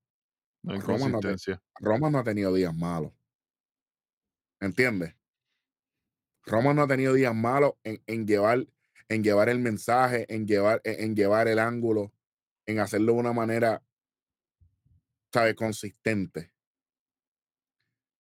No 0.62 0.80
Roma 0.80 1.08
no 1.08 1.20
te-. 1.20 1.36
Roma 1.80 2.10
no 2.10 2.18
ha 2.18 2.24
tenido 2.24 2.52
días 2.54 2.74
malos. 2.74 3.12
¿Entiendes? 4.60 5.14
Roma 6.44 6.72
no 6.72 6.82
ha 6.82 6.88
tenido 6.88 7.12
días 7.12 7.34
malos 7.34 7.74
en, 7.84 8.02
en 8.06 8.26
llevar, 8.26 8.66
en 9.08 9.22
llevar 9.22 9.48
el 9.50 9.58
mensaje, 9.58 10.32
en 10.34 10.46
llevar, 10.46 10.80
en, 10.84 11.04
en 11.04 11.14
llevar 11.14 11.46
el 11.46 11.58
ángulo, 11.58 12.12
en 12.66 12.80
hacerlo 12.80 13.12
de 13.12 13.18
una 13.18 13.32
manera, 13.32 13.82
¿sabes? 15.32 15.54
Consistente. 15.54 16.52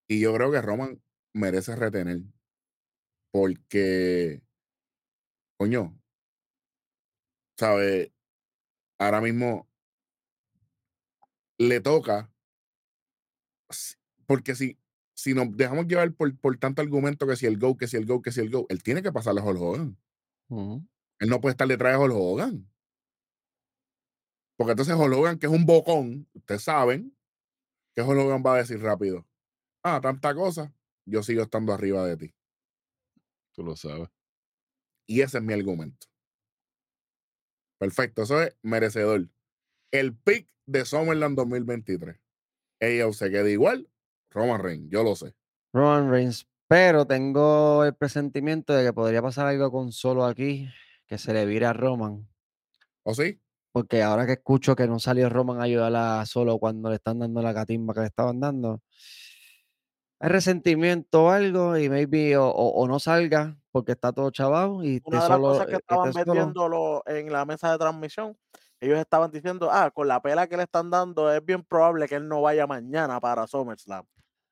Y 0.08 0.20
yo 0.20 0.34
creo 0.34 0.50
que 0.50 0.62
Roman 0.62 1.02
merece 1.34 1.76
retener. 1.76 2.22
Porque, 3.30 4.42
coño, 5.58 5.94
¿sabes? 7.58 8.10
Ahora 8.98 9.20
mismo 9.20 9.68
le 11.58 11.80
toca. 11.80 12.30
Porque 14.26 14.54
si, 14.54 14.78
si 15.14 15.34
nos 15.34 15.56
dejamos 15.56 15.86
llevar 15.86 16.12
por, 16.14 16.36
por 16.38 16.56
tanto 16.58 16.82
argumento 16.82 17.26
que 17.26 17.36
si 17.36 17.46
el 17.46 17.58
Go, 17.58 17.76
que 17.76 17.88
si 17.88 17.96
el 17.96 18.06
Go, 18.06 18.22
que 18.22 18.32
si 18.32 18.40
el 18.40 18.50
Go, 18.50 18.66
él 18.68 18.82
tiene 18.82 19.02
que 19.02 19.12
pasarle 19.12 19.40
a 19.40 19.44
Hulk 19.44 19.60
Hogan. 19.60 19.98
Él 21.20 21.28
no 21.28 21.40
puede 21.40 21.52
estar 21.52 21.68
detrás 21.68 21.92
de 21.92 22.04
Hulk 22.04 22.14
Hogan. 22.14 22.68
Porque 24.58 24.72
entonces 24.72 24.96
Hulk 24.96 25.16
Hogan, 25.16 25.38
que 25.38 25.46
es 25.46 25.52
un 25.52 25.64
bocón, 25.64 26.28
ustedes 26.34 26.64
saben 26.64 27.16
que 27.94 28.02
Hulk 28.02 28.18
Hogan 28.18 28.42
va 28.44 28.54
a 28.54 28.58
decir 28.58 28.82
rápido. 28.82 29.24
Ah, 29.84 30.00
tanta 30.02 30.34
cosa, 30.34 30.74
yo 31.06 31.22
sigo 31.22 31.42
estando 31.42 31.72
arriba 31.72 32.04
de 32.04 32.16
ti. 32.16 32.34
Tú 33.52 33.62
lo 33.62 33.76
sabes. 33.76 34.08
Y 35.06 35.20
ese 35.20 35.38
es 35.38 35.44
mi 35.44 35.54
argumento. 35.54 36.08
Perfecto, 37.78 38.24
eso 38.24 38.42
es 38.42 38.56
merecedor. 38.62 39.28
El 39.92 40.16
pick 40.16 40.48
de 40.66 40.84
Summerland 40.84 41.36
2023. 41.36 42.18
Ella 42.80 43.12
se 43.12 43.30
queda 43.30 43.48
igual. 43.48 43.88
Roman 44.30 44.60
Reigns, 44.60 44.90
yo 44.90 45.04
lo 45.04 45.14
sé. 45.14 45.36
Roman 45.72 46.10
Reigns. 46.10 46.48
Pero 46.66 47.06
tengo 47.06 47.84
el 47.84 47.94
presentimiento 47.94 48.74
de 48.74 48.84
que 48.84 48.92
podría 48.92 49.22
pasar 49.22 49.46
algo 49.46 49.70
con 49.70 49.92
Solo 49.92 50.24
aquí, 50.24 50.68
que 51.06 51.16
se 51.16 51.32
le 51.32 51.46
vire 51.46 51.66
a 51.66 51.72
Roman. 51.72 52.28
¿O 53.04 53.14
sí? 53.14 53.40
Porque 53.72 54.02
ahora 54.02 54.26
que 54.26 54.32
escucho 54.32 54.74
que 54.76 54.86
no 54.86 54.98
salió 54.98 55.28
Roman 55.28 55.60
a 55.60 55.64
ayudar 55.64 55.94
a 55.94 56.26
Solo 56.26 56.58
cuando 56.58 56.88
le 56.90 56.96
están 56.96 57.18
dando 57.20 57.42
la 57.42 57.54
catimba 57.54 57.94
que 57.94 58.00
le 58.00 58.06
estaban 58.06 58.40
dando, 58.40 58.82
hay 60.20 60.30
resentimiento 60.30 61.24
o 61.24 61.30
algo 61.30 61.76
y 61.78 61.88
maybe 61.88 62.36
o, 62.36 62.46
o- 62.48 62.82
o 62.82 62.88
no 62.88 62.98
salga 62.98 63.56
porque 63.70 63.92
está 63.92 64.12
todo 64.12 64.30
chavado 64.30 64.82
y 64.82 65.00
Una 65.04 65.22
de 65.22 65.28
las 65.28 65.36
solo. 65.38 65.48
cosas 65.48 65.66
que 65.66 65.74
eh, 65.74 65.78
estaban 65.78 66.12
vendiéndolo 66.12 67.02
en 67.06 67.32
la 67.32 67.44
mesa 67.44 67.70
de 67.70 67.78
transmisión, 67.78 68.36
ellos 68.80 68.98
estaban 68.98 69.30
diciendo, 69.30 69.68
ah, 69.70 69.90
con 69.92 70.08
la 70.08 70.20
pela 70.20 70.46
que 70.48 70.56
le 70.56 70.64
están 70.64 70.90
dando, 70.90 71.32
es 71.32 71.44
bien 71.44 71.62
probable 71.64 72.08
que 72.08 72.16
él 72.16 72.28
no 72.28 72.42
vaya 72.42 72.66
mañana 72.66 73.20
para 73.20 73.46
SummerSlam. 73.46 74.04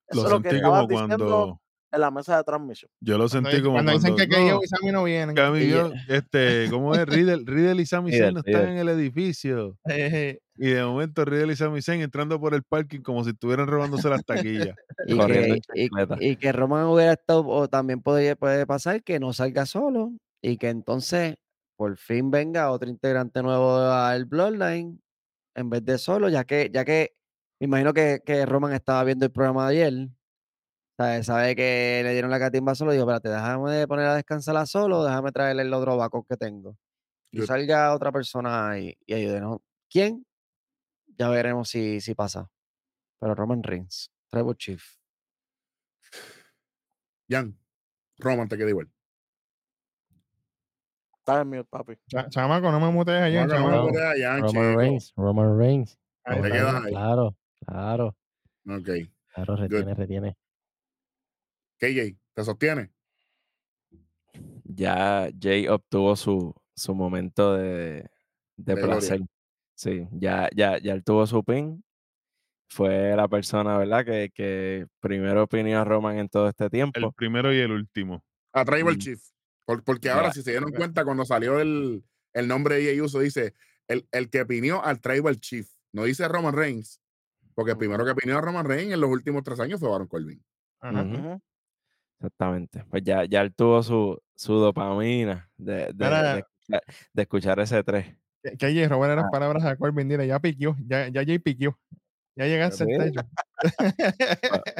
Eso 0.08 0.20
Lo 0.20 0.24
es 0.24 0.30
lo 0.30 0.40
que 0.40 0.48
estaban 0.50 0.86
diciendo 0.86 1.16
cuando. 1.26 1.60
En 1.96 2.00
la 2.02 2.10
mesa 2.10 2.36
de 2.36 2.44
transmisión. 2.44 2.90
Yo 3.00 3.18
lo 3.18 3.28
Cuando, 3.28 3.50
sentí 3.50 3.62
como 3.62 3.74
cuando 3.74 3.92
dicen 3.92 4.14
cuando. 4.14 4.34
que 4.36 4.42
KO 4.42 4.54
no, 4.54 4.60
y 4.62 4.66
Sammy 4.68 4.92
no 4.92 5.04
vienen. 5.04 5.34
Cami, 5.36 5.58
Y- 5.60 5.70
yo, 5.70 5.92
este, 6.08 6.68
¿cómo 6.70 6.94
es? 6.94 7.04
Riddle, 7.06 7.42
Riddle 7.44 7.82
y 7.82 7.86
Sami 7.86 8.10
Riddle, 8.12 8.24
Zayn 8.24 8.34
no 8.34 8.40
están 8.40 8.54
Riddle. 8.54 8.72
en 8.72 8.78
el 8.78 8.88
edificio. 8.88 9.78
Eh, 9.88 10.38
Y 10.58 10.68
de 10.70 10.82
momento 10.84 11.24
Riddle 11.24 11.52
y 11.52 11.56
Sami 11.56 11.82
Zayn 11.82 12.00
entrando 12.00 12.40
por 12.40 12.54
el 12.54 12.62
parking 12.62 13.00
como 13.00 13.24
si 13.24 13.30
estuvieran 13.30 13.66
robándose 13.66 14.08
las 14.08 14.24
taquillas. 14.24 14.74
Y 15.06 15.18
que, 15.18 15.60
y 16.20 16.36
que 16.36 16.52
Roman 16.52 16.86
hubiera 16.86 17.12
estado, 17.12 17.46
o 17.46 17.68
también 17.68 18.00
podría, 18.02 18.34
puede 18.36 18.66
pasar 18.66 19.02
que 19.02 19.20
no 19.20 19.32
salga 19.32 19.66
solo 19.66 20.12
y 20.42 20.56
que 20.56 20.68
entonces 20.68 21.36
por 21.76 21.96
fin 21.98 22.30
venga 22.30 22.70
otro 22.70 22.88
integrante 22.88 23.42
nuevo 23.42 23.76
al 23.78 24.24
Bloodline 24.24 25.00
en 25.54 25.70
vez 25.70 25.84
de 25.84 25.98
solo, 25.98 26.28
ya 26.30 26.44
que, 26.44 26.70
ya 26.72 26.84
que 26.84 27.12
me 27.60 27.66
imagino 27.66 27.92
que, 27.92 28.20
que 28.24 28.44
Roman 28.46 28.72
estaba 28.72 29.04
viendo 29.04 29.26
el 29.26 29.30
programa 29.32 29.68
de 29.70 29.84
ayer, 29.84 30.08
sabe, 30.96 31.22
sabe 31.24 31.56
que 31.56 32.00
le 32.04 32.12
dieron 32.12 32.30
la 32.30 32.38
catimba 32.38 32.74
solo, 32.74 32.92
digo, 32.92 33.04
espérate, 33.04 33.28
déjame 33.28 33.70
de 33.72 33.86
poner 33.88 34.06
a 34.06 34.14
descansar 34.14 34.56
a 34.56 34.66
solo, 34.66 35.04
déjame 35.04 35.32
traerle 35.32 35.62
el 35.62 35.72
otro 35.72 35.96
vaco 35.96 36.24
que 36.28 36.36
tengo. 36.36 36.76
Y 37.30 37.42
salga 37.42 37.94
otra 37.94 38.10
persona 38.12 38.78
y, 38.78 38.96
y 39.04 39.12
ayúdenos. 39.14 39.58
¿Quién? 39.90 40.24
Ya 41.18 41.28
veremos 41.28 41.68
si, 41.68 42.00
si 42.00 42.14
pasa. 42.14 42.48
Pero 43.20 43.34
Roman 43.34 43.62
Reigns, 43.62 44.10
Tribal 44.30 44.56
Chief. 44.56 44.82
Jan, 47.28 47.58
Roman 48.18 48.48
te 48.48 48.56
queda 48.56 48.70
igual. 48.70 48.88
Estás 51.18 51.42
en 51.42 51.48
mute, 51.48 51.64
papi. 51.64 51.94
cha- 52.06 52.28
chamaco, 52.28 52.70
no 52.70 52.78
me 52.80 52.90
mutees 52.92 53.20
allá, 53.20 53.46
No, 53.46 53.58
no 53.58 53.92
Jan, 54.18 54.40
Roman. 54.42 54.76
Reigns, 54.76 55.12
Roman 55.16 55.58
Reigns. 55.58 55.98
Ahí 56.24 56.40
Te 56.40 56.46
está. 56.46 56.56
quedas 56.58 56.84
ahí. 56.84 56.90
Claro, 56.92 57.36
claro, 57.66 58.16
Ok. 58.68 58.88
claro, 59.34 59.56
retiene, 59.56 59.94
retiene. 59.94 60.36
KJ, 61.78 62.16
¿te 62.34 62.44
sostiene? 62.44 62.90
Ya 64.64 65.28
Jay 65.40 65.68
obtuvo 65.68 66.16
su, 66.16 66.54
su 66.74 66.94
momento 66.94 67.54
de, 67.54 67.62
de 67.64 68.08
De 68.56 68.74
gloria. 68.74 68.94
placer. 68.96 69.20
Sí, 69.74 70.08
ya, 70.12 70.48
ya, 70.54 70.78
ya 70.78 70.92
él 70.94 71.04
tuvo 71.04 71.26
su 71.26 71.42
pin. 71.44 71.82
Fue 72.68 73.14
la 73.14 73.28
persona, 73.28 73.78
¿verdad? 73.78 74.04
Que, 74.04 74.30
que 74.34 74.86
primero 75.00 75.44
opinó 75.44 75.78
a 75.78 75.84
Roman 75.84 76.18
en 76.18 76.28
todo 76.28 76.48
este 76.48 76.64
El 76.64 76.70
tiempo. 76.70 77.12
primero 77.12 77.52
y 77.54 77.58
el 77.58 77.70
último. 77.70 78.24
A 78.52 78.64
Tribal 78.64 78.96
Mm. 78.96 78.98
Chief. 78.98 79.22
Por- 79.64 79.84
porque 79.84 80.10
ahora, 80.10 80.28
Ya. 80.28 80.32
si 80.32 80.42
se 80.42 80.50
dieron 80.50 80.72
cuenta, 80.72 81.04
cuando 81.04 81.24
salió 81.24 81.60
el, 81.60 82.04
el 82.34 82.48
nombre 82.48 82.76
de 82.76 82.82
Jey 82.84 83.00
Uso, 83.00 83.20
dice 83.20 83.54
el, 83.88 84.08
el 84.12 84.30
que 84.30 84.40
opinió 84.42 84.82
al 84.84 85.00
Tribal 85.00 85.38
Chief. 85.40 85.68
No 85.92 86.04
dice 86.04 86.26
Roman 86.28 86.54
Reigns. 86.54 87.00
Porque 87.54 87.72
el 87.72 87.78
primero 87.78 88.04
que 88.04 88.10
opinió 88.10 88.36
a 88.36 88.40
Roman 88.40 88.66
Reigns 88.66 88.92
en 88.92 89.00
los 89.00 89.10
últimos 89.10 89.42
tres 89.42 89.60
años 89.60 89.78
fue 89.80 89.88
Baron 89.88 90.08
Corbin. 90.08 90.42
Ajá. 90.80 91.38
Exactamente. 92.18 92.84
Pues 92.90 93.02
ya, 93.04 93.24
ya 93.24 93.42
él 93.42 93.54
tuvo 93.54 93.82
su, 93.82 94.18
su 94.34 94.54
dopamina 94.54 95.48
de, 95.56 95.86
de, 95.86 95.92
Mira. 95.94 96.34
de 96.34 96.38
escuchar, 96.40 96.82
de 97.12 97.22
escuchar 97.22 97.60
ese 97.60 97.82
3. 97.84 98.16
Que, 98.42 98.56
que 98.56 98.66
ayer 98.66 98.88
Robert 98.90 99.18
Ah. 99.18 99.28
palabras 99.30 99.64
a 99.64 99.76
Corbin, 99.76 100.08
dile, 100.08 100.26
ya 100.26 100.38
piquió, 100.40 100.76
ya, 100.86 101.08
ya 101.08 101.24
Jay 101.24 101.38
piquió. 101.38 101.78
Ya 102.36 102.46
llegaste 102.46 102.84
al 102.84 102.90
Sí. 102.90 102.98
techo. 102.98 103.20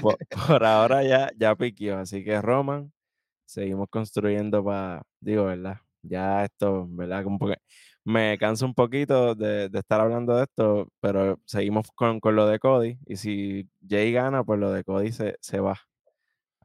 Por, 0.02 0.16
por 0.48 0.64
ahora 0.64 1.02
ya, 1.04 1.30
ya 1.36 1.54
piquió. 1.56 1.98
Así 1.98 2.22
que 2.24 2.40
Roman, 2.42 2.92
seguimos 3.46 3.88
construyendo 3.90 4.62
para, 4.64 5.02
digo, 5.20 5.44
¿verdad? 5.46 5.78
Ya 6.02 6.44
esto, 6.44 6.86
¿verdad? 6.90 7.24
Como 7.24 7.38
porque 7.38 7.56
me 8.04 8.36
canso 8.38 8.66
un 8.66 8.74
poquito 8.74 9.34
de, 9.34 9.68
de 9.68 9.78
estar 9.78 10.00
hablando 10.00 10.36
de 10.36 10.44
esto, 10.44 10.88
pero 11.00 11.40
seguimos 11.46 11.88
con, 11.94 12.20
con 12.20 12.36
lo 12.36 12.46
de 12.46 12.58
Cody. 12.58 12.98
Y 13.06 13.16
si 13.16 13.68
Jay 13.88 14.12
gana, 14.12 14.44
pues 14.44 14.60
lo 14.60 14.70
de 14.72 14.84
Cody 14.84 15.12
se, 15.12 15.36
se 15.40 15.58
va. 15.60 15.76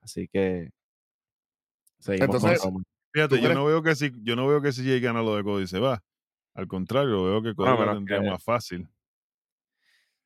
Así 0.01 0.27
que 0.27 0.71
seguimos 1.99 2.35
Entonces, 2.35 2.61
con. 2.61 2.83
Fíjate, 3.13 3.35
yo 3.35 3.41
crees- 3.43 3.55
no 3.55 3.65
veo 3.65 3.83
que 3.83 3.95
si, 3.95 4.11
yo 4.23 4.35
no 4.35 4.47
veo 4.47 4.61
que 4.61 4.71
si 4.71 4.83
Jay 4.85 4.99
gana 4.99 5.21
lo 5.21 5.35
de 5.35 5.43
Cody 5.43 5.67
se 5.67 5.79
va. 5.79 6.01
Al 6.53 6.67
contrario, 6.67 7.23
veo 7.25 7.41
que 7.41 7.53
Cody 7.55 7.69
Bueno, 7.69 7.85
lo 7.85 7.93
tendría 7.95 8.21
que- 8.21 8.29
más 8.29 8.43
fácil. 8.43 8.87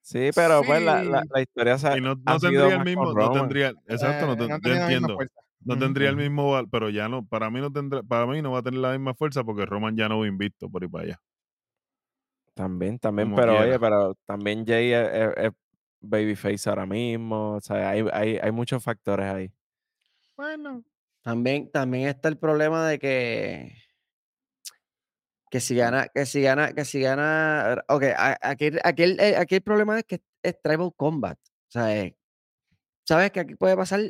Sí, 0.02 0.30
pero 0.36 0.62
pues 0.64 0.84
la, 0.84 1.04
la, 1.04 1.42
historia 1.42 1.80
se 1.80 1.98
Y 1.98 2.02
no, 2.02 2.12
ha 2.12 2.16
no 2.34 2.40
sido 2.40 2.52
tendría 2.52 2.76
el 2.76 2.86
mismo, 2.86 3.12
no 3.14 3.32
tendría, 3.32 3.70
exacto, 3.88 4.28
no, 4.28 4.34
Eh, 4.34 4.38
ten- 4.38 4.50
no 4.50 4.56
yo 4.58 4.62
tenía 4.62 4.80
la 4.80 4.86
misma 4.86 4.86
entiendo. 4.86 5.16
fuerza. 5.16 5.40
No 5.62 5.80
tendría 5.80 6.10
el 6.10 6.16
mismo, 6.16 6.62
pero 6.70 6.90
ya 6.92 7.10
no, 7.10 7.26
para 7.26 7.50
mí 7.50 7.60
no 7.60 7.72
tendrá, 7.72 8.04
para 8.04 8.28
mí 8.28 8.40
no 8.40 8.52
va 8.52 8.60
a 8.60 8.62
tener 8.62 8.80
la 8.80 8.92
misma 8.92 9.16
fuerza 9.16 9.44
porque 9.44 9.66
Roman 9.66 9.96
ya 9.98 10.08
no 10.08 10.20
va 10.20 10.28
invicto 10.28 10.70
por 10.70 10.84
ahí 10.84 10.90
para 10.90 11.04
allá. 11.06 11.22
También, 12.54 13.00
también, 13.00 13.30
Como 13.30 13.36
pero 13.38 13.58
oye, 13.60 13.80
pero 13.80 14.14
también 14.26 14.64
Jay 14.66 14.92
es, 14.94 15.10
es- 15.12 15.34
es 15.38 15.52
babyface 16.02 16.70
ahora 16.70 16.86
mismo. 16.86 17.54
O 17.56 17.62
sea, 17.62 17.90
hay, 17.90 18.06
hay, 18.14 18.38
hay 18.38 18.52
muchos 18.52 18.84
factores 18.84 19.26
ahí. 19.26 19.52
Bueno. 20.38 20.84
También, 21.22 21.72
también 21.72 22.08
está 22.10 22.30
el 22.30 22.38
problema 22.38 22.88
de 22.88 23.00
que, 23.00 23.74
que 25.50 25.60
si 25.60 25.76
gana, 25.76 26.08
que 26.14 26.26
si 26.26 26.42
gana, 26.42 26.74
que 26.74 26.86
si 26.86 27.02
gana, 27.02 27.84
ok, 27.88 28.04
aquí, 28.42 28.70
aquí, 28.84 29.04
el, 29.04 29.20
eh, 29.20 29.36
aquí 29.38 29.56
el 29.56 29.62
problema 29.64 29.98
es 29.98 30.06
que 30.06 30.22
es 30.44 30.62
tribal 30.62 30.92
combat. 30.96 31.40
O 31.40 31.72
sea, 31.72 32.12
sabes 33.08 33.32
que 33.32 33.40
aquí 33.40 33.56
puede 33.56 33.76
pasar 33.76 34.02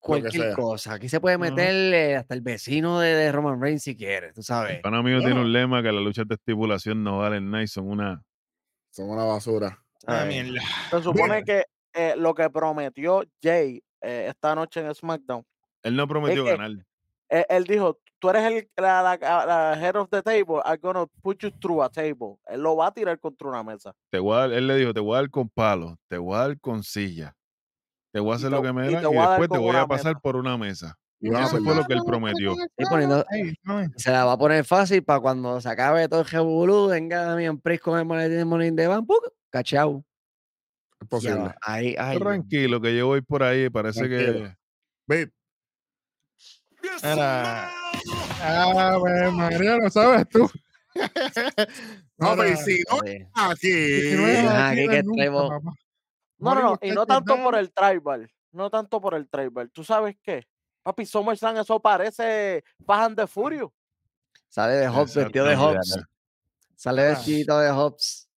cualquier 0.00 0.52
cosa. 0.54 0.94
Aquí 0.94 1.08
se 1.08 1.20
puede 1.20 1.38
meter 1.38 1.94
eh, 1.94 2.16
hasta 2.16 2.34
el 2.34 2.40
vecino 2.40 2.98
de, 2.98 3.14
de 3.14 3.30
Roman 3.30 3.60
Reigns 3.60 3.84
si 3.84 3.96
quiere, 3.96 4.32
tú 4.32 4.40
El 4.40 4.44
sabes. 4.44 4.80
mío 5.04 5.20
tiene 5.20 5.40
un 5.40 5.52
lema 5.52 5.82
que 5.82 5.92
las 5.92 6.02
luchas 6.02 6.26
de 6.26 6.34
estipulación 6.34 7.04
no 7.04 7.18
valen 7.18 7.50
nada 7.50 7.62
y 7.62 7.68
son 7.68 7.88
una. 7.88 8.22
Son 8.90 9.10
una 9.10 9.24
basura. 9.24 9.80
Se 10.90 11.02
supone 11.02 11.44
que 11.44 11.64
eh, 11.92 12.14
lo 12.16 12.34
que 12.34 12.48
prometió 12.50 13.22
Jay 13.42 13.82
eh, 14.00 14.26
esta 14.28 14.54
noche 14.54 14.80
en 14.80 14.94
SmackDown, 14.94 15.44
Él 15.82 15.96
no 15.96 16.06
prometió 16.08 16.44
que- 16.44 16.50
ganar. 16.50 16.70
eh, 17.30 17.44
él 17.48 17.64
dijo, 17.64 17.98
tú 18.18 18.30
eres 18.30 18.44
el, 18.44 18.70
la, 18.76 19.02
la- 19.02 19.46
la 19.46 19.78
head 19.80 19.96
of 19.96 20.08
the 20.10 20.22
table, 20.22 20.60
I'm 20.64 20.78
gonna 20.80 21.06
put 21.22 21.38
you 21.42 21.50
through 21.60 21.82
a 21.82 21.88
table. 21.90 22.36
Él 22.46 22.62
lo 22.62 22.76
va 22.76 22.88
a 22.88 22.92
tirar 22.92 23.18
contra 23.20 23.48
una 23.48 23.62
mesa. 23.62 23.92
Te 24.10 24.18
voy 24.18 24.34
a 24.36 24.40
dar- 24.40 24.52
él 24.52 24.66
le 24.66 24.76
dijo, 24.76 24.92
te 24.94 25.00
voy 25.00 25.14
a 25.16 25.20
dar 25.20 25.30
con 25.30 25.48
palo, 25.48 25.96
te 26.08 26.18
voy 26.18 26.34
a 26.34 26.38
dar 26.48 26.60
con 26.60 26.82
silla, 26.82 27.34
te 28.12 28.20
voy 28.20 28.30
a 28.30 28.34
Y 28.34 28.36
hacer 28.36 28.50
te- 28.50 28.56
lo 28.56 28.62
que 28.62 28.72
me 28.72 28.82
y 28.90 28.94
da 28.94 29.00
y 29.00 29.14
después 29.14 29.48
te 29.50 29.58
voy 29.58 29.76
a 29.76 29.86
pasar 29.86 30.12
mesa. 30.14 30.20
por 30.20 30.36
una 30.36 30.56
mesa. 30.56 30.96
Y 31.20 31.34
Eso 31.34 31.58
fue 31.62 31.74
lo 31.74 31.84
que 31.84 31.94
él 31.94 32.02
prometió. 32.06 32.54
Poniendo, 32.88 33.24
es. 33.30 33.54
se 33.96 34.12
la 34.12 34.24
va 34.24 34.32
a 34.34 34.38
poner 34.38 34.64
fácil 34.64 35.02
para 35.02 35.18
cuando 35.18 35.60
se 35.60 35.68
acabe 35.68 36.08
todo 36.08 36.20
el 36.20 36.26
revolú, 36.26 36.86
venga 36.88 37.22
Damian 37.24 37.58
Priest 37.58 37.82
con 37.82 37.98
el 37.98 38.06
maletín 38.06 38.38
de 38.38 38.44
Morning 38.44 38.72
de 38.72 38.86
Van, 38.86 39.04
cachao. 39.50 40.04
Es 41.00 41.00
Ya 41.00 41.06
posible. 41.08 41.54
Ahí. 41.62 41.96
Tranquilo, 42.18 42.80
que 42.80 42.96
yo 42.96 43.08
voy 43.08 43.20
por 43.20 43.42
ahí, 43.42 43.68
parece 43.68 44.08
Tranquilo. 44.08 44.32
que 44.48 44.56
Babe, 45.08 45.32
Era. 47.02 47.70
Ah, 48.42 48.96
pues 49.00 49.32
María, 49.32 49.76
lo 49.76 49.90
sabes 49.90 50.28
tú. 50.28 50.48
no, 52.18 52.36
pero 52.36 52.56
si 52.56 52.82
no 52.88 52.96
aquí. 52.98 53.18
no 55.04 55.30
no. 55.30 55.74
No, 56.40 56.54
no, 56.54 56.62
no, 56.62 56.70
Hollywood 56.72 56.78
y 56.82 56.90
no 56.92 57.06
tanto 57.06 57.36
por 57.42 57.56
el 57.56 57.72
tribal. 57.72 58.30
No 58.52 58.70
tanto 58.70 59.00
por 59.00 59.14
el 59.14 59.28
tribal. 59.28 59.70
¿Tú 59.70 59.84
sabes 59.84 60.16
qué? 60.22 60.46
Papi, 60.82 61.04
SummerSlam, 61.04 61.56
eso 61.58 61.80
parece 61.80 62.64
Fajan 62.86 63.14
de 63.14 63.26
Furio. 63.26 63.72
sale 64.48 64.74
de 64.74 64.88
Hobbs, 64.88 65.14
vestido 65.14 65.44
de. 65.44 65.56
Hobbs. 65.56 65.98
Sale 66.76 67.02
Ah. 67.02 67.08
vestido 67.10 67.58
de 67.58 67.70
Hobbs. 67.70 68.28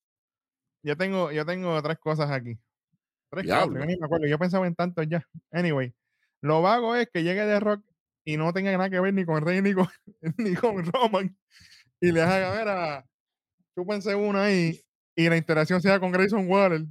Yo 0.84 0.98
tengo, 0.98 1.32
yo 1.32 1.46
tengo 1.46 1.82
tres 1.82 2.00
cosas 2.00 2.30
aquí. 2.32 2.58
Tres 3.30 3.46
cuatro, 3.48 3.80
yo 3.80 3.86
ni 3.86 3.96
me 3.98 4.06
acuerdo. 4.06 4.28
Yo 4.28 4.38
pensaba 4.38 4.68
en 4.68 4.76
tantos 4.76 5.06
ya. 5.08 5.26
Anyway, 5.52 5.94
lo 6.42 6.62
vago 6.62 6.96
es 6.96 7.08
que 7.14 7.24
llegue 7.24 7.46
de 7.46 7.60
Rock 7.60 7.84
y 8.26 8.38
no 8.38 8.52
tenga 8.54 8.72
nada 8.72 8.90
que 8.90 9.00
ver 9.00 9.14
ni 9.14 9.26
con 9.26 9.42
Rey 9.46 9.62
ni 9.62 9.74
con, 9.74 9.88
ni 10.38 10.54
con 10.56 10.86
Roman. 10.86 11.36
Y 12.00 12.12
le 12.12 12.22
haga 12.22 12.52
ver 12.52 12.68
a. 12.70 13.06
Chúpense 13.76 14.14
una 14.16 14.44
ahí 14.46 14.80
y 15.16 15.30
la 15.30 15.38
interacción 15.38 15.82
sea 15.82 16.00
con 16.00 16.12
Grayson 16.12 16.48
Waller. 16.50 16.82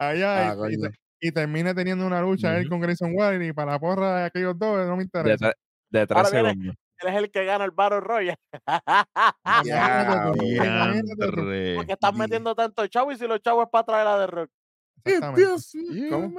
Allá 0.00 0.50
Ah, 0.52 0.56
y- 0.70 1.28
y, 1.28 1.32
termine 1.32 1.74
teniendo 1.74 2.06
una 2.06 2.20
lucha 2.22 2.56
él 2.58 2.68
con 2.68 2.80
Grayson 2.80 3.12
Waller 3.14 3.42
y 3.42 3.52
para 3.52 3.72
la 3.72 3.78
porra 3.80 4.18
de 4.20 4.24
aquellos 4.26 4.56
dos 4.58 4.86
no 4.86 4.92
me 4.96 4.98
De, 4.98 5.04
interesa. 5.04 5.46
tre- 5.50 5.54
de 5.90 6.06
tres 6.06 6.16
Ahora 6.16 6.30
viene- 6.30 6.48
segundos. 6.50 6.76
Él 7.00 7.08
es 7.10 7.14
el 7.16 7.30
que 7.30 7.44
gana 7.44 7.64
el 7.64 7.70
Battle 7.70 8.00
Royale. 8.00 8.36
Tú. 10.34 10.42
Diantre. 10.42 11.74
Porque 11.76 11.92
están 11.92 12.12
Di- 12.14 12.18
metiendo 12.20 12.54
tanto 12.54 12.86
chavo 12.88 13.12
y 13.12 13.16
si 13.16 13.26
los 13.26 13.40
chavos 13.40 13.64
es 13.66 13.70
para 13.70 13.84
traer 13.84 14.06
a 14.06 14.18
The 14.18 14.26
Rock. 14.26 14.50
Exactamente. 15.08 15.40
Dios 15.40 15.74
mío. 15.74 16.08
¿Cómo? 16.10 16.38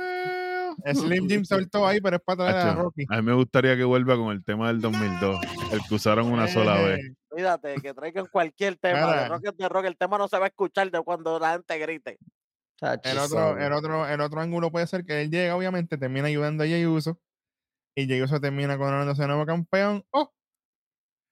Slim 0.94 1.28
Jim 1.28 1.46
soltó 1.46 1.86
ahí, 1.86 2.00
pero 2.02 2.18
es 2.18 2.22
para 2.22 2.38
traer 2.38 2.56
a 2.56 2.72
Hacho, 2.72 2.82
Rocky. 2.82 3.06
a 3.10 3.18
mí 3.18 3.22
me 3.24 3.34
gustaría 3.34 3.76
que 3.76 3.84
vuelva 3.84 4.16
con 4.16 4.32
el 4.32 4.44
tema 4.44 4.68
del 4.68 4.82
2002, 4.82 5.40
el 5.72 5.80
que 5.88 5.96
usaron 5.96 6.32
una 6.32 6.48
sola 6.48 6.76
vez. 6.82 7.00
Eh, 7.00 7.16
Cuídate, 7.30 7.76
que 7.76 7.94
traigan 7.94 8.26
cualquier 8.28 8.78
tema. 8.78 9.06
Mira. 9.08 9.24
De 9.24 9.30
Rock 9.30 9.56
de 9.56 9.70
Rock. 9.70 9.86
El 9.86 9.98
tema 9.98 10.18
no 10.18 10.28
se 10.28 10.38
va 10.38 10.46
a 10.46 10.48
escuchar 10.48 10.90
de 10.90 11.02
cuando 11.02 11.40
la 11.40 11.54
gente 11.54 11.78
grite. 11.78 12.18
El 13.04 13.18
otro, 13.20 13.58
el, 13.58 13.74
otro, 13.74 14.08
el 14.08 14.22
otro 14.22 14.40
ángulo 14.40 14.72
puede 14.72 14.88
ser 14.88 15.04
que 15.04 15.22
él 15.22 15.30
llega, 15.30 15.56
obviamente, 15.56 15.98
termina 15.98 16.28
ayudando 16.28 16.64
a 16.64 16.68
Jey 16.68 16.86
Uso 16.86 17.20
y 17.94 18.08
Jey 18.08 18.22
Uso 18.22 18.40
termina 18.40 18.78
coronándose 18.78 19.28
nuevo 19.28 19.46
campeón 19.46 20.06
o 20.12 20.34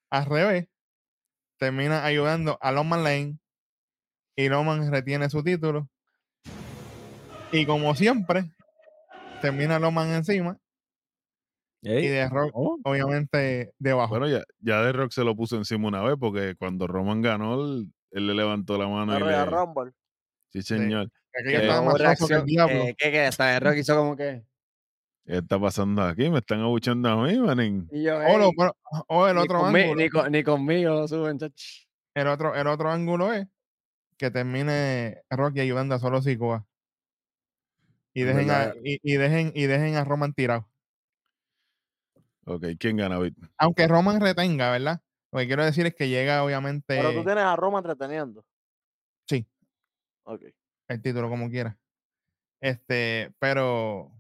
al 0.10 0.26
revés, 0.26 0.68
termina 1.58 2.04
ayudando 2.04 2.58
a 2.62 2.72
Loman 2.72 3.04
Lane 3.04 3.40
y 4.36 4.50
Loman 4.50 4.92
retiene 4.92 5.30
su 5.30 5.42
título 5.44 5.90
y 7.52 7.66
como 7.66 7.96
siempre 7.96 8.46
termina 9.42 9.80
Loman 9.80 10.10
encima 10.14 10.58
y 11.82 12.08
de 12.08 12.28
Rock 12.28 12.52
oh, 12.54 12.80
obviamente 12.84 13.72
debajo. 13.80 14.10
Bueno, 14.10 14.28
ya, 14.28 14.44
ya 14.60 14.82
The 14.84 14.92
Rock 14.94 15.12
se 15.12 15.24
lo 15.24 15.36
puso 15.36 15.56
encima 15.58 15.88
una 15.88 16.02
vez 16.02 16.16
porque 16.20 16.56
cuando 16.58 16.88
Roman 16.88 17.22
ganó, 17.22 17.54
él, 17.64 17.92
él 18.12 18.28
le 18.28 18.34
levantó 18.34 18.78
la 18.78 18.88
mano 18.88 19.18
La 19.20 19.20
y 19.20 19.24
le... 19.30 19.46
Rumble. 19.46 19.92
Sí, 20.52 20.62
señor. 20.62 21.10
Que 21.34 21.44
diablo. 21.50 22.74
eh, 22.74 22.96
¿Qué, 22.98 23.12
qué? 23.12 23.22
Hasta 23.26 23.46
de 23.48 23.60
Rock 23.60 23.76
hizo 23.78 23.96
como 23.96 24.16
que. 24.18 24.44
¿Qué 25.26 25.38
está 25.38 25.60
pasando 25.60 26.02
aquí? 26.02 26.30
Me 26.30 26.40
están 26.40 26.62
abuchando 26.62 27.10
a 27.10 27.24
mí, 27.28 27.38
manín. 27.38 27.88
Y 27.92 28.04
yo, 28.04 28.18
O, 28.18 28.38
lo- 28.38 28.46
"Ey, 28.46 28.52
pero- 28.58 28.78
o 29.10 29.28
el 29.28 29.36
ni, 29.36 29.42
otro 29.42 29.60
conmi- 29.62 29.82
ángulo. 29.84 30.02
ni, 30.02 30.10
con- 30.10 30.32
ni 30.32 30.44
conmigo 30.44 30.90
lo 31.02 31.08
suben. 31.08 31.38
El 32.16 32.28
otro, 32.28 32.56
el 32.56 32.66
otro 32.66 32.90
ángulo 32.90 33.32
es 33.34 33.46
que 34.18 34.32
termine 34.32 35.22
Rocky 35.30 35.60
ayudando 35.60 35.94
a 35.96 36.00
solo 36.00 36.22
Sikoa. 36.22 36.66
Y 38.18 38.22
En 38.22 38.30
dejen, 38.30 38.50
a, 38.50 38.74
y, 38.84 39.00
y 39.04 39.18
dejen, 39.18 39.52
y 39.54 39.68
dejen 39.68 39.96
a 39.96 40.04
Roman 40.04 40.34
tirado. 40.34 40.68
Ok, 42.48 42.66
¿quién 42.80 42.98
gana, 42.98 43.20
Vic? 43.20 43.36
Aunque 43.60 43.88
Roman 43.88 44.20
retenga, 44.20 44.72
¿verdad? 44.72 45.04
Lo 45.32 45.38
que 45.38 45.46
quiero 45.46 45.64
decir 45.64 45.86
es 45.86 45.94
que 45.94 46.10
llega, 46.10 46.44
obviamente, 46.44 46.98
Pero 46.98 47.14
tú 47.14 47.24
tienes 47.24 47.44
a 47.44 47.56
Roma 47.56 47.78
entreteniendo. 47.78 48.44
Sí. 49.30 49.48
Ok. 50.24 50.46
el 50.88 51.02
título 51.04 51.30
como 51.30 51.48
quiera. 51.52 51.78
Este, 52.60 53.32
pero 53.38 54.12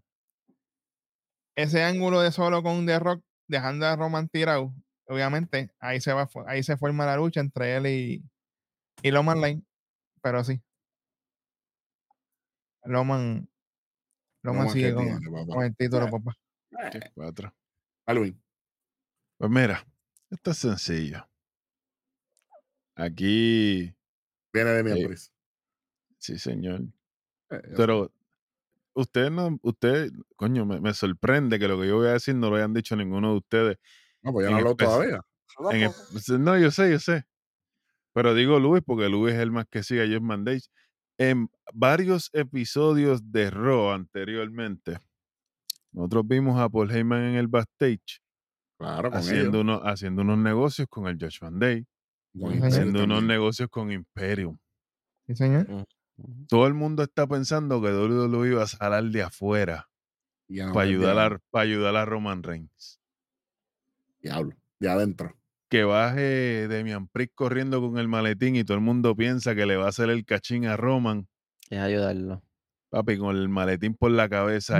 ese 1.55 1.83
ángulo 1.83 2.21
de 2.21 2.31
solo 2.31 2.61
con 2.61 2.85
The 2.85 2.99
Rock, 2.99 3.23
dejando 3.47 3.87
a 3.87 3.95
Roman 3.95 4.29
tirado, 4.29 4.75
obviamente, 5.07 5.71
ahí 5.79 6.01
se 6.01 6.13
va, 6.13 6.29
ahí 6.45 6.61
se 6.61 6.77
forma 6.77 7.07
la 7.07 7.17
lucha 7.17 7.39
entre 7.39 7.75
él 7.75 7.87
y, 7.87 8.23
y 9.01 9.09
Loman 9.09 9.41
Lane. 9.41 9.63
Pero 10.21 10.43
sí. 10.43 10.61
Loman, 12.83 13.49
Loman 14.43 14.69
sigue 14.69 14.93
con, 14.93 15.03
tiene, 15.05 15.19
papá. 15.31 15.53
con 15.53 15.63
el 15.65 15.75
título, 15.75 16.09
papá. 16.09 16.33
¿Qué 16.91 16.99
cuatro? 17.13 17.53
Alvin. 18.05 18.41
Pues 19.37 19.51
mira, 19.51 19.85
esto 20.29 20.51
es 20.51 20.57
sencillo. 20.57 21.27
Aquí, 22.95 23.93
Viene 24.53 24.69
de 24.71 24.83
mi. 24.83 25.05
Priest. 25.05 25.31
sí, 26.17 26.39
señor. 26.39 26.81
Eh. 27.51 27.61
Pero 27.75 28.11
usted 28.93 29.29
no, 29.29 29.59
usted, 29.61 30.11
coño, 30.35 30.65
me, 30.65 30.79
me 30.81 30.93
sorprende 30.93 31.59
que 31.59 31.67
lo 31.67 31.79
que 31.79 31.87
yo 31.87 31.97
voy 31.97 32.07
a 32.07 32.13
decir 32.13 32.35
no 32.35 32.49
lo 32.49 32.55
hayan 32.55 32.73
dicho 32.73 32.95
ninguno 32.95 33.31
de 33.33 33.37
ustedes. 33.37 33.77
No, 34.23 34.31
pues 34.33 34.49
ya 34.49 34.59
no 34.59 34.69
especie- 34.71 34.75
todavía. 34.87 35.21
El- 35.71 36.43
no, 36.43 36.57
yo 36.57 36.71
sé, 36.71 36.91
yo 36.91 36.99
sé. 36.99 37.25
Pero 38.13 38.33
digo 38.33 38.59
Luis 38.59 38.81
porque 38.83 39.09
Luis 39.09 39.35
es 39.35 39.39
el 39.41 39.51
más 39.51 39.67
que 39.69 39.83
sigue 39.83 40.03
a 40.03 40.07
Jeff 40.07 40.21
Mandage. 40.21 40.67
En 41.17 41.49
varios 41.73 42.29
episodios 42.33 43.31
de 43.31 43.49
Raw 43.49 43.91
anteriormente, 43.91 44.99
nosotros 45.91 46.27
vimos 46.27 46.59
a 46.59 46.69
Paul 46.69 46.91
Heyman 46.91 47.23
en 47.23 47.35
el 47.35 47.47
backstage 47.47 48.21
Claro, 48.77 49.09
con 49.09 49.19
haciendo, 49.19 49.61
ellos. 49.61 49.61
unos, 49.61 49.81
haciendo 49.83 50.21
unos 50.21 50.37
negocios 50.37 50.87
con 50.87 51.07
el 51.07 51.17
Josh 51.19 51.39
Van 51.39 51.57
Day, 51.57 51.87
Con 52.39 52.63
haciendo 52.63 53.03
unos 53.03 53.23
negocios 53.23 53.69
con 53.69 53.91
Imperium. 53.91 54.57
Sí, 55.25 55.35
señor. 55.35 55.87
Todo 56.47 56.67
el 56.67 56.73
mundo 56.73 57.03
está 57.03 57.27
pensando 57.27 57.81
que 57.81 57.89
WWE 57.89 58.49
iba 58.49 58.63
a 58.63 58.67
salir 58.67 59.11
de 59.11 59.23
afuera 59.23 59.89
para 60.73 60.81
ayudar, 60.81 61.19
a, 61.19 61.39
para 61.49 61.63
ayudar 61.63 61.95
a 61.95 62.05
Roman 62.05 62.43
Reigns. 62.43 62.99
Diablo. 64.21 64.55
De 64.79 64.89
adentro. 64.89 65.35
Que 65.69 65.83
baje 65.83 66.67
Demian 66.67 67.07
Priest 67.07 67.33
corriendo 67.35 67.81
con 67.81 67.97
el 67.97 68.07
maletín 68.07 68.55
y 68.55 68.63
todo 68.63 68.77
el 68.77 68.83
mundo 68.83 69.15
piensa 69.15 69.53
que 69.53 69.65
le 69.65 69.75
va 69.75 69.85
a 69.85 69.89
hacer 69.89 70.09
el 70.09 70.25
cachín 70.25 70.65
a 70.65 70.77
Roman. 70.77 71.27
Es 71.69 71.79
ayudarlo. 71.79 72.41
Papi, 72.89 73.17
con 73.17 73.35
el 73.35 73.49
maletín 73.49 73.93
por 73.93 74.11
la 74.11 74.29
cabeza, 74.29 74.79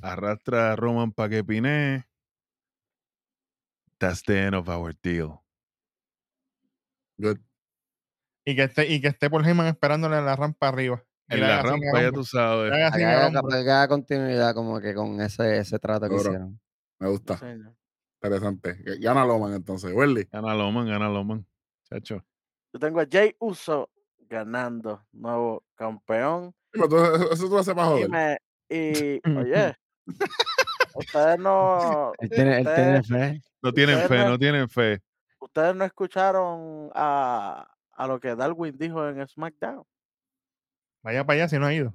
arrastra 0.00 0.72
a 0.72 0.76
Roman 0.76 1.12
para 1.12 1.28
que 1.28 1.44
pinee. 1.44 2.04
That's 3.98 4.22
the 4.22 4.46
end 4.46 4.54
of 4.54 4.68
our 4.68 4.94
deal. 5.02 5.40
Good. 7.18 7.38
Y 8.44 8.54
que 8.54 8.64
esté, 8.64 8.92
y 8.92 9.00
que 9.00 9.08
esté 9.08 9.30
por 9.30 9.46
Heyman 9.46 9.66
esperándole 9.66 10.18
en 10.18 10.26
la 10.26 10.36
rampa 10.36 10.68
arriba. 10.68 11.02
En 11.28 11.40
la 11.40 11.62
rampa, 11.62 12.02
ya 12.02 12.12
tú 12.12 12.24
sabes. 12.24 12.70
Que 12.70 13.04
haga, 13.04 13.88
continuidad 13.88 14.54
como 14.54 14.80
que 14.80 14.94
con 14.94 15.20
ese, 15.20 15.58
ese 15.58 15.78
trato 15.78 16.08
que 16.08 16.16
hicieron. 16.16 16.60
Me 16.98 17.08
gusta. 17.08 17.40
Interesante. 18.24 18.78
Gana 19.00 19.24
Loman 19.24 19.52
entonces. 19.54 19.92
Welly. 19.94 20.24
Gana 20.32 20.54
Loman, 20.54 20.86
gana 20.88 21.08
Loman. 21.08 21.46
Chacho. 21.90 22.24
Yo 22.72 22.80
tengo 22.80 23.00
a 23.00 23.06
Jay 23.10 23.34
Uso 23.38 23.90
ganando, 24.28 25.04
nuevo 25.12 25.62
campeón. 25.74 26.54
Sí, 26.72 26.80
pero 26.80 26.88
tú- 26.88 27.32
Eso, 27.32 27.48
tú 27.48 27.58
haces 27.58 27.74
Y, 27.76 27.78
joder. 27.80 28.08
me, 28.10 28.38
y 28.68 29.20
oye, 29.38 29.76
ustedes 30.94 31.38
no, 31.38 32.12
Él 32.18 32.30
tiene, 32.30 32.58
él 32.58 32.64
tiene 32.74 33.02
fe. 33.02 33.42
No 33.62 33.72
tienen 33.72 33.96
Ustedes 33.96 34.08
fe, 34.08 34.24
no- 34.24 34.28
no 34.30 34.38
tienen 34.38 34.68
fe. 34.68 35.02
ustedes 35.38 35.76
no 35.76 35.84
escucharon 35.84 36.90
a, 36.94 37.68
a 37.92 38.06
lo 38.06 38.18
que 38.18 38.34
Darwin 38.34 38.76
dijo 38.76 39.06
en 39.08 39.26
SmackDown. 39.28 39.84
Vaya 41.02 41.24
para 41.24 41.40
allá 41.40 41.48
si 41.48 41.58
no 41.58 41.66
ha 41.66 41.74
ido. 41.74 41.94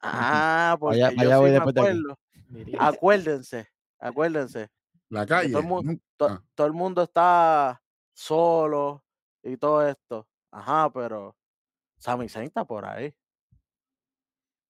Ah, 0.00 0.76
porque 0.80 1.02
Allá- 1.02 1.10
yo 1.16 1.20
allá 1.20 1.38
voy 1.38 1.50
sí 1.50 1.58
me 1.58 1.64
después 1.72 2.64
de. 2.64 2.76
Acuérdense, 2.78 3.68
acuérdense. 3.98 4.68
La 5.10 5.26
calle. 5.26 5.50
todo, 5.50 5.60
el 5.62 5.66
mu- 5.68 5.82
nun- 5.82 6.02
to- 6.16 6.26
ah. 6.26 6.44
todo 6.54 6.66
el 6.66 6.72
mundo 6.72 7.02
está 7.02 7.82
solo 8.12 9.04
y 9.42 9.56
todo 9.56 9.86
esto. 9.86 10.26
Ajá, 10.50 10.90
pero 10.92 11.36
Sami 11.98 12.28
Zayn 12.28 12.46
está 12.46 12.64
por 12.64 12.84
ahí. 12.84 13.14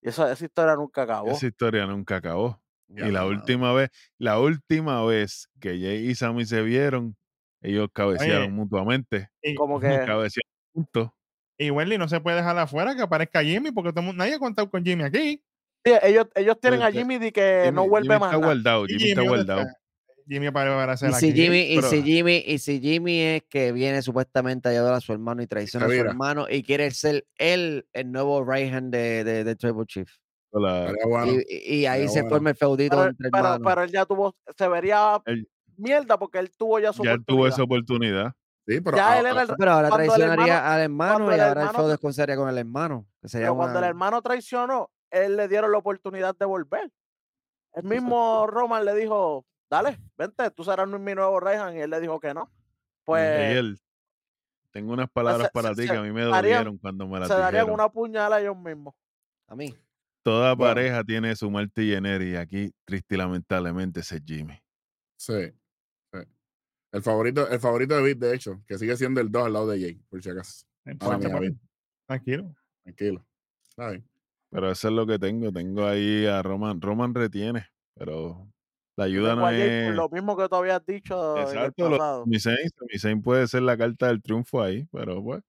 Y 0.02 0.08
esa, 0.08 0.30
esa 0.32 0.44
historia 0.44 0.74
nunca 0.76 1.02
acabó. 1.02 1.30
Esa 1.30 1.46
historia 1.46 1.86
nunca 1.86 2.16
acabó. 2.16 2.60
Ya 2.88 3.08
y 3.08 3.12
la 3.12 3.26
última 3.26 3.72
vez, 3.72 3.90
la 4.18 4.38
última 4.38 5.02
vez 5.04 5.48
que 5.60 5.70
Jay 5.80 6.10
y 6.10 6.14
Sammy 6.14 6.44
se 6.44 6.62
vieron, 6.62 7.16
ellos 7.62 7.88
cabecearon 7.92 8.42
Oye, 8.44 8.52
mutuamente. 8.52 9.30
Y, 9.42 9.54
Como 9.58 9.80
que 9.80 9.86
Cabecearon 10.04 10.50
juntos. 10.74 11.10
y 11.58 11.70
Wendy 11.70 11.96
no 11.96 12.08
se 12.08 12.20
puede 12.20 12.36
dejar 12.36 12.58
afuera 12.58 12.94
que 12.94 13.02
aparezca 13.02 13.42
Jimmy 13.42 13.72
porque 13.72 13.92
todo 13.92 14.12
nadie 14.12 14.34
ha 14.34 14.38
contado 14.38 14.70
con 14.70 14.84
Jimmy 14.84 15.04
aquí. 15.04 15.42
sí, 15.84 15.92
ellos, 16.02 16.26
ellos 16.34 16.60
tienen 16.60 16.82
a 16.82 16.88
Este, 16.88 16.98
Jimmy 17.00 17.18
de 17.18 17.32
que 17.32 17.70
no 17.72 17.88
vuelve 17.88 18.08
Jimmy 18.08 18.20
más 18.20 18.28
está 18.28 18.38
nada. 18.40 18.46
guardado, 18.52 18.84
¿Y 18.86 18.88
Jimmy 18.98 19.10
está 19.10 19.22
guardado. 19.22 19.60
está? 19.62 19.72
Jimmy 20.26 20.50
para 20.50 20.74
aparecer 20.74 21.10
Y 21.10 21.14
si 21.14 21.30
aquí. 21.30 21.40
Jimmy, 21.42 21.60
y 21.60 21.82
si 21.82 22.02
Jimmy, 22.02 22.42
y 22.46 22.58
si 22.58 22.80
Jimmy 22.80 23.20
es 23.20 23.42
que 23.48 23.72
viene 23.72 24.00
supuestamente 24.02 24.68
a 24.68 24.72
ayudar 24.72 24.94
a 24.94 25.00
su 25.00 25.12
hermano 25.12 25.42
y 25.42 25.46
traiciona 25.46 25.86
a 25.86 25.88
su 25.88 25.94
hermano 25.94 26.46
y 26.48 26.62
quiere 26.62 26.90
ser 26.92 27.26
él 27.36 27.86
el 27.92 28.10
nuevo 28.12 28.44
right 28.44 28.72
hand 28.72 28.92
de, 28.92 29.24
de, 29.24 29.44
de 29.44 29.56
Tribal 29.56 29.86
Chief. 29.86 30.10
La- 30.52 30.86
Estaría 30.86 31.06
bueno. 31.06 31.32
y, 31.48 31.86
ahí 31.86 32.08
se 32.08 32.20
bueno. 32.22 32.28
forma 32.36 32.50
el 32.50 32.56
feudito 32.56 32.96
Pero, 32.96 33.10
entre 33.10 33.30
pero, 33.30 33.58
pero 33.64 33.82
él 33.82 33.90
ya 33.90 34.04
tuvo, 34.06 34.36
se 34.56 34.68
vería 34.68 35.20
mierda 35.76 36.16
porque 36.18 36.38
él 36.38 36.50
tuvo 36.56 36.78
ya 36.78 36.92
su 36.92 37.02
ya 37.02 37.12
él 37.12 37.24
tuvo 37.24 37.46
oportunidad. 37.46 37.54
esa 37.54 37.62
oportunidad. 37.64 38.32
Sí, 38.66 38.80
pero 38.80 38.96
Ya 38.96 39.08
ah, 39.08 39.22
ah, 39.26 39.42
el- 39.42 39.54
pero 39.58 39.70
ahora 39.72 39.88
el 39.88 39.94
traicionaría 39.94 40.44
hermano- 40.54 40.72
al 40.72 40.80
hermano 40.80 41.30
y 41.30 41.34
el 41.34 41.40
ahora 41.40 41.52
el 41.52 41.58
hermano- 41.68 41.78
feudo 41.78 41.98
con 42.38 42.48
el 42.48 42.58
hermano. 42.58 43.06
Que 43.20 43.28
sería 43.28 43.46
Pero 43.48 43.56
cuando 43.56 43.78
el 43.80 43.84
hermano 43.84 44.22
traicionó, 44.22 44.90
él 45.10 45.36
le 45.36 45.48
dieron 45.48 45.70
la 45.72 45.78
oportunidad 45.78 46.34
de 46.38 46.46
volver. 46.46 46.90
El 47.74 47.82
mismo 47.84 48.46
Roman 48.46 48.84
le 48.84 48.94
dijo, 48.94 49.44
dale, 49.70 49.98
vente, 50.16 50.50
tú 50.50 50.64
serás 50.64 50.88
mi 50.88 51.14
nuevo 51.14 51.40
Reyhan. 51.40 51.76
Y 51.76 51.80
él 51.80 51.90
le 51.90 52.00
dijo 52.00 52.18
que 52.20 52.32
no. 52.34 52.50
Pues 53.04 53.48
Miguel, 53.48 53.78
tengo 54.70 54.92
unas 54.92 55.10
palabras 55.10 55.46
se- 55.48 55.52
para 55.52 55.68
se- 55.74 55.82
ti 55.82 55.86
se 55.88 55.92
que 55.92 55.98
a 55.98 56.02
mí 56.02 56.10
me 56.12 56.22
darían- 56.24 56.42
dolieron 56.42 56.78
cuando 56.78 57.06
me 57.06 57.20
las 57.20 57.28
se 57.28 57.34
darían 57.34 57.70
una 57.70 57.88
puñalada 57.88 58.40
ellos 58.40 58.56
mismos. 58.56 58.94
A 59.46 59.54
mí. 59.54 59.74
Toda 60.22 60.54
Bueno. 60.54 60.74
pareja 60.74 61.04
tiene 61.04 61.36
su 61.36 61.50
muerte 61.50 61.82
y 61.84 61.92
y 61.92 62.36
aquí, 62.36 62.72
triste 62.86 63.14
y 63.14 63.18
lamentablemente, 63.18 64.00
ese 64.00 64.16
es 64.16 64.22
Jimmy. 64.24 64.58
sí, 65.16 65.52
sí. 66.12 66.18
El 66.92 67.02
favorito, 67.02 67.48
el 67.48 67.60
favorito 67.60 67.94
de 67.96 68.02
Beat, 68.02 68.18
de 68.18 68.34
hecho, 68.34 68.62
que 68.66 68.78
sigue 68.78 68.96
siendo 68.96 69.20
el 69.20 69.30
2 69.30 69.44
al 69.46 69.52
lado 69.52 69.66
de 69.68 69.80
Jay, 69.80 69.94
por 70.08 70.22
si 70.22 70.30
acaso. 70.30 70.64
Tranquilo. 72.06 72.54
Tranquilo. 72.86 73.26
Está 73.68 73.90
bien. 73.90 74.08
Pero 74.50 74.70
eso 74.70 74.88
es 74.88 74.94
lo 74.94 75.06
que 75.06 75.18
tengo. 75.18 75.50
Tengo 75.52 75.84
ahí 75.86 76.26
a 76.26 76.40
Roman. 76.42 76.80
Roman 76.80 77.14
retiene, 77.14 77.66
pero 77.94 78.46
la 78.96 79.04
ayuda 79.04 79.34
no 79.34 79.48
es. 79.50 79.94
lo 79.94 80.08
mismo 80.08 80.36
que 80.36 80.48
tú 80.48 80.54
habías 80.56 80.84
dicho 80.86 81.36
en 81.36 81.42
el 81.42 81.48
Exacto, 81.48 81.90
lo, 81.90 81.98
pasado. 81.98 82.26
mi 82.26 82.38
Zayn, 82.38 82.70
mi 82.92 82.98
Zayn 82.98 83.22
puede 83.22 83.46
ser 83.48 83.62
la 83.62 83.76
carta 83.76 84.06
del 84.08 84.22
triunfo 84.22 84.62
ahí, 84.62 84.86
pero 84.92 85.22
pues. 85.22 85.42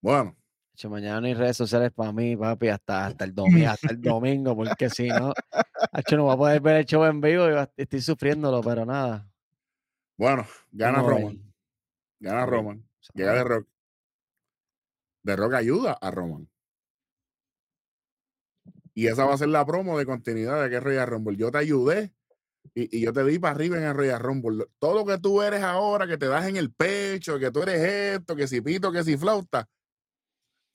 Bueno, 0.00 0.36
Hecho, 0.78 0.90
mañana 0.90 1.20
no 1.20 1.26
hay 1.26 1.34
redes 1.34 1.56
sociales 1.56 1.90
para 1.90 2.12
mí, 2.12 2.36
papi, 2.36 2.68
hasta, 2.68 3.06
hasta, 3.06 3.24
el 3.24 3.34
domingo, 3.34 3.68
hasta 3.68 3.90
el 3.90 4.00
domingo, 4.00 4.54
porque 4.54 4.88
si 4.88 5.08
no, 5.08 5.32
hecho, 5.92 6.16
no 6.16 6.22
voy 6.22 6.34
a 6.34 6.36
poder 6.36 6.60
ver 6.60 6.76
el 6.76 6.84
show 6.84 7.04
en 7.04 7.20
vivo 7.20 7.48
y 7.48 7.52
va- 7.52 7.68
estoy 7.76 8.00
sufriéndolo, 8.00 8.60
pero 8.60 8.86
nada. 8.86 9.28
bueno, 10.16 10.46
gana. 10.70 11.02
Roman. 11.02 11.52
Gana. 12.20 12.46
Roman. 12.46 12.88
Llega 13.12 13.32
de 13.34 13.42
Rock. 13.42 13.68
De 15.24 15.34
Rock 15.34 15.54
ayuda 15.54 15.98
a 16.00 16.10
Roman. 16.12 16.48
Y 18.94 19.08
esa 19.08 19.24
va 19.24 19.34
a 19.34 19.38
ser 19.38 19.48
la 19.48 19.66
promo 19.66 19.98
de 19.98 20.06
continuidad 20.06 20.62
de 20.62 20.70
que 20.70 20.78
Royal 20.78 21.08
Rumble. 21.08 21.36
Yo 21.36 21.50
te 21.50 21.58
ayudé 21.58 22.12
y, 22.74 22.98
y 22.98 23.00
yo 23.02 23.12
te 23.12 23.24
di 23.24 23.38
para 23.38 23.54
arriba 23.54 23.76
en 23.78 23.84
el 23.84 23.94
Royal 23.94 24.20
Rumble. 24.20 24.66
Todo 24.78 24.94
lo 24.94 25.04
que 25.04 25.18
tú 25.18 25.42
eres 25.42 25.62
ahora, 25.62 26.06
que 26.06 26.18
te 26.18 26.26
das 26.26 26.46
en 26.46 26.56
el 26.56 26.72
pecho, 26.72 27.38
que 27.38 27.50
tú 27.50 27.62
eres 27.62 27.80
esto, 28.18 28.34
que 28.36 28.46
si 28.48 28.60
pito, 28.60 28.92
que 28.92 29.04
si 29.04 29.16
flauta, 29.16 29.68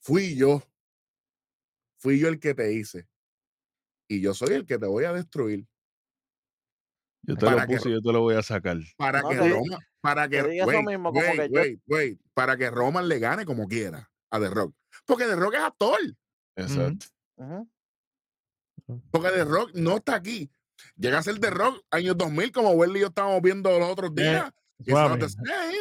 fui 0.01 0.35
yo. 0.35 0.61
Fui 1.99 2.19
yo 2.19 2.27
el 2.27 2.39
que 2.39 2.53
te 2.53 2.73
hice. 2.73 3.07
Y 4.09 4.21
yo 4.21 4.33
soy 4.33 4.53
el 4.55 4.65
que 4.65 4.77
te 4.77 4.85
voy 4.85 5.05
a 5.05 5.13
destruir. 5.13 5.65
Yo 7.25 7.35
te 7.35 7.45
Para 7.45 7.61
lo 7.61 7.67
que 7.67 7.77
puse 7.77 7.89
y 7.89 7.93
yo 7.93 8.01
te 8.01 8.11
lo 8.11 8.19
voy 8.21 8.35
a 8.35 8.43
sacar. 8.43 8.77
Para 8.97 9.21
No 9.21 9.29
que 9.29 9.35
te- 9.37 9.77
para 10.01 10.27
que, 10.27 10.41
wait, 10.43 10.85
como 11.01 11.11
wait, 11.19 11.31
que 11.39 11.49
yo- 11.49 11.61
wait, 11.61 11.81
wait, 11.87 12.21
para 12.33 12.57
que 12.57 12.69
Roman 12.69 13.07
le 13.07 13.19
gane 13.19 13.45
como 13.45 13.67
quiera 13.67 14.11
a 14.29 14.39
The 14.39 14.49
Rock. 14.49 14.75
Porque 15.05 15.23
The 15.25 15.37
Rock 15.37 15.53
es 15.53 15.61
actor. 15.61 15.99
Exacto. 16.57 17.05
Porque 19.09 19.29
The 19.29 19.45
Rock 19.45 19.71
no 19.75 19.95
está 19.95 20.15
aquí. 20.15 20.51
Llega 20.95 21.17
a 21.19 21.23
ser 21.23 21.39
The 21.39 21.49
Rock 21.49 21.81
años 21.91 22.17
2000, 22.17 22.51
como 22.51 22.71
Welly 22.71 22.99
y 22.99 23.01
yo 23.01 23.07
estábamos 23.07 23.41
viendo 23.41 23.77
los 23.79 23.89
otros 23.89 24.13
días. 24.13 24.51
It's 24.79 24.89
not 24.93 25.07
suave. 25.07 25.19
the 25.19 25.29
same. 25.29 25.77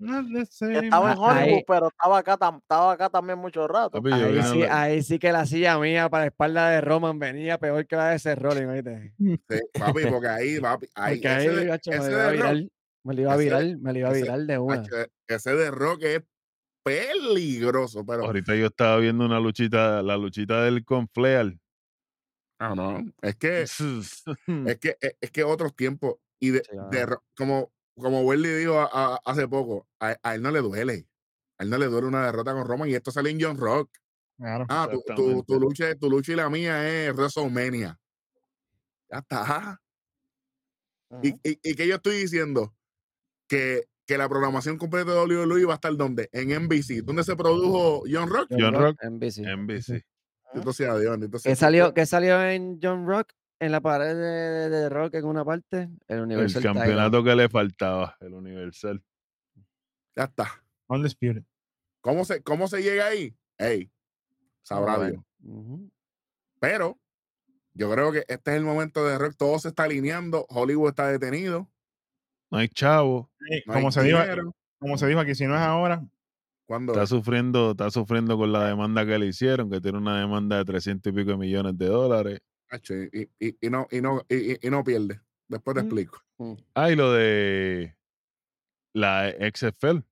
Not 0.00 0.26
the 0.32 0.46
same. 0.46 0.78
Estaba 0.86 1.12
en 1.12 1.18
Ah, 1.18 1.30
ahí- 1.32 1.42
Hollywood, 1.44 1.62
pero 1.66 1.88
estaba 1.88 2.18
acá, 2.18 2.36
tam- 2.38 2.58
estaba 2.60 2.92
acá 2.92 3.08
también 3.10 3.38
mucho 3.38 3.66
rato. 3.66 4.00
Ahí 4.12 4.42
sí, 4.44 4.62
ahí 4.62 5.02
sí 5.02 5.18
que 5.18 5.32
la 5.32 5.44
silla 5.44 5.76
mía 5.78 6.08
para 6.08 6.22
la 6.24 6.28
espalda 6.28 6.70
de 6.70 6.80
Roman 6.80 7.18
venía 7.18 7.58
peor 7.58 7.84
que 7.86 7.96
la 7.96 8.10
de 8.10 8.16
ese 8.16 8.34
Rolling, 8.36 8.66
¿oíste? 8.66 9.12
Sí, 9.50 9.60
papi, 9.78 10.06
porque 10.08 10.28
ahí, 10.28 10.60
papi, 10.60 10.86
ahí, 10.94 11.16
Porque 11.16 11.28
ese, 11.36 11.48
ahí, 11.50 11.56
de- 11.56 11.64
gacho, 11.66 11.90
me 11.90 11.96
ese 11.96 12.10
lo 12.10 12.12
iba 12.16 12.22
de 12.22 12.28
Rock, 12.30 12.36
virar, 12.52 12.70
me 13.04 13.14
lo 13.14 13.20
iba 13.22 13.32
a 13.32 13.34
ese- 13.34 13.44
virar, 13.44 13.78
me 13.80 13.92
lo 13.92 13.98
iba 13.98 14.08
a 14.08 14.12
ese- 14.12 14.22
virar 14.22 14.40
de 14.40 14.58
una. 14.58 14.82
ese 15.26 15.54
de 15.56 15.70
Rock 15.72 16.02
es 16.04 16.22
peligroso, 16.84 18.04
pero 18.06 18.24
Ahorita 18.24 18.54
yo 18.54 18.66
estaba 18.66 18.96
viendo 18.98 19.24
una 19.24 19.40
luchita, 19.40 20.02
la 20.02 20.16
luchita 20.16 20.62
del 20.62 20.84
con 20.84 21.08
Flair. 21.08 21.58
Ah, 22.58 22.74
no, 22.74 22.98
es 23.22 23.36
que 23.38 23.62
es 23.62 24.78
que 24.78 24.96
es, 25.00 25.12
es 25.20 25.30
que 25.30 25.44
otros 25.44 25.74
tiempos 25.76 26.16
y 26.40 26.50
de, 26.50 26.62
Sí, 26.64 26.76
como 27.36 27.72
como 27.96 28.22
Welly 28.22 28.48
dijo 28.50 28.78
a- 28.78 28.88
a- 28.92 29.20
hace 29.24 29.48
poco, 29.48 29.88
a, 30.00 30.16
a 30.22 30.34
él 30.36 30.42
no 30.42 30.50
le 30.52 30.60
duele. 30.60 31.08
A 31.58 31.64
él 31.64 31.70
no 31.70 31.78
le 31.78 31.86
duele 31.86 32.06
una 32.06 32.24
derrota 32.26 32.52
con 32.52 32.64
Roman 32.64 32.88
y 32.88 32.94
esto 32.94 33.10
sale 33.10 33.30
en 33.30 33.40
John 33.40 33.56
Rock. 33.58 33.90
Claro. 34.36 34.66
Ah, 34.68 34.88
tu, 34.88 35.02
tu, 35.16 35.42
tu 35.42 35.58
lucha, 35.58 35.92
tu 35.96 36.08
lucha 36.08 36.32
y 36.32 36.36
la 36.36 36.48
mía 36.48 36.88
es 36.88 37.12
WrestleMania. 37.12 37.98
Ya 39.10 39.18
está. 39.18 39.80
¿Y, 41.22 41.30
y, 41.42 41.58
y 41.62 41.74
qué 41.74 41.88
yo 41.88 41.96
estoy 41.96 42.18
diciendo? 42.20 42.72
Que, 43.48 43.86
que 44.06 44.16
la 44.18 44.28
programación 44.28 44.78
completa 44.78 45.12
de 45.12 45.18
WWE 45.22 45.64
va 45.64 45.72
a 45.72 45.76
estar 45.76 45.96
donde? 45.96 46.28
En 46.32 46.50
NBC. 46.50 47.02
¿Dónde 47.02 47.24
se 47.24 47.34
produjo 47.34 48.04
John 48.08 48.28
Rock? 48.28 48.48
John 48.50 48.74
Rock, 48.74 48.96
NBC. 49.02 49.38
NBC. 49.56 50.04
Bendito 50.52 50.72
sea 50.72 50.96
Dios. 50.98 51.10
bendito 51.12 51.38
sea 51.38 51.52
¿Qué 51.52 51.56
salió, 51.56 51.94
¿Qué 51.94 52.06
salió 52.06 52.42
en 52.42 52.78
John 52.82 53.06
Rock? 53.06 53.32
En 53.60 53.72
la 53.72 53.80
pared 53.80 54.14
de, 54.14 54.14
de- 54.14 54.68
de 54.70 54.88
Rock 54.88 55.14
en 55.14 55.24
una 55.24 55.44
parte. 55.44 55.88
El 56.06 56.18
El 56.18 56.20
Universal 56.22 56.62
Title. 56.62 56.78
campeonato 56.78 57.24
que 57.24 57.34
le 57.34 57.48
faltaba, 57.48 58.16
el 58.20 58.32
Universal. 58.34 59.02
Ya 60.16 60.24
está. 60.24 60.62
Undisputed. 60.86 61.42
¿Cómo 62.00 62.24
se, 62.24 62.42
cómo 62.42 62.68
se 62.68 62.82
llega 62.82 63.06
ahí? 63.06 63.34
Ey, 63.58 63.90
sabrá 64.62 64.98
Dios. 65.08 65.22
Pero 66.60 66.98
yo 67.74 67.90
creo 67.92 68.12
que 68.12 68.24
este 68.28 68.52
es 68.52 68.56
el 68.56 68.64
momento 68.64 69.04
de 69.06 69.18
Rock. 69.18 69.34
Todo 69.36 69.58
se 69.58 69.68
está 69.68 69.84
alineando. 69.84 70.46
Hollywood 70.48 70.90
está 70.90 71.08
detenido. 71.08 71.68
No 72.50 72.58
hay 72.58 72.68
chavo, 72.68 73.30
Sí, 73.40 73.62
No 73.66 73.74
hay 73.74 73.80
como, 73.80 73.92
se 73.92 74.02
dijo, 74.02 74.18
como 74.78 74.96
se 74.98 75.06
dijo 75.06 75.20
aquí, 75.20 75.34
si 75.34 75.46
no 75.46 75.54
es 75.54 75.60
ahora, 75.60 76.02
¿Cuándo 76.68 76.92
está 76.92 77.04
es? 77.04 77.08
sufriendo, 77.08 77.70
está 77.70 77.90
sufriendo 77.90 78.36
con 78.36 78.52
la 78.52 78.66
demanda 78.66 79.06
que 79.06 79.18
le 79.18 79.26
hicieron, 79.26 79.70
que 79.70 79.80
tiene 79.80 79.96
una 79.96 80.20
demanda 80.20 80.58
de 80.58 80.64
300 80.66 81.10
y 81.10 81.16
pico 81.16 81.30
de 81.30 81.36
millones 81.38 81.78
de 81.78 81.86
dólares. 81.86 82.40
Y, 83.10 83.22
y- 83.40 83.56
y 83.60 83.70
no, 83.70 83.86
y, 83.90 84.02
no, 84.02 84.20
y, 84.28 84.52
y- 84.52 84.58
y 84.60 84.68
no 84.70 84.84
pierde. 84.84 85.20
Después 85.48 85.74
te 85.74 85.82
Mm. 85.82 85.86
explico. 85.86 86.18
Ah, 86.74 86.90
y 86.90 86.94
lo 86.96 87.10
de 87.12 87.96
la 88.94 89.30
XFL, 89.30 90.02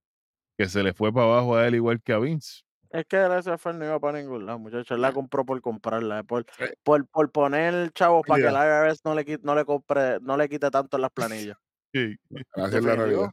que 0.56 0.66
se 0.68 0.82
le 0.82 0.94
fue 0.94 1.12
para 1.12 1.26
abajo 1.26 1.56
a 1.56 1.66
él 1.68 1.74
igual 1.74 2.00
que 2.00 2.14
a 2.14 2.18
Vince. 2.18 2.62
Es 2.88 3.04
que 3.04 3.16
el 3.16 3.32
SFL 3.32 3.76
no 3.78 3.84
iba 3.84 4.00
para 4.00 4.18
ningún 4.18 4.46
lado, 4.46 4.58
muchachos. 4.58 4.92
Él 4.92 5.02
la 5.02 5.12
compró 5.12 5.44
por 5.44 5.60
comprarla, 5.60 6.22
por, 6.22 6.46
Eh. 6.58 6.72
por, 6.82 7.06
por 7.08 7.30
poner 7.30 7.90
chavos 7.92 8.22
para 8.26 8.40
que 8.42 8.48
Mira. 8.48 8.86
IRS 8.88 9.02
no 9.04 9.14
le, 9.14 9.24
quite, 9.26 9.44
no, 9.44 9.54
le 9.54 9.66
compre, 9.66 10.18
no 10.20 10.36
le 10.38 10.48
quite 10.48 10.70
tanto 10.70 10.96
en 10.96 11.02
las 11.02 11.10
planillas. 11.10 11.58
Sí. 11.94 12.14
Así 12.54 12.76
es 12.76 12.84
la 12.84 12.94
realidad. 12.96 13.30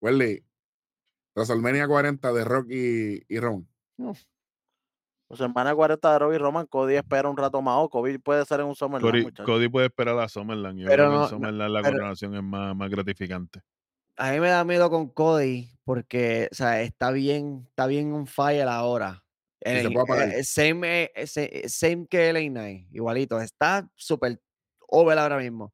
Welly, 0.00 0.44
WrestleMania 1.34 1.86
40 1.88 2.32
de 2.32 2.44
Rock 2.44 2.66
y, 2.70 3.22
y 3.28 3.38
Ron. 3.40 3.68
Pues 5.26 5.38
semana 5.38 5.74
40 5.74 6.12
de 6.12 6.18
Robbie 6.18 6.38
Roman, 6.38 6.66
Cody 6.66 6.96
espera 6.96 7.28
un 7.28 7.36
rato 7.36 7.60
más 7.62 7.76
o 7.78 7.88
Cody 7.88 8.18
puede 8.18 8.44
ser 8.44 8.60
en 8.60 8.66
un 8.66 8.74
SummerSlam, 8.76 9.10
Cody. 9.32 9.44
Cody 9.44 9.68
puede 9.68 9.86
esperar 9.86 10.18
a 10.18 10.28
Summerland. 10.28 10.78
Yo 10.78 10.86
Pero 10.86 11.04
creo 11.04 11.08
que 11.08 11.14
en 11.14 11.16
no- 11.16 11.22
no, 11.22 11.28
Summerland 11.28 11.72
la 11.72 11.82
pero- 11.82 11.96
coronación 11.96 12.34
es 12.36 12.42
más, 12.42 12.76
más 12.76 12.90
gratificante. 12.90 13.60
A 14.16 14.30
mí 14.30 14.38
me 14.38 14.48
da 14.48 14.62
miedo 14.64 14.88
con 14.90 15.08
Cody 15.08 15.70
porque, 15.84 16.48
o 16.52 16.54
sea, 16.54 16.82
está 16.82 17.10
bien, 17.10 17.64
está 17.70 17.86
bien 17.86 18.12
un 18.12 18.26
fire 18.28 18.68
ahora. 18.68 19.24
puede 19.60 19.88
apagar. 20.02 20.28
eh, 20.28 20.44
same, 20.44 21.10
eh, 21.14 21.26
se- 21.26 21.64
eh, 21.64 21.68
same 21.68 22.06
que 22.06 22.28
LA 22.32 22.40
Knight, 22.50 22.86
igualito. 22.92 23.40
Está 23.40 23.88
súper 23.96 24.40
over 24.88 25.18
ahora 25.18 25.38
mismo. 25.38 25.72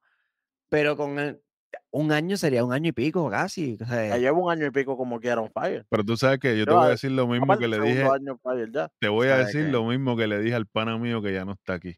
Pero 0.71 0.97
con 0.97 1.19
el- 1.19 1.43
un 1.91 2.13
año 2.13 2.37
sería 2.37 2.65
un 2.65 2.73
año 2.73 2.89
y 2.89 2.93
pico 2.93 3.29
casi. 3.31 3.77
o 3.81 3.87
sea, 3.87 4.09
Ya 4.09 4.19
lleva 4.19 4.39
un 4.39 4.51
año 4.51 4.67
y 4.67 4.71
pico 4.71 4.97
como 4.97 5.21
quiera 5.21 5.41
on 5.41 5.51
fire. 5.53 5.85
Pero 5.89 6.05
tú 6.05 6.17
sabes 6.17 6.39
que 6.39 6.57
yo 6.57 6.65
te 6.65 6.73
voy 6.73 6.87
a 6.87 6.91
decir 6.91 7.11
lo 7.13 7.27
mismo 7.27 7.57
que 7.59 7.69
le 7.69 7.81
dije, 7.81 8.03
año 8.03 8.33
on 8.33 8.39
fire 8.41 8.71
ya. 8.73 8.91
te 8.99 9.09
voy 9.09 9.29
a 9.29 9.39
decir 9.39 9.69
lo 9.69 9.85
mismo 9.85 10.17
que 10.17 10.27
le 10.27 10.41
dije 10.41 10.55
al 10.55 10.67
pana 10.67 10.99
mío 10.99 11.21
que 11.23 11.33
ya 11.33 11.45
no 11.45 11.53
está 11.53 11.75
aquí. 11.75 11.97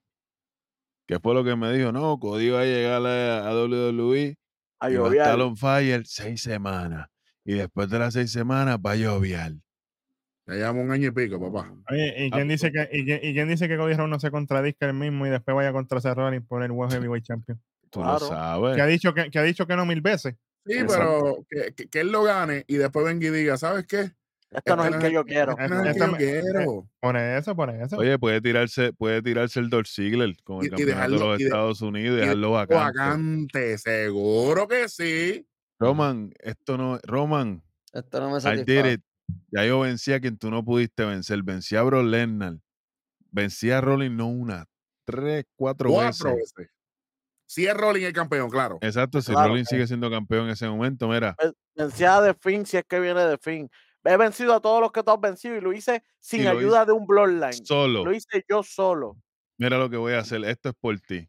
Que 1.07 1.19
fue 1.19 1.35
lo 1.35 1.45
que 1.45 1.57
me 1.57 1.73
dijo, 1.73 1.93
no, 1.93 2.19
Cody 2.19 2.51
va 2.51 2.61
a 2.61 2.65
llegar 2.65 3.05
a, 3.05 3.49
a 3.49 3.55
WWE 3.55 4.37
A 4.81 4.91
y 4.91 4.97
va 4.97 5.09
a 5.09 5.13
estar 5.13 5.41
on 5.41 5.57
fire 5.57 6.03
seis 6.07 6.43
semanas. 6.43 7.09
Y 7.45 7.55
después 7.55 7.91
de 7.91 7.99
las 7.99 8.15
seis 8.15 8.31
semanas 8.31 8.79
va 8.79 8.93
a 8.93 8.97
llover. 8.97 9.55
Ya 10.47 10.55
llevamos 10.55 10.85
un 10.85 10.91
año 10.93 11.09
y 11.09 11.11
pico, 11.11 11.41
papá. 11.41 11.73
Oye, 11.91 12.15
¿y 12.25 12.27
Ah, 12.29 12.37
quién, 12.37 12.49
dice 12.49 12.71
que, 12.73 12.89
y, 12.93 13.05
quién, 13.05 13.21
y 13.23 13.33
quién 13.33 13.49
dice 13.49 13.69
que 13.69 13.77
Cody 13.77 13.95
Rhodes 13.95 14.11
no 14.11 14.19
se 14.21 14.31
contradizca 14.31 14.87
él 14.87 14.95
mismo 14.95 15.27
y 15.27 15.31
después 15.31 15.55
vaya 15.55 15.73
contra 15.73 16.01
Seth 16.01 16.15
Rollins 16.15 16.47
por 16.47 16.63
el 16.63 16.71
World 16.73 16.93
Heavyweight 16.95 17.25
Champion? 17.25 17.61
Tú 17.93 18.01
Claro. 18.01 18.21
lo 18.21 18.29
Que 18.29 18.35
ha 18.35 18.39
sabes. 18.79 18.89
dicho 18.89 19.13
que, 19.15 19.31
que 19.31 19.39
ha 19.39 19.43
dicho 19.43 19.67
que 19.67 19.77
no 19.77 19.85
mil 19.87 20.01
veces. 20.01 20.35
Sí, 20.67 20.79
Exacto. 20.79 21.45
pero 21.51 21.67
que, 21.67 21.75
que- 21.75 21.89
que 21.91 22.01
él 22.01 22.11
lo 22.11 22.23
gane 22.23 22.65
y 22.67 22.77
después 22.77 23.05
venga 23.05 23.27
y 23.27 23.31
diga, 23.31 23.57
¿sabes 23.59 23.87
qué? 23.87 24.13
Este 24.51 24.77
no 24.77 24.83
es 24.85 24.91
Este 24.93 24.97
el 24.97 25.03
que 25.11 25.13
yo 25.15 25.25
quiero. 25.25 25.53
Este 25.53 25.69
no 25.69 25.81
es 25.83 25.87
el 25.89 25.93
que 25.93 25.99
yo 25.99 26.07
me- 26.09 26.19
quiero. 26.19 26.89
Pone 27.01 27.37
eso, 27.39 27.55
pone 27.57 27.83
eso. 27.83 27.97
Oye, 27.99 28.19
puede 28.19 28.41
tirarse, 28.41 28.93
puede 28.95 29.21
tirarse 29.23 29.61
el 29.61 29.69
Dolph 29.71 29.87
Ziggler 29.89 30.35
con 30.43 30.59
el 30.59 30.65
Y- 30.65 30.67
y 30.67 30.71
campeonato 30.71 30.97
dejarlo- 30.97 31.19
de 31.19 31.25
los 31.33 31.41
y 31.41 31.43
de- 31.43 31.49
Estados 31.49 31.81
Unidos 31.83 32.15
y 32.15 32.17
y 32.17 32.21
dejarlo 32.21 32.51
vacante. 32.53 32.75
vacante, 32.99 33.79
seguro 33.79 34.69
que 34.69 34.89
sí. 34.89 35.47
Roman, 35.79 36.33
esto 36.39 36.77
no, 36.79 36.99
Roman, 37.03 37.63
Esto 37.93 38.21
no 38.21 38.27
me 38.31 38.33
I 38.33 38.37
did 38.37 38.43
satisface. 38.43 38.93
it. 38.95 39.01
Ya 39.51 39.67
yo 39.67 39.81
vencí 39.81 40.13
a 40.15 40.21
quien 40.21 40.39
tú 40.39 40.51
no 40.51 40.65
pudiste 40.65 41.05
vencer. 41.05 41.43
Vencí 41.43 41.77
a 41.77 41.83
Bro 41.83 42.03
Lesnar. 42.05 42.57
Vencí 43.31 43.71
a 43.71 43.81
Rollins 43.81 44.15
no 44.17 44.29
una, 44.29 44.67
tres, 45.07 45.45
cuatro, 45.57 45.91
Cuatro 45.91 46.35
veces. 46.37 46.55
veces. 46.57 46.73
Si 47.53 47.67
es 47.67 47.75
Rolling 47.77 48.05
el 48.05 48.15
campeón, 48.15 48.49
claro. 48.49 48.79
Exacto, 48.81 49.21
si 49.21 49.31
Claro. 49.33 49.49
Rollins 49.51 49.69
sigue 49.69 49.87
siendo 49.87 50.11
campeón 50.11 50.47
en 50.47 50.53
ese 50.53 50.67
momento, 50.69 51.07
mira, 51.07 51.37
Vencía 51.75 52.19
de 52.23 52.33
fin 52.33 52.65
si 52.65 52.79
es 52.79 52.85
que 52.89 52.99
viene 52.99 53.21
de 53.27 53.37
fin. 53.37 53.69
He 54.05 54.17
vencido 54.17 54.55
a 54.55 54.61
todos 54.61 54.81
los 54.81 54.91
que 54.91 55.03
tú 55.03 55.11
has 55.11 55.21
vencido 55.21 55.55
y 55.57 55.61
lo 55.61 55.71
hice 55.75 56.03
sin 56.19 56.45
lo 56.45 56.51
ayuda 56.53 56.87
de 56.87 56.93
un 56.93 57.07
Bloodline. 57.07 57.53
solo. 57.67 58.07
Lo 58.07 58.13
hice 58.15 58.43
yo 58.49 58.63
solo. 58.63 59.19
Mira 59.59 59.77
lo 59.77 59.91
que 59.91 59.99
voy 59.99 60.15
a 60.15 60.21
hacer. 60.21 60.43
Esto 60.47 60.71
es 60.71 60.75
por 60.81 60.99
ti. 61.01 61.29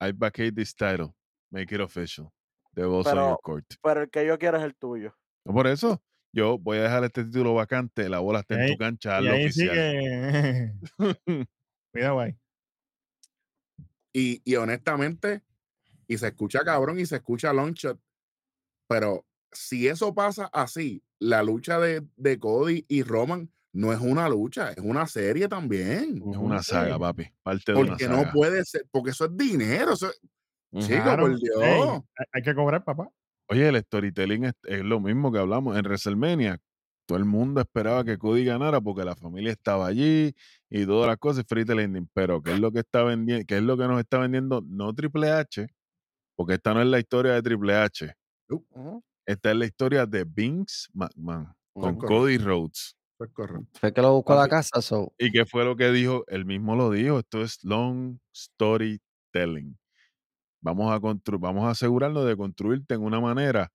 I 0.00 0.12
vacate 0.12 0.52
this 0.52 0.74
title. 0.74 1.14
Make 1.50 1.74
it 1.74 1.80
official. 1.80 2.28
The 2.74 2.82
balls 2.84 3.06
on 3.06 3.14
your 3.14 3.24
Pero- 3.24 3.38
court. 3.42 3.64
Pero 3.82 4.02
el 4.02 4.10
que 4.10 4.26
yo 4.26 4.38
quiero 4.38 4.58
es 4.58 4.62
el 4.64 4.74
tuyo. 4.76 5.16
No, 5.46 5.54
Por 5.54 5.66
eso, 5.68 6.02
yo 6.34 6.58
voy 6.58 6.76
a 6.78 6.82
dejar 6.82 7.02
este 7.04 7.24
título 7.24 7.54
vacante. 7.54 8.10
La 8.10 8.18
bola 8.18 8.40
está 8.40 8.56
en 8.56 8.60
ahí- 8.60 8.72
tu 8.72 8.76
cancha. 8.78 9.10
y 9.10 9.14
hazlo 9.16 9.30
ahí 9.32 9.44
oficial. 9.46 9.70
sigue. 9.74 10.72
Cuidado 11.94 12.20
ahí. 12.20 12.36
Y, 14.18 14.40
y 14.44 14.54
honestamente, 14.56 15.42
y 16.08 16.16
se 16.16 16.28
escucha 16.28 16.60
cabrón 16.64 16.98
y 16.98 17.04
se 17.04 17.16
escucha 17.16 17.52
long 17.52 17.74
shot, 17.74 18.00
pero 18.88 19.26
si 19.52 19.88
eso 19.88 20.14
pasa 20.14 20.48
así, 20.54 21.02
la 21.18 21.42
lucha 21.42 21.78
de, 21.80 22.06
de 22.16 22.38
Cody 22.38 22.84
y 22.88 23.02
Roman 23.02 23.50
no 23.74 23.92
es 23.92 24.00
una 24.00 24.26
lucha, 24.28 24.70
es 24.70 24.78
una 24.78 25.06
serie 25.06 25.48
también. 25.48 26.16
Es 26.30 26.36
una 26.38 26.62
saga, 26.62 26.98
papi. 26.98 27.26
Parte 27.42 27.72
de 27.72 27.78
una 27.78 27.88
Porque 27.90 28.04
saga. 28.04 28.22
no 28.24 28.32
puede 28.32 28.64
ser, 28.64 28.86
porque 28.90 29.10
eso 29.10 29.26
es 29.26 29.36
dinero. 29.36 29.92
Eso 29.92 30.08
es- 30.08 30.20
Chico, 30.86 31.02
Claro. 31.02 31.24
por 31.24 31.38
Dios. 31.38 31.62
Hay- 31.62 32.26
hay 32.32 32.42
que 32.42 32.54
cobrar, 32.54 32.84
papá. 32.84 33.08
Oye, 33.48 33.68
el 33.68 33.76
storytelling 33.82 34.44
es, 34.44 34.54
es 34.64 34.80
lo 34.82 34.98
mismo 35.00 35.30
que 35.30 35.38
hablamos 35.38 35.76
en 35.76 35.82
WrestleMania. 35.84 36.58
Todo 37.06 37.18
el 37.18 37.24
mundo 37.24 37.60
esperaba 37.60 38.04
que 38.04 38.18
Cody 38.18 38.44
ganara 38.44 38.80
porque 38.80 39.04
la 39.04 39.14
familia 39.14 39.52
estaba 39.52 39.86
allí 39.86 40.34
y 40.68 40.86
todas 40.86 41.06
las 41.06 41.16
cosas, 41.18 41.44
free 41.48 41.64
landing. 41.64 42.08
Pero 42.12 42.42
¿qué 42.42 42.52
es 42.52 42.60
lo 42.60 42.72
que 42.72 42.80
está 42.80 43.04
vendiendo? 43.04 43.44
¿Qué 43.46 43.58
es 43.58 43.62
lo 43.62 43.76
que 43.76 43.86
nos 43.86 44.00
está 44.00 44.18
vendiendo? 44.18 44.62
No 44.66 44.92
Triple 44.92 45.30
H, 45.30 45.68
porque 46.34 46.54
esta 46.54 46.74
no 46.74 46.82
es 46.82 46.88
la 46.88 46.98
historia 46.98 47.32
de 47.32 47.42
Triple 47.42 47.74
H. 47.76 48.12
Esta 49.24 49.50
es 49.50 49.56
la 49.56 49.64
historia 49.64 50.06
de 50.06 50.24
Vince 50.24 50.88
McMahon 50.92 51.52
con 51.72 51.96
Correcto. 51.96 52.06
Cody 52.06 52.38
Rhodes. 52.38 52.96
Eso 53.18 53.24
es 53.24 53.32
correcto. 53.32 53.78
Fue 53.80 53.92
que 53.92 54.02
lo 54.02 54.12
buscó 54.12 54.32
a 54.34 54.42
la 54.42 54.48
casa, 54.48 54.82
so. 54.82 55.12
¿Y 55.18 55.30
qué 55.30 55.46
fue 55.46 55.64
lo 55.64 55.76
que 55.76 55.90
dijo? 55.90 56.24
Él 56.26 56.44
mismo 56.44 56.76
lo 56.76 56.90
dijo. 56.90 57.20
Esto 57.20 57.42
es 57.42 57.62
long 57.64 58.18
storytelling. 58.34 59.78
Vamos 60.60 60.92
a, 60.92 60.98
vamos 60.98 61.64
a 61.64 61.70
asegurarnos 61.70 62.26
de 62.26 62.36
construirte 62.36 62.94
en 62.94 63.02
una 63.02 63.20
manera 63.20 63.70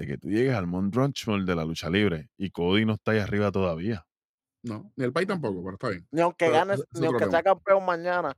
de 0.00 0.06
que 0.06 0.16
tú 0.16 0.30
llegues 0.30 0.54
al 0.54 0.66
Mount 0.66 0.94
Rushmore 0.94 1.44
de 1.44 1.54
la 1.54 1.62
lucha 1.62 1.90
libre. 1.90 2.30
Y 2.38 2.50
Cody 2.50 2.86
no 2.86 2.94
está 2.94 3.10
ahí 3.10 3.18
arriba 3.18 3.52
todavía. 3.52 4.06
No, 4.62 4.90
ni 4.96 5.04
el 5.04 5.12
país 5.12 5.28
tampoco, 5.28 5.62
pero 5.62 5.74
está 5.74 5.88
bien. 5.90 6.06
Ni 6.10 6.22
aunque 6.22 6.46
Pero 6.50 6.64
ni 6.94 7.06
aunque 7.06 7.26
sea 7.26 7.42
campeón 7.42 7.84
mañana, 7.84 8.34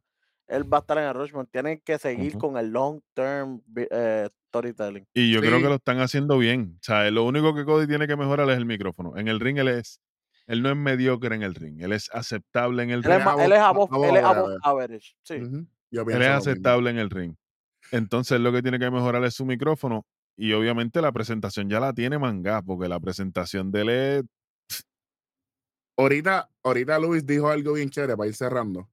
él 0.48 0.70
va 0.72 0.78
a 0.78 0.80
estar 0.80 0.98
en 0.98 1.04
el 1.04 1.14
Rushmore. 1.14 1.48
Tienen 1.52 1.80
que 1.84 1.98
seguir 1.98 2.36
con 2.36 2.56
el 2.56 2.70
long 2.70 3.00
term 3.14 3.62
eh, 3.76 4.28
storytelling. 4.48 5.06
Y 5.14 5.32
yo 5.32 5.40
creo 5.40 5.58
que 5.58 5.68
lo 5.68 5.76
están 5.76 6.00
haciendo 6.00 6.36
bien. 6.36 6.78
O 6.80 6.84
sea, 6.84 7.08
lo 7.12 7.24
único 7.24 7.54
que 7.54 7.64
Cody 7.64 7.86
tiene 7.86 8.08
que 8.08 8.16
mejorar 8.16 8.50
es 8.50 8.56
el 8.56 8.66
micrófono. 8.66 9.16
En 9.16 9.28
el 9.28 9.38
ring 9.38 9.58
él 9.58 9.68
es, 9.68 10.00
él 10.48 10.62
no 10.62 10.70
es 10.70 10.76
mediocre 10.76 11.36
en 11.36 11.42
el 11.44 11.54
ring. 11.54 11.80
Él 11.80 11.92
es 11.92 12.10
aceptable 12.12 12.82
en 12.82 12.90
el 12.90 12.98
Él 12.98 13.04
ring. 13.04 13.20
es, 13.20 13.44
él 13.44 13.52
es 13.52 13.58
above, 13.60 14.08
él 14.08 14.16
es 14.16 14.24
average. 14.24 14.40
above 14.40 14.58
average. 14.64 15.16
Sí. 15.22 15.34
Yo 15.92 16.02
Él 16.02 16.22
es 16.22 16.28
aceptable 16.28 16.90
en 16.90 16.98
el 16.98 17.08
ring. 17.08 17.36
Entonces 17.92 18.40
lo 18.40 18.50
que 18.50 18.62
tiene 18.62 18.80
que 18.80 18.90
mejorar 18.90 19.22
es 19.24 19.34
su 19.34 19.44
micrófono. 19.44 20.04
Y 20.36 20.52
obviamente 20.52 21.00
la 21.00 21.12
presentación 21.12 21.68
ya 21.68 21.80
la 21.80 21.92
tiene 21.92 22.18
manga, 22.18 22.62
porque 22.62 22.88
la 22.88 22.98
presentación 23.00 23.70
de 23.70 23.80
él 23.80 23.88
es 23.88 24.24
Ahorita, 25.96 26.50
ahorita 26.62 26.98
Luis 26.98 27.26
dijo 27.26 27.48
algo 27.48 27.74
bien 27.74 27.90
chévere 27.90 28.16
para 28.16 28.28
ir 28.28 28.34
cerrando. 28.34 28.90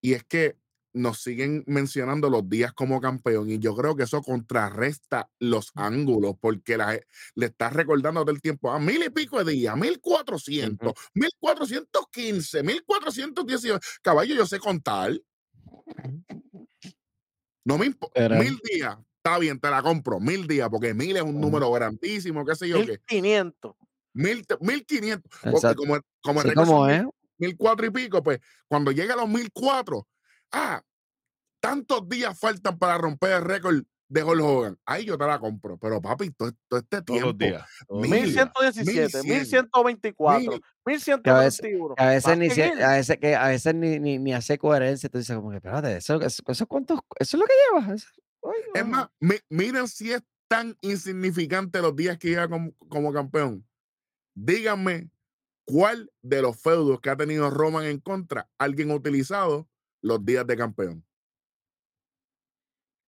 Y 0.00 0.14
es 0.14 0.24
que 0.24 0.56
nos 0.94 1.22
siguen 1.22 1.64
mencionando 1.66 2.28
los 2.28 2.48
días 2.48 2.72
como 2.72 3.00
campeón. 3.00 3.50
Y 3.50 3.58
yo 3.58 3.74
creo 3.74 3.96
que 3.96 4.02
eso 4.02 4.20
contrarresta 4.20 5.30
los 5.38 5.70
ángulos, 5.74 6.34
porque 6.40 6.76
la, 6.76 7.00
le 7.34 7.46
estás 7.46 7.72
recordando 7.72 8.20
todo 8.22 8.32
el 8.32 8.42
tiempo 8.42 8.70
a 8.70 8.78
mil 8.78 9.02
y 9.02 9.10
pico 9.10 9.42
de 9.42 9.52
días, 9.52 9.76
mil 9.76 10.00
cuatrocientos, 10.00 10.92
mil 11.14 11.30
cuatrocientos 11.38 12.04
quince, 12.10 12.62
mil 12.62 12.84
cuatrocientos 12.84 13.46
dieciocho. 13.46 13.80
Caballo, 14.02 14.34
yo 14.34 14.44
sé 14.44 14.58
contar. 14.58 15.12
No 17.64 17.78
me 17.78 17.86
importa. 17.86 18.28
Mil 18.28 18.58
días. 18.70 18.98
Está 19.24 19.38
bien, 19.38 19.60
te 19.60 19.70
la 19.70 19.82
compro. 19.82 20.18
Mil 20.18 20.48
días, 20.48 20.68
porque 20.68 20.94
mil 20.94 21.16
es 21.16 21.22
un 21.22 21.40
número 21.40 21.70
grandísimo, 21.70 22.44
qué 22.44 22.56
sé 22.56 22.68
yo. 22.68 22.78
1500. 22.78 23.74
Mil, 24.14 24.44
mil 24.60 24.84
quinientos. 24.84 25.30
Porque 25.40 25.56
Exacto. 25.56 25.76
como, 25.76 26.00
como 26.22 26.42
el 26.42 26.48
Sí, 26.48 26.54
como 26.54 26.86
mil 27.38 27.56
cuatro 27.56 27.86
y 27.86 27.90
pico, 27.90 28.20
pues 28.22 28.40
cuando 28.66 28.90
llega 28.90 29.14
a 29.14 29.18
los 29.18 29.28
mil 29.28 29.48
cuatro, 29.52 30.08
ah, 30.50 30.82
tantos 31.60 32.08
días 32.08 32.36
faltan 32.38 32.76
para 32.76 32.98
romper 32.98 33.30
el 33.34 33.42
récord 33.42 33.82
de 34.08 34.24
Hulk 34.24 34.42
Hogan. 34.42 34.78
Ahí 34.84 35.04
yo 35.04 35.16
te 35.16 35.24
la 35.24 35.38
compro. 35.38 35.78
Pero 35.78 36.02
papi, 36.02 36.30
todo, 36.32 36.50
todo 36.66 36.80
este 36.80 37.00
tiempo. 37.02 37.28
todos 37.28 37.38
días. 37.38 37.64
1117, 37.88 39.22
1100, 39.22 39.24
1124, 39.24 40.50
mil. 40.50 40.62
1121. 40.84 41.94
A 41.96 42.06
veces, 42.08 42.36
ni, 42.38 42.46
a 42.82 42.88
veces, 42.90 43.18
que, 43.18 43.36
a 43.36 43.46
veces 43.46 43.74
ni, 43.76 44.00
ni, 44.00 44.18
ni 44.18 44.34
hace 44.34 44.58
coherencia. 44.58 45.08
Tú 45.08 45.18
dices, 45.18 45.36
como 45.36 45.50
que, 45.50 45.56
espérate, 45.58 45.96
¿eso, 45.96 46.20
eso, 46.20 46.42
eso, 46.48 46.66
cuántos- 46.66 46.98
eso 47.20 47.36
es 47.36 47.40
lo 47.40 47.46
que 47.46 47.52
llevas? 47.86 48.12
Es 48.74 48.86
más, 48.86 49.08
mi- 49.20 49.36
miren 49.48 49.86
si 49.88 50.12
es 50.12 50.22
tan 50.48 50.76
insignificante 50.80 51.80
los 51.80 51.94
días 51.96 52.18
que 52.18 52.28
llega 52.28 52.48
como, 52.48 52.72
como 52.88 53.12
campeón. 53.12 53.66
Díganme 54.34 55.10
cuál 55.64 56.10
de 56.22 56.42
los 56.42 56.60
feudos 56.60 57.00
que 57.00 57.10
ha 57.10 57.16
tenido 57.16 57.48
Roman 57.50 57.84
en 57.84 58.00
contra 58.00 58.48
alguien 58.58 58.90
ha 58.90 58.94
utilizado 58.94 59.68
los 60.02 60.24
días 60.24 60.46
de 60.46 60.56
campeón. 60.56 61.04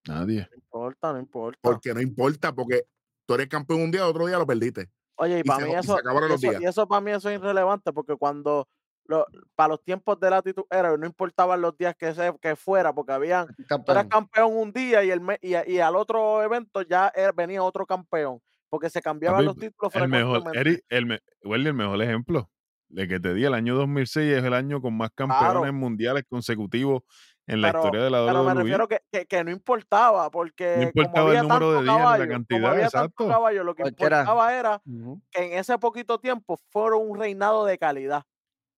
Nadie. 0.07 0.47
No 0.51 0.57
importa, 0.57 1.13
no 1.13 1.19
importa. 1.19 1.59
Porque 1.63 1.95
no 1.95 2.01
importa, 2.01 2.55
porque 2.55 2.87
tú 3.27 3.35
eres 3.35 3.49
campeón 3.49 3.81
un 3.83 3.91
día, 3.91 4.07
otro 4.07 4.27
día 4.27 4.39
lo 4.39 4.47
perdiste. 4.47 4.91
Oye, 5.17 5.39
y 5.39 5.41
y 5.41 5.45
para 5.45 5.61
se 5.61 5.67
mí 5.67 5.75
eso, 5.75 5.99
y 6.01 6.05
los 6.05 6.31
eso, 6.43 6.51
días. 6.51 6.63
y 6.63 6.65
eso 6.67 6.89
para 6.89 7.01
mí 7.01 7.11
eso 7.13 7.31
es 7.31 7.37
irrelevante 7.39 7.93
porque 7.93 8.17
cuando 8.17 8.69
lo- 9.07 9.27
para 9.55 9.69
los 9.71 9.83
tiempos 9.85 10.19
de 10.21 10.31
la 10.31 10.39
actitud 10.39 10.65
era 10.71 10.97
no 10.97 11.07
importaban 11.07 11.61
los 11.61 11.77
días 11.77 11.95
que 11.97 12.15
se, 12.15 12.33
que 12.41 12.57
fuera 12.57 12.93
porque 12.95 13.13
habían 13.13 13.47
tú 13.49 13.53
eras 13.63 13.69
Campeón. 13.69 14.09
campeón 14.09 14.57
un 14.57 14.73
día 14.73 15.05
y 15.05 15.11
el 15.11 15.21
y, 15.43 15.55
a- 15.55 15.69
y 15.69 15.79
al 15.81 15.97
otro 15.97 16.43
evento 16.43 16.83
ya 16.83 17.13
era- 17.15 17.33
venía 17.33 17.63
otro 17.63 17.87
campeón 17.87 18.41
porque 18.71 18.91
se 18.91 19.01
cambiaban 19.03 19.39
Papi, 19.39 19.47
los 19.47 19.57
títulos 19.57 19.95
El 19.95 20.09
mejor. 20.09 20.43
Eric, 20.57 20.81
el, 20.89 21.21
Welly, 21.45 21.67
el 21.69 21.75
mejor 21.75 22.03
ejemplo. 22.03 22.51
De 22.89 23.09
que 23.09 23.19
te 23.19 23.35
di, 23.35 23.45
el 23.45 23.55
año 23.55 23.75
2006 23.77 24.35
es 24.39 24.45
el 24.45 24.53
año 24.55 24.81
con 24.81 24.97
más 24.97 25.11
campeones 25.15 25.53
Claro. 25.63 25.73
mundiales 25.73 26.25
consecutivos 26.29 27.03
en 27.47 27.61
la 27.61 27.69
Pero- 27.69 27.79
historia 27.81 28.03
de 28.05 28.11
la 28.11 28.25
Pero 28.27 28.45
me 28.45 28.51
WWE. 28.53 28.63
refiero 28.63 28.89
que, 28.89 29.01
que, 29.11 29.27
que 29.27 29.43
no 29.45 29.51
importaba, 29.51 30.31
porque 30.31 30.75
como 30.75 30.87
importaba 30.87 31.31
el 31.31 31.37
había 31.39 31.43
número 31.43 31.73
de 31.73 31.83
días, 31.83 31.87
la 31.87 31.99
caballo, 31.99 32.23
como 32.25 32.33
cantidad, 32.35 32.71
había 32.71 32.85
exacto. 32.85 33.29
caballo, 33.29 33.65
lo 33.65 33.75
que 33.75 33.83
Cualquiera. 33.83 34.21
importaba 34.21 34.55
era 34.55 34.83
que 35.31 35.45
en 35.53 35.59
ese 35.59 35.79
poquito 35.79 36.19
tiempo 36.21 36.57
fueron 36.71 37.09
un 37.11 37.19
reinado 37.19 37.65
de 37.65 37.79
calidad. 37.79 38.23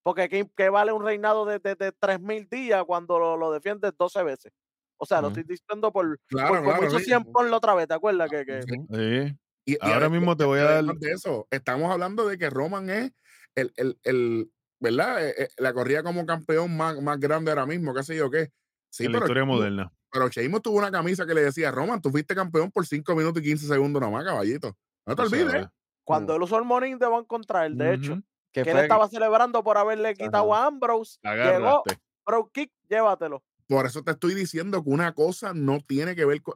Porque 0.07 0.28
¿qué, 0.28 0.49
qué 0.57 0.69
vale 0.69 0.93
un 0.93 1.05
reinado 1.05 1.45
de, 1.45 1.59
de, 1.59 1.74
de 1.74 1.91
3.000 1.93 2.49
días 2.49 2.85
cuando 2.87 3.19
lo, 3.19 3.37
lo 3.37 3.51
defiendes 3.51 3.91
12 3.99 4.23
veces? 4.23 4.53
O 4.99 5.05
sea, 5.05 5.20
lo 5.20 5.28
estoy 5.28 5.43
diciendo 5.43 5.93
por, 5.93 6.16
Claro, 6.28 6.49
por 6.51 6.59
como 6.59 6.70
claro, 6.70 6.87
hizo 6.87 6.99
sí. 7.01 7.07
100 7.07 7.24
por 7.24 7.51
la 7.51 7.57
otra 7.57 7.74
vez, 7.74 7.89
¿te 7.89 7.95
acuerdas? 7.95 8.31
Que, 8.31 8.45
que, 8.47 8.62
Sí. 8.62 9.37
Y, 9.65 9.73
y 9.73 9.78
Ahora 9.81 10.09
mismo 10.09 10.37
te 10.37 10.45
voy 10.45 10.61
a 10.61 10.62
dar- 10.62 10.85
de 10.85 11.11
eso, 11.11 11.49
estamos 11.51 11.91
hablando 11.91 12.24
de 12.28 12.39
que 12.39 12.49
Roman 12.51 12.89
es 12.89 13.11
el, 13.57 13.73
el, 13.74 13.99
el 14.05 14.53
¿verdad? 14.78 15.27
Eh, 15.27 15.35
eh, 15.39 15.49
la 15.59 15.73
corrida 15.74 16.05
como 16.05 16.24
campeón 16.24 16.77
más, 16.77 17.03
más 17.03 17.19
grande 17.19 17.51
ahora 17.51 17.66
mismo, 17.66 17.93
qué 17.93 18.05
sé 18.05 18.15
yo 18.15 18.31
qué. 18.31 18.51
Sí, 18.91 19.07
en 19.07 19.11
la 19.12 19.16
pero, 19.16 19.27
historia 19.27 19.45
moderna. 19.45 19.93
pero 20.12 20.28
Sheamus 20.28 20.62
tuvo 20.62 20.78
una 20.78 20.93
camisa 20.93 21.27
que 21.27 21.35
le 21.35 21.43
decía, 21.43 21.73
Roman, 21.73 22.01
tú 22.01 22.12
fuiste 22.12 22.33
campeón 22.33 22.70
por 22.70 22.87
5 22.87 23.12
minutos 23.16 23.43
y 23.43 23.47
15 23.47 23.66
segundos 23.66 24.01
nomás, 24.01 24.24
caballito. 24.24 24.78
No 25.05 25.16
te 25.16 25.23
olvides. 25.23 25.66
cuando 26.05 26.37
él 26.37 26.43
usó 26.43 26.59
el 26.59 26.65
morning 26.65 26.97
de 26.97 27.07
Van 27.09 27.24
contra 27.24 27.66
él, 27.66 27.77
de 27.77 27.95
hecho, 27.95 28.23
que 28.62 28.70
él 28.70 28.77
fue- 28.77 28.83
estaba 28.83 29.09
celebrando 29.09 29.62
por 29.65 29.78
haberle 29.78 30.15
quitado 30.15 30.55
a 30.55 30.66
Ambrose, 30.66 31.19
llegó, 31.23 31.31
Agárrate. 31.31 31.99
bro, 32.24 32.51
kick, 32.53 32.70
llévatelo. 32.89 33.43
Por 33.69 33.87
eso 33.87 34.03
te 34.03 34.12
estoy 34.12 34.35
diciendo 34.35 34.83
que 34.85 34.91
una 34.91 35.12
cosa 35.12 35.53
no 35.55 35.81
tiene 35.81 36.15
que 36.15 36.24
ver 36.24 36.41
con... 36.43 36.55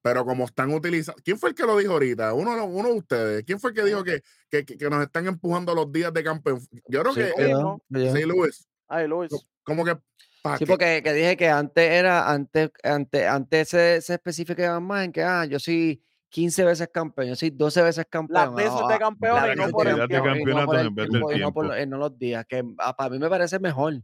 Pero 0.00 0.24
como 0.24 0.44
están 0.44 0.72
utilizando... 0.72 1.20
¿Quién 1.24 1.38
fue 1.38 1.50
el 1.50 1.54
que 1.54 1.64
lo 1.64 1.76
dijo 1.76 1.92
ahorita? 1.92 2.32
Uno, 2.34 2.54
de- 2.54 2.62
uno 2.62 2.88
de 2.88 2.94
ustedes. 2.98 3.44
¿Quién 3.44 3.58
fue 3.60 3.70
el 3.70 3.76
que 3.76 3.84
dijo 3.84 4.02
que, 4.04 4.22
que, 4.50 4.64
que- 4.64 4.76
que 4.78 4.90
nos 4.90 5.02
están 5.02 5.26
empujando 5.26 5.74
los 5.74 5.90
días 5.92 6.12
de 6.12 6.22
campeón? 6.24 6.60
Yo 6.88 7.02
creo 7.02 7.14
Sí, 7.14 7.20
que... 7.20 7.44
eh, 7.44 7.50
yo. 7.50 7.78
sí, 7.90 8.22
Luis. 8.24 8.68
Ay, 8.88 9.06
Luis. 9.08 9.30
Como 9.64 9.84
que 9.84 9.96
¿Pa' 10.42 10.58
Sí, 10.58 10.64
qué? 10.64 10.70
porque 10.72 11.02
que 11.04 11.12
dije 11.12 11.36
que 11.36 11.48
antes 11.48 11.88
era, 11.88 12.28
antes, 12.32 12.70
antes, 12.82 13.26
antes 13.28 13.68
se, 13.68 14.00
se 14.00 14.14
especificaba 14.14 14.80
más 14.80 15.04
en 15.04 15.12
que, 15.12 15.22
ah, 15.22 15.44
yo 15.44 15.60
soy 15.60 16.02
15 16.32 16.64
veces 16.64 16.88
campeón, 16.90 17.28
yo 17.28 17.36
soy 17.36 17.50
12 17.50 17.82
veces 17.82 18.06
campeón. 18.08 18.34
Las 18.46 18.54
veces 18.54 18.72
ah, 18.82 18.88
de 18.88 18.94
ah, 18.94 18.98
campeones 18.98 19.42
la 19.44 19.52
y 19.52 19.56
no 19.56 19.68
por 19.70 19.86
el 19.86 19.96
de 19.98 20.08
tiempo. 20.08 20.28
y 20.30 20.54
no 20.54 20.64
por 20.66 20.76
el 20.78 20.94
tiempo, 20.94 21.32
y 21.32 21.38
no, 21.38 21.52
por, 21.52 21.78
y 21.78 21.86
no 21.86 21.98
los 21.98 22.18
días, 22.18 22.46
que 22.46 22.64
ah, 22.78 22.96
para 22.96 23.10
mí 23.10 23.18
me 23.18 23.28
parece 23.28 23.58
mejor, 23.58 24.00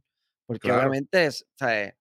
porque 0.46 0.68
Claro. 0.68 0.80
obviamente 0.82 1.24
es, 1.24 1.42
o 1.42 1.46
sea, 1.58 1.82
eh, 1.84 1.96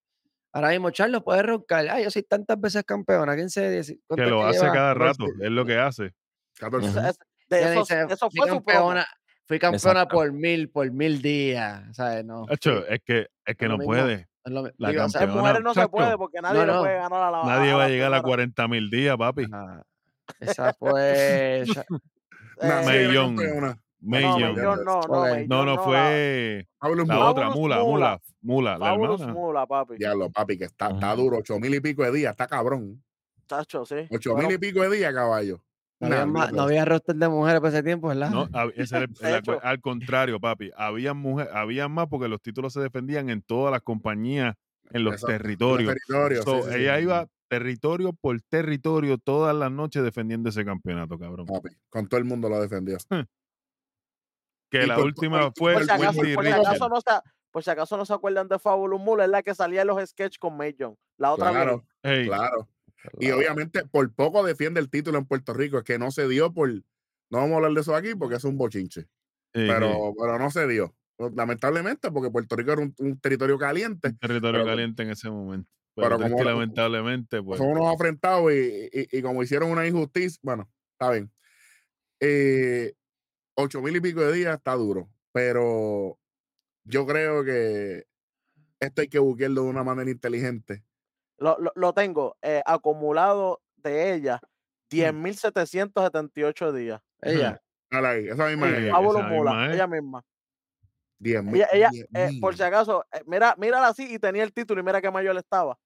ahora 0.51 0.69
mismo 0.71 0.89
Charlos 0.91 1.23
puede 1.23 1.43
roncar, 1.43 1.87
ah, 1.89 2.01
yo 2.01 2.11
soy 2.11 2.23
tantas 2.23 2.59
veces 2.59 2.83
campeón, 2.83 3.29
¿a 3.29 3.35
quién 3.35 3.49
se? 3.49 3.61
Que 3.81 3.99
¿Cuánto 4.05 4.23
es 4.25 4.29
lo 4.29 4.45
hace 4.45 4.59
lleva? 4.59 4.73
cada 4.73 4.93
14. 4.95 5.23
rato, 5.23 5.43
es 5.45 5.49
lo 5.51 5.65
que 5.65 5.77
hace. 5.77 6.11
14. 6.59 6.87
Eso- 6.89 6.99
Ujú. 6.99 7.07
es- 7.07 7.19
de 7.49 7.57
Ella 7.59 7.71
eso, 7.71 7.79
dice, 7.79 8.05
eso 8.09 8.29
fue 8.29 8.47
campeona, 8.49 9.07
fui 9.45 9.57
campeona 9.59 10.01
Exacto. 10.01 10.15
por 10.17 10.33
mil, 10.33 10.69
por 10.69 10.91
mil 10.91 11.21
días, 11.21 11.95
¿sabes? 11.95 12.25
No, 12.25 12.45
Hacho, 12.49 12.79
sí, 12.79 12.85
es 12.89 12.99
que, 13.05 13.27
es 13.45 13.55
que 13.55 13.67
no 13.69 13.77
mismo. 13.77 13.93
puede. 13.93 14.27
la 14.43 14.89
digo, 14.89 15.05
o 15.05 15.09
sea, 15.09 15.21
En 15.21 15.27
campeona, 15.27 15.39
mujeres 15.41 15.61
no 15.63 15.73
se 15.73 15.79
chacho, 15.79 15.91
puede 15.91 16.17
porque 16.17 16.41
nadie 16.41 16.59
No, 16.59 16.65
le 16.65 16.73
no. 16.73 16.79
puede 16.81 16.95
ganar 16.95 17.21
a 17.23 17.31
la 17.31 17.43
Nadie 17.45 17.73
va 17.73 17.85
a 17.85 17.87
llegar 17.87 18.07
a 18.07 18.17
primera. 18.17 18.23
40 18.23 18.67
mil 18.67 18.89
días, 18.89 19.15
papi. 19.17 19.45
ah, 19.53 19.81
esa 20.39 20.73
fue... 20.73 21.61
esa- 21.61 21.85
Nah, 22.59 22.81
Eh, 22.91 23.07
no, 25.47 25.65
no, 25.65 25.75
la- 25.75 25.81
fue 25.83 26.67
la 27.07 27.29
otra, 27.29 27.49
Mula. 27.49 27.83
Mula, 27.83 28.19
Mula, 28.41 28.77
la 28.77 28.93
hermana. 28.93 29.33
Mula, 29.33 29.65
papi. 29.67 29.95
Diablo, 29.97 30.29
papi, 30.29 30.57
que 30.57 30.65
está, 30.65 30.89
está 30.89 31.15
duro. 31.15 31.37
Ocho 31.37 31.59
mil 31.59 31.73
y 31.73 31.79
pico 31.79 32.03
de 32.03 32.11
días, 32.11 32.31
está 32.31 32.47
cabrón. 32.47 33.03
Sí. 33.85 33.95
Ocho 34.11 34.33
Bueno, 34.33 34.49
mil 34.49 34.55
y 34.55 34.59
pico 34.59 34.81
de 34.81 34.95
días, 34.95 35.13
caballo. 35.13 35.61
No, 35.99 36.09
Nah, 36.09 36.43
había, 36.61 36.83
no 36.83 36.89
roster 36.91 37.15
de 37.15 37.27
mujeres 37.27 37.59
por 37.59 37.69
ese 37.69 37.81
tiempo, 37.81 38.09
¿verdad? 38.09 38.29
No, 38.29 38.47
ese 38.75 38.97
el- 38.97 39.09
al 39.63 39.81
contrario, 39.81 40.39
papi. 40.39 40.71
Había 40.77 41.13
mujeres, 41.13 41.51
había 41.53 41.87
más 41.87 42.07
porque 42.07 42.27
los 42.27 42.41
títulos 42.41 42.73
se 42.73 42.81
defendían 42.81 43.29
en 43.29 43.41
todas 43.41 43.71
las 43.71 43.81
compañías, 43.81 44.55
en 44.91 45.03
los 45.03 45.21
territorios. 45.21 45.93
Los 45.93 45.95
territorios, 46.07 46.45
So, 46.45 46.57
sí, 46.57 46.63
sí, 46.63 46.69
sí. 46.73 46.79
ella 46.81 46.99
iba 46.99 47.27
territorio 47.47 48.13
por 48.13 48.41
territorio 48.41 49.17
todas 49.17 49.55
las 49.55 49.71
noches 49.71 50.03
defendiendo 50.03 50.49
ese 50.49 50.63
campeonato, 50.65 51.17
cabrón. 51.17 51.45
Papi, 51.47 51.69
con 51.89 52.07
todo 52.07 52.17
el 52.19 52.25
mundo 52.25 52.49
lo 52.49 52.59
defendió. 52.61 52.97
Que 54.69 54.83
y 54.83 54.85
la 54.87 54.95
por- 54.95 55.05
última 55.05 55.39
por- 55.51 55.53
fue 55.57 55.73
por 55.75 55.83
si 55.85 55.91
acaso, 55.91 56.19
Wendy 56.19 56.35
por 56.35 56.45
si 56.45 56.51
acaso 56.51 56.89
no 56.89 56.99
se, 57.01 57.09
por 57.51 57.63
si 57.63 57.69
acaso 57.69 57.97
no 57.97 58.05
se 58.05 58.13
acuerdan 58.13 58.47
de 58.49 58.59
Fabulous 58.59 58.99
Mula, 58.99 59.23
es 59.23 59.29
la 59.29 59.41
que 59.41 59.55
salía 59.55 59.81
en 59.81 59.87
los 59.87 60.09
sketches 60.09 60.37
con 60.39 60.57
Mayon. 60.57 60.97
La 61.17 61.31
otra 61.31 61.51
Claro, 61.51 61.77
vez. 61.77 61.87
Hey, 62.03 62.25
claro. 62.27 62.67
Y 63.19 63.31
obviamente 63.31 63.85
por 63.85 64.13
poco 64.13 64.43
defiende 64.43 64.81
el 64.81 64.89
título 64.89 65.17
en 65.19 65.25
Puerto 65.25 65.53
Rico, 65.53 65.77
es 65.77 65.83
que 65.85 65.97
no 65.97 66.11
se 66.11 66.27
dio 66.27 66.51
por. 66.51 66.69
No 66.69 66.83
vamos 67.39 67.51
a 67.53 67.55
hablar 67.57 67.71
de 67.71 67.79
eso 67.81 67.95
aquí 67.95 68.13
porque 68.15 68.35
es 68.35 68.43
un 68.43 68.57
bochinche. 68.57 69.01
hey, 69.53 69.67
Pero, 69.69 69.87
hey, 69.89 70.13
pero 70.19 70.37
no 70.37 70.51
se 70.51 70.67
dio. 70.67 70.93
Lamentablemente, 71.33 72.11
porque 72.11 72.29
Puerto 72.29 72.55
Rico 72.57 72.73
era 72.73 72.81
un, 72.81 72.93
un 72.99 73.17
territorio 73.19 73.57
caliente. 73.57 74.09
un 74.09 74.17
territorio 74.17 74.59
pero- 74.61 74.65
caliente 74.65 75.03
en 75.03 75.11
ese 75.11 75.29
momento. 75.29 75.71
Pero 76.01 76.17
Pero, 76.17 76.29
como- 76.31 76.43
lamentablemente, 76.43 77.41
pues. 77.43 77.57
Son 77.57 77.67
unos 77.69 77.93
afrentados 77.93 78.51
y, 78.53 78.89
y- 78.91 79.17
y 79.17 79.21
como 79.21 79.43
hicieron 79.43 79.71
una 79.71 79.85
injusticia, 79.87 80.39
bueno, 80.43 80.69
está 80.93 81.11
bien. 81.11 81.31
Eh, 82.19 82.93
ocho 83.55 83.81
mil 83.81 83.95
y 83.95 84.01
pico 84.01 84.21
de 84.21 84.33
días 84.33 84.55
está 84.57 84.73
duro, 84.75 85.09
pero 85.31 86.17
yo 86.83 87.05
creo 87.05 87.43
que 87.43 88.05
esto 88.79 89.01
hay 89.01 89.07
que 89.07 89.19
buscarlo 89.19 89.63
de 89.63 89.69
una 89.69 89.83
manera 89.83 90.09
inteligente. 90.09 90.83
Lo, 91.39 91.57
lo, 91.59 91.71
lo 91.75 91.93
tengo 91.93 92.37
eh, 92.41 92.61
acumulado 92.65 93.61
de 93.75 94.13
ella 94.13 94.39
Mm. 94.89 94.95
10.778 94.95 96.71
días. 96.71 97.01
Ella. 97.21 97.61
Ahí, 97.91 98.27
esa 98.27 98.47
misma 98.47 98.69
ella. 98.69 98.87
Esa 98.99 99.29
misma 99.29 99.67
es. 99.67 99.73
ella 99.75 99.87
misma. 99.87 100.25
10 101.19 101.43
mil. 101.43 101.55
Ella, 101.55 101.67
ella, 101.73 101.89
10 101.91 102.07
eh, 102.13 102.37
por 102.39 102.55
si 102.55 102.63
acaso, 102.63 103.05
eh, 103.11 103.21
mira, 103.25 103.55
mírala 103.57 103.87
así 103.87 104.13
y 104.13 104.19
tenía 104.19 104.43
el 104.43 104.53
título 104.53 104.79
y 104.81 104.83
mira 104.83 105.01
qué 105.01 105.09
mayor 105.11 105.35
estaba. 105.37 105.77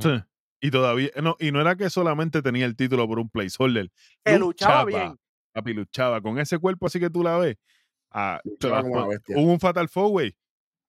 Sí. 0.00 0.22
Y 0.60 0.70
todavía, 0.70 1.10
no, 1.22 1.36
y 1.38 1.52
no 1.52 1.60
era 1.60 1.76
que 1.76 1.90
solamente 1.90 2.42
tenía 2.42 2.64
el 2.66 2.76
título 2.76 3.06
por 3.06 3.18
un 3.18 3.28
placeholder. 3.28 3.90
Que 4.24 4.38
luchaba 4.38 4.84
bien. 4.84 5.16
Papi, 5.52 5.74
luchaba. 5.74 6.20
Con 6.20 6.38
ese 6.38 6.58
cuerpo 6.58 6.86
así 6.86 6.98
que 6.98 7.10
tú 7.10 7.22
la 7.22 7.36
ves. 7.38 7.56
ah, 8.10 8.40
Luchaba 8.44 8.82
como 8.82 8.94
una 8.94 9.06
bestia. 9.08 9.36
hubo 9.38 9.52
un 9.52 9.60
Fatal 9.60 9.88
Four 9.88 10.10
Way. 10.12 10.36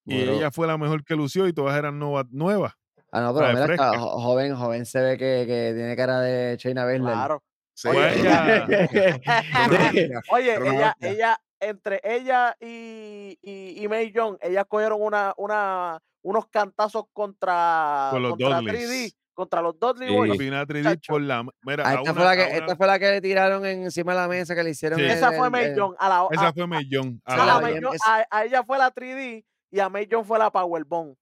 Y 0.06 0.16
ella 0.22 0.50
fue 0.50 0.66
la 0.66 0.78
mejor 0.78 1.04
que 1.04 1.14
lució 1.14 1.46
y 1.46 1.52
todas 1.52 1.76
eran 1.78 1.98
nuevas. 1.98 2.72
Ah, 3.12 3.20
no, 3.20 3.32
pero 3.34 3.46
Sabe, 3.46 3.54
mira, 3.54 3.66
fresca. 3.66 3.86
está 3.86 3.98
jo- 3.98 4.20
joven, 4.20 4.54
joven 4.56 4.86
se 4.86 5.00
ve 5.00 5.18
que, 5.18 5.44
que 5.46 5.72
tiene 5.74 5.96
cara 5.96 6.20
de 6.20 6.56
Shayna 6.58 6.84
Baszler. 6.84 7.00
Claro. 7.02 7.42
Sí, 7.74 7.88
Oye, 7.88 8.20
ella-. 8.20 8.66
Oye, 10.32 10.58
ella, 11.00 11.40
entre 11.60 12.00
ella 12.04 12.56
y, 12.60 13.38
y, 13.42 13.82
y 13.84 13.88
May 13.88 14.12
Young, 14.12 14.36
ellas 14.42 14.64
cogieron 14.68 15.00
una, 15.02 15.34
una, 15.36 15.98
unos 16.22 16.46
cantazos 16.48 17.04
contra, 17.12 18.08
Con 18.10 18.22
los 18.22 18.30
contra 18.32 18.60
Dudleys. 18.60 19.12
3D, 19.12 19.16
contra 19.34 19.62
los 19.62 19.78
Dudley 19.78 20.08
Sí. 20.08 20.14
Boys. 20.14 20.32
Papi, 20.32 20.48
una 20.48 20.66
3D 20.66 20.82
Chacho. 20.82 21.12
por 21.12 21.22
la. 21.22 21.42
Mira, 21.62 21.84
Ah, 21.86 21.90
esta, 21.94 22.02
una- 22.02 22.14
fue 22.14 22.24
la 22.24 22.36
que, 22.36 22.42
una- 22.44 22.54
esta 22.56 22.76
fue 22.76 22.86
la 22.86 22.98
que 22.98 23.10
le 23.10 23.20
tiraron 23.20 23.64
encima 23.66 24.12
de 24.12 24.18
la 24.20 24.28
mesa 24.28 24.54
que 24.54 24.62
le 24.64 24.70
hicieron. 24.70 24.98
Sí. 24.98 25.04
el- 25.04 25.10
Esa 25.12 25.32
fue 25.32 25.48
May. 25.50 25.66
A, 25.98 26.08
la, 26.08 26.26
esa 26.30 26.52
fue 26.52 26.64
a 26.64 26.78
Sí, 26.80 26.88
la 27.36 27.46
la 27.46 27.60
May 27.60 27.80
a- 28.06 28.26
a 28.30 28.44
ella 28.44 28.62
fue 28.64 28.78
la 28.78 28.90
3D 28.90 29.44
y 29.70 29.78
a 29.80 29.88
May 29.88 30.06
Young 30.06 30.24
fue 30.24 30.38
la 30.38 30.50
Powerbomb. 30.50 31.14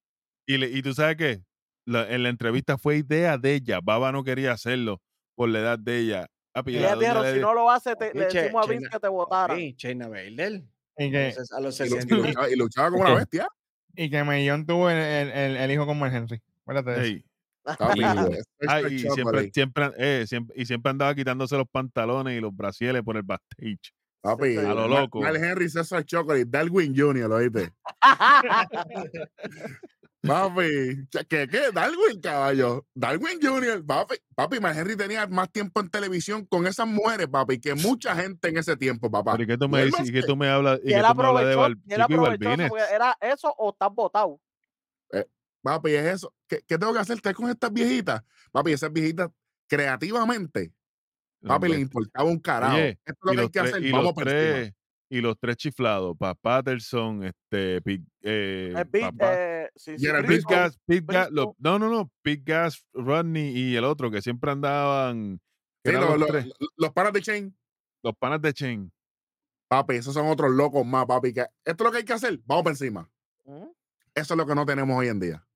Y, 0.46 0.56
le- 0.58 0.68
y 0.70 0.80
tú 0.82 0.94
sabes 0.94 1.16
qué? 1.16 1.42
La- 1.84 2.08
en 2.08 2.22
la 2.22 2.30
entrevista 2.30 2.78
fue 2.78 2.96
idea 2.96 3.36
de 3.38 3.54
ella. 3.54 3.80
Baba 3.82 4.10
no 4.12 4.24
quería 4.24 4.52
hacerlo 4.52 5.00
por 5.36 5.48
la 5.50 5.58
edad 5.60 5.78
de 5.78 5.98
ella. 5.98 6.26
Papi, 6.52 6.70
Y 6.70 6.74
la 6.74 6.80
ellas 6.80 6.94
doña 6.94 7.08
dijeron, 7.12 7.34
si 7.34 7.40
no 7.40 7.54
lo 7.54 7.70
hace, 7.70 7.94
te, 7.96 8.14
le 8.14 8.28
che- 8.28 8.40
decimos 8.42 8.66
a 8.66 8.70
Vince 8.70 8.88
que 8.90 8.98
te 8.98 9.08
votara. 9.08 9.54
Shayna 9.56 10.08
Baszler. 10.08 10.62
Y 10.98 11.10
que, 11.10 11.28
Entonces, 11.28 11.52
a 11.52 11.60
los 11.60 11.78
Y, 11.78 11.82
lu- 11.82 11.96
y 11.96 12.00
60. 12.00 12.16
luchaba, 12.40 12.50
y 12.50 12.56
luchaba 12.56 12.90
como 12.90 13.02
una 13.14 13.14
bestia. 13.14 13.46
Y 13.96 14.10
que 14.10 14.22
Millón 14.24 14.66
tuvo 14.66 14.90
el, 14.90 14.96
el, 14.98 15.30
el- 15.30 15.56
el 15.56 15.70
hijo 15.70 15.86
como 15.86 16.06
el 16.06 16.14
Henry. 16.14 16.40
Acuérdate 16.62 17.08
Y- 17.08 17.24
siempre, 19.00 19.50
siempre, 19.52 19.90
eh, 19.98 20.24
siempre, 20.28 20.54
y 20.60 20.66
siempre 20.66 20.90
andaba 20.90 21.14
quitándose 21.14 21.56
los 21.56 21.68
pantalones 21.68 22.36
y 22.38 22.40
los 22.40 22.54
brasieles 22.54 23.02
por 23.02 23.16
el 23.16 23.22
backstage. 23.24 23.92
Papi, 24.20 24.56
A 24.56 24.74
lo 24.74 24.86
loco. 24.88 25.20
Mark 25.20 25.36
Henry, 25.36 25.68
César 25.68 26.04
Chocolate, 26.04 26.44
Darwin 26.46 26.94
Jr., 26.96 27.28
¿lo 27.28 27.36
oíste? 27.36 27.70
Papi, 30.26 31.06
¿qué, 31.28 31.48
qué? 31.48 31.70
Darwin, 31.72 32.20
caballo. 32.20 32.86
Darwin 32.94 33.38
Jr., 33.40 33.84
papi. 33.84 34.16
Papi, 34.34 34.56
Henry 34.56 34.96
tenía 34.96 35.26
más 35.26 35.50
tiempo 35.50 35.80
en 35.80 35.88
televisión 35.88 36.44
con 36.46 36.66
esas 36.66 36.86
mujeres, 36.86 37.26
papi, 37.28 37.58
que 37.60 37.74
mucha 37.74 38.14
gente 38.16 38.48
en 38.48 38.58
ese 38.58 38.76
tiempo, 38.76 39.10
papá. 39.10 39.32
Pero 39.32 39.44
¿y 39.44 39.46
qué 39.46 39.58
tú 39.58 39.68
me 39.68 39.84
dices? 39.84 40.08
¿Y 40.08 40.12
qué 40.12 40.22
tú 40.22 40.36
me 40.36 40.48
hablas? 40.48 40.78
¿Y 40.84 40.88
y 40.90 40.94
tú 40.94 41.14
me 41.14 41.24
hablas 41.24 41.46
de 41.46 41.54
Val- 41.56 41.78
y 41.86 42.68
porque 42.68 42.80
era 42.94 43.16
eso 43.20 43.52
o 43.58 43.70
estás 43.70 43.92
votado. 43.94 44.40
Papi, 45.62 45.94
es 45.94 46.04
eso. 46.14 46.32
¿Qué, 46.46 46.60
qué 46.66 46.78
tengo 46.78 46.92
que 46.92 47.00
hacer? 47.00 47.20
¿Qué 47.20 47.34
con 47.34 47.50
estas 47.50 47.72
viejitas? 47.72 48.22
Papi, 48.52 48.72
esas 48.72 48.92
viejitas 48.92 49.30
creativamente, 49.68 50.72
papi, 51.42 51.66
les 51.68 51.76
Hombre, 51.76 51.80
importaba 51.80 52.28
un 52.28 52.38
carajo. 52.38 52.76
Oye, 52.76 52.98
Esto 53.04 53.12
es 53.12 53.18
lo 53.24 53.32
que 53.32 53.40
hay 53.40 53.48
que 53.48 53.60
tres- 53.60 53.74
hacer. 53.74 53.92
Vamos 53.92 54.14
tres 54.14 54.72
y 55.08 55.20
los 55.20 55.36
tres 55.40 55.56
chiflados, 55.56 56.16
pa 56.16 56.34
Patterson, 56.34 57.24
este, 57.24 57.80
Pete, 57.82 58.04
eh, 58.22 58.74
El 58.76 58.84
beat, 58.84 59.12
papá- 59.16 59.34
eh, 59.34 59.55
sí, 59.76 59.96
Pete. 59.98 60.42
Gas, 60.48 60.78
Pete 60.86 61.04
Gas, 61.12 61.30
lo- 61.30 61.54
no, 61.58 61.78
no, 61.78 61.88
no, 61.88 62.10
Pete 62.22 62.42
Gas, 62.44 62.84
Rodney 62.92 63.56
y 63.56 63.76
el 63.76 63.84
otro 63.84 64.10
que 64.10 64.22
siempre 64.22 64.50
andaban, 64.50 65.40
que 65.84 65.90
Sí, 65.90 65.96
eran 65.96 66.02
los, 66.08 66.18
los, 66.18 66.20
los- 66.20 66.28
tres, 66.28 66.52
los 66.76 66.92
panas 66.92 67.12
de 67.12 67.22
Chain, 67.22 67.56
los 68.02 68.16
panas 68.16 68.40
de 68.42 68.52
Chain. 68.54 68.92
papi, 69.68 69.96
esos 69.96 70.14
son 70.14 70.26
otros 70.28 70.50
locos 70.52 70.84
más, 70.86 71.06
papi. 71.06 71.32
Que 71.32 71.40
esto 71.64 71.84
es 71.84 71.84
lo 71.84 71.90
que 71.92 71.98
hay 71.98 72.04
que 72.04 72.12
hacer. 72.12 72.38
Vamos 72.44 72.62
por 72.64 72.72
encima. 72.72 73.10
Ujú. 73.44 73.74
Eso 74.14 74.34
es 74.34 74.38
lo 74.38 74.46
que 74.46 74.54
no 74.54 74.64
tenemos 74.64 74.96
hoy 74.98 75.08
en 75.08 75.20
día. 75.20 75.46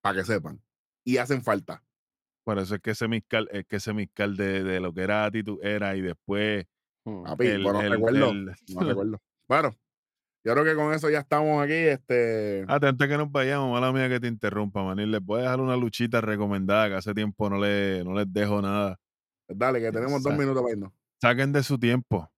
Para 0.00 0.16
que 0.18 0.24
sepan. 0.24 0.62
Y 1.04 1.16
hacen 1.18 1.42
falta. 1.42 1.82
Por 2.44 2.58
eso 2.58 2.74
es 2.76 2.80
que 2.80 2.92
ese 2.92 3.08
miscal, 3.08 3.48
es 3.52 3.66
que 3.66 3.76
ese 3.76 3.92
miscal 3.92 4.36
de, 4.36 4.62
de 4.64 4.80
lo 4.80 4.92
que 4.94 5.02
era 5.02 5.24
actitud 5.26 5.58
era 5.62 5.94
y 5.96 6.00
después 6.00 6.66
Hmm. 7.04 7.22
Papi, 7.24 7.46
el, 7.46 7.62
bueno, 7.62 7.80
el- 7.80 7.90
recuerdo. 7.92 8.30
el- 8.30 8.44
No 8.74 8.80
recuerdo. 8.80 9.20
Bueno, 9.48 9.74
yo 10.48 10.54
creo 10.54 10.64
que 10.64 10.74
con 10.74 10.94
eso 10.94 11.10
ya 11.10 11.18
estamos 11.20 11.62
aquí. 11.62 11.74
Este, 11.74 12.64
Ah, 12.68 12.78
antes 12.82 13.06
que 13.08 13.18
nos 13.18 13.30
vayamos, 13.30 13.70
mala 13.70 13.92
mía 13.92 14.08
que 14.08 14.18
te 14.18 14.28
interrumpa, 14.28 14.82
Manil. 14.82 15.10
Les 15.10 15.20
voy 15.20 15.40
a 15.40 15.42
dejar 15.42 15.60
una 15.60 15.76
luchita 15.76 16.20
recomendada 16.22 16.88
que 16.88 16.94
hace 16.94 17.12
tiempo 17.12 17.50
no, 17.50 17.58
le, 17.58 18.02
no 18.04 18.14
les 18.14 18.32
dejo 18.32 18.62
nada. 18.62 18.98
dale, 19.46 19.80
que 19.80 19.92
tenemos 19.92 20.22
dos 20.22 20.34
minutos 20.36 20.62
para 20.62 20.72
irnos. 20.72 20.92
Saquen 21.20 21.52
de 21.52 21.62
su 21.62 21.78
tiempo. 21.78 22.30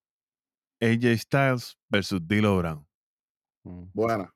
AJ 0.82 1.18
Styles 1.18 1.76
versus 1.88 2.20
D'Lo 2.26 2.58
Brown. 2.58 2.86
Hmm. 3.64 3.84
Buena. 3.92 4.32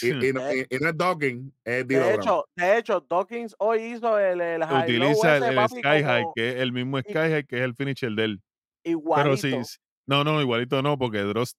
Y, 0.00 0.08
y 0.28 0.32
no, 0.32 0.40
y- 0.54 0.66
y 0.68 0.78
no 0.80 0.88
es 0.88 0.96
Dawkins, 0.96 1.52
es 1.64 1.86
D'Lo 1.86 1.98
De 1.98 2.04
Brown. 2.16 2.20
hecho, 2.20 2.44
de 2.56 2.78
hecho, 2.78 3.06
Dawkins 3.08 3.54
hoy 3.58 3.82
hizo 3.82 4.18
el, 4.18 4.40
el 4.40 4.64
high 4.64 4.82
Utiliza 4.84 5.36
el, 5.36 5.68
Sky 5.68 6.02
High, 6.02 6.22
como 6.22 6.34
que 6.34 6.48
es 6.48 6.56
el 6.56 6.72
mismo 6.72 6.98
Sky 6.98 7.12
High 7.14 7.44
que 7.46 7.58
es 7.58 7.62
el 7.62 7.74
finisher 7.76 8.10
de 8.12 8.24
él. 8.24 8.42
Pero 8.82 8.98
igualito. 8.98 9.36
sí, 9.36 9.52
sí. 9.64 9.76
no, 10.08 10.24
no, 10.24 10.40
igualito 10.40 10.82
no, 10.82 10.98
porque 10.98 11.18
Dross 11.20 11.56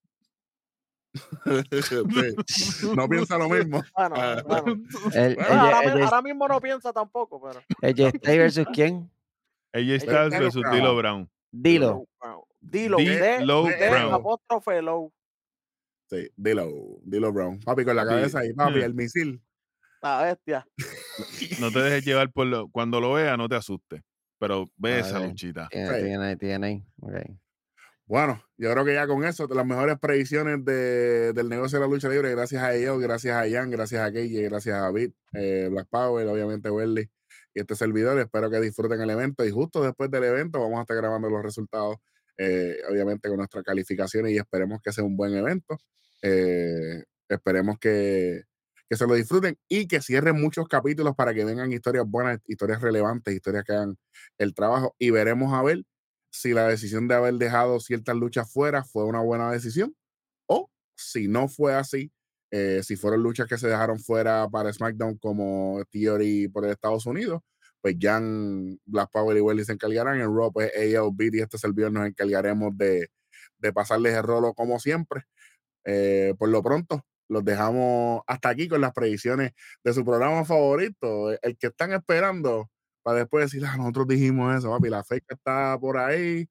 Sí. 1.82 2.86
No 2.96 3.08
piensa 3.08 3.38
lo 3.38 3.48
mismo. 3.48 3.82
Bueno, 3.96 4.14
Ah. 4.18 4.42
bueno. 4.46 4.82
El- 5.14 5.34
Bueno, 5.36 5.48
ella- 5.48 5.76
ahora, 5.76 5.80
mi- 5.80 5.86
ella- 6.00 6.04
ahora 6.06 6.22
mismo 6.22 6.48
no 6.48 6.60
piensa 6.60 6.92
tampoco, 6.92 7.40
pero. 7.40 7.62
ella 7.82 8.10
Styles 8.10 8.38
versus 8.38 8.66
quién? 8.72 9.10
Styles 9.72 10.04
D'Lo 10.06 10.28
versus. 10.30 10.62
D'Lo 10.70 10.96
Brown. 10.96 11.30
Dilo. 11.52 12.06
Dilo, 12.60 12.96
D- 12.96 13.04
de, 13.20 13.44
Low 13.44 13.66
de 13.66 13.90
Brown. 13.90 14.14
apóstrofe 14.14 14.80
low. 14.82 15.12
Sí, 16.10 16.28
Dilo, 16.36 16.70
Dilo 17.02 17.32
Brown. 17.32 17.60
Papi, 17.60 17.84
con 17.84 17.94
la 17.96 18.06
cabeza 18.06 18.40
ahí, 18.40 18.52
papi, 18.54 18.78
hmm. 18.80 18.82
el 18.82 18.94
misil. 18.94 19.42
Esta 19.96 20.22
bestia. 20.22 20.66
No 21.60 21.70
te 21.70 21.78
dejes 21.80 22.04
llevar 22.04 22.30
por 22.32 22.46
lo. 22.46 22.68
Cuando 22.68 23.00
lo 23.00 23.12
veas, 23.12 23.36
no 23.38 23.48
te 23.48 23.56
asustes. 23.56 24.02
Pero 24.38 24.66
ve 24.76 24.94
A 24.94 24.98
esa 24.98 25.20
luchita. 25.20 25.68
Tiene, 25.70 26.02
tiene, 26.02 26.36
tiene. 26.36 26.86
Ok. 27.00 27.12
Bueno, 28.06 28.42
yo 28.58 28.70
creo 28.72 28.84
que 28.84 28.92
ya 28.94 29.06
con 29.06 29.24
eso, 29.24 29.46
las 29.48 29.64
mejores 29.66 29.98
predicciones 29.98 30.62
de- 30.64 31.32
del 31.32 31.48
negocio 31.48 31.78
de 31.80 31.86
la 31.86 31.90
lucha 31.92 32.08
libre, 32.10 32.30
gracias 32.32 32.62
a 32.62 32.74
ellos, 32.74 33.00
gracias 33.00 33.34
a 33.36 33.48
Jan, 33.50 33.70
gracias 33.70 34.02
a 34.02 34.12
KJ, 34.12 34.42
gracias 34.42 34.76
a 34.76 34.80
David, 34.82 35.12
eh, 35.32 35.68
Black 35.70 35.88
Power, 35.90 36.26
obviamente 36.28 36.68
Welly 36.70 37.10
y 37.54 37.60
este 37.60 37.74
servidor. 37.76 38.18
Espero 38.18 38.50
que 38.50 38.60
disfruten 38.60 39.00
el 39.00 39.08
evento 39.10 39.44
y 39.46 39.50
justo 39.50 39.82
después 39.82 40.10
del 40.10 40.24
evento 40.24 40.60
vamos 40.60 40.78
a 40.78 40.82
estar 40.82 40.96
grabando 40.98 41.30
los 41.30 41.42
resultados, 41.42 41.96
eh, 42.36 42.76
obviamente 42.90 43.28
con 43.28 43.38
nuestras 43.38 43.64
calificaciones 43.64 44.32
y 44.32 44.36
esperemos 44.38 44.80
que 44.82 44.92
sea 44.92 45.04
un 45.04 45.16
buen 45.16 45.34
evento. 45.34 45.78
Eh, 46.22 47.04
esperemos 47.28 47.78
que, 47.78 48.42
que 48.88 48.96
se 48.96 49.06
lo 49.06 49.14
disfruten 49.14 49.56
y 49.68 49.88
que 49.88 50.02
cierren 50.02 50.38
muchos 50.40 50.68
capítulos 50.68 51.14
para 51.16 51.32
que 51.34 51.44
vengan 51.46 51.72
historias 51.72 52.04
buenas, 52.06 52.38
historias 52.46 52.82
relevantes, 52.82 53.34
historias 53.34 53.64
que 53.64 53.72
hagan 53.72 53.96
el 54.38 54.52
trabajo 54.54 54.94
y 54.98 55.10
veremos 55.10 55.54
a 55.54 55.62
ver 55.62 55.82
si 56.34 56.52
la 56.52 56.66
decisión 56.66 57.06
de 57.06 57.14
haber 57.14 57.34
dejado 57.34 57.78
ciertas 57.78 58.16
luchas 58.16 58.52
fuera 58.52 58.82
fue 58.84 59.04
una 59.04 59.20
buena 59.20 59.52
decisión 59.52 59.94
o 60.46 60.68
si 60.96 61.28
no 61.28 61.46
fue 61.46 61.74
así, 61.74 62.12
eh, 62.50 62.82
si 62.82 62.96
fueron 62.96 63.22
luchas 63.22 63.46
que 63.46 63.56
se 63.56 63.68
dejaron 63.68 64.00
fuera 64.00 64.48
para 64.50 64.72
SmackDown 64.72 65.16
como 65.18 65.80
Theory 65.92 66.48
por 66.48 66.66
Estados 66.66 67.06
Unidos, 67.06 67.40
pues 67.80 67.96
Jan, 68.00 68.80
Black 68.84 69.10
Power 69.12 69.36
y 69.36 69.40
Welly 69.40 69.64
se 69.64 69.74
encargarán. 69.74 70.20
En 70.20 70.34
Raw, 70.34 70.52
pues 70.52 70.72
AL, 70.76 71.10
Beat 71.14 71.34
y 71.34 71.40
este 71.40 71.58
servidor 71.58 71.92
nos 71.92 72.06
encargaremos 72.06 72.76
de, 72.76 73.08
de 73.58 73.72
pasarles 73.72 74.14
el 74.14 74.24
rolo 74.24 74.54
como 74.54 74.80
siempre. 74.80 75.22
Eh, 75.84 76.34
por 76.38 76.48
lo 76.48 76.62
pronto, 76.62 77.06
los 77.28 77.44
dejamos 77.44 78.22
hasta 78.26 78.48
aquí 78.48 78.68
con 78.68 78.80
las 78.80 78.92
predicciones 78.92 79.52
de 79.84 79.94
su 79.94 80.04
programa 80.04 80.44
favorito, 80.44 81.30
el 81.42 81.56
que 81.58 81.68
están 81.68 81.92
esperando 81.92 82.70
para 83.04 83.18
después 83.18 83.44
decir, 83.44 83.64
ah, 83.66 83.76
nosotros 83.76 84.08
dijimos 84.08 84.56
eso, 84.56 84.70
papi, 84.70 84.88
la 84.88 85.04
fecha 85.04 85.34
está 85.34 85.78
por 85.78 85.98
ahí. 85.98 86.48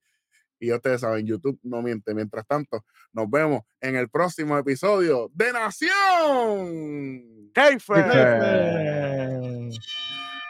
Y 0.60 0.72
ustedes 0.72 1.02
saben, 1.02 1.26
YouTube 1.26 1.58
no 1.62 1.82
miente. 1.82 2.14
Mientras 2.14 2.46
tanto, 2.46 2.84
nos 3.12 3.28
vemos 3.28 3.62
en 3.80 3.96
el 3.96 4.08
próximo 4.08 4.56
episodio 4.56 5.30
de 5.34 5.52
Nación. 5.52 5.90
Keife. 7.52 7.92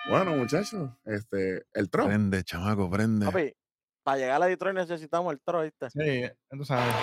Bueno, 0.09 0.37
muchachos, 0.37 0.91
este, 1.07 1.65
el 1.73 1.89
tro. 1.89 2.05
Prende, 2.05 2.45
chamaco, 2.45 2.91
prende. 2.91 3.25
Papi, 3.25 3.57
para 4.03 4.19
llegar 4.19 4.43
a 4.43 4.47
Detroit 4.47 4.77
necesitamos 4.77 5.33
el 5.33 5.41
tro, 5.41 5.63
¿viste? 5.63 5.89
Sí, 5.91 6.31
tú 6.51 6.65
sabes. 6.67 6.95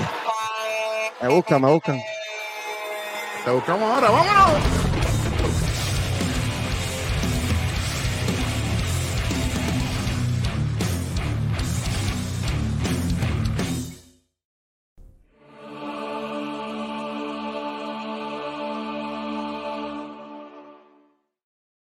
Me 1.21 1.29
buscan, 1.29 1.59
me 1.59 1.71
buscan. 1.71 1.99
Te 3.43 3.51
buscamos 3.51 3.91
ahora, 3.91 4.11
vámonos. 4.11 4.90